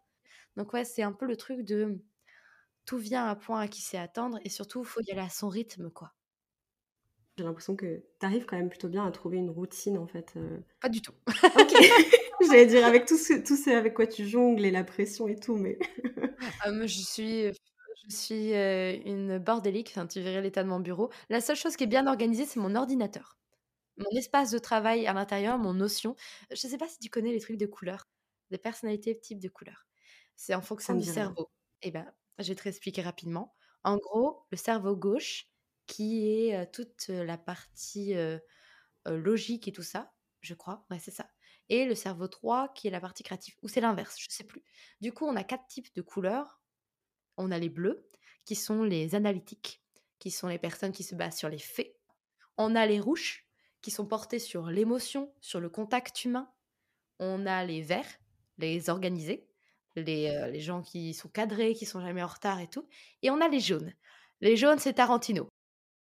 Donc 0.58 0.74
ouais, 0.74 0.86
c'est 0.86 1.04
un 1.04 1.14
peu 1.14 1.26
le 1.28 1.38
truc 1.38 1.62
de 1.64 2.00
tout 2.86 2.98
vient 3.00 3.28
à 3.28 3.36
point 3.36 3.62
à 3.62 3.68
qui 3.70 3.82
sait 3.82 3.98
attendre 4.00 4.40
et 4.44 4.50
surtout, 4.50 4.82
il 4.84 4.88
faut 4.88 5.02
y 5.02 5.12
aller 5.12 5.22
à 5.22 5.30
son 5.30 5.50
rythme, 5.50 5.92
quoi. 5.92 6.14
J'ai 7.38 7.44
l'impression 7.44 7.76
que 7.76 8.04
tu 8.20 8.26
arrives 8.26 8.46
quand 8.46 8.58
même 8.58 8.70
plutôt 8.70 8.90
bien 8.90 9.06
à 9.06 9.12
trouver 9.12 9.38
une 9.38 9.52
routine 9.52 10.00
en 10.00 10.08
fait. 10.08 10.34
Euh. 10.38 10.58
Pas 10.82 10.90
du 10.90 11.02
tout. 11.04 11.14
ok. 11.28 11.74
J'allais 12.48 12.66
dire 12.66 12.86
avec 12.86 13.06
tout 13.06 13.18
ce, 13.18 13.34
tout 13.34 13.56
ce 13.56 13.70
avec 13.70 13.94
quoi 13.94 14.08
tu 14.08 14.28
jongles 14.28 14.66
et 14.66 14.72
la 14.72 14.84
pression 14.84 15.28
et 15.28 15.36
tout, 15.36 15.56
mais. 15.56 15.78
ah, 16.62 16.72
moi, 16.72 16.88
je 16.88 17.00
suis, 17.00 17.44
je 18.10 18.16
suis 18.16 18.54
euh, 18.54 18.98
une 19.06 19.38
bordélique. 19.38 19.90
Enfin, 19.92 20.08
tu 20.08 20.20
verrais 20.20 20.42
l'état 20.42 20.64
de 20.64 20.70
mon 20.70 20.80
bureau. 20.80 21.12
La 21.30 21.40
seule 21.40 21.56
chose 21.56 21.76
qui 21.76 21.84
est 21.84 21.88
bien 21.88 22.08
organisée, 22.08 22.46
c'est 22.46 22.60
mon 22.60 22.76
ordinateur. 22.76 23.38
Mon 23.98 24.10
espace 24.18 24.50
de 24.50 24.58
travail 24.58 25.06
à 25.06 25.14
l'intérieur, 25.14 25.60
mon 25.60 25.74
notion. 25.76 26.16
Je 26.50 26.56
sais 26.56 26.78
pas 26.78 26.88
si 26.88 26.98
tu 26.98 27.10
connais 27.10 27.32
les 27.32 27.40
trucs 27.40 27.58
de 27.58 27.66
couleurs, 27.68 28.08
des 28.50 28.58
personnalités 28.58 29.20
type 29.20 29.40
de 29.40 29.50
couleurs. 29.50 29.86
C'est 30.36 30.56
en 30.56 30.62
fonction 30.62 30.96
du 30.96 31.04
cerveau. 31.04 31.50
Eh 31.84 31.92
ben, 31.92 32.12
je 32.40 32.48
vais 32.48 32.56
te 32.56 32.64
réexpliquer 32.64 33.02
rapidement. 33.04 33.56
En 33.84 33.98
gros, 33.98 34.44
le 34.52 34.58
cerveau 34.58 34.96
gauche, 34.96 35.48
qui 35.88 36.30
est 36.30 36.72
toute 36.72 37.08
la 37.08 37.38
partie 37.38 38.14
logique 39.06 39.68
et 39.68 39.72
tout 39.72 39.84
ça, 39.84 40.14
je 40.42 40.54
crois. 40.54 40.86
Ouais, 40.90 41.00
c'est 41.00 41.12
ça. 41.12 41.30
Et 41.70 41.86
le 41.86 41.96
cerveau 41.96 42.28
3 42.28 42.74
qui 42.74 42.88
est 42.88 42.92
la 42.92 43.02
partie 43.02 43.24
créative. 43.24 43.56
Ou 43.62 43.68
c'est 43.68 43.82
l'inverse, 43.82 44.16
je 44.20 44.28
sais 44.30 44.44
plus. 44.44 44.64
Du 45.02 45.12
coup, 45.12 45.26
on 45.26 45.36
a 45.36 45.44
quatre 45.44 45.68
types 45.68 45.94
de 45.96 46.02
couleurs. 46.02 46.62
On 47.38 47.52
a 47.52 47.60
les 47.60 47.70
bleus, 47.70 48.08
qui 48.46 48.56
sont 48.56 48.84
les 48.84 49.14
analytiques, 49.14 49.84
qui 50.20 50.32
sont 50.32 50.48
les 50.48 50.58
personnes 50.58 50.92
qui 50.92 51.04
se 51.04 51.16
basent 51.16 51.38
sur 51.38 51.50
les 51.50 51.60
faits. 51.60 51.96
On 52.58 52.76
a 52.76 52.86
les 52.86 53.00
rouges, 53.00 53.46
qui 53.82 53.92
sont 53.92 54.08
portés 54.08 54.40
sur 54.40 54.68
l'émotion, 54.68 55.32
sur 55.42 55.60
le 55.60 55.70
contact 55.70 56.26
humain. 56.26 56.52
On 57.20 57.46
a 57.46 57.64
les 57.64 57.82
verts, 57.82 58.20
les 58.58 58.90
organisés, 58.90 59.48
les, 59.96 60.50
les 60.52 60.60
gens 60.60 60.82
qui 60.82 61.14
sont 61.14 61.30
cadrés, 61.30 61.76
qui 61.76 61.86
sont 61.86 62.02
jamais 62.02 62.24
en 62.24 62.28
retard 62.28 62.60
et 62.60 62.68
tout. 62.68 62.88
Et 63.22 63.30
on 63.30 63.42
a 63.42 63.48
les 63.48 63.60
jaunes. 63.60 63.94
Les 64.42 64.56
jaunes, 64.56 64.80
c'est 64.80 64.94
Tarantino. 64.94 65.48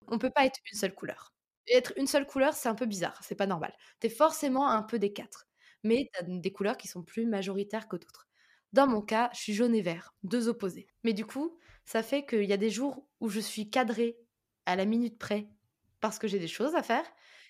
On 0.08 0.18
peut 0.20 0.30
pas 0.32 0.46
être 0.46 0.60
une 0.72 0.78
seule 0.78 0.94
couleur. 0.96 1.34
être 1.68 1.94
une 1.98 2.08
seule 2.08 2.28
couleur, 2.28 2.54
c'est 2.54 2.70
un 2.70 2.76
peu 2.76 2.86
bizarre, 2.86 3.20
c'est 3.24 3.36
pas 3.36 3.48
normal. 3.48 3.74
Tu 4.00 4.10
forcément 4.10 4.70
un 4.70 4.84
peu 4.84 5.00
des 5.00 5.14
quatre. 5.14 5.48
Mais 5.84 6.10
tu 6.18 6.40
des 6.40 6.52
couleurs 6.52 6.78
qui 6.78 6.88
sont 6.88 7.04
plus 7.04 7.26
majoritaires 7.26 7.88
que 7.88 7.96
d'autres. 7.98 8.28
Dans 8.74 8.88
mon 8.88 9.02
cas, 9.02 9.30
je 9.34 9.40
suis 9.40 9.54
jaune 9.54 9.76
et 9.76 9.82
vert, 9.82 10.14
deux 10.24 10.48
opposés. 10.50 10.88
Mais 11.04 11.14
du 11.14 11.26
coup, 11.26 11.58
ça 11.86 12.04
fait 12.04 12.26
qu'il 12.26 12.44
y 12.46 12.54
a 12.54 12.58
des 12.58 12.70
jours 12.70 13.08
où 13.20 13.30
je 13.30 13.40
suis 13.40 13.70
cadrée 13.70 14.18
à 14.66 14.76
la 14.76 14.86
minute 14.86 15.18
près 15.18 15.48
parce 16.02 16.20
que 16.20 16.28
j'ai 16.28 16.40
des 16.40 16.48
choses 16.48 16.76
à 16.76 16.84
faire 16.84 17.06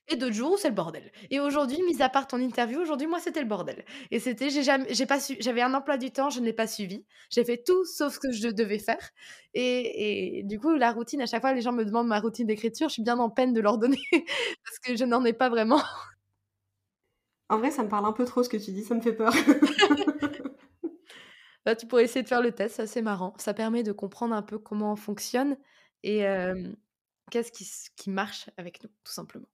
et 0.08 0.16
d'autres 0.16 0.36
jours 0.36 0.53
où 0.53 0.58
c'est 0.58 0.70
le 0.70 0.76
bordel. 0.76 1.12
Et 1.32 1.39
aujourd'hui, 1.39 1.82
mis 1.84 2.01
à 2.01 2.10
part 2.10 2.28
ton 2.28 2.39
interview, 2.39 2.80
aujourd'hui, 2.80 3.08
moi, 3.08 3.20
c'était 3.20 3.41
le 3.41 3.47
bordel. 3.47 3.84
Et 4.12 4.20
c'était, 4.20 4.49
j'ai 4.49 4.64
jamais, 4.64 4.93
j'ai 4.93 5.06
pas 5.06 5.20
su, 5.20 5.36
j'avais 5.39 5.62
un 5.62 5.74
emploi 5.74 5.97
du 5.97 6.12
temps, 6.12 6.30
je 6.30 6.39
ne 6.39 6.45
l'ai 6.45 6.53
pas 6.53 6.68
suivi. 6.68 7.06
J'ai 7.30 7.43
fait 7.43 7.64
tout 7.64 7.86
sauf 7.86 8.14
ce 8.14 8.20
que 8.20 8.32
je 8.32 8.49
devais 8.49 8.80
faire. 8.80 9.10
Et, 9.53 10.39
et, 10.39 10.43
du 10.43 10.60
coup, 10.60 10.76
la 10.76 10.91
routine, 10.91 11.22
à 11.22 11.26
chaque 11.26 11.41
fois, 11.41 11.53
les 11.53 11.62
gens 11.62 11.72
me 11.72 11.84
demandent 11.84 12.08
ma 12.08 12.20
routine 12.20 12.45
d'écriture, 12.45 12.89
je 12.89 12.93
suis 12.93 13.03
bien 13.03 13.18
en 13.18 13.30
peine 13.30 13.53
de 13.53 13.62
leur 13.62 13.78
donner 13.78 14.01
parce 14.12 14.80
que 14.84 14.95
je 14.95 15.06
n'en 15.06 15.26
ai 15.26 15.34
pas 15.34 15.49
vraiment. 15.49 15.82
En 17.49 17.58
vrai, 17.58 17.72
ça 17.72 17.84
me 17.84 17.89
parle 17.89 18.06
un 18.06 18.14
peu 18.14 18.26
trop 18.26 18.43
ce 18.43 18.49
que 18.49 18.58
tu 18.58 18.72
dis, 18.72 18.84
ça 18.84 18.95
me 18.95 19.01
fait 19.01 19.14
peur. 19.14 19.34
bah, 21.66 21.76
tu 21.76 21.88
pourrais 21.88 22.03
essayer 22.03 22.24
de 22.24 22.28
faire 22.28 22.41
le 22.41 22.51
test, 22.51 22.86
c'est 22.86 23.01
marrant. 23.01 23.34
Ça 23.38 23.53
permet 23.53 23.84
de 23.84 23.91
comprendre 23.91 24.36
un 24.36 24.41
peu 24.41 24.60
comment 24.60 24.93
on 24.93 24.95
fonctionne 24.95 25.58
et 26.03 26.28
euh, 26.28 26.72
qu'est-ce 27.32 27.51
qui, 27.51 27.68
qui 27.95 28.10
marche 28.10 28.49
avec 28.58 28.84
nous, 28.84 28.89
tout 29.03 29.14
simplement. 29.14 29.47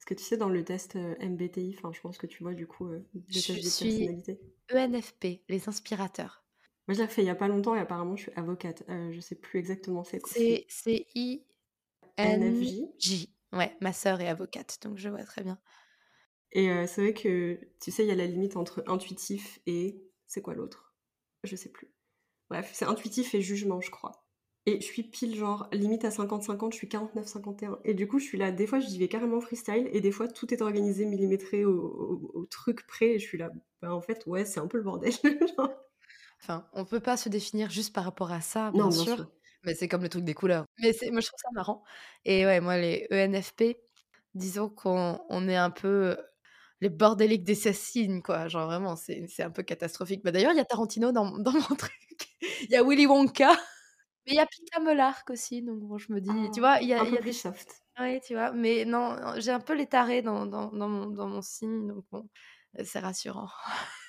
Est-ce 0.00 0.06
que 0.06 0.14
tu 0.14 0.24
sais, 0.24 0.38
dans 0.38 0.48
le 0.48 0.64
test 0.64 0.96
euh, 0.96 1.14
MBTI, 1.20 1.76
enfin, 1.76 1.92
je 1.92 2.00
pense 2.00 2.16
que 2.16 2.26
tu 2.26 2.42
vois 2.42 2.54
du 2.54 2.66
coup 2.66 2.86
euh, 2.86 3.06
le 3.12 3.20
test 3.20 3.50
de 3.50 3.86
personnalité. 3.86 4.40
ENFP, 4.72 5.42
les 5.50 5.68
inspirateurs. 5.68 6.42
Moi, 6.88 6.94
je 6.94 7.02
l'ai 7.02 7.06
fait 7.08 7.20
il 7.20 7.26
y 7.26 7.30
a 7.30 7.34
pas 7.34 7.48
longtemps 7.48 7.74
et 7.76 7.80
apparemment, 7.80 8.16
je 8.16 8.22
suis 8.22 8.32
avocate. 8.34 8.82
Euh, 8.88 9.12
je 9.12 9.20
sais 9.20 9.34
plus 9.34 9.58
exactement 9.58 10.02
c'est 10.02 10.18
quoi. 10.20 10.32
C'est 10.32 11.06
I-N-J. 11.14 11.44
Ouais, 13.52 13.76
ma 13.82 13.92
sœur 13.92 14.22
est 14.22 14.28
avocate, 14.28 14.78
donc 14.82 14.96
je 14.96 15.10
vois 15.10 15.24
très 15.24 15.42
bien. 15.42 15.60
Et 16.52 16.70
euh, 16.70 16.86
c'est 16.86 17.02
vrai 17.02 17.12
que, 17.12 17.60
tu 17.82 17.90
sais, 17.90 18.04
il 18.04 18.08
y 18.08 18.12
a 18.12 18.14
la 18.14 18.26
limite 18.26 18.56
entre 18.56 18.82
intuitif 18.86 19.60
et... 19.66 20.02
C'est 20.26 20.40
quoi 20.40 20.54
l'autre? 20.54 20.94
Je 21.44 21.56
sais 21.56 21.68
plus. 21.68 21.92
Bref, 22.48 22.70
c'est 22.72 22.86
intuitif 22.86 23.34
et 23.34 23.42
jugement, 23.42 23.82
je 23.82 23.90
crois. 23.90 24.24
Et 24.66 24.80
je 24.80 24.84
suis 24.84 25.02
pile 25.02 25.34
genre 25.34 25.68
limite 25.72 26.04
à 26.04 26.10
50-50, 26.10 26.72
je 26.72 26.76
suis 26.76 26.86
49-51. 26.86 27.78
Et 27.84 27.94
du 27.94 28.06
coup, 28.06 28.18
je 28.18 28.24
suis 28.24 28.38
là, 28.38 28.50
des 28.50 28.66
fois, 28.66 28.78
j'y 28.78 28.98
vais 28.98 29.08
carrément 29.08 29.40
freestyle, 29.40 29.88
et 29.92 30.00
des 30.00 30.12
fois, 30.12 30.28
tout 30.28 30.52
est 30.52 30.60
organisé, 30.60 31.06
millimétré 31.06 31.64
au, 31.64 32.46
truc 32.50 32.86
près, 32.86 33.12
et 33.12 33.18
je 33.18 33.26
suis 33.26 33.38
là, 33.38 33.50
bah 33.80 33.94
en 33.94 34.00
fait, 34.00 34.26
ouais, 34.26 34.44
c'est 34.44 34.60
un 34.60 34.66
peu 34.66 34.76
le 34.76 34.84
bordel. 34.84 35.12
enfin, 36.42 36.66
on 36.74 36.84
peut 36.84 37.00
pas 37.00 37.16
se 37.16 37.28
définir 37.30 37.70
juste 37.70 37.94
par 37.94 38.04
rapport 38.04 38.32
à 38.32 38.42
ça, 38.42 38.70
bien, 38.72 38.90
sûr, 38.90 39.30
Mais 39.64 39.74
c'est 39.74 39.88
comme 39.88 40.02
le 40.02 40.10
truc 40.10 40.24
des 40.24 40.34
couleurs. 40.34 40.66
Mais 40.78 40.94
moi, 41.10 41.20
je 41.20 41.28
trouve 41.28 41.40
ça 41.42 41.48
marrant. 41.54 41.82
Et 42.26 42.44
ouais, 42.44 42.60
moi, 42.60 42.76
les 42.76 43.06
ENFP, 43.10 43.78
disons 44.34 44.68
qu'on 44.68 45.48
est 45.48 45.56
un 45.56 45.70
peu 45.70 46.18
les 46.82 46.90
bordéliques 46.90 47.44
des 47.44 47.68
assassines, 47.68 48.22
quoi. 48.22 48.48
Genre 48.48 48.66
vraiment, 48.66 48.96
c'est 48.96 49.42
un 49.42 49.50
peu 49.50 49.62
catastrophique. 49.62 50.22
Bah, 50.22 50.32
D'ailleurs, 50.32 50.52
il 50.52 50.56
y 50.56 50.60
a 50.60 50.64
Tarantino 50.64 51.12
dans, 51.12 51.30
dans 51.38 51.52
mon 51.52 51.76
truc. 51.76 51.92
Il 52.62 52.70
y 52.70 52.76
a 52.76 52.82
Willy 52.82 53.06
Wonka. 53.06 53.56
Mais 54.26 54.32
il 54.32 54.36
y 54.36 54.38
a 54.38 54.46
Pika 54.46 54.80
Melark 54.80 55.28
aussi, 55.30 55.62
donc 55.62 55.80
bon, 55.80 55.98
je 55.98 56.12
me 56.12 56.20
dis, 56.20 56.50
tu 56.52 56.60
vois, 56.60 56.80
il 56.80 56.88
y 56.88 56.94
a, 56.94 57.00
un 57.00 57.04
y 57.04 57.16
a 57.16 57.20
plus 57.20 57.32
soft. 57.32 57.82
Ouais, 57.98 58.20
tu 58.20 58.34
vois, 58.34 58.52
mais 58.52 58.84
non, 58.84 59.16
j'ai 59.38 59.50
un 59.50 59.60
peu 59.60 59.74
les 59.74 59.86
tarés 59.86 60.22
dans, 60.22 60.46
dans, 60.46 60.70
dans, 60.72 60.88
mon, 60.88 61.06
dans 61.06 61.26
mon 61.26 61.42
signe, 61.42 61.86
donc 61.86 62.04
bon, 62.10 62.28
euh, 62.78 62.82
c'est 62.84 63.00
rassurant. 63.00 63.48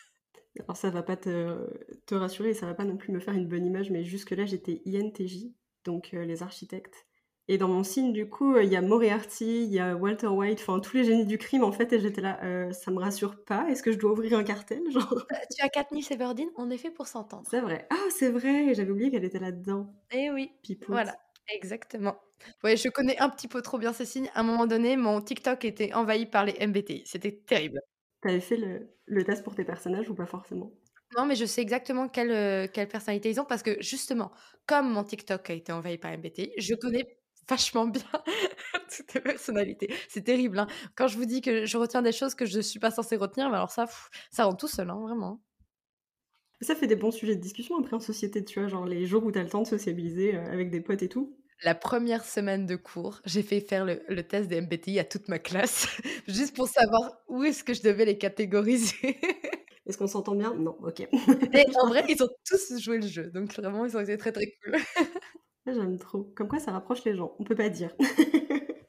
Alors 0.59 0.75
ça 0.75 0.89
va 0.89 1.01
pas 1.01 1.17
te, 1.17 1.67
te 2.05 2.15
rassurer, 2.15 2.53
ça 2.53 2.65
va 2.65 2.73
pas 2.73 2.83
non 2.83 2.97
plus 2.97 3.11
me 3.11 3.19
faire 3.19 3.33
une 3.33 3.47
bonne 3.47 3.65
image, 3.65 3.89
mais 3.89 4.03
jusque-là 4.03 4.45
j'étais 4.45 4.81
INTJ, 4.85 5.53
donc 5.85 6.13
euh, 6.13 6.25
les 6.25 6.43
architectes. 6.43 7.07
Et 7.51 7.57
dans 7.57 7.67
mon 7.67 7.83
signe, 7.83 8.13
du 8.13 8.29
coup, 8.29 8.57
il 8.57 8.69
y 8.69 8.77
a 8.77 8.81
Moriarty, 8.81 9.63
il 9.65 9.71
y 9.73 9.79
a 9.79 9.93
Walter 9.95 10.27
White, 10.27 10.59
enfin 10.61 10.79
tous 10.79 10.95
les 10.95 11.03
génies 11.03 11.25
du 11.25 11.37
crime 11.37 11.65
en 11.65 11.73
fait, 11.73 11.91
et 11.91 11.99
j'étais 11.99 12.21
là, 12.21 12.39
euh, 12.43 12.71
ça 12.71 12.91
me 12.91 12.99
rassure 12.99 13.43
pas, 13.43 13.67
est-ce 13.69 13.83
que 13.83 13.91
je 13.91 13.97
dois 13.97 14.11
ouvrir 14.13 14.37
un 14.37 14.43
cartel 14.43 14.81
genre? 14.91 15.27
Euh, 15.31 15.35
Tu 15.53 15.61
as 15.61 15.67
Katniss 15.69 16.11
Everdeen, 16.11 16.49
on 16.55 16.69
est 16.69 16.77
fait 16.77 16.91
pour 16.91 17.07
s'entendre. 17.07 17.49
C'est 17.49 17.59
vrai. 17.59 17.87
Ah, 17.89 18.07
c'est 18.09 18.29
vrai, 18.29 18.73
j'avais 18.73 18.91
oublié 18.91 19.11
qu'elle 19.11 19.25
était 19.25 19.39
là-dedans. 19.39 19.93
Eh 20.11 20.31
oui, 20.31 20.51
voilà, 20.87 21.17
exactement. 21.49 22.15
Ouais, 22.63 22.77
je 22.77 22.89
connais 22.89 23.17
un 23.19 23.29
petit 23.29 23.47
peu 23.47 23.61
trop 23.61 23.77
bien 23.77 23.93
ces 23.93 24.05
signes. 24.05 24.29
À 24.33 24.39
un 24.39 24.43
moment 24.43 24.65
donné, 24.67 24.95
mon 24.97 25.21
TikTok 25.21 25.65
était 25.65 25.93
envahi 25.93 26.25
par 26.25 26.45
les 26.45 26.53
MBTI, 26.59 27.03
c'était 27.05 27.35
terrible. 27.45 27.81
T'avais 28.21 28.39
fait 28.39 28.57
le, 28.57 28.95
le 29.05 29.23
test 29.23 29.43
pour 29.43 29.53
tes 29.53 29.63
personnages 29.63 30.09
ou 30.09 30.15
pas 30.15 30.25
forcément? 30.25 30.71
Non, 31.17 31.25
mais 31.25 31.35
je 31.35 31.45
sais 31.45 31.61
exactement 31.61 32.07
quelle, 32.07 32.31
euh, 32.31 32.67
quelle 32.71 32.87
personnalité 32.87 33.29
ils 33.29 33.39
ont 33.41 33.45
parce 33.45 33.63
que 33.63 33.81
justement, 33.81 34.31
comme 34.65 34.89
mon 34.91 35.03
TikTok 35.03 35.49
a 35.49 35.53
été 35.53 35.71
envahi 35.73 35.97
par 35.97 36.11
MBTI, 36.11 36.53
je 36.57 36.73
connais 36.75 37.20
vachement 37.47 37.85
bien 37.85 38.03
toutes 38.95 39.07
tes 39.07 39.19
personnalités. 39.19 39.93
C'est 40.09 40.23
terrible. 40.23 40.59
Hein. 40.59 40.67
Quand 40.95 41.07
je 41.07 41.17
vous 41.17 41.25
dis 41.25 41.41
que 41.41 41.65
je 41.65 41.77
retiens 41.77 42.01
des 42.01 42.11
choses 42.11 42.35
que 42.35 42.45
je 42.45 42.57
ne 42.57 42.61
suis 42.61 42.79
pas 42.79 42.91
censée 42.91 43.15
retenir, 43.15 43.49
mais 43.49 43.55
alors 43.55 43.71
ça, 43.71 43.87
ça 44.31 44.45
rend 44.45 44.55
tout 44.55 44.67
seul, 44.67 44.89
hein, 44.89 44.99
vraiment. 45.01 45.41
Ça 46.61 46.75
fait 46.75 46.87
des 46.87 46.95
bons 46.95 47.11
sujets 47.11 47.35
de 47.35 47.41
discussion 47.41 47.77
après 47.79 47.95
en 47.95 47.99
société, 47.99 48.45
tu 48.45 48.59
vois, 48.59 48.69
genre 48.69 48.85
les 48.85 49.05
jours 49.05 49.25
où 49.25 49.31
tu 49.31 49.39
as 49.39 49.43
le 49.43 49.49
temps 49.49 49.63
de 49.63 49.67
sociabiliser 49.67 50.35
euh, 50.35 50.51
avec 50.51 50.69
des 50.69 50.79
potes 50.79 51.01
et 51.01 51.09
tout. 51.09 51.35
La 51.63 51.75
première 51.75 52.23
semaine 52.23 52.65
de 52.65 52.75
cours, 52.75 53.21
j'ai 53.25 53.43
fait 53.43 53.61
faire 53.61 53.85
le 53.85 54.01
le 54.07 54.23
test 54.23 54.47
des 54.47 54.61
MBTI 54.61 54.99
à 54.99 55.03
toute 55.03 55.27
ma 55.27 55.39
classe, 55.39 55.87
juste 56.27 56.55
pour 56.55 56.67
savoir 56.67 57.17
où 57.27 57.43
est-ce 57.43 57.63
que 57.63 57.73
je 57.73 57.81
devais 57.81 58.05
les 58.05 58.17
catégoriser. 58.17 58.95
Est-ce 59.87 59.97
qu'on 59.97 60.07
s'entend 60.07 60.35
bien? 60.35 60.53
Non, 60.53 60.77
OK. 60.83 60.99
Et 61.01 61.65
en 61.81 61.87
vrai, 61.87 62.05
ils 62.07 62.21
ont 62.23 62.29
tous 62.47 62.79
joué 62.79 62.99
le 62.99 63.07
jeu, 63.07 63.31
donc 63.31 63.51
vraiment, 63.53 63.85
ils 63.85 63.97
ont 63.97 63.99
été 63.99 64.15
très, 64.15 64.31
très 64.31 64.53
cool. 64.63 64.77
Ah, 65.67 65.73
j'aime 65.73 65.97
trop. 65.99 66.23
Comme 66.35 66.47
quoi 66.47 66.59
ça 66.59 66.71
rapproche 66.71 67.03
les 67.03 67.15
gens, 67.15 67.35
on 67.39 67.43
peut 67.43 67.55
pas 67.55 67.69
dire. 67.69 67.93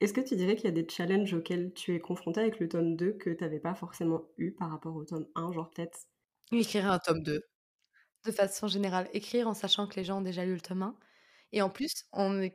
Est-ce 0.00 0.12
que 0.12 0.20
tu 0.20 0.36
dirais 0.36 0.56
qu'il 0.56 0.66
y 0.66 0.68
a 0.68 0.70
des 0.72 0.86
challenges 0.88 1.32
auxquels 1.32 1.72
tu 1.72 1.94
es 1.94 2.00
confrontée 2.00 2.40
avec 2.40 2.58
le 2.60 2.68
tome 2.68 2.96
2 2.96 3.12
que 3.14 3.30
tu 3.30 3.42
avais 3.44 3.60
pas 3.60 3.74
forcément 3.74 4.24
eu 4.36 4.52
par 4.52 4.70
rapport 4.70 4.94
au 4.94 5.04
tome 5.04 5.26
1? 5.34 5.52
Genre 5.52 5.70
peut-être? 5.70 5.98
Écrire 6.52 6.90
un 6.92 6.98
tome 6.98 7.22
2, 7.22 7.42
de 8.26 8.32
façon 8.32 8.68
générale. 8.68 9.08
Écrire 9.14 9.48
en 9.48 9.54
sachant 9.54 9.86
que 9.88 9.96
les 9.96 10.04
gens 10.04 10.18
ont 10.18 10.22
déjà 10.22 10.44
lu 10.46 10.54
le 10.54 10.60
tome 10.62 10.82
1 10.84 10.96
et 11.52 11.62
en 11.62 11.70
plus, 11.70 11.92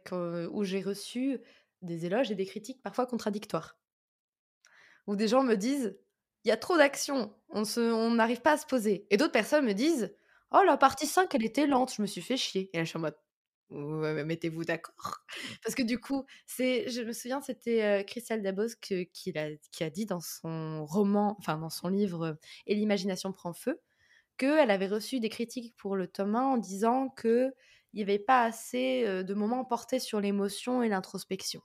que 0.06 0.48
où 0.52 0.64
j'ai 0.66 0.82
reçu 0.82 1.39
des 1.84 2.06
éloges 2.08 2.32
et 2.32 2.36
des 2.36 2.46
critiques 2.48 2.82
parfois 2.84 3.08
contradictoires. 3.08 3.76
Où 5.08 5.16
des 5.16 5.28
gens 5.28 5.44
me 5.44 5.56
disent: 5.56 5.98
«Il 6.46 6.50
y 6.50 6.52
a 6.52 6.58
trop 6.58 6.78
d'action, 6.78 7.34
on 7.50 7.66
se 7.66 7.80
on 7.82 8.12
n'arrive 8.12 8.42
pas 8.42 8.54
à 8.54 8.58
se 8.58 8.66
poser» 8.66 9.08
et 9.10 9.18
d'autres 9.18 9.32
personnes 9.32 9.66
me 9.66 9.74
disent: 9.74 10.14
«Oh 10.54 10.64
la 10.66 10.76
partie 10.78 11.08
5 11.08 11.34
elle 11.36 11.45
était 11.45 11.66
lente, 11.66 11.93
je 11.95 12.02
me 12.02 12.08
suis 12.08 12.22
fait 12.22 12.36
chier» 12.38 12.70
et 12.74 12.78
là 12.78 12.84
je 12.84 12.89
suis 12.89 12.97
en 12.97 13.02
mode: 13.02 13.16
«Ouais, 13.70 14.14
mais 14.14 14.26
mettez-vous 14.26 14.66
d'accord». 14.66 15.20
Parce 15.64 15.76
que 15.76 15.84
du 15.84 15.97
coup, 15.99 16.26
c'est 16.45 16.89
je 16.89 17.02
me 17.04 17.14
souviens, 17.14 17.41
c'était, 17.41 18.04
Christelle 18.08 18.41
Dabos 18.43 18.68
qui 18.82 19.10
l'a 19.34 19.49
qui 19.72 19.84
a 19.86 19.89
dit 19.89 20.06
dans 20.06 20.20
son 20.22 20.86
roman, 20.86 21.36
enfin 21.39 21.58
dans 21.58 21.70
son 21.70 21.88
livre, 21.89 22.38
«Et 22.68 22.76
l'imagination 22.76 23.32
prend 23.32 23.54
feu», 23.54 23.80
qu'elle 24.38 24.72
avait 24.72 24.88
reçu 24.88 25.20
des 25.22 25.30
critiques 25.30 25.76
pour 25.78 25.95
le 25.97 26.08
tome 26.08 26.36
1 26.36 26.43
en 26.43 26.58
disant 26.58 27.10
qu'il 27.10 27.54
y 27.93 28.02
avait 28.04 28.20
pas 28.20 28.43
assez, 28.45 29.06
de 29.26 29.34
moments 29.36 29.66
portés 29.66 29.99
sur 29.99 30.22
l'émotion 30.22 30.84
et 30.84 30.89
l'introspection. 30.89 31.62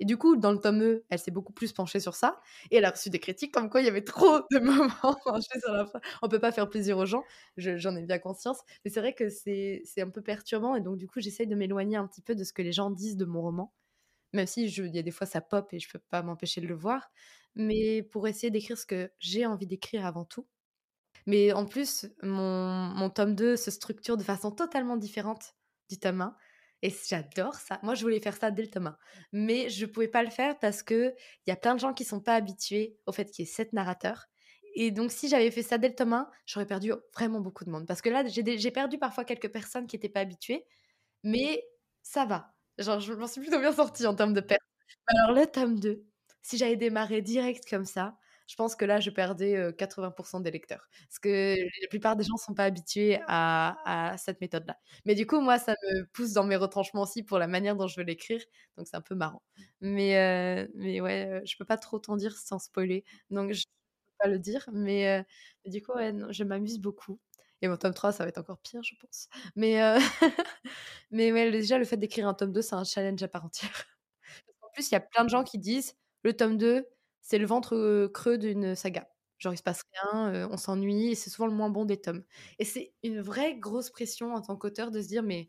Et 0.00 0.04
du 0.04 0.16
coup, 0.18 0.36
dans 0.36 0.52
le 0.52 0.58
tome 0.58 0.82
E, 0.82 1.04
elle 1.10 1.18
s'est 1.18 1.30
beaucoup 1.30 1.52
plus 1.52 1.72
penchée 1.72 2.00
sur 2.00 2.14
ça 2.14 2.40
et 2.70 2.76
elle 2.76 2.84
a 2.84 2.90
reçu 2.90 3.10
des 3.10 3.18
critiques 3.20 3.52
comme 3.52 3.70
quoi 3.70 3.80
il 3.80 3.86
y 3.86 3.88
avait 3.88 4.04
trop 4.04 4.40
de 4.50 4.58
moments 4.58 4.88
penchés 5.24 5.58
sur 5.60 5.72
la 5.72 5.86
fin. 5.86 6.00
On 6.22 6.28
peut 6.28 6.38
pas 6.40 6.52
faire 6.52 6.68
plaisir 6.68 6.98
aux 6.98 7.06
gens, 7.06 7.24
je 7.56 7.76
j'en 7.76 7.96
ai 7.96 8.02
bien 8.02 8.18
conscience, 8.18 8.60
mais 8.84 8.90
c'est 8.90 9.00
vrai 9.00 9.14
que 9.14 9.28
c'est 9.30 9.82
un 9.98 10.10
peu 10.10 10.22
perturbant 10.22 10.74
et 10.76 10.80
donc 10.80 10.96
du 10.98 11.08
coup, 11.08 11.20
j'essaye 11.20 11.46
de 11.46 11.54
m'éloigner 11.54 11.96
un 11.96 12.06
petit 12.06 12.22
peu 12.22 12.34
de 12.34 12.44
ce 12.44 12.52
que 12.52 12.62
les 12.62 12.72
gens 12.72 12.90
disent 12.90 13.16
de 13.16 13.24
mon 13.24 13.40
roman, 13.42 13.72
même 14.34 14.46
si 14.46 14.66
il 14.66 14.94
y 14.96 14.98
a 14.98 15.02
des 15.02 15.10
fois 15.12 15.26
ça 15.26 15.40
pop 15.42 15.68
et 15.74 15.80
je 15.80 15.90
peux 15.90 16.00
pas 16.10 16.22
m'empêcher 16.22 16.60
de 16.60 16.66
le 16.68 16.74
voir, 16.76 17.10
mais 17.56 18.02
pour 18.04 18.28
essayer 18.28 18.50
d'écrire 18.50 18.78
ce 18.78 18.86
que 18.86 19.10
j'ai 19.20 19.46
envie 19.46 19.66
d'écrire 19.68 20.06
avant 20.06 20.24
tout. 20.24 20.46
Mais 21.26 21.52
en 21.52 21.66
plus, 21.66 22.06
mon 22.22 22.86
mon 22.94 23.10
tome 23.10 23.34
2 23.34 23.56
se 23.56 23.70
structure 23.70 24.16
de 24.16 24.22
façon 24.22 24.50
totalement 24.52 24.96
différente 24.96 25.54
du 25.90 25.98
tome 25.98 26.20
1 26.22 26.36
et 26.82 26.94
j'adore 27.08 27.54
ça. 27.54 27.78
Moi, 27.82 27.94
je 27.94 28.02
voulais 28.02 28.20
faire 28.20 28.36
ça 28.36 28.50
dès 28.50 28.62
le 28.62 28.68
tome 28.70 28.88
1, 28.88 28.98
mais 29.32 29.68
je 29.68 29.86
pouvais 29.86 30.08
pas 30.08 30.22
le 30.22 30.30
faire 30.30 30.58
parce 30.58 30.82
qu'il 30.82 31.14
y 31.46 31.50
a 31.50 31.56
plein 31.56 31.74
de 31.74 31.80
gens 31.80 31.94
qui 31.94 32.04
sont 32.04 32.20
pas 32.20 32.34
habitués 32.34 32.96
au 33.06 33.12
fait 33.12 33.30
qu'il 33.30 33.44
y 33.44 33.48
ait 33.48 33.50
7 33.50 33.72
narrateurs 33.72 34.26
et 34.76 34.90
donc 34.90 35.10
si 35.10 35.28
j'avais 35.28 35.50
fait 35.50 35.62
ça 35.62 35.78
dès 35.78 35.88
le 35.88 35.94
tome 35.94 36.12
1, 36.12 36.30
j'aurais 36.44 36.66
perdu 36.66 36.92
vraiment 37.14 37.40
beaucoup 37.40 37.64
de 37.64 37.70
monde 37.70 37.86
parce 37.86 38.02
que 38.02 38.10
là, 38.10 38.24
j'ai 38.26 38.70
perdu 38.70 38.98
parfois 38.98 39.24
quelques 39.24 39.50
personnes 39.50 39.86
qui 39.86 39.96
étaient 39.96 40.10
pas 40.10 40.20
habituées, 40.20 40.66
mais 41.24 41.64
ça 42.02 42.26
va. 42.26 42.54
Genre, 42.78 43.00
je 43.00 43.14
m'en 43.14 43.26
suis 43.26 43.40
plutôt 43.40 43.58
bien 43.58 43.72
sortie 43.72 44.06
en 44.06 44.14
termes 44.14 44.34
de 44.34 44.42
pertes. 44.42 44.60
Alors 45.06 45.32
le 45.34 45.46
tome 45.46 45.80
2, 45.80 46.04
si 46.42 46.58
j'avais 46.58 46.76
démarré 46.76 47.22
direct 47.22 47.68
comme 47.70 47.86
ça, 47.86 48.16
je 48.46 48.54
pense 48.56 48.76
que 48.76 48.84
là, 48.84 49.00
je 49.00 49.10
perdais, 49.10 49.56
heu, 49.56 49.72
80% 49.72 50.40
des 50.40 50.50
lecteurs. 50.50 50.88
Parce 51.08 51.18
que 51.18 51.56
la 51.56 51.88
plupart 51.88 52.16
des 52.16 52.24
gens 52.24 52.36
sont 52.36 52.54
pas 52.54 52.64
habitués 52.64 53.18
à 53.28 53.76
à 54.12 54.16
cette 54.18 54.40
méthode-là. 54.40 54.78
Mais 55.04 55.14
du 55.14 55.26
coup, 55.26 55.40
moi, 55.40 55.58
ça 55.58 55.72
me 55.82 56.04
pousse 56.12 56.32
dans 56.32 56.44
mes 56.44 56.56
retranchements 56.56 57.02
aussi 57.02 57.22
pour 57.22 57.38
la 57.38 57.46
manière 57.48 57.76
dont 57.76 57.86
je 57.88 57.96
veux 58.00 58.04
l'écrire, 58.06 58.40
donc 58.76 58.86
c'est 58.88 58.96
un 58.96 59.00
peu 59.02 59.14
marrant. 59.14 59.42
Mais 59.80 60.16
heu, 60.64 60.70
mais 60.74 61.00
ouais, 61.00 61.42
je 61.44 61.56
peux 61.56 61.64
pas 61.64 61.76
trop 61.78 61.98
t'en 61.98 62.16
dire 62.16 62.36
sans 62.36 62.58
spoiler, 62.58 63.04
donc 63.30 63.52
je 63.52 63.62
peux 63.64 64.14
pas 64.20 64.28
le 64.28 64.38
dire, 64.38 64.68
mais 64.72 65.24
du 65.66 65.82
coup, 65.82 65.92
ouais, 65.92 66.12
non, 66.12 66.28
je 66.32 66.44
m'amuse 66.44 66.78
beaucoup 66.80 67.20
et 67.62 67.68
mon 67.68 67.76
tome 67.78 67.94
3, 67.94 68.12
ça 68.12 68.22
va 68.24 68.28
être 68.28 68.38
encore 68.38 68.58
pire, 68.60 68.82
je 68.82 68.94
pense. 69.00 69.28
Mais 69.56 69.78
mais 71.10 71.32
ouais, 71.32 71.50
déjà, 71.50 71.78
le 71.78 71.84
fait 71.84 71.96
d'écrire 71.96 72.28
un 72.28 72.34
tome 72.34 72.52
2, 72.52 72.62
c'est 72.62 72.74
un 72.74 72.84
challenge 72.84 73.22
à 73.22 73.28
part 73.28 73.44
entière. 73.44 73.72
Qu'en 74.60 74.68
plus, 74.74 74.90
il 74.90 74.94
y 74.94 74.96
a 74.96 75.00
plein 75.00 75.24
de 75.24 75.30
gens 75.30 75.44
qui 75.44 75.58
disent: 75.58 75.96
«Le 76.24 76.34
tome 76.36 76.58
2, 76.58 76.86
c'est 77.26 77.38
le 77.38 77.46
ventre, 77.46 78.08
creux 78.14 78.38
d'une 78.38 78.74
saga». 78.76 79.08
Genre 79.38 79.52
il 79.54 79.58
se 79.58 79.62
passe 79.64 79.82
rien, 80.12 80.48
on 80.50 80.56
s'ennuie 80.56 81.10
et 81.12 81.14
c'est 81.16 81.30
souvent 81.30 81.46
le 81.48 81.54
moins 81.54 81.68
bon 81.70 81.84
des 81.84 82.00
tomes 82.00 82.24
et 82.58 82.64
c'est 82.64 82.94
une 83.02 83.20
vraie 83.20 83.56
grosse 83.58 83.90
pression 83.90 84.34
en 84.34 84.40
tant 84.42 84.56
qu'auteur 84.56 84.90
de 84.90 85.02
se 85.02 85.08
dire: 85.08 85.22
«Mais 85.22 85.48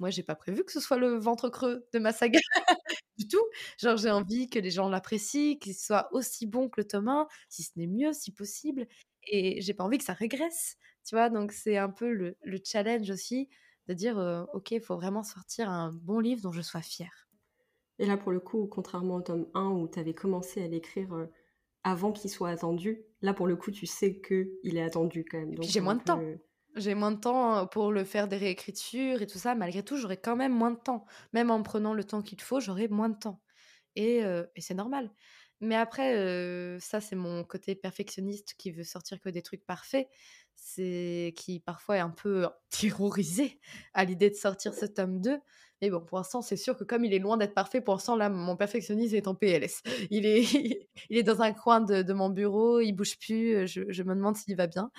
moi, 0.00 0.10
j'ai 0.10 0.22
pas 0.24 0.34
prévu 0.36 0.64
que 0.64 0.72
ce 0.72 0.80
soit 0.80 0.98
le 0.98 1.16
ventre 1.18 1.48
creux 1.50 1.86
de 1.94 1.98
ma 2.00 2.12
saga 2.12 2.40
du 3.18 3.28
tout». 3.28 3.44
Genre 3.80 3.96
j'ai 3.98 4.10
envie 4.10 4.48
que 4.50 4.58
les 4.60 4.70
gens 4.72 4.88
l'apprécient, 4.90 5.56
qu'il 5.58 5.74
soit 5.76 6.08
aussi 6.14 6.46
bon 6.46 6.68
que 6.70 6.80
le 6.82 6.86
tome 6.88 7.08
1, 7.08 7.28
si 7.50 7.62
ce 7.64 7.72
n'est 7.76 7.86
mieux, 7.88 8.12
si 8.14 8.32
possible 8.32 8.86
et 9.28 9.60
j'ai 9.62 9.74
pas 9.74 9.84
envie 9.84 9.98
que 9.98 10.04
ça 10.04 10.14
régresse, 10.14 10.76
tu 11.06 11.14
vois? 11.16 11.30
Donc 11.30 11.52
c'est 11.52 11.78
un 11.78 11.90
peu 11.90 12.12
le 12.12 12.36
le 12.42 12.60
challenge 12.64 13.10
aussi 13.10 13.48
de 13.88 13.94
dire, 13.94 14.18
«OK, 14.54 14.72
il 14.72 14.80
faut 14.82 14.96
vraiment 14.96 15.22
sortir 15.24 15.70
un 15.70 15.92
bon 15.92 16.20
livre 16.20 16.42
dont 16.42 16.52
je 16.52 16.62
sois 16.62 16.82
fière». 16.82 17.26
Et 17.98 18.06
là, 18.06 18.16
pour 18.16 18.32
le 18.32 18.40
coup, 18.40 18.66
contrairement 18.66 19.16
au 19.16 19.22
tome 19.22 19.48
1 19.54 19.70
où 19.70 19.88
tu 19.88 19.98
avais 19.98 20.14
commencé 20.14 20.62
à 20.62 20.68
l'écrire, 20.68 21.14
heu, 21.14 21.30
avant 21.84 22.12
qu'il 22.12 22.30
soit 22.30 22.50
attendu, 22.50 23.04
là, 23.22 23.34
pour 23.34 23.46
le 23.46 23.56
coup, 23.56 23.70
tu 23.72 23.86
sais 23.86 24.20
qu'il 24.20 24.76
est 24.76 24.82
attendu 24.82 25.24
quand 25.24 25.38
même, 25.38 25.54
donc 25.54 25.70
j'ai 25.70 25.80
moins 25.80 25.94
de 25.96 26.02
temps. 26.02 26.24
peu 26.24 26.38
J'ai 26.76 26.94
moins 26.94 27.12
de 27.12 27.20
temps, 27.20 27.62
heu, 27.64 27.66
pour 27.68 27.92
le 27.92 28.04
faire 28.04 28.28
des 28.28 28.36
réécritures 28.38 29.22
et 29.22 29.26
tout 29.26 29.38
ça. 29.38 29.54
Malgré 29.54 29.82
tout, 29.84 29.96
j'aurai 29.96 30.16
quand 30.16 30.36
même 30.36 30.52
moins 30.52 30.70
de 30.72 30.78
temps. 30.78 31.04
Même 31.32 31.50
en 31.50 31.62
prenant 31.62 31.94
le 31.94 32.04
temps 32.04 32.22
qu'il 32.22 32.40
faut, 32.40 32.60
j'aurai 32.60 32.88
moins 32.88 33.08
de 33.10 33.18
temps 33.18 33.42
et 33.96 34.24
heu 34.24 34.50
et 34.56 34.60
c'est 34.62 34.74
normal. 34.74 35.10
Mais 35.60 35.76
après, 35.76 36.78
ça, 36.80 37.00
c'est 37.00 37.16
mon 37.16 37.44
côté 37.44 37.74
perfectionniste 37.76 38.54
qui 38.58 38.70
veut 38.72 38.84
sortir 38.84 39.20
que 39.20 39.28
des 39.30 39.42
trucs 39.42 39.64
parfaits. 39.66 40.08
C'est 40.56 41.34
qui 41.36 41.60
parfois 41.60 41.98
est 41.98 42.00
un 42.00 42.10
peu 42.10 42.48
terrorisé 42.70 43.60
à 43.94 44.04
l'idée 44.04 44.30
de 44.30 44.34
sortir 44.36 44.74
ce 44.74 44.86
tome 44.86 45.20
2. 45.20 45.38
Mais 45.82 45.90
bon, 45.90 46.00
pour 46.00 46.18
l'instant, 46.18 46.42
c'est 46.42 46.56
sûr 46.56 46.76
que 46.76 46.84
comme 46.84 47.04
il 47.04 47.12
est 47.12 47.18
loin 47.18 47.36
d'être 47.36 47.54
parfait, 47.54 47.80
pour 47.80 47.94
l'instant, 47.94 48.16
là, 48.16 48.30
mon 48.30 48.56
perfectionnisme 48.56 49.16
est 49.16 49.26
en 49.28 49.34
PLS. 49.34 49.82
Il 50.10 50.26
est 50.26 50.42
il 51.10 51.16
est 51.18 51.22
dans 51.24 51.42
un 51.42 51.52
coin 51.52 51.80
de 51.80 52.02
de 52.02 52.12
mon 52.12 52.30
bureau, 52.30 52.80
il 52.80 52.92
bouge 52.92 53.18
plus, 53.18 53.54
heu, 53.56 53.66
je 53.66 53.82
je 53.90 54.02
me 54.02 54.14
demande 54.14 54.36
s'il 54.36 54.56
va 54.56 54.66
bien. 54.68 54.90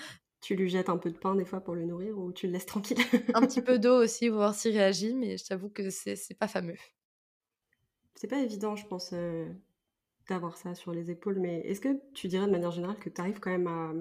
Tu 0.41 0.55
lui 0.55 0.69
jettes 0.69 0.89
un 0.89 0.97
peu 0.99 1.09
de 1.09 1.17
pain 1.17 1.34
des 1.36 1.43
fois 1.45 1.61
pour 1.61 1.73
le 1.73 1.86
nourrir 1.86 2.19
ou 2.19 2.31
tu 2.31 2.45
le 2.45 2.53
laisses 2.53 2.67
tranquille? 2.67 2.99
Un 3.34 3.45
petit 3.45 3.61
peu 3.61 3.77
d'eau 3.79 3.95
aussi, 4.03 4.29
voir 4.29 4.53
s'il 4.55 4.71
réagit, 4.73 5.13
mais 5.15 5.38
je 5.38 5.45
t'avoue 5.45 5.69
que 5.69 5.89
c'est 5.91 6.15
c'est 6.15 6.34
pas 6.36 6.47
fameux. 6.47 6.77
C'est 8.15 8.27
pas 8.27 8.39
évident, 8.41 8.75
je 8.75 8.86
pense, 8.88 9.13
heu, 9.13 9.55
d'avoir 10.29 10.57
ça 10.57 10.75
sur 10.75 10.93
les 10.93 11.11
épaules, 11.11 11.39
mais 11.39 11.61
est-ce 11.61 11.81
que 11.81 11.99
tu 12.13 12.27
dirais 12.29 12.47
de 12.47 12.51
manière 12.51 12.71
générale 12.71 12.99
que 12.99 13.09
tu 13.09 13.21
arrives 13.21 13.39
quand 13.41 13.51
même 13.51 13.67
à, 13.67 13.93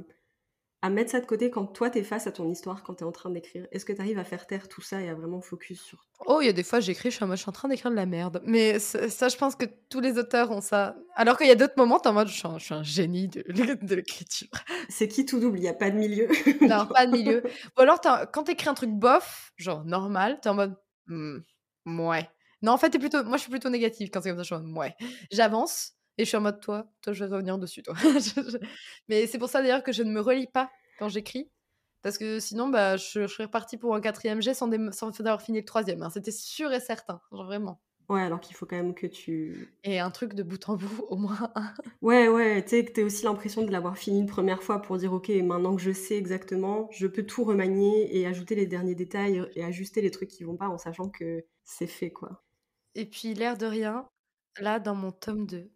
à 0.83 0.91
mettre 0.91 1.11
ça 1.13 1.21
de 1.21 1.27
côté 1.27 1.51
quand 1.51 1.67
toi, 1.67 1.91
tu 1.91 1.99
es 1.99 2.03
face 2.03 2.27
à 2.27 2.33
ton 2.33 2.51
histoire, 2.51 2.83
quand 2.83 2.95
tu 2.97 3.05
es 3.05 3.07
en 3.07 3.13
train 3.13 3.31
d'écrire? 3.31 3.67
Est-ce 3.73 3.85
que 3.85 3.93
tu 3.93 4.01
arrives 4.01 4.19
à 4.19 4.25
faire 4.25 4.47
taire 4.47 4.69
tout 4.69 4.81
ça 4.83 5.01
et 5.01 5.09
à 5.09 5.15
vraiment 5.15 5.41
focus 5.41 5.81
sur 5.81 6.07
Oh, 6.27 6.39
il 6.41 6.47
y 6.47 6.49
a 6.49 6.53
des 6.53 6.63
fois, 6.63 6.79
j'écris, 6.81 7.11
je 7.11 7.17
suis 7.17 7.25
en 7.25 7.27
mode: 7.27 7.37
«Je 7.37 7.43
suis 7.43 7.49
en 7.51 7.53
train 7.53 7.69
d'écrire 7.69 7.91
de 7.91 7.97
la 7.97 8.07
merde», 8.07 8.41
mais 8.45 8.79
ça 8.79 9.09
ça, 9.09 9.29
je 9.29 9.37
pense 9.37 9.57
que 9.57 9.65
tous 9.89 10.01
les 10.01 10.19
auteurs 10.19 10.51
ont 10.53 10.61
ça. 10.61 10.95
Alors 11.15 11.37
qu'il 11.37 11.49
y 11.49 11.51
a 11.51 11.57
d'autres 11.57 11.75
moments, 11.77 11.99
tu 11.99 12.07
es 12.07 12.11
en 12.11 12.15
mode: 12.15 12.29
«Je 12.29 12.35
suis 12.35 12.47
un 12.47 12.59
je 12.59 12.65
suis 12.65 12.75
un 12.75 12.83
génie 12.85 13.29
de 13.29 13.45
l'é 13.49 13.75
de 13.83 13.95
l'écriture». 13.97 14.49
c'est 14.89 15.09
qui 15.09 15.27
tout 15.27 15.41
double, 15.41 15.59
il 15.59 15.65
y 15.65 15.69
a 15.69 15.75
pas 15.75 15.91
de 15.91 15.97
milieu? 15.97 16.29
Non, 16.61 16.87
pas 16.87 17.07
de 17.07 17.13
milieu. 17.17 17.43
Ou 17.77 17.81
alors 17.81 18.01
quand 18.33 18.45
tu 18.45 18.53
écris 18.53 18.69
un 18.69 18.75
truc 18.75 18.91
bof, 18.91 19.53
genre 19.57 19.85
normal, 19.85 20.39
tu 20.43 20.49
es 20.49 20.51
en 20.51 20.55
mode: 20.55 20.77
«Mmh, 21.07 21.39
mouais». 21.87 22.29
Non, 22.63 22.73
en 22.73 22.79
fait, 22.79 22.95
es 22.95 22.99
plutôt 23.01 23.25
moi, 23.25 23.37
je 23.37 23.43
suis 23.43 23.51
plutôt 23.51 23.71
négative 23.71 24.11
quand 24.13 24.21
c'est 24.23 24.29
comme 24.29 24.39
ça, 24.39 24.43
je 24.45 24.47
suis 24.47 24.55
en 24.55 24.61
mode: 24.61 24.69
«Mouais». 24.69 24.95
J'avance 25.33 25.93
et 26.19 26.25
je 26.25 26.29
suis 26.29 26.37
en 26.37 26.41
mode: 26.43 26.61
«Toi, 26.61 26.93
toi, 27.03 27.13
je 27.13 27.25
vais 27.25 27.31
revenir 27.35 27.59
dessus, 27.59 27.83
toi». 27.83 27.95
Mais 29.09 29.27
c'est 29.27 29.39
pour 29.39 29.49
ça 29.49 29.63
d'ailleurs 29.63 29.83
que 29.83 29.93
je 29.93 30.03
ne 30.03 30.11
me 30.13 30.21
relis 30.21 30.47
pas 30.49 30.71
quand 30.99 31.09
j'écris, 31.09 31.51
parce 32.03 32.19
que 32.19 32.41
sinon, 32.41 32.69
bah, 32.69 32.97
je 32.97 33.23
je 33.23 33.27
serais 33.29 33.45
repartie 33.45 33.79
pour 33.79 33.95
un 33.97 34.01
4e 34.01 34.43
jet 34.43 34.55
sans 34.55 34.71
sans 34.93 35.19
avoir 35.21 35.43
fini 35.43 35.59
le 35.61 35.65
3e, 35.67 36.03
hein, 36.03 36.11
c'était 36.11 36.33
sûr 36.33 36.73
et 36.73 36.81
certain, 36.81 37.21
genre 37.33 37.45
vraiment 37.47 37.81
Ouais, 38.09 38.21
alors 38.23 38.41
qu'il 38.41 38.55
faut 38.57 38.65
quand 38.67 38.77
même 38.77 38.95
que 38.95 39.07
tu 39.09 39.77
et 39.85 39.99
un 40.01 40.11
truc 40.11 40.35
de 40.35 40.43
bout 40.43 40.69
en 40.69 40.77
bout, 40.77 41.05
au 41.09 41.17
moins 41.17 41.53
ouais, 42.03 42.29
ouais, 42.29 42.63
tu 42.65 42.71
sais, 42.71 42.85
que 42.85 42.93
tu 42.93 43.01
aies 43.01 43.05
aussi 43.05 43.25
l'impression 43.25 43.65
de 43.65 43.71
l'avoir 43.71 43.97
fini 43.97 44.19
une 44.21 44.27
première 44.27 44.63
fois 44.63 44.83
pour 44.83 44.97
dire: 44.99 45.13
«OK, 45.15 45.29
maintenant 45.31 45.75
que 45.77 45.81
je 45.83 45.93
sais 45.93 46.17
exactement, 46.19 46.89
je 46.93 47.07
peux 47.07 47.25
tout 47.25 47.45
remanier 47.45 48.15
et 48.19 48.27
ajouter 48.27 48.55
les 48.55 48.67
derniers 48.67 48.95
détails 48.95 49.49
et 49.55 49.65
ajuster 49.65 50.01
les 50.03 50.11
trucs 50.11 50.29
qui 50.31 50.45
vont 50.45 50.57
pas 50.57 50.69
en 50.69 50.77
sachant 50.79 51.09
que 51.11 51.45
c'est 51.65 51.87
fait, 51.87 52.11
quoi». 52.13 52.45
Et 52.95 53.05
puis 53.07 53.35
l'air 53.35 53.59
de 53.59 53.67
rien, 53.67 54.09
là, 54.59 54.79
dans 54.81 54.95
mon 54.95 55.13
tome 55.13 55.47
2, 55.47 55.71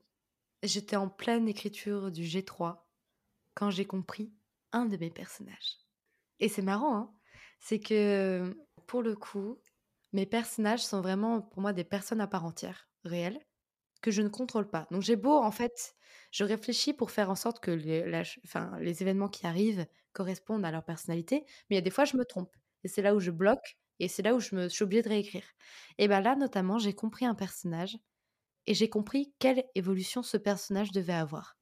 j'étais 0.63 0.97
en 0.97 1.09
pleine 1.09 1.49
écriture 1.49 2.11
du 2.11 2.23
G3 2.25 2.89
quand 3.55 3.71
j'ai 3.71 3.87
compris 3.87 4.33
un 4.73 4.87
de 4.87 4.97
mes 4.97 5.11
personnages 5.11 5.79
et 6.41 6.49
c'est 6.49 6.63
marrant, 6.63 6.97
hein, 6.97 7.15
c'est 7.61 7.81
que, 7.81 8.57
pour 8.87 9.03
le 9.03 9.17
coup, 9.17 9.61
mes 10.13 10.27
personnages 10.27 10.85
sont 10.85 11.01
vraiment 11.01 11.41
pour 11.43 11.63
moi 11.63 11.73
des 11.73 11.85
personnes 11.85 12.21
à 12.21 12.27
part 12.27 12.45
entière, 12.45 12.89
réelles, 13.05 13.41
que 14.03 14.11
je 14.11 14.23
ne 14.23 14.29
contrôle 14.29 14.69
pas. 14.69 14.87
Donc 14.91 15.03
j'ai 15.03 15.17
beau 15.17 15.35
en 15.37 15.51
fait, 15.51 15.95
je 16.31 16.45
réfléchis 16.45 16.93
pour 16.93 17.11
faire 17.11 17.31
en 17.31 17.35
sorte 17.35 17.61
que 17.61 17.71
les 17.71 18.05
enfin, 18.45 18.79
les 18.81 19.03
événements 19.03 19.29
qui 19.29 19.47
arrivent 19.47 19.87
correspondent 20.13 20.65
à 20.65 20.71
leur 20.71 20.85
personnalité, 20.85 21.45
mais 21.71 21.77
il 21.77 21.77
y 21.77 21.79
a 21.79 21.83
des 21.83 21.91
fois 21.91 22.05
je 22.05 22.17
me 22.17 22.25
trompe 22.25 22.55
et 22.85 22.89
c'est 22.89 23.03
là 23.03 23.15
où 23.15 23.21
je 23.21 23.31
bloque 23.31 23.79
Et 23.99 24.09
c'est 24.09 24.23
là 24.23 24.35
où 24.35 24.41
je 24.41 24.55
me 24.55 24.69
suis 24.69 24.85
obligée 24.85 25.03
de 25.03 25.09
réécrire. 25.09 25.45
Et 25.99 26.09
bien 26.09 26.21
là, 26.21 26.37
notamment, 26.37 26.79
j'ai 26.79 26.95
compris 26.95 27.25
un 27.27 27.35
personnage 27.35 27.97
et 28.67 28.75
j'ai 28.75 28.89
compris 28.89 29.33
quelle 29.39 29.65
évolution 29.75 30.23
ce 30.23 30.37
personnage 30.37 30.93
devait 30.93 31.13
avoir. 31.13 31.57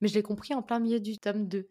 Mais 0.00 0.08
je 0.08 0.14
l'ai 0.14 0.22
compris 0.22 0.54
en 0.54 0.62
plein 0.62 0.78
milieu 0.78 1.00
du 1.00 1.18
tome 1.18 1.48
2 1.48 1.68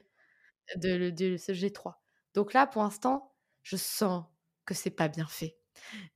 de, 0.78 1.10
de 1.10 1.38
ce 1.38 1.52
G3. 1.52 1.94
Donc 2.34 2.53
là, 2.53 2.68
pour 2.68 2.84
l'instant, 2.84 3.34
je 3.64 3.76
sens 3.76 4.26
que 4.66 4.74
c'est 4.74 4.91
pas 4.91 5.07
bien 5.07 5.28
fait. 5.28 5.57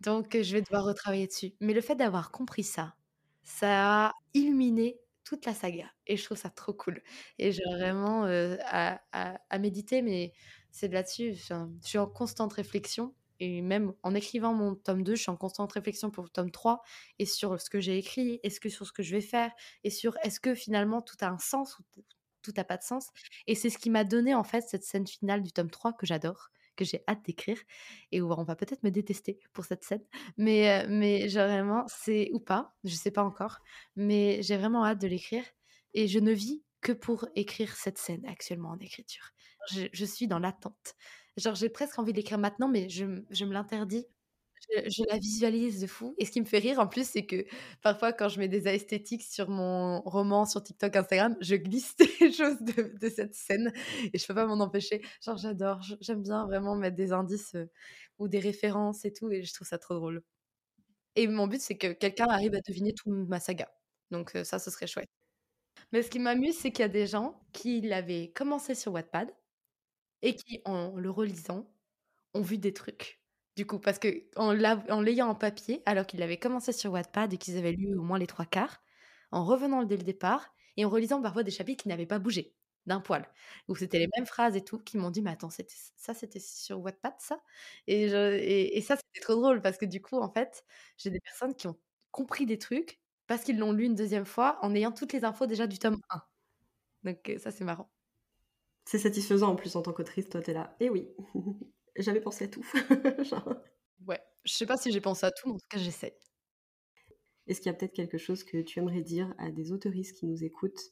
Donc 0.02 0.38
je 0.40 0.54
vais 0.54 0.62
devoir 0.62 0.86
retravailler 0.86 1.28
dessus. 1.28 1.54
Mais 1.60 1.74
le 1.74 1.82
fait 1.82 1.96
d'avoir 1.96 2.32
compris 2.32 2.64
ça, 2.64 2.96
ça 3.44 4.08
a 4.08 4.14
illuminé 4.34 5.00
toute 5.24 5.46
la 5.46 5.54
saga. 5.54 5.90
Et 6.08 6.18
je 6.18 6.24
trouve 6.24 6.38
ça 6.38 6.50
trop 6.50 6.74
cool. 6.74 7.02
Et 7.40 7.52
j'ai 7.52 7.64
vraiment 7.72 8.26
à, 8.26 9.00
à, 9.12 9.60
méditer, 9.60 10.02
mais 10.02 10.34
c'est 10.72 10.88
là-dessus. 10.90 11.34
je 11.34 11.68
suis 11.82 11.98
en 11.98 12.08
constante 12.08 12.54
réflexion. 12.54 13.14
Et 13.40 13.62
même 13.62 13.94
en 14.04 14.16
écrivant 14.16 14.54
mon 14.54 14.76
tome 14.76 15.04
2, 15.04 15.16
je 15.16 15.22
suis 15.22 15.32
en 15.32 15.38
constante 15.38 15.74
réflexion 15.74 16.12
pour 16.12 16.24
le 16.24 16.30
tome 16.30 16.52
3 16.52 16.82
et 17.20 17.26
sur 17.26 17.60
ce 17.60 17.70
que 17.70 17.80
j'ai 17.80 17.98
écrit, 17.98 18.40
est-ce 18.44 18.60
que 18.60 18.70
sur 18.70 18.86
ce 18.86 18.92
que 18.92 19.04
je 19.04 19.16
vais 19.16 19.22
faire, 19.22 19.52
et 19.84 19.90
sur 19.90 20.18
est-ce 20.24 20.40
que 20.40 20.56
finalement 20.56 21.02
tout 21.02 21.18
a 21.22 21.28
un 21.28 21.40
sens 21.40 21.80
ou 21.80 21.84
tout 22.42 22.52
n'a 22.58 22.64
pas 22.64 22.78
de 22.78 22.84
sens. 22.84 23.10
Et 23.48 23.56
c'est 23.56 23.70
ce 23.70 23.78
qui 23.78 23.90
m'a 23.90 24.04
donné 24.04 24.36
en 24.36 24.44
fait 24.44 24.62
cette 24.62 24.84
scène 24.84 25.08
finale 25.08 25.42
du 25.42 25.52
tome 25.52 25.72
3 25.72 25.94
que 25.94 26.06
j'adore 26.06 26.50
que 26.76 26.86
j'ai 26.86 27.04
hâte 27.08 27.24
d'écrire 27.26 27.60
et 28.12 28.22
où 28.22 28.32
on 28.32 28.44
va 28.44 28.56
peut-être 28.56 28.84
me 28.84 28.90
détester 28.90 29.40
pour 29.54 29.66
cette 29.66 29.84
scène. 29.84 30.04
Mais, 30.38 30.86
mais 30.88 31.28
vraiment, 31.28 31.86
c'est 31.88 32.30
ou 32.34 32.40
pas, 32.40 32.74
je 32.84 32.96
sais 32.96 33.12
pas 33.12 33.24
encore, 33.24 33.60
mais 33.96 34.42
j'ai 34.42 34.58
vraiment 34.58 34.84
hâte 34.86 35.00
de 35.00 35.08
l'écrire 35.08 35.44
et 35.94 36.08
je 36.08 36.20
ne 36.20 36.32
vis 36.32 36.64
que 36.82 36.92
pour 36.92 37.28
écrire 37.36 37.76
cette 37.76 37.98
scène 37.98 38.26
actuellement 38.26 38.70
en 38.70 38.80
écriture. 38.80 39.32
Je 39.72 40.06
suis 40.06 40.28
dans 40.28 40.40
l'attente. 40.40 40.96
Genre, 41.38 41.56
j'ai 41.56 41.70
presque 41.70 41.98
envie 41.98 42.12
de 42.12 42.18
l'écrire 42.18 42.38
maintenant, 42.38 42.68
mais 42.68 42.90
je, 42.90 43.06
me 43.06 43.54
l'interdis 43.54 44.06
je, 44.72 45.04
la 45.10 45.18
visualise 45.18 45.82
de 45.82 45.88
fou. 45.88 46.16
Et 46.18 46.26
ce 46.26 46.32
qui 46.32 46.42
me 46.42 46.46
fait 46.46 46.60
rire 46.60 46.80
en 46.80 46.88
plus, 46.88 47.08
c'est 47.08 47.26
que 47.26 47.46
parfois, 47.82 48.14
quand 48.14 48.30
je 48.30 48.40
mets 48.40 48.48
des 48.48 48.68
esthétiques 48.68 49.24
sur 49.24 49.50
mon 49.50 50.02
roman, 50.02 50.46
sur 50.46 50.64
TikTok, 50.64 50.96
Instagram, 50.96 51.36
je 51.42 51.56
glisse 51.56 51.96
des 52.20 52.32
choses 52.32 52.62
de, 52.62 53.10
cette 53.10 53.36
scène 53.36 53.72
et 54.14 54.18
je 54.18 54.26
peux 54.26 54.36
pas 54.36 54.46
m'en 54.46 54.60
empêcher. 54.60 55.02
Genre, 55.22 55.38
j'adore, 55.38 55.82
j'aime 56.02 56.22
bien 56.22 56.46
vraiment 56.46 56.76
mettre 56.76 56.96
des 56.96 57.12
indices 57.12 57.56
euh, 57.56 57.70
ou 58.20 58.28
des 58.28 58.40
références 58.40 59.06
et 59.06 59.14
tout, 59.14 59.32
et 59.32 59.44
je 59.44 59.54
trouve 59.54 59.68
ça 59.68 59.78
trop 59.78 59.96
drôle. 59.96 60.24
Et 61.16 61.28
mon 61.28 61.48
but, 61.48 61.62
c'est 61.62 61.78
que 61.78 61.94
quelqu'un 61.94 62.28
arrive 62.28 62.56
à 62.56 62.62
deviner 62.62 62.94
toute 62.94 63.12
ma 63.12 63.40
saga. 63.40 63.70
Donc, 64.12 64.36
euh, 64.36 64.44
ça, 64.44 64.60
ce 64.60 64.72
serait 64.72 64.88
chouette. 64.88 65.10
Mais 65.92 66.02
ce 66.02 66.10
qui 66.10 66.20
m'amuse, 66.20 66.58
c'est 66.58 66.72
qu'il 66.72 66.82
y 66.82 66.86
a 66.86 66.90
des 66.90 67.08
gens 67.08 67.42
qui 67.54 67.82
l'avaient 67.82 68.32
commencé 68.36 68.76
sur 68.76 68.94
Wattpad 68.94 69.32
et 70.24 70.36
qui, 70.36 70.62
en 70.66 70.96
le 70.98 71.12
relisant, 71.12 71.70
ont 72.34 72.42
vu 72.42 72.58
des 72.58 72.74
trucs 72.74 73.22
du 73.56 73.68
coup, 73.68 73.80
parce 73.80 74.00
que 74.00 74.26
en 74.36 74.52
l'ayant 75.02 75.28
en 75.30 75.36
papier, 75.36 75.84
alors 75.86 76.08
qu'il 76.08 76.24
avait 76.24 76.40
commencé 76.40 76.72
sur 76.74 76.92
Wattpad 76.94 77.34
et 77.34 77.38
qu'ils 77.38 77.58
avaient 77.58 77.74
lu 77.74 77.96
au 77.96 78.02
moins 78.02 78.18
les 78.20 78.26
trois 78.28 78.46
quarts, 78.46 78.82
en 79.32 79.46
revenant 79.46 79.84
dès 79.84 79.98
le 79.98 80.04
départ 80.04 80.56
et 80.78 80.86
en 80.86 80.90
relisant 80.90 81.22
parfois 81.22 81.44
des 81.44 81.52
chapitres 81.52 81.84
qui 81.84 81.90
n'avaient 81.90 82.08
pas 82.08 82.18
bougé 82.20 82.56
d'un 82.88 83.00
poil, 83.00 83.28
où 83.68 83.76
c'était 83.76 84.00
les 84.00 84.08
mêmes 84.18 84.26
phrases 84.26 84.56
et 84.58 84.64
tout, 84.64 84.80
qui 84.80 84.98
m'ont 84.98 85.12
dit 85.12 85.22
mais 85.22 85.32
attends 85.32 85.50
ça 85.52 86.14
c'était 86.16 86.40
sur 86.40 86.80
Wattpad 86.82 87.14
ça? 87.20 87.40
et, 87.88 88.06
et, 88.78 88.82
ça 88.82 88.96
c'était 88.98 89.22
trop 89.22 89.36
drôle 89.36 89.62
parce 89.62 89.78
que 89.78 89.86
du 89.86 90.02
coup 90.02 90.18
en 90.20 90.30
fait 90.30 90.66
j'ai 90.98 91.10
des 91.12 91.20
personnes 91.22 91.56
qui 91.56 91.68
ont 91.68 91.78
compris 92.12 92.46
des 92.46 92.58
trucs 92.58 93.00
parce 93.28 93.44
qu'ils 93.44 93.58
l'ont 93.60 93.72
lu 93.74 93.86
une 93.86 93.96
deuxième 93.96 94.26
fois 94.26 94.58
en 94.64 94.76
ayant 94.76 94.92
toutes 94.92 95.14
les 95.14 95.24
infos 95.26 95.46
déjà 95.48 95.68
du 95.68 95.80
tome 95.80 95.98
1. 96.10 96.24
Donc 97.06 97.32
ça 97.40 97.52
c'est 97.52 97.66
marrant. 97.66 97.93
C'est 98.86 99.00
satisfaisant 99.00 99.50
en 99.50 99.56
plus 99.56 99.76
en 99.76 99.82
tant 99.82 99.94
qu'autrice, 99.94 100.30
toi 100.30 100.42
t'es 100.42 100.54
là. 100.54 100.76
Et 100.80 100.86
eh 100.86 100.90
oui. 100.90 101.08
j'avais 101.96 102.22
pensé 102.22 102.46
à 102.46 102.48
tout. 102.48 102.66
Ouais, 104.06 104.20
je 104.44 104.52
sais 104.52 104.66
pas 104.66 104.76
si 104.76 104.92
j'ai 104.92 105.00
pensé 105.00 105.26
à 105.26 105.32
tout, 105.32 105.48
mais 105.48 105.54
en 105.54 105.58
tout 105.58 105.68
cas, 105.70 105.78
j'essaye. 105.78 106.12
Est-ce 107.48 107.62
qu'il 107.62 107.72
y 107.72 107.74
a 107.74 107.78
peut-être 107.78 107.94
quelque 107.94 108.18
chose 108.18 108.44
que 108.44 108.62
tu 108.62 108.80
aimerais 108.80 109.02
dire 109.02 109.34
à 109.38 109.50
des 109.50 109.72
autoristes 109.72 110.18
qui 110.18 110.26
nous 110.26 110.44
écoutent, 110.44 110.92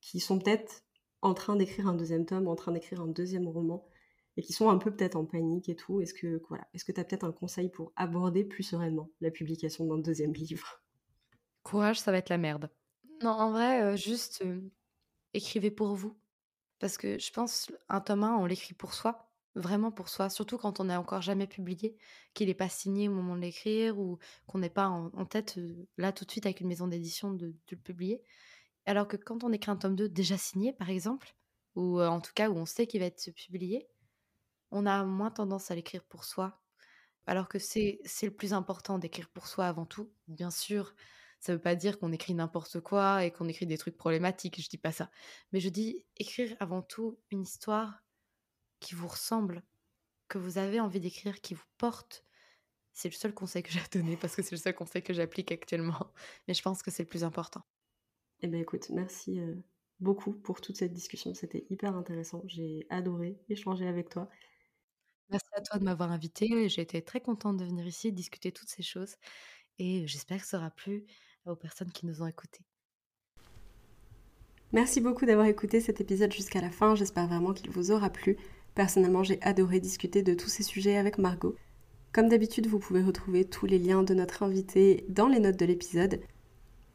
qui 0.00 0.20
sont 0.20 0.38
peut-être 0.38 0.84
en 1.20 1.34
train 1.34 1.56
d'écrire 1.56 1.88
un 1.88 1.94
deuxième 1.94 2.26
tome, 2.26 2.46
en 2.46 2.54
train 2.54 2.70
d'écrire 2.72 3.00
un 3.00 3.08
deuxième 3.08 3.48
roman, 3.48 3.88
et 4.36 4.42
qui 4.42 4.52
sont 4.52 4.68
un 4.68 4.78
peu 4.78 4.94
peut-être 4.94 5.16
en 5.16 5.24
panique 5.24 5.68
et 5.68 5.76
tout? 5.76 6.00
Est-ce 6.00 6.14
que 6.14 6.42
voilà, 6.48 6.66
est-ce 6.74 6.84
que 6.84 6.92
tu 6.92 7.00
as 7.00 7.04
peut-être 7.04 7.24
un 7.24 7.32
conseil 7.32 7.70
pour 7.70 7.92
aborder 7.96 8.44
plus 8.44 8.62
sereinement 8.62 9.10
la 9.20 9.30
publication 9.30 9.86
d'un 9.86 9.98
deuxième 9.98 10.32
livre? 10.32 10.82
Courage, 11.62 12.00
ça 12.00 12.12
va 12.12 12.18
être 12.18 12.28
la 12.28 12.38
merde. 12.38 12.70
Non, 13.22 13.30
en 13.30 13.50
vrai, 13.52 13.82
euh, 13.82 13.96
juste 13.96 14.42
euh, 14.44 14.60
écrivez 15.32 15.70
pour 15.70 15.94
vous. 15.94 16.16
Parce 16.84 16.98
que 16.98 17.18
je 17.18 17.32
pense, 17.32 17.72
un 17.88 18.02
tome 18.02 18.24
1, 18.24 18.36
on 18.36 18.44
l'écrit 18.44 18.74
pour 18.74 18.92
soi 18.92 19.30
vraiment 19.54 19.90
pour 19.90 20.10
soi, 20.10 20.28
surtout 20.28 20.58
quand 20.58 20.80
on 20.80 20.84
n'a 20.84 21.00
encore 21.00 21.22
jamais 21.22 21.46
publié, 21.46 21.96
qu'il 22.34 22.48
n'est 22.48 22.52
pas 22.52 22.68
signé 22.68 23.08
au 23.08 23.12
moment 23.12 23.36
de 23.36 23.40
l'écrire 23.40 23.98
ou 23.98 24.18
qu'on 24.46 24.58
n'est 24.58 24.68
pas 24.68 24.88
en, 24.88 25.24
tête 25.24 25.58
là 25.96 26.12
tout 26.12 26.26
de 26.26 26.30
suite 26.30 26.44
avec 26.44 26.60
une 26.60 26.68
maison 26.68 26.86
d'édition 26.86 27.32
de, 27.32 27.54
le 27.70 27.76
publier. 27.78 28.22
Alors 28.84 29.08
que 29.08 29.16
quand 29.16 29.44
on 29.44 29.52
écrit 29.54 29.70
un 29.70 29.76
tome 29.76 29.96
2 29.96 30.10
déjà 30.10 30.36
signé, 30.36 30.74
par 30.74 30.90
exemple, 30.90 31.34
ou 31.74 32.02
en 32.02 32.20
tout 32.20 32.32
cas 32.34 32.50
où 32.50 32.56
on 32.58 32.66
sait 32.66 32.86
qu'il 32.86 33.00
va 33.00 33.06
être 33.06 33.30
publié, 33.30 33.88
on 34.70 34.84
a 34.84 35.04
moins 35.04 35.30
tendance 35.30 35.70
à 35.70 35.74
l'écrire 35.74 36.04
pour 36.04 36.24
soi. 36.24 36.60
Alors 37.26 37.48
que 37.48 37.58
c'est 37.58 37.98
le 38.22 38.30
plus 38.30 38.52
important 38.52 38.98
d'écrire 38.98 39.30
pour 39.30 39.46
soi 39.46 39.64
avant 39.64 39.86
tout. 39.86 40.12
Bien 40.28 40.50
sûr, 40.50 40.94
ça 41.44 41.52
ne 41.52 41.58
veut 41.58 41.62
pas 41.62 41.74
dire 41.74 41.98
qu'on 41.98 42.10
écrit 42.10 42.32
n'importe 42.32 42.80
quoi 42.80 43.22
et 43.22 43.30
qu'on 43.30 43.48
écrit 43.48 43.66
des 43.66 43.76
trucs 43.76 43.98
problématiques, 43.98 44.62
je 44.62 44.66
dis 44.66 44.78
pas 44.78 44.92
ça. 44.92 45.10
Mais 45.52 45.60
je 45.60 45.68
dis 45.68 46.02
écrire 46.16 46.56
avant 46.58 46.80
tout 46.80 47.18
une 47.30 47.42
histoire 47.42 48.02
qui 48.80 48.94
vous 48.94 49.08
ressemble, 49.08 49.62
que 50.28 50.38
vous 50.38 50.56
avez 50.56 50.80
envie 50.80 51.00
d'écrire, 51.00 51.42
qui 51.42 51.52
vous 51.52 51.66
porte. 51.76 52.24
C'est 52.94 53.10
le 53.10 53.14
seul 53.14 53.34
conseil 53.34 53.62
que 53.62 53.70
j'ai 53.72 53.80
à 53.80 53.88
donner 53.92 54.16
parce 54.16 54.34
que 54.34 54.40
c'est 54.40 54.52
le 54.54 54.60
seul 54.60 54.74
conseil 54.74 55.02
que 55.02 55.12
j'applique 55.12 55.52
actuellement. 55.52 56.14
Mais 56.48 56.54
je 56.54 56.62
pense 56.62 56.82
que 56.82 56.90
c'est 56.90 57.02
le 57.02 57.10
plus 57.10 57.24
important. 57.24 57.60
Eh 58.40 58.46
bien 58.46 58.60
écoute, 58.60 58.88
merci 58.88 59.38
euh, 59.38 59.54
beaucoup 60.00 60.32
pour 60.32 60.62
toute 60.62 60.78
cette 60.78 60.94
discussion. 60.94 61.34
C'était 61.34 61.66
hyper 61.68 61.94
intéressant. 61.94 62.42
J'ai 62.46 62.86
adoré 62.88 63.38
échanger 63.50 63.86
avec 63.86 64.08
toi. 64.08 64.30
Merci 65.28 65.48
à 65.52 65.60
toi 65.60 65.78
de 65.78 65.84
m'avoir 65.84 66.10
invité. 66.10 66.70
J'ai 66.70 66.80
été 66.80 67.02
très 67.02 67.20
contente 67.20 67.58
de 67.58 67.66
venir 67.66 67.86
ici 67.86 68.12
discuter 68.12 68.50
toutes 68.50 68.70
ces 68.70 68.82
choses. 68.82 69.16
Et 69.78 70.06
j'espère 70.06 70.40
que 70.40 70.46
ça 70.46 70.56
aura 70.56 70.70
plu 70.70 71.04
aux 71.46 71.56
personnes 71.56 71.90
qui 71.90 72.06
nous 72.06 72.22
ont 72.22 72.26
écoutés. 72.26 72.64
Merci 74.72 75.00
beaucoup 75.00 75.24
d'avoir 75.24 75.46
écouté 75.46 75.80
cet 75.80 76.00
épisode 76.00 76.32
jusqu'à 76.32 76.60
la 76.60 76.70
fin. 76.70 76.94
J'espère 76.94 77.28
vraiment 77.28 77.52
qu'il 77.52 77.70
vous 77.70 77.92
aura 77.92 78.10
plu. 78.10 78.36
Personnellement, 78.74 79.22
j'ai 79.22 79.40
adoré 79.42 79.78
discuter 79.78 80.22
de 80.22 80.34
tous 80.34 80.48
ces 80.48 80.64
sujets 80.64 80.96
avec 80.96 81.18
Margot. 81.18 81.54
Comme 82.12 82.28
d'habitude, 82.28 82.66
vous 82.66 82.78
pouvez 82.78 83.02
retrouver 83.02 83.44
tous 83.44 83.66
les 83.66 83.78
liens 83.78 84.02
de 84.02 84.14
notre 84.14 84.42
invité 84.42 85.04
dans 85.08 85.28
les 85.28 85.38
notes 85.38 85.58
de 85.58 85.64
l'épisode. 85.64 86.20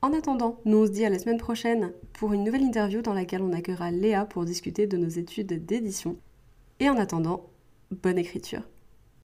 En 0.02 0.14
attendant, 0.14 0.62
nous 0.66 0.78
on 0.78 0.86
se 0.86 0.92
dit 0.92 1.06
à 1.06 1.10
la 1.10 1.20
semaine 1.20 1.38
prochaine 1.38 1.94
pour 2.14 2.32
une 2.34 2.44
nouvelle 2.44 2.64
interview 2.64 3.02
dans 3.02 3.14
laquelle 3.14 3.42
on 3.42 3.52
accueillera 3.52 3.92
Léa 3.92 4.26
pour 4.26 4.46
discuter 4.46 4.88
de 4.88 4.98
nos 4.98 5.10
études 5.10 5.66
d'édition. 5.66 6.18
Et 6.80 6.90
en 6.90 6.98
attendant, 6.98 7.50
bonne 7.92 8.18
écriture. 8.18 8.64